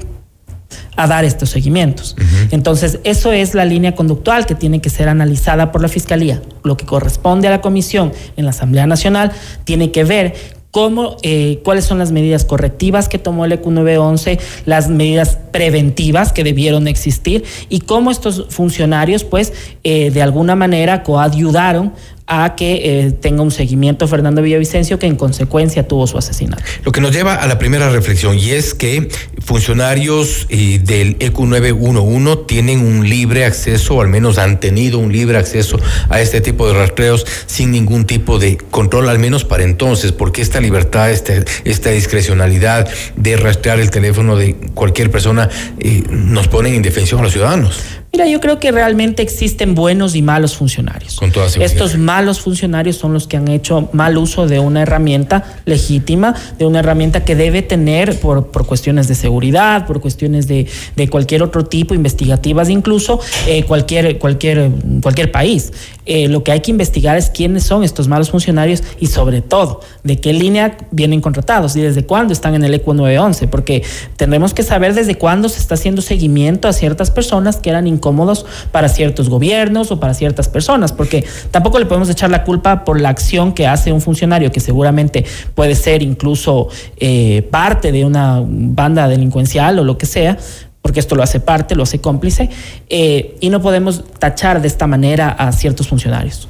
a 0.96 1.08
dar 1.08 1.26
estos 1.26 1.50
seguimientos. 1.50 2.16
Entonces, 2.52 3.00
eso 3.04 3.32
es 3.32 3.54
la 3.54 3.66
línea 3.66 3.96
conductual 3.96 4.46
que 4.46 4.56
tiene 4.56 4.82
que 4.82 4.90
ser 4.90 5.10
analizada 5.10 5.72
por 5.72 5.82
la 5.82 5.88
Fiscalía. 5.88 6.42
Lo 6.64 6.78
que 6.78 6.86
corresponde 6.86 7.48
a 7.48 7.52
la 7.52 7.62
Comisión 7.62 8.12
en 8.36 8.46
la 8.46 8.52
Asamblea 8.52 8.88
Nacional 8.88 9.32
tiene 9.64 9.92
que 9.92 10.04
ver 10.04 10.34
cómo, 10.72 11.18
eh, 11.24 11.62
cuáles 11.64 11.86
son 11.86 11.98
las 11.98 12.12
medidas 12.12 12.46
correctivas 12.46 13.10
que 13.10 13.18
tomó 13.18 13.46
el 13.46 13.54
EQ 13.54 13.68
911, 13.68 14.40
las 14.66 14.90
medidas 14.90 15.38
preventivas 15.52 16.34
que 16.34 16.44
debieron 16.44 16.88
existir 16.88 17.44
y 17.70 17.80
cómo 17.82 18.12
estos 18.12 18.46
funcionarios, 18.50 19.24
pues, 19.24 19.54
eh, 19.84 20.12
de 20.12 20.22
alguna 20.22 20.56
manera 20.56 21.04
coayudaron 21.04 21.94
a 22.28 22.56
que 22.56 22.82
eh, 22.84 23.12
tenga 23.12 23.42
un 23.42 23.52
seguimiento 23.52 24.08
Fernando 24.08 24.42
Villavicencio, 24.42 25.00
que 25.00 25.08
en 25.08 25.16
consecuencia 25.16 25.88
tuvo 25.88 26.06
su 26.08 26.18
asesinato. 26.18 26.62
Lo 26.84 26.92
que 26.92 27.00
nos 27.00 27.12
lleva 27.12 27.36
a 27.36 27.48
la 27.48 27.58
primera 27.58 27.90
reflexión, 27.90 28.38
y 28.38 28.52
es 28.52 28.74
que 28.74 29.08
funcionarios 29.40 30.46
eh, 30.50 30.80
del 30.84 31.16
EQ 31.20 31.40
911 31.40 32.44
tienen 32.46 32.82
un 32.82 33.10
libre 33.10 33.46
acceso, 33.46 33.96
o 33.96 34.02
al 34.02 34.10
menos 34.10 34.38
han 34.38 34.60
tenido 34.60 35.00
un 35.00 35.12
libre 35.12 35.38
acceso 35.38 35.80
a 36.10 36.20
este 36.22 36.42
tipo 36.42 36.68
de 36.68 36.74
rastreos 36.74 37.26
sin 37.46 37.72
ningún 37.72 38.06
tipo 38.06 38.40
de 38.40 38.58
control, 38.58 39.08
al 39.08 39.20
menos 39.20 39.46
para 39.46 39.64
entonces, 39.64 40.12
porque 40.12 40.42
esta 40.42 40.60
libertad, 40.60 41.12
esta, 41.12 41.34
esta 41.64 41.92
discrecionalidad 41.92 42.90
de 43.16 43.38
rastrear 43.38 43.80
el 43.80 43.90
teléfono 43.90 44.36
de 44.36 44.56
cualquier 44.74 45.10
persona 45.10 45.50
eh, 45.80 46.04
nos 46.10 46.50
pone 46.50 46.70
en 46.70 46.76
indefensión 46.76 47.22
a 47.22 47.24
los 47.24 47.32
ciudadanos. 47.32 47.82
Mira, 48.14 48.26
yo 48.26 48.40
creo 48.40 48.58
que 48.58 48.72
realmente 48.72 49.22
existen 49.22 49.76
buenos 49.76 50.16
y 50.16 50.22
malos 50.22 50.56
funcionarios. 50.56 51.18
Con 51.18 51.32
toda 51.32 51.50
seguridad. 51.50 51.72
Estos 51.72 51.98
malos 51.98 52.40
funcionarios 52.40 52.96
son 52.96 53.14
los 53.14 53.28
que 53.28 53.38
han 53.38 53.48
hecho 53.50 53.90
mal 53.92 54.18
uso 54.18 54.48
de 54.48 54.60
una 54.60 54.82
herramienta 54.82 55.60
legítima, 55.66 56.34
de 56.58 56.66
una 56.66 56.80
herramienta 56.80 57.26
que 57.26 57.36
debe 57.36 57.62
tener 57.62 58.20
por, 58.20 58.48
por 58.48 58.66
cuestiones 58.66 59.08
de 59.08 59.16
seguridad, 59.16 59.86
por 59.86 60.00
cuestiones 60.00 60.48
de, 60.48 60.68
de 60.96 61.10
cualquier 61.10 61.44
otro 61.44 61.66
tipo, 61.66 61.94
investigativas 61.94 62.70
incluso, 62.70 63.20
eh, 63.46 63.64
cualquier, 63.64 64.18
cualquier, 64.18 64.72
cualquier 65.02 65.32
país. 65.32 65.72
Eh, 66.06 66.30
lo 66.30 66.42
que 66.42 66.54
hay 66.54 66.62
que 66.62 66.72
investigar 66.72 67.18
es 67.18 67.30
quiénes 67.30 67.66
son 67.66 67.84
estos 67.84 68.08
malos 68.08 68.32
funcionarios 68.32 68.82
y 68.98 69.08
sobre 69.08 69.42
todo 69.42 69.82
de 70.04 70.22
qué 70.22 70.32
línea 70.32 70.78
vienen 70.92 71.20
contratados 71.20 71.76
y 71.76 71.82
desde 71.82 72.06
cuándo 72.06 72.32
están 72.32 72.56
en 72.56 72.64
el 72.64 72.74
ECU 72.74 72.94
911, 72.94 73.48
porque 73.50 73.84
tendremos 74.16 74.54
que 74.54 74.64
saber 74.64 74.94
desde 74.94 75.16
cuándo 75.16 75.50
se 75.50 75.60
está 75.60 75.76
haciendo 75.76 76.02
seguimiento 76.02 76.70
a 76.70 76.74
ciertas 76.74 77.12
personas 77.12 77.58
que 77.58 77.70
eran 77.70 77.88
incómodos 77.98 78.46
para 78.72 78.90
ciertos 78.90 79.30
gobiernos 79.30 79.92
o 79.92 80.00
para 80.00 80.14
ciertas 80.14 80.48
personas, 80.48 80.92
porque 80.92 81.26
tampoco 81.52 81.80
le 81.80 81.86
podemos 81.86 82.10
echar 82.10 82.30
la 82.30 82.44
culpa 82.44 82.86
por 82.86 83.02
la 83.02 83.10
acción 83.10 83.54
que 83.54 83.68
hace 83.68 83.92
un 83.92 84.02
funcionario 84.02 84.52
que 84.52 84.60
seguramente 84.60 85.26
puede 85.56 85.76
ser 85.76 86.02
incluso 86.02 86.70
eh, 86.98 87.48
parte 87.52 87.92
de 87.92 88.06
una 88.06 88.42
banda 88.46 89.08
delincuencial 89.08 89.80
o 89.80 89.84
lo 89.84 89.98
que 89.98 90.06
sea, 90.06 90.38
porque 90.82 91.00
esto 91.00 91.16
lo 91.16 91.24
hace 91.24 91.40
parte, 91.40 91.76
lo 91.76 91.84
hace 91.84 92.00
cómplice, 92.00 92.50
eh, 92.90 93.36
y 93.42 93.50
no 93.50 93.62
podemos 93.62 94.04
tachar 94.20 94.62
de 94.62 94.68
esta 94.68 94.88
manera 94.88 95.30
a 95.30 95.52
ciertos 95.52 95.88
funcionarios. 95.88 96.48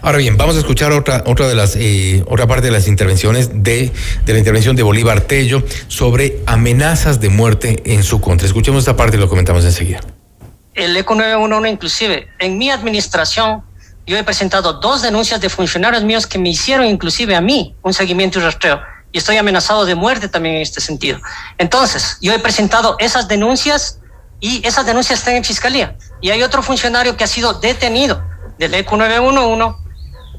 Ahora 0.00 0.18
bien, 0.18 0.36
vamos 0.36 0.56
a 0.56 0.60
escuchar 0.60 0.92
otra, 0.92 1.24
otra 1.26 1.48
de 1.48 1.54
las, 1.54 1.76
eh, 1.76 2.24
otra 2.28 2.46
parte 2.46 2.66
de 2.66 2.72
las 2.72 2.88
intervenciones 2.88 3.62
de, 3.62 3.92
de 4.24 4.32
la 4.32 4.38
intervención 4.38 4.76
de 4.76 4.82
Bolívar 4.82 5.20
Tello 5.22 5.62
sobre 5.88 6.38
amenazas 6.46 7.20
de 7.20 7.28
muerte 7.28 7.82
en 7.84 8.02
su 8.02 8.20
contra. 8.20 8.46
Escuchemos 8.46 8.80
esta 8.80 8.96
parte 8.96 9.16
y 9.16 9.20
lo 9.20 9.28
comentamos 9.28 9.64
enseguida. 9.64 10.00
El 10.76 10.94
ECO 10.94 11.14
911 11.14 11.70
inclusive, 11.70 12.28
en 12.38 12.58
mi 12.58 12.70
administración, 12.70 13.64
yo 14.06 14.18
he 14.18 14.22
presentado 14.22 14.74
dos 14.74 15.00
denuncias 15.00 15.40
de 15.40 15.48
funcionarios 15.48 16.04
míos 16.04 16.26
que 16.26 16.38
me 16.38 16.50
hicieron 16.50 16.84
inclusive 16.84 17.34
a 17.34 17.40
mí 17.40 17.74
un 17.82 17.94
seguimiento 17.94 18.38
y 18.38 18.42
rastreo. 18.42 18.82
Y 19.10 19.16
estoy 19.16 19.38
amenazado 19.38 19.86
de 19.86 19.94
muerte 19.94 20.28
también 20.28 20.56
en 20.56 20.60
este 20.60 20.82
sentido. 20.82 21.18
Entonces, 21.56 22.18
yo 22.20 22.34
he 22.34 22.38
presentado 22.38 22.96
esas 22.98 23.26
denuncias 23.26 24.00
y 24.38 24.64
esas 24.66 24.84
denuncias 24.84 25.20
están 25.20 25.36
en 25.36 25.44
fiscalía. 25.44 25.96
Y 26.20 26.28
hay 26.28 26.42
otro 26.42 26.62
funcionario 26.62 27.16
que 27.16 27.24
ha 27.24 27.26
sido 27.26 27.54
detenido 27.54 28.22
del 28.58 28.74
EQ 28.74 28.92
911 28.92 29.78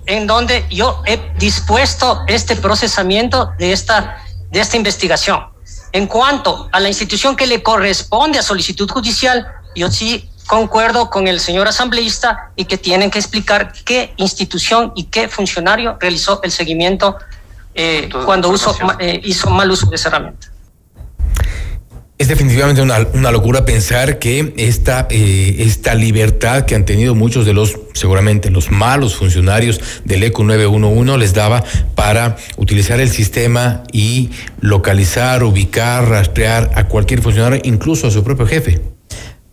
en 0.06 0.28
donde 0.28 0.68
yo 0.70 1.02
he 1.08 1.20
dispuesto 1.40 2.22
este 2.28 2.56
procesamiento 2.56 3.54
de 3.58 3.72
esta, 3.74 4.24
de 4.52 4.60
esta 4.60 4.78
investigación. 4.78 5.48
En 5.94 6.06
cuanto 6.06 6.70
a 6.72 6.80
la 6.80 6.90
institución 6.90 7.36
que 7.36 7.48
le 7.48 7.64
corresponde 7.64 8.38
a 8.38 8.44
solicitud 8.44 8.88
judicial, 8.90 9.52
yo 9.78 9.92
sí 9.92 10.30
concuerdo 10.48 11.10
con 11.10 11.28
el 11.28 11.40
señor 11.40 11.68
asambleísta 11.68 12.52
y 12.56 12.66
que 12.66 12.78
tienen 12.78 13.12
que 13.12 13.20
explicar 13.20 13.74
qué 13.86 14.14
institución 14.18 14.94
y 14.96 15.06
qué 15.06 15.28
funcionario 15.28 15.98
realizó 16.00 16.42
el 16.44 16.52
seguimiento 16.52 17.18
eh, 17.76 18.10
cuando 18.26 18.50
uso, 18.50 18.76
eh, 19.00 19.22
hizo 19.24 19.50
mal 19.52 19.70
uso 19.70 19.88
de 19.88 19.98
esa 19.98 20.10
herramienta. 20.10 20.48
Es 22.18 22.30
definitivamente 22.30 22.82
una, 22.82 23.06
una 23.14 23.30
locura 23.30 23.64
pensar 23.64 24.18
que 24.18 24.56
esta, 24.58 25.06
eh, 25.12 25.58
esta 25.60 25.94
libertad 25.94 26.66
que 26.66 26.74
han 26.74 26.84
tenido 26.84 27.14
muchos 27.14 27.46
de 27.46 27.54
los, 27.54 27.78
seguramente 27.94 28.50
los 28.50 28.72
malos 28.72 29.16
funcionarios 29.16 29.80
del 30.04 30.24
ECO 30.24 30.44
911 30.44 31.20
les 31.20 31.36
daba 31.36 31.64
para 31.94 32.38
utilizar 32.56 33.00
el 33.00 33.12
sistema 33.12 33.84
y 33.92 34.32
localizar, 34.60 35.44
ubicar, 35.44 36.10
rastrear 36.10 36.72
a 36.74 36.88
cualquier 36.88 37.22
funcionario, 37.22 37.60
incluso 37.64 38.08
a 38.08 38.12
su 38.12 38.24
propio 38.24 38.48
jefe. 38.48 38.97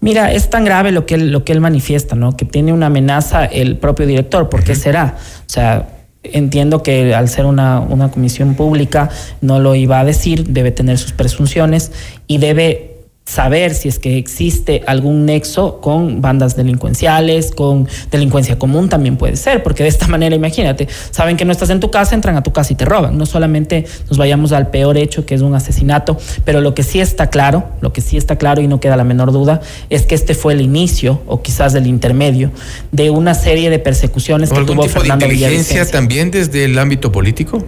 Mira, 0.05 0.33
es 0.33 0.51
tan 0.51 0.67
grave 0.67 0.93
lo 0.93 1.07
que 1.07 1.15
él, 1.15 1.33
lo 1.33 1.47
que 1.47 1.53
él 1.53 1.63
manifiesta, 1.63 2.15
¿no? 2.15 2.37
Que 2.37 2.45
tiene 2.45 2.75
una 2.75 2.89
amenaza 2.89 3.47
el 3.47 3.79
propio 3.79 4.07
director. 4.07 4.51
¿Por 4.51 4.63
qué 4.63 4.75
será? 4.75 5.17
O 5.17 5.49
sea, 5.49 5.89
entiendo 6.23 6.83
que 6.83 7.15
al 7.15 7.31
ser 7.31 7.47
una, 7.47 7.81
una 7.81 8.11
comisión 8.11 8.55
pública 8.55 9.09
no 9.41 9.61
lo 9.61 9.75
iba 9.75 10.01
a 10.01 10.05
decir, 10.05 10.49
debe 10.49 10.73
tener 10.73 10.99
sus 10.99 11.13
presunciones 11.13 11.91
y 12.27 12.37
debe 12.37 12.94
saber 13.25 13.75
si 13.75 13.89
es 13.89 13.99
que 13.99 14.19
existe 14.19 14.83
algún 14.87 15.25
nexo 15.25 15.81
con 15.81 16.21
bandas 16.21 16.57
delincuenciales, 16.57 17.53
con 17.53 17.89
delincuencia 18.11 18.59
común 18.59 18.89
también 18.89 19.17
puede 19.17 19.37
ser, 19.37 19.63
porque 19.63 19.83
de 19.83 19.89
esta 19.89 20.07
manera, 20.09 20.37
imagínate, 20.37 20.89
saben 21.11 21.37
que 21.37 21.45
no 21.45 21.53
estás 21.53 21.71
en 21.71 21.81
tu 21.81 21.91
casa, 21.91 22.15
entran 22.15 22.37
a 22.37 22.43
tu 22.43 22.53
casa 22.53 22.73
y 22.73 22.77
te 22.77 22.85
roban. 22.85 23.17
No 23.17 23.27
solamente 23.27 23.87
nos 24.09 24.19
vayamos 24.19 24.53
al 24.53 24.69
peor 24.69 24.99
hecho, 24.99 25.25
que 25.25 25.35
es 25.35 25.41
un 25.41 25.55
asesinato, 25.55 26.19
pero 26.45 26.61
lo 26.61 26.75
que 26.75 26.83
sí 26.83 27.01
está 27.01 27.31
claro, 27.31 27.65
lo 27.81 27.93
que 27.93 28.01
sí 28.01 28.17
está 28.17 28.37
claro 28.37 28.61
y 28.61 28.69
no 28.69 28.79
queda 28.79 28.97
la 28.97 29.05
menor 29.05 29.33
duda, 29.33 29.61
es 29.91 30.07
que 30.07 30.15
este 30.15 30.35
fue 30.35 30.53
el 30.53 30.61
inicio, 30.61 31.23
o 31.27 31.41
quizás 31.43 31.75
el 31.75 31.87
intermedio, 31.87 32.51
de 32.93 33.11
una 33.11 33.35
serie 33.35 33.71
de 33.71 33.79
persecuciones 33.79 34.51
que 34.51 34.57
tuvo 34.57 34.83
tipo 34.83 34.89
Fernando 34.89 35.27
de 35.27 35.33
inteligencia 35.33 35.83
Villavicencio. 35.83 35.93
también 35.99 36.31
desde 36.31 36.65
el 36.65 36.79
ámbito 36.79 37.11
político? 37.11 37.65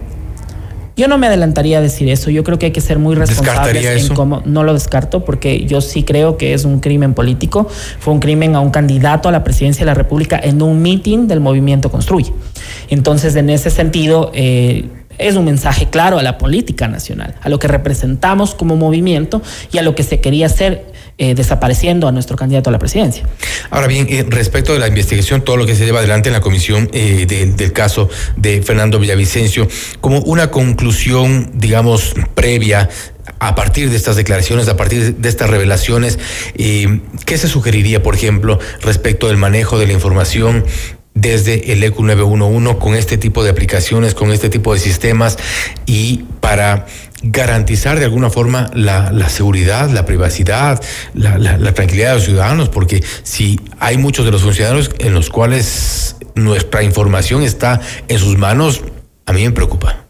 Yo 0.97 1.07
no 1.07 1.17
me 1.19 1.27
adelantaría 1.27 1.77
a 1.77 1.81
decir 1.81 2.09
eso. 2.09 2.31
Yo 2.31 2.43
creo 2.43 2.57
que 2.57 2.65
hay 2.65 2.71
que 2.71 2.81
ser 2.81 2.97
muy 2.97 3.13
responsables 3.15 3.53
¿Descartaría 3.53 3.91
en 3.93 3.97
eso? 3.99 4.13
cómo. 4.15 4.41
No 4.45 4.63
lo 4.63 4.73
descarto 4.73 5.23
porque 5.23 5.63
yo 5.65 5.79
sí 5.79 6.01
creo 6.03 6.37
que 6.37 6.53
es 6.53 6.65
un 6.65 6.79
crimen 6.79 7.13
político. 7.13 7.67
Fue 7.99 8.13
un 8.13 8.19
crimen 8.19 8.55
a 8.55 8.59
un 8.61 8.71
candidato 8.71 9.29
a 9.29 9.31
la 9.31 9.43
presidencia 9.43 9.81
de 9.81 9.85
la 9.85 9.93
República 9.93 10.39
en 10.43 10.61
un 10.61 10.81
meeting 10.81 11.27
del 11.27 11.39
movimiento 11.39 11.91
Construye. 11.91 12.33
Entonces, 12.89 13.35
en 13.35 13.49
ese 13.51 13.69
sentido. 13.69 14.31
eh, 14.33 14.89
es 15.17 15.35
un 15.35 15.45
mensaje 15.45 15.87
claro 15.89 16.19
a 16.19 16.23
la 16.23 16.37
política 16.37 16.87
nacional, 16.87 17.35
a 17.41 17.49
lo 17.49 17.59
que 17.59 17.67
representamos 17.67 18.55
como 18.55 18.75
movimiento 18.75 19.41
y 19.71 19.77
a 19.77 19.81
lo 19.81 19.95
que 19.95 20.03
se 20.03 20.19
quería 20.21 20.45
hacer 20.47 20.85
eh, 21.19 21.33
desapareciendo 21.33 22.07
a 22.07 22.11
nuestro 22.11 22.37
candidato 22.37 22.69
a 22.69 22.73
la 22.73 22.77
presidencia. 22.79 23.23
Ahora 23.71 23.87
bien, 23.87 24.05
eh, 24.09 24.23
respecto 24.29 24.73
de 24.73 24.79
la 24.79 24.87
investigación, 24.87 25.41
todo 25.43 25.57
lo 25.57 25.65
que 25.65 25.73
se 25.75 25.83
lleva 25.83 25.99
adelante 25.99 26.29
en 26.29 26.33
la 26.33 26.41
comisión 26.41 26.89
eh, 26.93 27.25
de- 27.27 27.47
del 27.47 27.73
caso 27.73 28.07
de 28.35 28.61
Fernando 28.61 28.99
Villavicencio, 28.99 29.67
como 29.99 30.19
una 30.19 30.51
conclusión, 30.51 31.51
digamos, 31.55 32.13
previa 32.35 32.87
a 33.39 33.55
partir 33.55 33.89
de 33.89 33.95
estas 33.97 34.15
declaraciones, 34.15 34.67
a 34.69 34.77
partir 34.77 35.15
de 35.15 35.29
estas 35.29 35.49
revelaciones, 35.49 36.17
¿qué 36.55 37.37
se 37.37 37.47
sugeriría, 37.47 38.01
por 38.01 38.15
ejemplo, 38.15 38.57
respecto 38.81 39.27
del 39.27 39.37
manejo 39.37 39.77
de 39.79 39.87
la 39.87 39.93
información? 39.93 40.65
Desde 41.19 41.71
el 41.73 41.83
E 41.83 41.87
ECU 41.87 42.03
911 42.03 42.77
con 42.79 42.95
este 42.95 43.17
tipo 43.17 43.43
de 43.43 43.49
aplicaciones, 43.49 44.13
con 44.13 44.31
este 44.31 44.49
tipo 44.49 44.73
de 44.73 44.79
sistemas 44.79 45.37
y 45.85 46.23
para 46.41 46.85
garantizar 47.23 47.97
de 47.99 48.05
alguna 48.05 48.29
forma 48.29 48.69
la, 48.73 49.11
la 49.11 49.27
seguridad, 49.29 49.89
la 49.89 50.05
privacidad, 50.05 50.81
la, 51.13 51.37
la- 51.37 51.57
la 51.57 51.73
tranquilidad 51.73 52.09
de 52.09 52.15
los 52.15 52.25
ciudadanos, 52.25 52.69
porque 52.69 53.03
si 53.23 53.59
hay 53.79 53.97
muchos 53.97 54.25
de 54.25 54.31
los 54.31 54.43
funcionarios 54.43 54.91
en 54.99 55.13
los 55.13 55.29
cuales 55.29 56.15
nuestra 56.35 56.83
información 56.83 57.41
está 57.43 57.81
en 58.07 58.19
sus 58.19 58.37
manos, 58.37 58.81
a 59.25 59.33
mí 59.33 59.43
me 59.43 59.51
preocupa. 59.51 60.06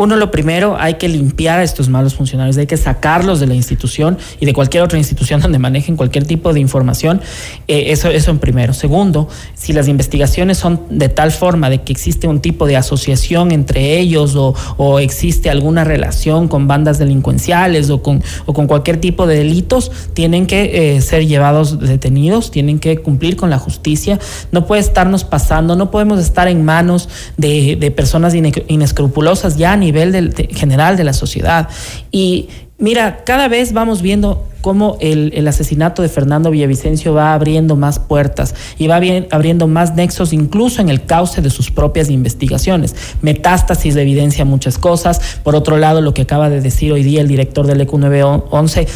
Uno, 0.00 0.16
lo 0.16 0.30
primero, 0.30 0.78
hay 0.80 0.94
que 0.94 1.08
limpiar 1.08 1.58
a 1.60 1.62
estos 1.62 1.90
malos 1.90 2.14
funcionarios, 2.14 2.56
hay 2.56 2.66
que 2.66 2.78
sacarlos 2.78 3.38
de 3.38 3.46
la 3.46 3.54
institución 3.54 4.16
y 4.40 4.46
de 4.46 4.54
cualquier 4.54 4.82
otra 4.82 4.96
institución 4.96 5.40
donde 5.42 5.58
manejen 5.58 5.94
cualquier 5.96 6.24
tipo 6.24 6.54
de 6.54 6.60
información. 6.60 7.20
Eh, 7.68 7.92
eso, 7.92 8.08
eso 8.08 8.30
en 8.30 8.38
primero. 8.38 8.72
Segundo, 8.72 9.28
si 9.54 9.74
las 9.74 9.88
investigaciones 9.88 10.56
son 10.56 10.80
de 10.88 11.10
tal 11.10 11.32
forma 11.32 11.68
de 11.68 11.82
que 11.82 11.92
existe 11.92 12.26
un 12.26 12.40
tipo 12.40 12.66
de 12.66 12.78
asociación 12.78 13.52
entre 13.52 13.98
ellos 13.98 14.36
o, 14.36 14.98
existe 15.00 15.50
alguna 15.50 15.84
relación 15.84 16.48
con 16.48 16.66
bandas 16.66 16.98
delincuenciales 16.98 17.90
o 17.90 18.02
con, 18.02 18.22
o 18.46 18.54
con 18.54 18.66
cualquier 18.66 18.96
tipo 19.02 19.26
de 19.26 19.36
delitos, 19.36 19.92
tienen 20.14 20.46
que 20.46 20.96
eh, 20.96 21.02
ser 21.02 21.26
llevados 21.26 21.78
detenidos, 21.78 22.50
tienen 22.50 22.78
que 22.78 22.96
cumplir 22.98 23.36
con 23.36 23.50
la 23.50 23.58
justicia. 23.58 24.18
No 24.50 24.66
puede 24.66 24.80
estarnos 24.80 25.24
pasando, 25.24 25.76
no 25.76 25.90
podemos 25.90 26.18
estar 26.20 26.48
en 26.48 26.64
manos 26.64 27.10
de, 27.36 27.76
de 27.76 27.90
personas 27.90 28.34
ine- 28.34 28.64
inescrupulosas 28.68 29.58
ya 29.58 29.72
a 29.72 29.76
nivel 29.92 30.34
general 30.52 30.96
de 30.96 31.04
la 31.04 31.12
sociedad. 31.12 31.68
Y 32.10 32.48
Mira, 32.80 33.24
cada 33.24 33.46
vez 33.48 33.74
vamos 33.74 34.00
viendo 34.00 34.48
cómo 34.62 34.96
el, 35.00 35.32
el, 35.34 35.46
asesinato 35.46 36.00
de 36.00 36.08
Fernando 36.08 36.50
Villavicencio 36.50 37.12
va 37.12 37.34
abriendo 37.34 37.76
más 37.76 37.98
puertas 37.98 38.54
y 38.78 38.86
va 38.86 38.98
bien, 38.98 39.28
abriendo 39.30 39.66
más 39.66 39.94
nexos 39.96 40.32
incluso 40.32 40.80
en 40.80 40.88
el 40.88 41.04
cauce 41.04 41.42
de 41.42 41.50
sus 41.50 41.70
propias 41.70 42.08
investigaciones. 42.08 42.96
Metástasis 43.20 43.94
de 43.94 44.00
evidencia 44.00 44.46
muchas 44.46 44.78
cosas. 44.78 45.40
Por 45.42 45.56
otro 45.56 45.76
lado, 45.76 46.00
lo 46.00 46.14
que 46.14 46.22
acaba 46.22 46.48
de 46.48 46.62
decir 46.62 46.90
hoy 46.90 47.02
día 47.02 47.20
el 47.20 47.28
director 47.28 47.66
del 47.66 47.82
ECU 47.82 47.98
911 47.98 48.88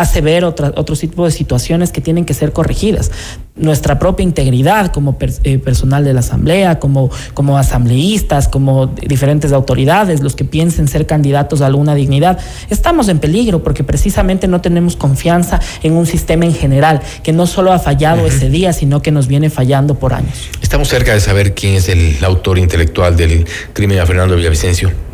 hace 0.00 0.20
ver 0.20 0.44
otra, 0.44 0.72
otro 0.76 0.94
tipo 0.96 1.24
de 1.24 1.30
situaciones 1.30 1.90
que 1.90 2.00
tienen 2.00 2.24
que 2.24 2.34
ser 2.34 2.52
corregidas. 2.52 3.10
Nuestra 3.54 3.98
propia 3.98 4.22
integridad 4.22 4.92
como 4.92 5.16
eh, 5.20 5.58
personal 5.58 6.04
de 6.04 6.12
la 6.12 6.20
Asamblea, 6.20 6.78
como, 6.78 7.10
como 7.32 7.56
asambleístas, 7.56 8.48
como 8.48 8.86
diferentes 8.86 9.52
autoridades, 9.52 10.20
los 10.20 10.36
que 10.36 10.44
piensen 10.44 10.88
ser 10.88 11.06
candidatos 11.06 11.62
a 11.62 11.66
alguna 11.66 11.94
dignidad, 11.94 12.38
estamos 12.68 13.08
en 13.08 13.18
peligro 13.18 13.62
porque 13.62 13.82
precisamente 13.82 14.46
no 14.46 14.60
tenemos 14.60 14.96
confianza 14.96 15.60
en 15.82 15.94
un 15.94 16.04
sistema 16.04 16.44
en 16.44 16.54
general 16.54 17.00
que 17.22 17.32
no 17.32 17.46
solo 17.46 17.72
ha 17.72 17.78
fallado 17.78 18.26
ese 18.26 18.50
día, 18.50 18.74
sino 18.74 19.00
que 19.00 19.10
nos 19.10 19.26
viene 19.26 19.48
fallando 19.48 19.94
por 19.94 20.12
años. 20.12 20.50
Estamos 20.60 20.88
cerca 20.88 21.14
de 21.14 21.20
saber 21.20 21.54
quién 21.54 21.74
es 21.74 21.88
el 21.88 22.22
autor 22.22 22.58
intelectual 22.58 23.16
del 23.16 23.46
crimen 23.72 24.00
a 24.00 24.06
Fernando 24.06 24.36
Villavicencio. 24.36 25.05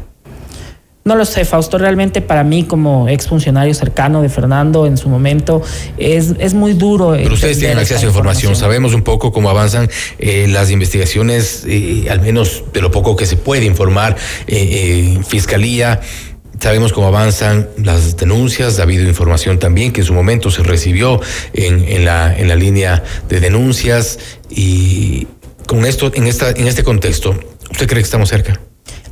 No 1.05 1.17
lo 1.17 1.25
sé, 1.25 1.45
Fausto, 1.45 1.79
realmente 1.79 2.21
para 2.21 2.45
mí 2.45 2.63
como 2.63 3.09
exfuncionario 3.09 3.75
cercano 3.75 4.23
de 4.23 4.29
Fernando 4.29 4.87
en 4.87 4.97
su 4.97 5.09
momento 5.09 5.61
es, 5.99 6.35
es 6.39 6.55
muy 6.55 6.75
duro. 6.75 7.15
Pero 7.17 7.35
ustedes 7.35 7.59
tienen 7.59 7.79
acceso 7.79 8.07
a 8.07 8.09
información. 8.09 8.55
sabemos 8.55 8.95
un 8.95 9.03
poco 9.03 9.33
cómo 9.33 9.51
avanzan 9.51 9.91
eh, 10.21 10.47
las 10.49 10.71
investigaciones, 10.71 11.65
eh, 11.67 12.07
al 12.09 12.21
menos 12.21 12.63
de 12.73 12.81
lo 12.81 12.93
poco 12.93 13.17
que 13.17 13.27
se 13.27 13.37
puede 13.37 13.65
informar 13.65 14.17
eh, 14.47 15.19
Fiscalía. 15.27 16.01
Sabemos 16.61 16.93
cómo 16.93 17.09
avanzan 17.09 17.69
las 17.79 18.17
denuncias, 18.17 18.79
ha 18.79 18.85
habido 18.85 19.03
información 19.09 19.59
también 19.59 19.93
que 19.93 20.03
en 20.03 20.07
su 20.07 20.15
momento 20.15 20.53
se 20.53 20.63
recibió 20.63 21.21
en, 21.53 21.85
en, 21.89 22.05
la, 22.05 22.33
en 22.39 22.47
la 22.47 22.55
línea 22.55 23.03
de 23.29 23.41
denuncias 23.41 24.21
y 24.49 25.27
con 25.67 25.85
esto, 25.85 26.13
en, 26.15 26.29
esta, 26.29 26.51
en 26.51 26.69
este 26.69 26.85
contexto, 26.85 27.31
¿usted 27.73 27.89
cree 27.89 27.99
que 27.99 28.05
estamos 28.05 28.29
cerca? 28.29 28.61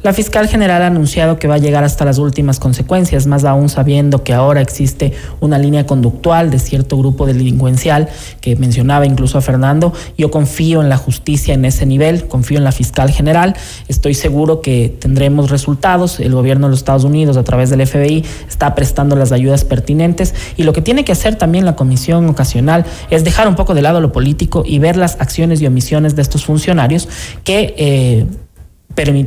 La 0.03 0.15
fiscal 0.15 0.49
general 0.49 0.81
ha 0.81 0.87
anunciado 0.87 1.39
que 1.39 1.47
va 1.47 1.57
a 1.57 1.59
llegar 1.59 1.85
hasta 1.85 2.07
las 2.07 2.17
últimas 2.17 2.59
consecuencias, 2.59 3.27
más 3.27 3.45
aún 3.45 3.69
sabiendo 3.69 4.25
que 4.25 4.33
ahora 4.33 4.63
existe 4.63 5.13
una 5.41 5.59
línea 5.59 5.85
conductual 5.85 6.51
de 6.51 6.59
cierto 6.59 6.97
grupo 6.97 7.27
delincuencial 7.27 8.09
que 8.41 8.57
mencionaba 8.57 9.05
incluso 9.05 9.37
a 9.37 9.43
Fernando. 9.43 9.93
Yo 10.17 10.31
confío 10.31 10.81
en 10.81 10.89
la 10.89 10.97
justicia 10.97 11.53
en 11.53 11.67
ese 11.67 11.85
nivel, 11.85 12.29
confío 12.29 12.57
en 12.57 12.65
la 12.65 12.73
fiscal 12.73 13.11
general. 13.11 13.55
Estoy 13.89 14.15
seguro 14.15 14.63
que 14.63 14.89
tendremos 14.89 15.51
resultados. 15.51 16.19
El 16.19 16.33
gobierno 16.33 16.69
de 16.69 16.71
los 16.71 16.81
Estados 16.81 17.05
Unidos, 17.05 17.37
a 17.37 17.45
través 17.45 17.69
del 17.69 17.87
FBI, 17.87 18.25
está 18.49 18.75
prestando 18.75 19.17
las 19.17 19.33
ayudas 19.33 19.65
pertinentes. 19.65 20.35
Y 20.57 20.63
lo 20.63 20.73
que 20.73 20.81
tiene 20.81 21.05
que 21.05 21.13
hacer 21.13 21.37
también 21.37 21.67
la 21.67 21.77
comisión 21.77 22.27
ocasional 22.27 22.87
es 23.11 23.23
dejar 23.23 23.49
un 23.49 23.55
poco 23.55 23.75
de 23.75 23.83
lado 23.83 24.01
lo 24.01 24.13
político 24.13 24.63
y 24.65 24.79
ver 24.79 24.97
las 24.97 25.21
acciones 25.21 25.61
y 25.61 25.67
omisiones 25.67 26.17
de 26.17 26.23
estos 26.23 26.47
funcionarios 26.47 27.07
que. 27.45 27.75
Eh, 27.77 28.27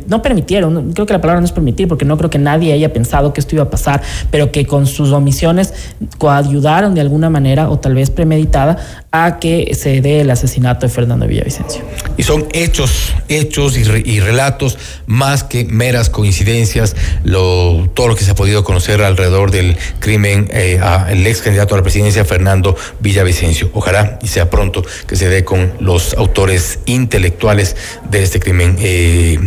no 0.07 0.21
permitieron, 0.21 0.93
creo 0.93 1.05
que 1.05 1.13
la 1.13 1.21
palabra 1.21 1.41
no 1.41 1.45
es 1.45 1.51
permitir, 1.51 1.87
porque 1.87 2.05
no 2.05 2.17
creo 2.17 2.29
que 2.29 2.39
nadie 2.39 2.73
haya 2.73 2.91
pensado 2.93 3.33
que 3.33 3.41
esto 3.41 3.55
iba 3.55 3.63
a 3.63 3.69
pasar, 3.69 4.01
pero 4.31 4.51
que 4.51 4.65
con 4.65 4.87
sus 4.87 5.11
omisiones 5.11 5.73
coayudaron 6.17 6.95
de 6.95 7.01
alguna 7.01 7.29
manera, 7.29 7.69
o 7.69 7.79
tal 7.79 7.95
vez 7.95 8.09
premeditada, 8.09 8.77
a 9.11 9.39
que 9.39 9.75
se 9.75 10.01
dé 10.01 10.21
el 10.21 10.31
asesinato 10.31 10.87
de 10.87 10.91
Fernando 10.91 11.27
Villavicencio. 11.27 11.83
Y 12.17 12.23
son 12.23 12.47
hechos, 12.51 13.13
hechos 13.29 13.77
y, 13.77 14.19
relatos 14.19 14.77
más 15.05 15.43
que 15.43 15.65
meras 15.65 16.09
coincidencias, 16.09 16.95
todo 17.23 18.07
lo 18.07 18.15
que 18.15 18.23
se 18.23 18.31
ha 18.31 18.35
podido 18.35 18.63
conocer 18.63 19.01
alrededor 19.01 19.51
del 19.51 19.77
crimen 19.99 20.49
eh, 20.51 20.79
al 20.81 21.25
ex 21.27 21.41
candidato 21.41 21.75
a 21.75 21.77
la 21.77 21.83
presidencia, 21.83 22.25
Fernando 22.25 22.75
Villavicencio. 22.99 23.69
Ojalá 23.73 24.19
y 24.21 24.27
sea 24.27 24.49
pronto 24.49 24.83
que 25.07 25.15
se 25.15 25.29
dé 25.29 25.43
con 25.43 25.73
los 25.79 26.13
autores 26.15 26.79
intelectuales 26.85 27.75
de 28.09 28.23
este 28.23 28.39
crimen. 28.39 28.77
Eh, 28.79 29.39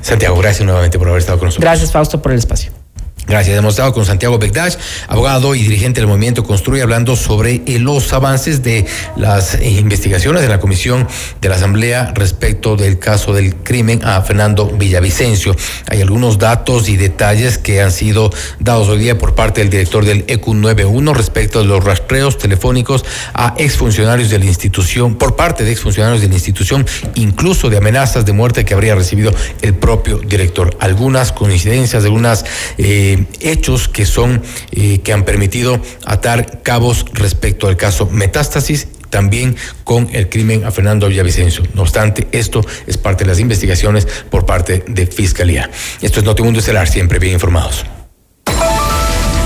Santiago, 0.00 0.36
gracias 0.38 0.64
nuevamente 0.64 0.98
por 0.98 1.08
haber 1.08 1.20
estado 1.20 1.38
con 1.38 1.46
nosotros. 1.46 1.64
Gracias, 1.64 1.92
Fausto, 1.92 2.20
por 2.20 2.32
el 2.32 2.38
espacio. 2.38 2.83
Gracias. 3.26 3.56
Hemos 3.56 3.74
estado 3.74 3.94
con 3.94 4.04
Santiago 4.04 4.38
Begdash, 4.38 4.76
abogado 5.08 5.54
y 5.54 5.62
dirigente 5.62 6.00
del 6.00 6.08
movimiento 6.08 6.44
Construye, 6.44 6.82
hablando 6.82 7.16
sobre 7.16 7.62
eh, 7.64 7.78
los 7.78 8.12
avances 8.12 8.62
de 8.62 8.84
las 9.16 9.54
eh, 9.54 9.70
investigaciones 9.70 10.42
de 10.42 10.48
la 10.48 10.60
Comisión 10.60 11.08
de 11.40 11.48
la 11.48 11.54
Asamblea 11.56 12.12
respecto 12.14 12.76
del 12.76 12.98
caso 12.98 13.32
del 13.32 13.56
crimen 13.56 14.04
a 14.04 14.20
Fernando 14.20 14.66
Villavicencio. 14.66 15.56
Hay 15.88 16.02
algunos 16.02 16.38
datos 16.38 16.88
y 16.90 16.98
detalles 16.98 17.56
que 17.56 17.80
han 17.80 17.92
sido 17.92 18.30
dados 18.60 18.88
hoy 18.88 18.98
día 18.98 19.16
por 19.16 19.34
parte 19.34 19.62
del 19.62 19.70
director 19.70 20.04
del 20.04 20.24
ECU 20.26 20.52
91 20.52 21.14
respecto 21.14 21.60
de 21.60 21.64
los 21.64 21.82
rastreos 21.82 22.36
telefónicos 22.36 23.06
a 23.32 23.54
exfuncionarios 23.56 24.28
de 24.28 24.38
la 24.38 24.44
institución, 24.44 25.14
por 25.14 25.34
parte 25.34 25.64
de 25.64 25.72
exfuncionarios 25.72 26.20
de 26.20 26.28
la 26.28 26.34
institución, 26.34 26.86
incluso 27.14 27.70
de 27.70 27.78
amenazas 27.78 28.26
de 28.26 28.32
muerte 28.34 28.66
que 28.66 28.74
habría 28.74 28.94
recibido 28.94 29.32
el 29.62 29.74
propio 29.74 30.18
director. 30.18 30.76
Algunas 30.78 31.32
coincidencias, 31.32 32.04
algunas. 32.04 32.44
Eh, 32.76 33.13
hechos 33.40 33.88
que 33.88 34.06
son, 34.06 34.42
eh, 34.72 35.00
que 35.02 35.12
han 35.12 35.24
permitido 35.24 35.80
atar 36.04 36.62
cabos 36.62 37.06
respecto 37.12 37.68
al 37.68 37.76
caso 37.76 38.08
Metástasis 38.10 38.88
también 39.10 39.56
con 39.84 40.08
el 40.12 40.28
crimen 40.28 40.64
a 40.64 40.72
Fernando 40.72 41.08
Villavicencio. 41.08 41.62
No 41.74 41.82
obstante, 41.82 42.26
esto 42.32 42.62
es 42.86 42.98
parte 42.98 43.22
de 43.22 43.30
las 43.30 43.38
investigaciones 43.38 44.08
por 44.28 44.44
parte 44.44 44.84
de 44.88 45.06
Fiscalía. 45.06 45.70
Esto 46.02 46.18
es 46.18 46.26
Notimundo 46.26 46.58
Estelar, 46.58 46.88
siempre 46.88 47.20
bien 47.20 47.34
informados. 47.34 47.84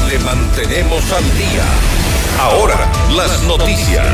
Le 0.09 0.19
mantenemos 0.21 1.13
al 1.13 1.25
día. 1.37 1.65
Ahora, 2.41 2.91
las 3.15 3.43
noticias. 3.43 4.07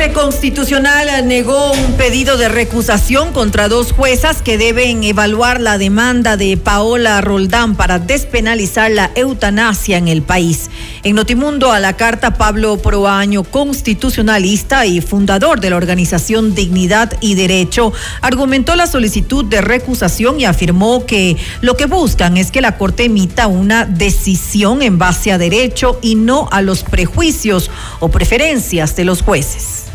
Corte 0.00 0.14
Constitucional 0.14 1.28
negó 1.28 1.72
un 1.72 1.92
pedido 1.98 2.38
de 2.38 2.48
recusación 2.48 3.34
contra 3.34 3.68
dos 3.68 3.92
juezas 3.92 4.40
que 4.40 4.56
deben 4.56 5.04
evaluar 5.04 5.60
la 5.60 5.76
demanda 5.76 6.38
de 6.38 6.56
Paola 6.56 7.20
Roldán 7.20 7.76
para 7.76 7.98
despenalizar 7.98 8.90
la 8.90 9.10
eutanasia 9.14 9.98
en 9.98 10.08
el 10.08 10.22
país. 10.22 10.70
En 11.02 11.16
Notimundo 11.16 11.70
a 11.70 11.80
la 11.80 11.98
carta 11.98 12.38
Pablo 12.38 12.78
Proaño, 12.78 13.42
constitucionalista 13.42 14.86
y 14.86 15.02
fundador 15.02 15.60
de 15.60 15.68
la 15.68 15.76
organización 15.76 16.54
Dignidad 16.54 17.12
y 17.20 17.34
Derecho, 17.34 17.92
argumentó 18.22 18.76
la 18.76 18.86
solicitud 18.86 19.44
de 19.44 19.60
recusación 19.60 20.40
y 20.40 20.46
afirmó 20.46 21.04
que 21.04 21.36
lo 21.60 21.76
que 21.76 21.84
buscan 21.84 22.38
es 22.38 22.50
que 22.50 22.62
la 22.62 22.78
Corte 22.78 23.04
emita 23.04 23.48
una 23.48 23.84
decisión 23.84 24.80
en 24.80 24.98
base 24.98 25.30
a 25.30 25.36
derecho 25.36 25.98
y 26.00 26.14
no 26.14 26.48
a 26.52 26.62
los 26.62 26.84
prejuicios 26.84 27.70
o 27.98 28.08
preferencias 28.08 28.96
de 28.96 29.04
los 29.04 29.20
jueces. 29.20 29.89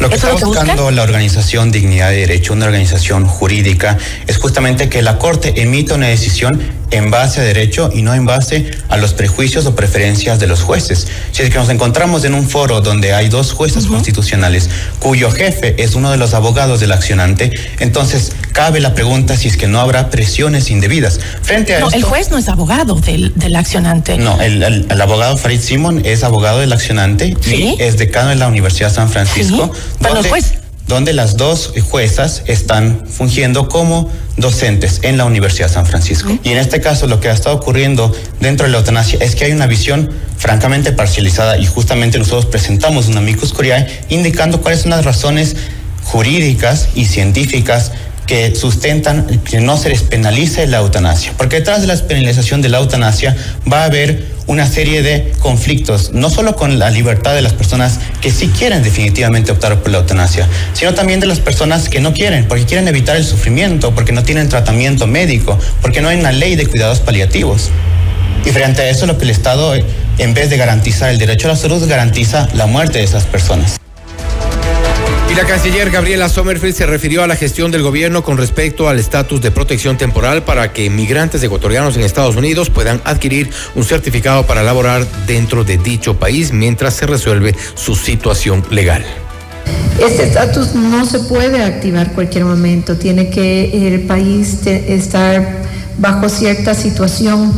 Lo 0.00 0.08
que 0.08 0.14
está 0.14 0.32
buscando 0.32 0.90
la 0.92 1.02
organización 1.02 1.72
Dignidad 1.72 2.12
y 2.12 2.16
Derecho, 2.16 2.52
una 2.52 2.66
organización 2.66 3.26
jurídica, 3.26 3.98
es 4.26 4.38
justamente 4.38 4.88
que 4.88 5.02
la 5.02 5.18
Corte 5.18 5.60
emita 5.60 5.94
una 5.94 6.06
decisión 6.06 6.60
en 6.90 7.10
base 7.10 7.40
a 7.40 7.44
derecho 7.44 7.90
y 7.92 8.02
no 8.02 8.14
en 8.14 8.26
base 8.26 8.70
a 8.88 8.96
los 8.96 9.14
prejuicios 9.14 9.66
o 9.66 9.74
preferencias 9.74 10.38
de 10.38 10.46
los 10.46 10.62
jueces. 10.62 11.06
Si 11.32 11.42
es 11.42 11.50
que 11.50 11.58
nos 11.58 11.68
encontramos 11.68 12.24
en 12.24 12.34
un 12.34 12.48
foro 12.48 12.80
donde 12.80 13.12
hay 13.12 13.28
dos 13.28 13.52
jueces 13.52 13.86
constitucionales 13.86 14.68
cuyo 14.98 15.30
jefe 15.30 15.82
es 15.82 15.94
uno 15.94 16.10
de 16.10 16.16
los 16.16 16.34
abogados 16.34 16.80
del 16.80 16.92
accionante, 16.92 17.52
entonces 17.80 18.32
cabe 18.52 18.80
la 18.80 18.94
pregunta 18.94 19.36
si 19.36 19.48
es 19.48 19.56
que 19.56 19.68
no 19.68 19.80
habrá 19.80 20.10
presiones 20.10 20.70
indebidas. 20.70 21.20
Frente 21.42 21.76
a 21.76 21.80
no, 21.80 21.90
el 21.90 22.02
juez 22.02 22.30
no 22.30 22.38
es 22.38 22.48
abogado 22.48 22.96
del, 22.96 23.32
del 23.34 23.56
accionante. 23.56 24.18
No, 24.18 24.40
el, 24.40 24.62
el, 24.62 25.00
abogado 25.00 25.36
Farid 25.36 25.60
Simon 25.60 26.02
es 26.04 26.24
abogado 26.24 26.60
del 26.60 26.72
accionante 26.72 27.36
y 27.46 27.76
es 27.78 27.98
decano 27.98 28.30
de 28.30 28.36
la 28.36 28.48
Universidad 28.48 28.88
de 28.88 28.94
San 28.94 29.10
Francisco. 29.10 29.70
Pero 30.00 30.18
el 30.18 30.28
juez 30.28 30.57
donde 30.88 31.12
las 31.12 31.36
dos 31.36 31.72
juezas 31.88 32.42
están 32.46 33.04
fungiendo 33.06 33.68
como 33.68 34.10
docentes 34.36 35.00
en 35.02 35.18
la 35.18 35.26
Universidad 35.26 35.68
de 35.68 35.74
San 35.74 35.86
Francisco. 35.86 36.36
Y 36.42 36.50
en 36.50 36.58
este 36.58 36.80
caso 36.80 37.06
lo 37.06 37.20
que 37.20 37.28
ha 37.28 37.32
estado 37.32 37.56
ocurriendo 37.56 38.12
dentro 38.40 38.66
de 38.66 38.72
la 38.72 38.78
eutanasia 38.78 39.18
es 39.20 39.34
que 39.34 39.44
hay 39.44 39.52
una 39.52 39.66
visión 39.66 40.10
francamente 40.38 40.92
parcializada 40.92 41.58
y 41.58 41.66
justamente 41.66 42.18
nosotros 42.18 42.46
presentamos 42.46 43.08
una 43.08 43.18
amicus 43.18 43.52
curiae 43.52 43.86
indicando 44.08 44.60
cuáles 44.60 44.80
son 44.80 44.90
las 44.90 45.04
razones 45.04 45.56
jurídicas 46.04 46.88
y 46.94 47.04
científicas 47.04 47.92
que 48.26 48.54
sustentan 48.54 49.26
que 49.44 49.60
no 49.60 49.76
se 49.76 49.88
les 49.88 50.02
penalice 50.02 50.66
la 50.66 50.78
eutanasia. 50.78 51.32
Porque 51.36 51.56
detrás 51.56 51.80
de 51.80 51.86
la 51.86 51.96
penalización 51.96 52.62
de 52.62 52.68
la 52.68 52.78
eutanasia 52.78 53.36
va 53.70 53.82
a 53.82 53.84
haber 53.84 54.37
una 54.48 54.66
serie 54.66 55.02
de 55.02 55.32
conflictos, 55.38 56.10
no 56.12 56.30
solo 56.30 56.56
con 56.56 56.78
la 56.78 56.90
libertad 56.90 57.34
de 57.34 57.42
las 57.42 57.52
personas 57.52 58.00
que 58.20 58.32
sí 58.32 58.48
quieren 58.48 58.82
definitivamente 58.82 59.52
optar 59.52 59.78
por 59.80 59.92
la 59.92 59.98
eutanasia, 59.98 60.48
sino 60.72 60.94
también 60.94 61.20
de 61.20 61.26
las 61.26 61.38
personas 61.38 61.88
que 61.88 62.00
no 62.00 62.12
quieren, 62.12 62.48
porque 62.48 62.64
quieren 62.64 62.88
evitar 62.88 63.16
el 63.16 63.24
sufrimiento, 63.24 63.94
porque 63.94 64.12
no 64.12 64.24
tienen 64.24 64.48
tratamiento 64.48 65.06
médico, 65.06 65.58
porque 65.80 66.00
no 66.00 66.08
hay 66.08 66.18
una 66.18 66.32
ley 66.32 66.56
de 66.56 66.66
cuidados 66.66 67.00
paliativos. 67.00 67.70
Y 68.44 68.50
frente 68.50 68.82
a 68.82 68.88
eso, 68.88 69.06
lo 69.06 69.18
que 69.18 69.24
el 69.24 69.30
Estado, 69.30 69.74
en 69.74 70.34
vez 70.34 70.48
de 70.48 70.56
garantizar 70.56 71.10
el 71.10 71.18
derecho 71.18 71.48
a 71.48 71.52
la 71.52 71.56
salud, 71.56 71.86
garantiza 71.86 72.48
la 72.54 72.66
muerte 72.66 72.98
de 72.98 73.04
esas 73.04 73.24
personas. 73.24 73.78
La 75.38 75.44
canciller 75.44 75.90
Gabriela 75.90 76.28
Sommerfield 76.28 76.74
se 76.74 76.84
refirió 76.84 77.22
a 77.22 77.28
la 77.28 77.36
gestión 77.36 77.70
del 77.70 77.84
gobierno 77.84 78.24
con 78.24 78.36
respecto 78.36 78.88
al 78.88 78.98
estatus 78.98 79.40
de 79.40 79.52
protección 79.52 79.96
temporal 79.96 80.42
para 80.42 80.72
que 80.72 80.90
migrantes 80.90 81.40
ecuatorianos 81.44 81.96
en 81.96 82.02
Estados 82.02 82.34
Unidos 82.34 82.70
puedan 82.70 83.00
adquirir 83.04 83.48
un 83.76 83.84
certificado 83.84 84.46
para 84.46 84.64
laborar 84.64 85.06
dentro 85.28 85.62
de 85.62 85.78
dicho 85.78 86.18
país 86.18 86.52
mientras 86.52 86.94
se 86.94 87.06
resuelve 87.06 87.54
su 87.76 87.94
situación 87.94 88.64
legal. 88.70 89.04
Este 90.04 90.24
estatus 90.24 90.74
no 90.74 91.06
se 91.06 91.20
puede 91.20 91.62
activar 91.62 92.14
cualquier 92.14 92.44
momento, 92.44 92.96
tiene 92.96 93.30
que 93.30 93.94
el 93.94 94.00
país 94.08 94.66
estar 94.66 95.62
bajo 95.98 96.28
cierta 96.28 96.74
situación 96.74 97.52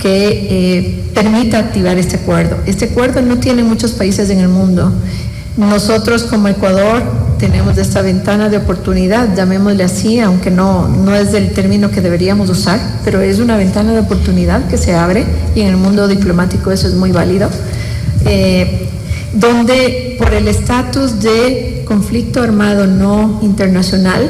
que 0.00 0.28
eh, 0.28 1.04
permita 1.14 1.58
activar 1.58 1.98
este 1.98 2.14
acuerdo. 2.14 2.58
Este 2.66 2.84
acuerdo 2.84 3.22
no 3.22 3.38
tiene 3.38 3.64
muchos 3.64 3.90
países 3.90 4.30
en 4.30 4.38
el 4.38 4.48
mundo. 4.48 4.92
Nosotros 5.58 6.22
como 6.22 6.46
Ecuador 6.46 7.02
tenemos 7.40 7.76
esta 7.78 8.00
ventana 8.00 8.48
de 8.48 8.58
oportunidad, 8.58 9.34
llamémosle 9.34 9.82
así, 9.82 10.20
aunque 10.20 10.52
no, 10.52 10.86
no 10.86 11.16
es 11.16 11.32
del 11.32 11.50
término 11.50 11.90
que 11.90 12.00
deberíamos 12.00 12.48
usar, 12.48 12.78
pero 13.04 13.20
es 13.20 13.40
una 13.40 13.56
ventana 13.56 13.92
de 13.92 13.98
oportunidad 13.98 14.68
que 14.68 14.78
se 14.78 14.94
abre 14.94 15.26
y 15.56 15.62
en 15.62 15.66
el 15.66 15.76
mundo 15.76 16.06
diplomático 16.06 16.70
eso 16.70 16.86
es 16.86 16.94
muy 16.94 17.10
válido. 17.10 17.50
Eh, 18.24 18.88
donde 19.32 20.14
por 20.16 20.32
el 20.32 20.46
estatus 20.46 21.20
de 21.20 21.82
conflicto 21.88 22.40
armado 22.40 22.86
no 22.86 23.40
internacional 23.42 24.28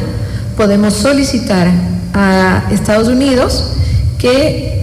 podemos 0.56 0.94
solicitar 0.94 1.70
a 2.14 2.64
Estados 2.70 3.06
Unidos 3.06 3.72
que 4.18 4.82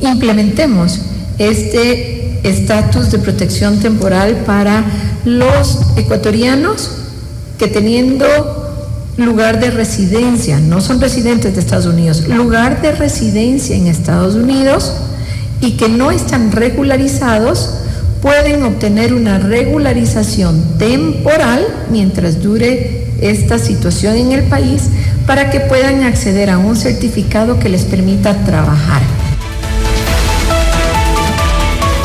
implementemos 0.00 0.98
este 1.38 2.13
estatus 2.44 3.10
de 3.10 3.18
protección 3.18 3.80
temporal 3.80 4.44
para 4.46 4.84
los 5.24 5.80
ecuatorianos 5.96 6.90
que 7.58 7.66
teniendo 7.66 8.26
lugar 9.16 9.60
de 9.60 9.70
residencia, 9.70 10.60
no 10.60 10.80
son 10.80 11.00
residentes 11.00 11.54
de 11.54 11.60
Estados 11.60 11.86
Unidos, 11.86 12.28
lugar 12.28 12.82
de 12.82 12.92
residencia 12.92 13.76
en 13.76 13.86
Estados 13.86 14.34
Unidos 14.34 14.92
y 15.60 15.72
que 15.72 15.88
no 15.88 16.10
están 16.10 16.52
regularizados, 16.52 17.70
pueden 18.20 18.62
obtener 18.64 19.14
una 19.14 19.38
regularización 19.38 20.78
temporal 20.78 21.66
mientras 21.90 22.42
dure 22.42 23.06
esta 23.20 23.58
situación 23.58 24.16
en 24.16 24.32
el 24.32 24.44
país 24.44 24.82
para 25.26 25.50
que 25.50 25.60
puedan 25.60 26.02
acceder 26.02 26.50
a 26.50 26.58
un 26.58 26.76
certificado 26.76 27.58
que 27.58 27.68
les 27.68 27.84
permita 27.84 28.44
trabajar. 28.44 29.02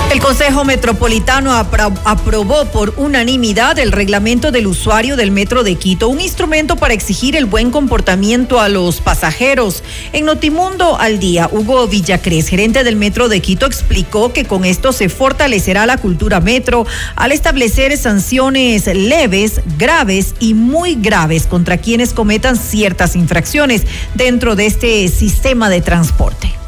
El 0.09 0.21
Consejo 0.21 0.65
Metropolitano 0.65 1.53
aprobó 1.53 2.65
por 2.65 2.95
unanimidad 2.97 3.77
el 3.77 3.91
reglamento 3.91 4.51
del 4.51 4.65
usuario 4.65 5.15
del 5.15 5.29
Metro 5.29 5.61
de 5.61 5.75
Quito, 5.75 6.09
un 6.09 6.19
instrumento 6.19 6.77
para 6.77 6.95
exigir 6.95 7.35
el 7.35 7.45
buen 7.45 7.69
comportamiento 7.69 8.59
a 8.59 8.69
los 8.69 9.01
pasajeros. 9.01 9.83
En 10.11 10.25
Notimundo 10.25 10.97
al 10.99 11.19
día, 11.19 11.47
Hugo 11.51 11.87
Villacrés, 11.87 12.47
gerente 12.47 12.83
del 12.83 12.95
Metro 12.95 13.29
de 13.29 13.39
Quito, 13.39 13.67
explicó 13.67 14.33
que 14.33 14.45
con 14.45 14.65
esto 14.65 14.93
se 14.93 15.09
fortalecerá 15.09 15.85
la 15.85 15.97
cultura 15.97 16.39
metro 16.39 16.87
al 17.15 17.31
establecer 17.31 17.95
sanciones 17.95 18.87
leves, 18.87 19.61
graves 19.77 20.33
y 20.39 20.55
muy 20.55 20.95
graves 20.95 21.45
contra 21.45 21.77
quienes 21.77 22.13
cometan 22.13 22.57
ciertas 22.57 23.15
infracciones 23.15 23.83
dentro 24.15 24.55
de 24.55 24.65
este 24.65 25.07
sistema 25.07 25.69
de 25.69 25.81
transporte 25.81 26.58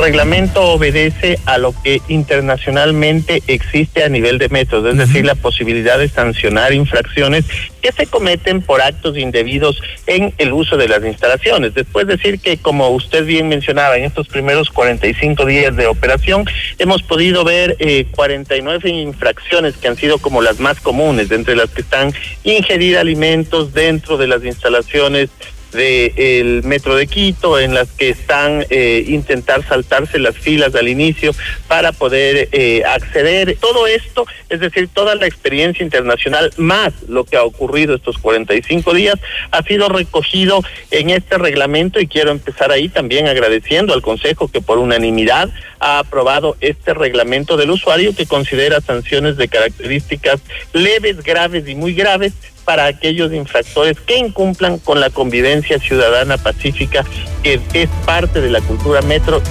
reglamento 0.00 0.62
obedece 0.62 1.38
a 1.46 1.58
lo 1.58 1.74
que 1.82 2.00
internacionalmente 2.08 3.42
existe 3.46 4.04
a 4.04 4.08
nivel 4.08 4.38
de 4.38 4.48
metros, 4.48 4.86
es 4.86 4.96
decir, 4.96 5.24
la 5.24 5.34
posibilidad 5.34 5.98
de 5.98 6.08
sancionar 6.08 6.72
infracciones 6.72 7.44
que 7.80 7.92
se 7.92 8.06
cometen 8.06 8.62
por 8.62 8.80
actos 8.82 9.16
indebidos 9.16 9.80
en 10.06 10.34
el 10.38 10.52
uso 10.52 10.76
de 10.76 10.88
las 10.88 11.04
instalaciones. 11.04 11.74
Después 11.74 12.06
decir 12.06 12.40
que, 12.40 12.56
como 12.56 12.90
usted 12.90 13.24
bien 13.24 13.48
mencionaba, 13.48 13.96
en 13.96 14.04
estos 14.04 14.28
primeros 14.28 14.70
45 14.70 15.44
días 15.46 15.76
de 15.76 15.86
operación 15.86 16.44
hemos 16.78 17.02
podido 17.02 17.44
ver 17.44 17.76
eh, 17.78 18.06
49 18.10 18.88
infracciones 18.90 19.76
que 19.76 19.88
han 19.88 19.96
sido 19.96 20.18
como 20.18 20.42
las 20.42 20.60
más 20.60 20.80
comunes, 20.80 21.30
entre 21.30 21.56
las 21.56 21.70
que 21.70 21.82
están 21.82 22.12
ingerir 22.44 22.98
alimentos 22.98 23.72
dentro 23.72 24.16
de 24.16 24.26
las 24.26 24.44
instalaciones 24.44 25.30
del 25.72 26.62
metro 26.64 26.96
de 26.96 27.06
Quito, 27.06 27.58
en 27.58 27.74
las 27.74 27.90
que 27.92 28.10
están 28.10 28.64
eh, 28.70 29.04
intentar 29.06 29.66
saltarse 29.66 30.18
las 30.18 30.36
filas 30.36 30.74
al 30.74 30.88
inicio 30.88 31.32
para 31.68 31.92
poder 31.92 32.48
eh, 32.52 32.82
acceder. 32.84 33.56
Todo 33.60 33.86
esto, 33.86 34.26
es 34.48 34.60
decir, 34.60 34.88
toda 34.92 35.14
la 35.14 35.26
experiencia 35.26 35.84
internacional, 35.84 36.50
más 36.56 36.92
lo 37.08 37.24
que 37.24 37.36
ha 37.36 37.44
ocurrido 37.44 37.94
estos 37.94 38.18
45 38.18 38.94
días, 38.94 39.16
ha 39.50 39.62
sido 39.62 39.88
recogido 39.88 40.62
en 40.90 41.10
este 41.10 41.38
reglamento 41.38 42.00
y 42.00 42.06
quiero 42.06 42.30
empezar 42.30 42.72
ahí 42.72 42.88
también 42.88 43.28
agradeciendo 43.28 43.94
al 43.94 44.02
Consejo 44.02 44.48
que 44.48 44.60
por 44.60 44.78
unanimidad 44.78 45.50
ha 45.78 45.98
aprobado 45.98 46.56
este 46.60 46.94
reglamento 46.94 47.56
del 47.56 47.70
usuario 47.70 48.14
que 48.14 48.26
considera 48.26 48.80
sanciones 48.80 49.36
de 49.36 49.48
características 49.48 50.40
leves, 50.72 51.22
graves 51.22 51.68
y 51.68 51.74
muy 51.74 51.94
graves 51.94 52.34
para 52.70 52.86
aquellos 52.86 53.32
infractores 53.32 53.98
que 53.98 54.16
incumplan 54.16 54.78
con 54.78 55.00
la 55.00 55.10
convivencia 55.10 55.80
ciudadana 55.80 56.38
pacífica 56.38 57.04
que 57.42 57.60
es 57.72 57.90
parte 58.06 58.40
de 58.40 58.48
la 58.48 58.60
cultura 58.60 59.02
metro 59.02 59.42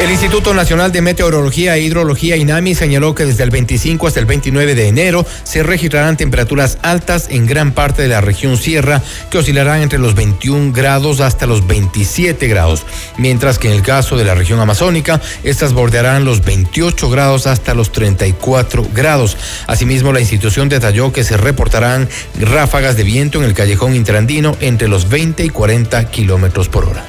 el 0.00 0.10
Instituto 0.10 0.54
Nacional 0.54 0.92
de 0.92 1.02
Meteorología 1.02 1.76
e 1.76 1.82
Hidrología 1.82 2.36
INAMI 2.36 2.74
señaló 2.74 3.14
que 3.14 3.26
desde 3.26 3.42
el 3.42 3.50
25 3.50 4.06
hasta 4.06 4.18
el 4.18 4.24
29 4.24 4.74
de 4.74 4.88
enero 4.88 5.26
se 5.42 5.62
registrarán 5.62 6.16
temperaturas 6.16 6.78
altas 6.80 7.26
en 7.28 7.46
gran 7.46 7.72
parte 7.72 8.00
de 8.00 8.08
la 8.08 8.22
región 8.22 8.56
sierra 8.56 9.02
que 9.30 9.36
oscilarán 9.36 9.82
entre 9.82 9.98
los 9.98 10.14
21 10.14 10.72
grados 10.72 11.20
hasta 11.20 11.46
los 11.46 11.66
27 11.66 12.48
grados, 12.48 12.86
mientras 13.18 13.58
que 13.58 13.68
en 13.68 13.74
el 13.74 13.82
caso 13.82 14.16
de 14.16 14.24
la 14.24 14.34
región 14.34 14.58
amazónica 14.60 15.20
estas 15.44 15.74
bordearán 15.74 16.24
los 16.24 16.42
28 16.42 17.10
grados 17.10 17.46
hasta 17.46 17.74
los 17.74 17.92
34 17.92 18.86
grados. 18.94 19.36
Asimismo, 19.66 20.14
la 20.14 20.20
institución 20.20 20.70
detalló 20.70 21.12
que 21.12 21.24
se 21.24 21.36
reportarán 21.36 22.08
ráfagas 22.40 22.96
de 22.96 23.04
viento 23.04 23.38
en 23.38 23.44
el 23.44 23.52
callejón 23.52 23.94
interandino 23.94 24.56
entre 24.60 24.88
los 24.88 25.10
20 25.10 25.44
y 25.44 25.50
40 25.50 26.10
kilómetros 26.10 26.70
por 26.70 26.86
hora. 26.86 27.04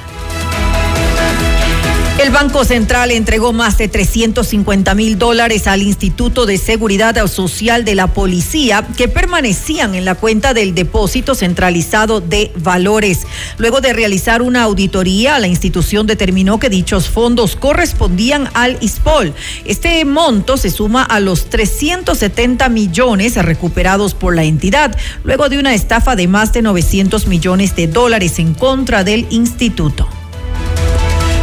El 2.18 2.30
Banco 2.30 2.64
Central 2.64 3.10
entregó 3.10 3.54
más 3.54 3.78
de 3.78 3.88
350 3.88 4.94
mil 4.94 5.18
dólares 5.18 5.66
al 5.66 5.82
Instituto 5.82 6.44
de 6.44 6.58
Seguridad 6.58 7.26
Social 7.26 7.84
de 7.86 7.94
la 7.94 8.06
Policía 8.06 8.86
que 8.96 9.08
permanecían 9.08 9.94
en 9.94 10.04
la 10.04 10.14
cuenta 10.14 10.52
del 10.52 10.74
depósito 10.74 11.34
centralizado 11.34 12.20
de 12.20 12.52
valores. 12.56 13.26
Luego 13.56 13.80
de 13.80 13.94
realizar 13.94 14.42
una 14.42 14.62
auditoría, 14.62 15.38
la 15.38 15.48
institución 15.48 16.06
determinó 16.06 16.58
que 16.60 16.68
dichos 16.68 17.08
fondos 17.08 17.56
correspondían 17.56 18.48
al 18.52 18.76
ISPOL. 18.80 19.34
Este 19.64 20.04
monto 20.04 20.58
se 20.58 20.70
suma 20.70 21.02
a 21.02 21.18
los 21.18 21.46
370 21.48 22.68
millones 22.68 23.36
recuperados 23.36 24.14
por 24.14 24.36
la 24.36 24.44
entidad, 24.44 24.96
luego 25.24 25.48
de 25.48 25.58
una 25.58 25.74
estafa 25.74 26.14
de 26.14 26.28
más 26.28 26.52
de 26.52 26.60
900 26.62 27.26
millones 27.26 27.74
de 27.74 27.88
dólares 27.88 28.38
en 28.38 28.52
contra 28.52 29.02
del 29.02 29.26
instituto. 29.30 30.06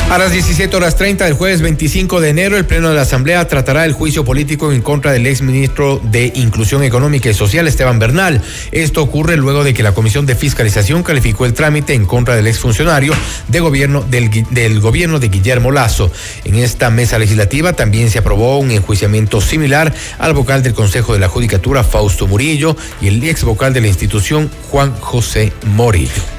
A 0.09 0.17
las 0.17 0.31
17 0.31 0.75
horas 0.75 0.95
30 0.95 1.25
del 1.25 1.35
jueves 1.35 1.61
25 1.61 2.19
de 2.19 2.29
enero, 2.29 2.57
el 2.57 2.65
Pleno 2.65 2.89
de 2.89 2.95
la 2.95 3.03
Asamblea 3.03 3.47
tratará 3.47 3.85
el 3.85 3.93
juicio 3.93 4.25
político 4.25 4.71
en 4.71 4.81
contra 4.81 5.11
del 5.11 5.27
exministro 5.27 6.01
de 6.03 6.33
Inclusión 6.33 6.81
Económica 6.81 7.29
y 7.29 7.35
Social, 7.35 7.67
Esteban 7.67 7.99
Bernal. 7.99 8.41
Esto 8.71 9.03
ocurre 9.03 9.37
luego 9.37 9.63
de 9.63 9.75
que 9.75 9.83
la 9.83 9.93
Comisión 9.93 10.25
de 10.25 10.33
Fiscalización 10.33 11.03
calificó 11.03 11.45
el 11.45 11.53
trámite 11.53 11.93
en 11.93 12.07
contra 12.07 12.35
del 12.35 12.47
exfuncionario 12.47 13.13
de 13.49 13.59
gobierno, 13.59 14.01
del, 14.01 14.31
del 14.49 14.79
gobierno 14.79 15.19
de 15.19 15.29
Guillermo 15.29 15.69
Lazo. 15.69 16.11
En 16.43 16.55
esta 16.55 16.89
mesa 16.89 17.19
legislativa 17.19 17.73
también 17.73 18.09
se 18.09 18.17
aprobó 18.17 18.57
un 18.57 18.71
enjuiciamiento 18.71 19.41
similar 19.41 19.93
al 20.17 20.33
vocal 20.33 20.63
del 20.63 20.73
Consejo 20.73 21.13
de 21.13 21.19
la 21.19 21.29
Judicatura, 21.29 21.83
Fausto 21.83 22.25
Murillo, 22.25 22.75
y 22.99 23.09
el 23.09 23.23
ex 23.23 23.43
vocal 23.43 23.73
de 23.73 23.81
la 23.81 23.87
institución, 23.87 24.49
Juan 24.71 24.91
José 24.99 25.53
Morillo. 25.67 26.38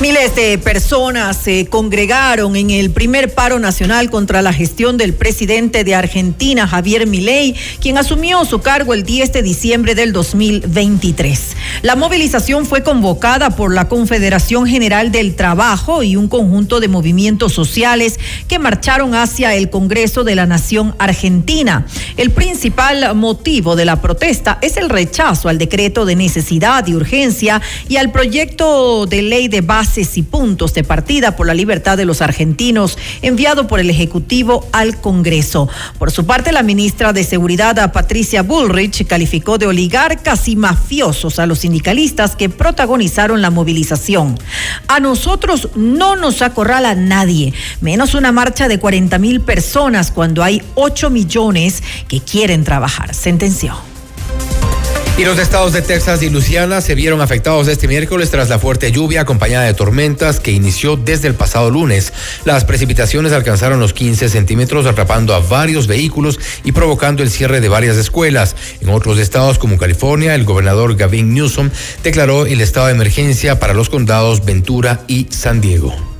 Miles 0.00 0.34
de 0.34 0.58
personas 0.58 1.36
se 1.36 1.66
congregaron 1.66 2.56
en 2.56 2.70
el 2.70 2.90
primer 2.90 3.34
paro 3.34 3.60
nacional 3.60 4.10
contra 4.10 4.42
la 4.42 4.52
gestión 4.52 4.96
del 4.96 5.14
presidente 5.14 5.84
de 5.84 5.94
Argentina, 5.94 6.66
Javier 6.66 7.06
Milei, 7.06 7.54
quien 7.80 7.98
asumió 7.98 8.44
su 8.44 8.60
cargo 8.60 8.94
el 8.94 9.04
10 9.04 9.32
de 9.32 9.42
diciembre 9.42 9.94
del 9.94 10.12
2023. 10.12 11.56
La 11.82 11.94
movilización 11.94 12.66
fue 12.66 12.82
convocada 12.82 13.50
por 13.50 13.72
la 13.72 13.88
Confederación 13.88 14.66
General 14.66 15.12
del 15.12 15.36
Trabajo 15.36 16.02
y 16.02 16.16
un 16.16 16.26
conjunto 16.26 16.80
de 16.80 16.88
movimientos 16.88 17.52
sociales 17.52 18.18
que 18.48 18.58
marcharon 18.58 19.14
hacia 19.14 19.54
el 19.54 19.70
Congreso 19.70 20.24
de 20.24 20.34
la 20.34 20.46
Nación 20.46 20.96
Argentina. 20.98 21.86
El 22.16 22.30
principal 22.30 23.14
motivo 23.14 23.76
de 23.76 23.84
la 23.84 24.00
protesta 24.00 24.58
es 24.62 24.76
el 24.76 24.88
rechazo 24.88 25.48
al 25.48 25.58
decreto 25.58 26.04
de 26.04 26.16
necesidad 26.16 26.84
y 26.88 26.94
urgencia 26.94 27.62
y 27.88 27.96
al 27.96 28.10
proyecto 28.10 29.06
de 29.06 29.22
ley 29.22 29.46
de 29.48 29.60
base 29.60 29.81
y 30.14 30.22
puntos 30.22 30.74
de 30.74 30.84
partida 30.84 31.34
por 31.34 31.46
la 31.46 31.54
libertad 31.54 31.96
de 31.96 32.04
los 32.04 32.22
argentinos 32.22 32.96
enviado 33.20 33.66
por 33.66 33.80
el 33.80 33.90
Ejecutivo 33.90 34.64
al 34.70 35.00
Congreso. 35.00 35.68
Por 35.98 36.12
su 36.12 36.24
parte, 36.24 36.52
la 36.52 36.62
ministra 36.62 37.12
de 37.12 37.24
Seguridad, 37.24 37.92
Patricia 37.92 38.42
Bullrich, 38.42 39.04
calificó 39.08 39.58
de 39.58 39.66
oligarcas 39.66 40.46
y 40.46 40.54
mafiosos 40.54 41.40
a 41.40 41.46
los 41.46 41.60
sindicalistas 41.60 42.36
que 42.36 42.48
protagonizaron 42.48 43.42
la 43.42 43.50
movilización. 43.50 44.38
A 44.86 45.00
nosotros 45.00 45.70
no 45.74 46.14
nos 46.14 46.42
acorrala 46.42 46.94
nadie, 46.94 47.52
menos 47.80 48.14
una 48.14 48.30
marcha 48.30 48.68
de 48.68 48.78
40 48.78 49.18
mil 49.18 49.40
personas 49.40 50.12
cuando 50.12 50.44
hay 50.44 50.62
8 50.76 51.10
millones 51.10 51.82
que 52.06 52.20
quieren 52.20 52.62
trabajar, 52.62 53.14
sentenció. 53.14 53.91
Y 55.18 55.24
los 55.24 55.38
estados 55.38 55.74
de 55.74 55.82
Texas 55.82 56.22
y 56.22 56.30
Luisiana 56.30 56.80
se 56.80 56.94
vieron 56.94 57.20
afectados 57.20 57.68
este 57.68 57.86
miércoles 57.86 58.30
tras 58.30 58.48
la 58.48 58.58
fuerte 58.58 58.90
lluvia 58.90 59.20
acompañada 59.20 59.66
de 59.66 59.74
tormentas 59.74 60.40
que 60.40 60.52
inició 60.52 60.96
desde 60.96 61.28
el 61.28 61.34
pasado 61.34 61.70
lunes. 61.70 62.14
Las 62.44 62.64
precipitaciones 62.64 63.32
alcanzaron 63.32 63.78
los 63.78 63.92
15 63.92 64.30
centímetros, 64.30 64.86
atrapando 64.86 65.34
a 65.34 65.40
varios 65.40 65.86
vehículos 65.86 66.40
y 66.64 66.72
provocando 66.72 67.22
el 67.22 67.30
cierre 67.30 67.60
de 67.60 67.68
varias 67.68 67.98
escuelas. 67.98 68.56
En 68.80 68.88
otros 68.88 69.18
estados 69.18 69.58
como 69.58 69.76
California, 69.76 70.34
el 70.34 70.44
gobernador 70.44 70.96
Gavin 70.96 71.34
Newsom 71.34 71.70
declaró 72.02 72.46
el 72.46 72.62
estado 72.62 72.86
de 72.86 72.94
emergencia 72.94 73.60
para 73.60 73.74
los 73.74 73.90
condados 73.90 74.44
Ventura 74.46 75.04
y 75.08 75.26
San 75.30 75.60
Diego. 75.60 76.11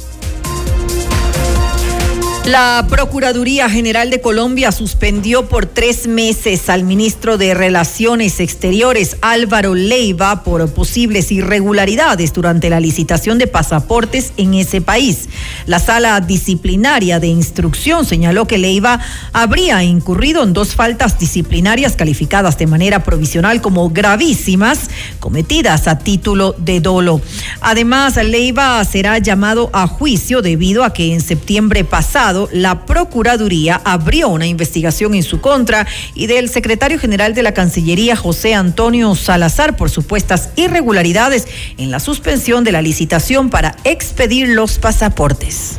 La 2.46 2.84
Procuraduría 2.90 3.70
General 3.70 4.10
de 4.10 4.20
Colombia 4.20 4.72
suspendió 4.72 5.48
por 5.48 5.66
tres 5.66 6.08
meses 6.08 6.68
al 6.68 6.82
ministro 6.82 7.38
de 7.38 7.54
Relaciones 7.54 8.40
Exteriores, 8.40 9.16
Álvaro 9.20 9.76
Leiva, 9.76 10.42
por 10.42 10.68
posibles 10.74 11.30
irregularidades 11.30 12.32
durante 12.32 12.68
la 12.68 12.80
licitación 12.80 13.38
de 13.38 13.46
pasaportes 13.46 14.32
en 14.38 14.54
ese 14.54 14.80
país. 14.80 15.28
La 15.66 15.78
sala 15.78 16.20
disciplinaria 16.20 17.20
de 17.20 17.28
instrucción 17.28 18.04
señaló 18.04 18.48
que 18.48 18.58
Leiva 18.58 18.98
habría 19.32 19.84
incurrido 19.84 20.42
en 20.42 20.52
dos 20.52 20.74
faltas 20.74 21.20
disciplinarias 21.20 21.94
calificadas 21.94 22.58
de 22.58 22.66
manera 22.66 23.04
provisional 23.04 23.60
como 23.60 23.88
gravísimas, 23.90 24.90
cometidas 25.20 25.86
a 25.86 26.00
título 26.00 26.56
de 26.58 26.80
dolo. 26.80 27.20
Además, 27.60 28.16
Leiva 28.16 28.84
será 28.84 29.18
llamado 29.18 29.70
a 29.72 29.86
juicio 29.86 30.42
debido 30.42 30.82
a 30.82 30.92
que 30.92 31.14
en 31.14 31.20
septiembre 31.20 31.84
pasado 31.84 32.31
la 32.52 32.86
Procuraduría 32.86 33.80
abrió 33.84 34.28
una 34.28 34.46
investigación 34.46 35.14
en 35.14 35.22
su 35.22 35.40
contra 35.40 35.86
y 36.14 36.26
del 36.26 36.48
secretario 36.48 36.98
general 36.98 37.34
de 37.34 37.42
la 37.42 37.54
Cancillería, 37.54 38.16
José 38.16 38.54
Antonio 38.54 39.14
Salazar, 39.14 39.76
por 39.76 39.90
supuestas 39.90 40.50
irregularidades 40.56 41.46
en 41.78 41.90
la 41.90 42.00
suspensión 42.00 42.64
de 42.64 42.72
la 42.72 42.82
licitación 42.82 43.50
para 43.50 43.76
expedir 43.84 44.48
los 44.48 44.78
pasaportes. 44.78 45.76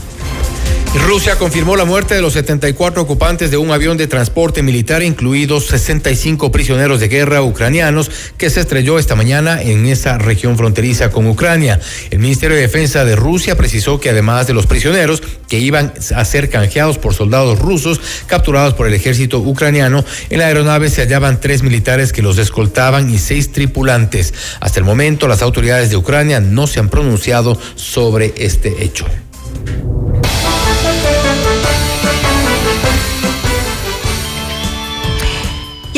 Rusia 0.99 1.38
confirmó 1.38 1.76
la 1.76 1.86
muerte 1.86 2.14
de 2.14 2.22
los 2.22 2.34
74 2.34 3.02
ocupantes 3.02 3.49
de 3.49 3.57
un 3.57 3.72
avión 3.72 3.98
de 3.98 4.06
transporte 4.06 4.61
militar, 4.61 5.02
incluidos 5.02 5.65
65 5.65 6.52
prisioneros 6.52 6.99
de 6.99 7.07
guerra 7.07 7.41
ucranianos, 7.41 8.11
que 8.38 8.52
se 8.52 8.60
estrelló 8.60 8.99
esta 8.99 9.15
mañana 9.15 9.60
en 9.61 9.88
esa 9.88 10.20
región 10.20 10.56
fronteriza 10.56 11.10
con 11.10 11.26
Ucrania. 11.26 11.80
El 12.11 12.20
Ministerio 12.20 12.56
de 12.56 12.61
Defensa 12.61 13.06
de 13.06 13.15
Rusia 13.15 13.57
precisó 13.57 13.99
que 13.99 14.11
además 14.11 14.45
de 14.45 14.53
los 14.53 14.68
prisioneros 14.68 15.24
que 15.48 15.57
iban 15.57 15.94
a 16.15 16.26
ser 16.26 16.49
canjeados 16.49 16.99
por 16.99 17.15
soldados 17.15 17.57
rusos 17.57 17.99
capturados 18.28 18.76
por 18.76 18.86
el 18.88 18.94
ejército 18.94 19.40
ucraniano, 19.40 20.06
en 20.30 20.40
la 20.40 20.45
aeronave 20.45 20.91
se 20.91 21.02
hallaban 21.02 21.41
tres 21.41 21.64
militares 21.64 22.14
que 22.14 22.22
los 22.22 22.38
escoltaban 22.38 23.11
y 23.11 23.18
seis 23.18 23.52
tripulantes. 23.52 24.34
Hasta 24.60 24.80
el 24.80 24.86
momento, 24.86 25.28
las 25.28 25.41
autoridades 25.41 25.90
de 25.90 25.98
Ucrania 25.98 26.40
no 26.40 26.68
se 26.68 26.80
han 26.80 26.90
pronunciado 26.90 27.60
sobre 27.76 28.34
este 28.38 28.84
hecho. 28.84 29.07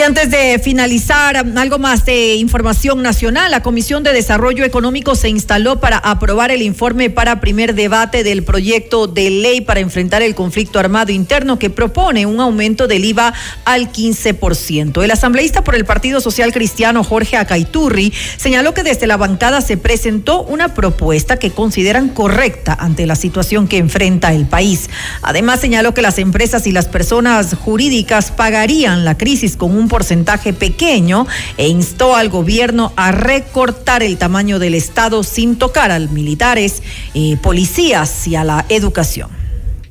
Antes 0.05 0.29
de 0.29 0.59
finalizar, 0.59 1.35
algo 1.35 1.79
más 1.79 2.05
de 2.05 2.35
información 2.35 3.01
nacional. 3.01 3.49
La 3.49 3.63
Comisión 3.63 4.03
de 4.03 4.13
Desarrollo 4.13 4.63
Económico 4.63 5.15
se 5.15 5.29
instaló 5.29 5.79
para 5.79 5.97
aprobar 5.97 6.51
el 6.51 6.61
informe 6.61 7.09
para 7.09 7.39
primer 7.39 7.73
debate 7.73 8.23
del 8.23 8.43
proyecto 8.43 9.07
de 9.07 9.31
ley 9.31 9.61
para 9.61 9.79
enfrentar 9.79 10.21
el 10.21 10.35
conflicto 10.35 10.77
armado 10.77 11.11
interno 11.11 11.57
que 11.57 11.71
propone 11.71 12.27
un 12.27 12.39
aumento 12.39 12.87
del 12.87 13.03
IVA 13.03 13.33
al 13.65 13.91
15%. 13.91 15.03
El 15.03 15.09
asambleísta 15.09 15.63
por 15.63 15.73
el 15.73 15.85
Partido 15.85 16.21
Social 16.21 16.53
Cristiano, 16.53 17.03
Jorge 17.03 17.37
Acaiturri, 17.37 18.13
señaló 18.37 18.75
que 18.75 18.83
desde 18.83 19.07
la 19.07 19.17
bancada 19.17 19.59
se 19.61 19.75
presentó 19.75 20.43
una 20.43 20.75
propuesta 20.75 21.37
que 21.37 21.49
consideran 21.49 22.09
correcta 22.09 22.77
ante 22.79 23.07
la 23.07 23.15
situación 23.15 23.67
que 23.67 23.79
enfrenta 23.79 24.33
el 24.33 24.45
país. 24.45 24.87
Además, 25.23 25.61
señaló 25.61 25.95
que 25.95 26.03
las 26.03 26.19
empresas 26.19 26.67
y 26.67 26.71
las 26.71 26.85
personas 26.85 27.55
jurídicas 27.55 28.29
pagarían 28.29 29.03
la 29.03 29.17
crisis 29.17 29.57
con 29.57 29.75
un 29.75 29.87
porcentaje 29.95 30.51
pequeño 30.51 31.25
e 31.55 31.69
instó 31.69 32.17
al 32.17 32.27
gobierno 32.27 32.91
a 32.97 33.13
recortar 33.13 34.03
el 34.03 34.17
tamaño 34.17 34.59
del 34.59 34.75
Estado 34.75 35.23
sin 35.23 35.57
tocar 35.57 35.89
a 35.89 35.99
militares, 35.99 36.83
eh, 37.13 37.37
policías 37.41 38.27
y 38.27 38.35
a 38.35 38.43
la 38.43 38.65
educación. 38.67 39.29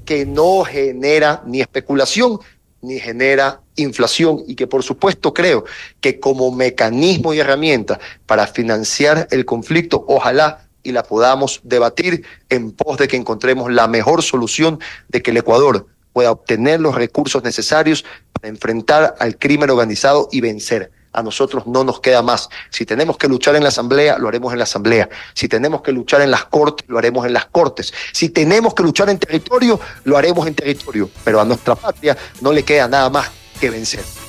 Que 0.05 0.27
no 0.27 0.63
genera 0.63 1.43
ni 1.47 1.63
especulación 1.63 2.39
ni 2.83 3.01
genera 3.01 3.63
inflación 3.77 4.43
y 4.47 4.57
que 4.57 4.67
por 4.67 4.83
supuesto 4.83 5.33
creo 5.33 5.65
que 6.03 6.21
como 6.21 6.53
mecanismo 6.53 7.33
y 7.33 7.39
herramienta 7.39 7.99
para 8.27 8.47
financiar 8.47 9.27
el 9.31 9.47
conflicto, 9.47 10.05
ojalá 10.07 10.69
y 10.83 10.93
la 10.93 11.03
podamos 11.03 11.63
debatir 11.65 12.27
en 12.51 12.73
pos 12.73 12.99
de 12.99 13.09
que 13.09 13.17
encontremos 13.17 13.73
la 13.73 13.89
mejor 13.89 14.23
solución 14.23 14.81
de 15.09 15.23
que 15.23 15.31
el 15.31 15.39
Ecuador 15.39 15.87
pueda 16.15 16.31
obtener 16.31 16.81
los 16.81 16.95
recursos 16.95 17.43
necesarios 17.45 18.07
para 18.33 18.49
enfrentar 18.49 19.17
al 19.19 19.37
crimen 19.37 19.69
organizado 19.69 20.31
y 20.33 20.41
vencer. 20.41 20.91
A 21.13 21.23
nosotros 21.23 21.67
no 21.67 21.85
nos 21.85 22.01
queda 22.01 22.23
más. 22.23 22.49
Si 22.71 22.87
tenemos 22.87 23.19
que 23.19 23.29
luchar 23.29 23.55
en 23.57 23.63
la 23.63 23.69
Asamblea, 23.69 24.19
lo 24.19 24.29
haremos 24.29 24.53
en 24.53 24.59
la 24.59 24.65
Asamblea. 24.65 25.09
Si 25.35 25.49
tenemos 25.49 25.83
que 25.83 25.93
luchar 25.93 26.23
en 26.23 26.31
las 26.31 26.47
Cortes, 26.47 26.89
lo 26.89 26.99
haremos 26.99 27.27
en 27.27 27.33
las 27.33 27.47
Cortes. 27.47 27.93
Si 28.13 28.31
tenemos 28.31 28.75
que 28.75 28.83
luchar 28.83 29.11
en 29.11 29.19
territorio, 29.19 29.79
lo 30.05 30.17
haremos 30.17 30.47
en 30.47 30.55
territorio. 30.55 31.11
Pero 31.23 31.41
a 31.41 31.45
nuestra 31.45 31.75
patria 31.77 32.17
no 32.41 32.53
le 32.53 32.65
queda 32.65 32.89
nada 32.89 33.11
más 33.11 33.31
que 33.61 33.71
vencer. 33.71 34.24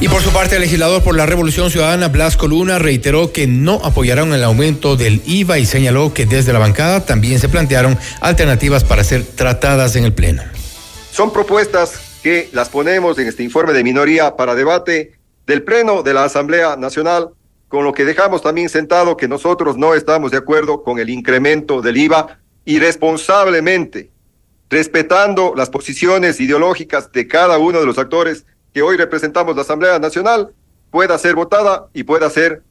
Y 0.00 0.08
por 0.08 0.22
su 0.22 0.32
parte, 0.32 0.56
el 0.56 0.62
legislador 0.62 1.02
por 1.02 1.16
la 1.16 1.24
Revolución 1.24 1.70
Ciudadana, 1.70 2.08
Blasco 2.08 2.48
Luna, 2.48 2.78
reiteró 2.78 3.32
que 3.32 3.46
no 3.46 3.80
apoyarán 3.84 4.32
el 4.32 4.42
aumento 4.42 4.96
del 4.96 5.22
IVA 5.24 5.58
y 5.58 5.66
señaló 5.66 6.12
que 6.12 6.26
desde 6.26 6.52
la 6.52 6.58
bancada 6.58 7.06
también 7.06 7.38
se 7.38 7.48
plantearon 7.48 7.96
alternativas 8.20 8.84
para 8.84 9.04
ser 9.04 9.24
tratadas 9.24 9.96
en 9.96 10.04
el 10.04 10.12
Pleno. 10.12 10.42
Son 11.10 11.32
propuestas 11.32 12.18
que 12.22 12.48
las 12.52 12.68
ponemos 12.68 13.18
en 13.18 13.28
este 13.28 13.44
informe 13.44 13.72
de 13.72 13.84
minoría 13.84 14.36
para 14.36 14.54
debate 14.54 15.12
del 15.46 15.62
Pleno 15.62 16.02
de 16.02 16.12
la 16.12 16.24
Asamblea 16.24 16.76
Nacional, 16.76 17.30
con 17.68 17.84
lo 17.84 17.92
que 17.92 18.04
dejamos 18.04 18.42
también 18.42 18.68
sentado 18.68 19.16
que 19.16 19.28
nosotros 19.28 19.76
no 19.76 19.94
estamos 19.94 20.32
de 20.32 20.38
acuerdo 20.38 20.82
con 20.82 20.98
el 20.98 21.08
incremento 21.08 21.82
del 21.82 21.96
IVA 21.96 22.38
irresponsablemente, 22.64 24.10
respetando 24.70 25.54
las 25.56 25.70
posiciones 25.70 26.40
ideológicas 26.40 27.12
de 27.12 27.28
cada 27.28 27.58
uno 27.58 27.80
de 27.80 27.86
los 27.86 27.98
actores 27.98 28.44
que 28.74 28.82
hoy 28.82 28.96
representamos 28.96 29.54
la 29.54 29.62
Asamblea 29.62 29.98
Nacional 30.00 30.52
pueda 30.90 31.16
ser 31.16 31.36
votada 31.36 31.86
y 31.94 32.02
pueda 32.02 32.28
ser 32.28 32.62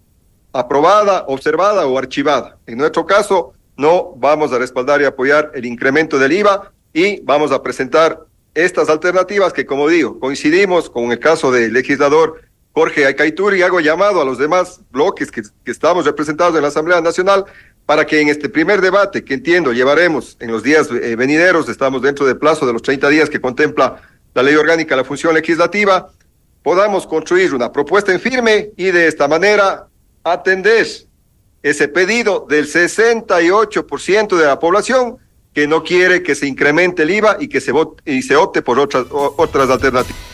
aprobada, 0.51 1.23
observada 1.27 1.87
o 1.87 1.97
archivada. 1.97 2.57
En 2.67 2.77
nuestro 2.77 3.05
caso, 3.05 3.53
no 3.77 4.13
vamos 4.17 4.51
a 4.51 4.59
respaldar 4.59 5.01
y 5.01 5.05
apoyar 5.05 5.51
el 5.55 5.65
incremento 5.65 6.19
del 6.19 6.33
IVA 6.33 6.73
y 6.93 7.21
vamos 7.21 7.51
a 7.53 7.63
presentar 7.63 8.19
estas 8.53 8.89
alternativas 8.89 9.53
que, 9.53 9.65
como 9.65 9.87
digo, 9.87 10.19
coincidimos 10.19 10.89
con 10.89 11.11
el 11.11 11.19
caso 11.19 11.51
del 11.51 11.71
legislador 11.71 12.41
Jorge 12.73 13.07
Acaituri 13.07 13.59
y 13.59 13.61
hago 13.61 13.79
llamado 13.79 14.21
a 14.21 14.25
los 14.25 14.37
demás 14.37 14.81
bloques 14.91 15.31
que, 15.31 15.41
que 15.63 15.71
estamos 15.71 16.05
representados 16.05 16.55
en 16.55 16.63
la 16.63 16.67
Asamblea 16.67 16.99
Nacional 17.01 17.45
para 17.85 18.05
que 18.05 18.19
en 18.19 18.29
este 18.29 18.49
primer 18.49 18.81
debate, 18.81 19.23
que 19.23 19.33
entiendo 19.33 19.71
llevaremos 19.71 20.37
en 20.39 20.51
los 20.51 20.63
días 20.63 20.89
eh, 20.91 21.15
venideros, 21.15 21.69
estamos 21.69 22.01
dentro 22.01 22.25
del 22.25 22.37
plazo 22.37 22.65
de 22.65 22.73
los 22.73 22.81
30 22.81 23.09
días 23.09 23.29
que 23.29 23.41
contempla 23.41 24.01
la 24.33 24.43
ley 24.43 24.55
orgánica 24.55 24.95
la 24.95 25.03
función 25.03 25.33
legislativa, 25.33 26.09
podamos 26.61 27.05
construir 27.05 27.53
una 27.53 27.71
propuesta 27.71 28.11
en 28.11 28.19
firme 28.19 28.71
y 28.77 28.85
de 28.85 29.07
esta 29.07 29.27
manera 29.27 29.87
atender 30.23 30.87
ese 31.61 31.87
pedido 31.87 32.45
del 32.49 32.67
68% 32.67 34.37
de 34.37 34.45
la 34.45 34.59
población 34.59 35.17
que 35.53 35.67
no 35.67 35.83
quiere 35.83 36.23
que 36.23 36.35
se 36.35 36.47
incremente 36.47 37.03
el 37.03 37.11
IVA 37.11 37.37
y 37.39 37.47
que 37.47 37.61
se 37.61 37.71
vote, 37.71 38.01
y 38.11 38.21
se 38.23 38.35
opte 38.35 38.61
por 38.61 38.79
otras, 38.79 39.05
otras 39.11 39.69
alternativas. 39.69 40.32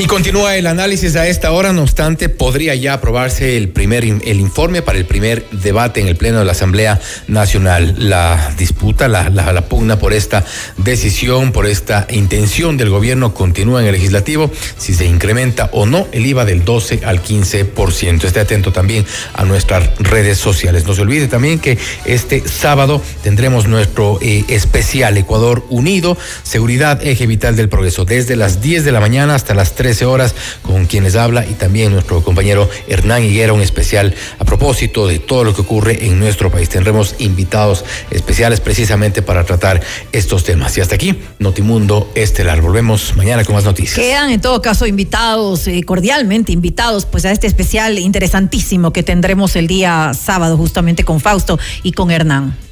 Y 0.00 0.06
continúa 0.06 0.56
el 0.56 0.66
análisis 0.66 1.14
a 1.16 1.28
esta 1.28 1.52
hora, 1.52 1.74
no 1.74 1.82
obstante, 1.82 2.30
podría 2.30 2.74
ya 2.74 2.94
aprobarse 2.94 3.58
el 3.58 3.68
primer 3.68 4.02
el 4.02 4.40
informe 4.40 4.80
para 4.80 4.96
el 4.96 5.04
primer 5.04 5.44
debate 5.50 6.00
en 6.00 6.08
el 6.08 6.16
Pleno 6.16 6.38
de 6.38 6.46
la 6.46 6.52
Asamblea 6.52 6.98
Nacional. 7.28 7.96
La 7.98 8.54
disputa, 8.56 9.08
la, 9.08 9.28
la, 9.28 9.60
pugna 9.68 9.98
por 9.98 10.14
esta 10.14 10.42
decisión, 10.78 11.52
por 11.52 11.66
esta 11.66 12.06
intención 12.08 12.78
del 12.78 12.88
gobierno 12.88 13.34
continúa 13.34 13.82
en 13.82 13.88
el 13.88 13.92
legislativo, 13.92 14.50
si 14.78 14.94
se 14.94 15.04
incrementa 15.04 15.68
o 15.74 15.84
no 15.84 16.08
el 16.12 16.24
IVA 16.24 16.46
del 16.46 16.64
12 16.64 17.02
al 17.04 17.22
15%. 17.22 18.24
Esté 18.24 18.40
atento 18.40 18.72
también 18.72 19.04
a 19.34 19.44
nuestras 19.44 19.98
redes 19.98 20.38
sociales. 20.38 20.86
No 20.86 20.94
se 20.94 21.02
olvide 21.02 21.28
también 21.28 21.58
que 21.58 21.76
este 22.06 22.42
sábado 22.48 23.02
tendremos 23.22 23.66
nuestro 23.66 24.18
eh, 24.22 24.46
especial 24.48 25.18
Ecuador 25.18 25.62
Unido, 25.68 26.16
Seguridad 26.42 27.06
Eje 27.06 27.26
Vital 27.26 27.54
del 27.54 27.68
Progreso, 27.68 28.06
desde 28.06 28.34
las 28.34 28.62
10 28.62 28.86
de 28.86 28.92
la 28.92 29.00
mañana 29.00 29.34
hasta 29.34 29.52
las 29.52 29.74
3 29.74 29.89
13 29.90 30.04
horas 30.04 30.36
con 30.62 30.86
quienes 30.86 31.16
habla 31.16 31.44
y 31.44 31.54
también 31.54 31.90
nuestro 31.90 32.22
compañero 32.22 32.70
Hernán 32.86 33.24
Higuera, 33.24 33.52
un 33.52 33.60
especial 33.60 34.14
a 34.38 34.44
propósito 34.44 35.08
de 35.08 35.18
todo 35.18 35.42
lo 35.42 35.52
que 35.52 35.62
ocurre 35.62 36.06
en 36.06 36.20
nuestro 36.20 36.48
país. 36.48 36.68
Tendremos 36.68 37.16
invitados 37.18 37.84
especiales 38.12 38.60
precisamente 38.60 39.20
para 39.20 39.44
tratar 39.44 39.82
estos 40.12 40.44
temas. 40.44 40.78
Y 40.78 40.80
hasta 40.80 40.94
aquí, 40.94 41.20
Notimundo 41.40 42.08
Estelar. 42.14 42.60
Volvemos 42.60 43.16
mañana 43.16 43.44
con 43.44 43.56
más 43.56 43.64
noticias. 43.64 43.98
Quedan 43.98 44.30
en 44.30 44.40
todo 44.40 44.62
caso 44.62 44.86
invitados, 44.86 45.66
eh, 45.66 45.82
cordialmente 45.82 46.52
invitados, 46.52 47.04
pues 47.04 47.24
a 47.24 47.32
este 47.32 47.48
especial 47.48 47.98
interesantísimo 47.98 48.92
que 48.92 49.02
tendremos 49.02 49.56
el 49.56 49.66
día 49.66 50.12
sábado 50.14 50.56
justamente 50.56 51.02
con 51.02 51.18
Fausto 51.18 51.58
y 51.82 51.90
con 51.90 52.12
Hernán. 52.12 52.69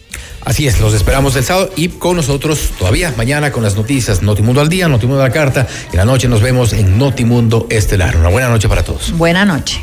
Así 0.48 0.66
es, 0.66 0.80
los 0.80 0.94
esperamos 0.94 1.36
el 1.36 1.44
sábado 1.44 1.68
y 1.76 1.88
con 1.88 2.16
nosotros 2.16 2.70
todavía 2.78 3.12
mañana 3.18 3.52
con 3.52 3.62
las 3.62 3.76
noticias 3.76 4.22
Notimundo 4.22 4.62
al 4.62 4.70
día, 4.70 4.88
Notimundo 4.88 5.22
a 5.22 5.26
la 5.28 5.32
carta. 5.32 5.66
Y 5.92 5.96
la 5.98 6.06
noche 6.06 6.26
nos 6.26 6.40
vemos 6.40 6.72
en 6.72 6.96
Notimundo 6.96 7.66
Estelar. 7.68 8.16
Una 8.16 8.30
buena 8.30 8.48
noche 8.48 8.66
para 8.66 8.82
todos. 8.82 9.12
Buena 9.12 9.44
noche. 9.44 9.82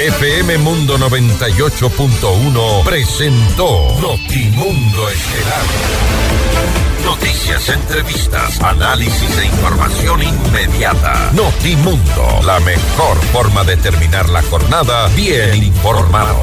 FM 0.00 0.58
Mundo 0.58 0.98
98.1 0.98 2.84
presentó 2.84 3.86
Notimundo 4.00 5.08
Estelar. 5.08 5.62
Noticias, 7.04 7.68
entrevistas, 7.68 8.60
análisis 8.60 9.38
e 9.38 9.44
información 9.46 10.24
inmediata. 10.24 11.30
Notimundo, 11.34 12.40
la 12.44 12.58
mejor 12.60 13.16
forma 13.32 13.62
de 13.62 13.76
terminar 13.76 14.28
la 14.28 14.42
jornada 14.42 15.06
bien 15.14 15.62
informado. 15.62 16.42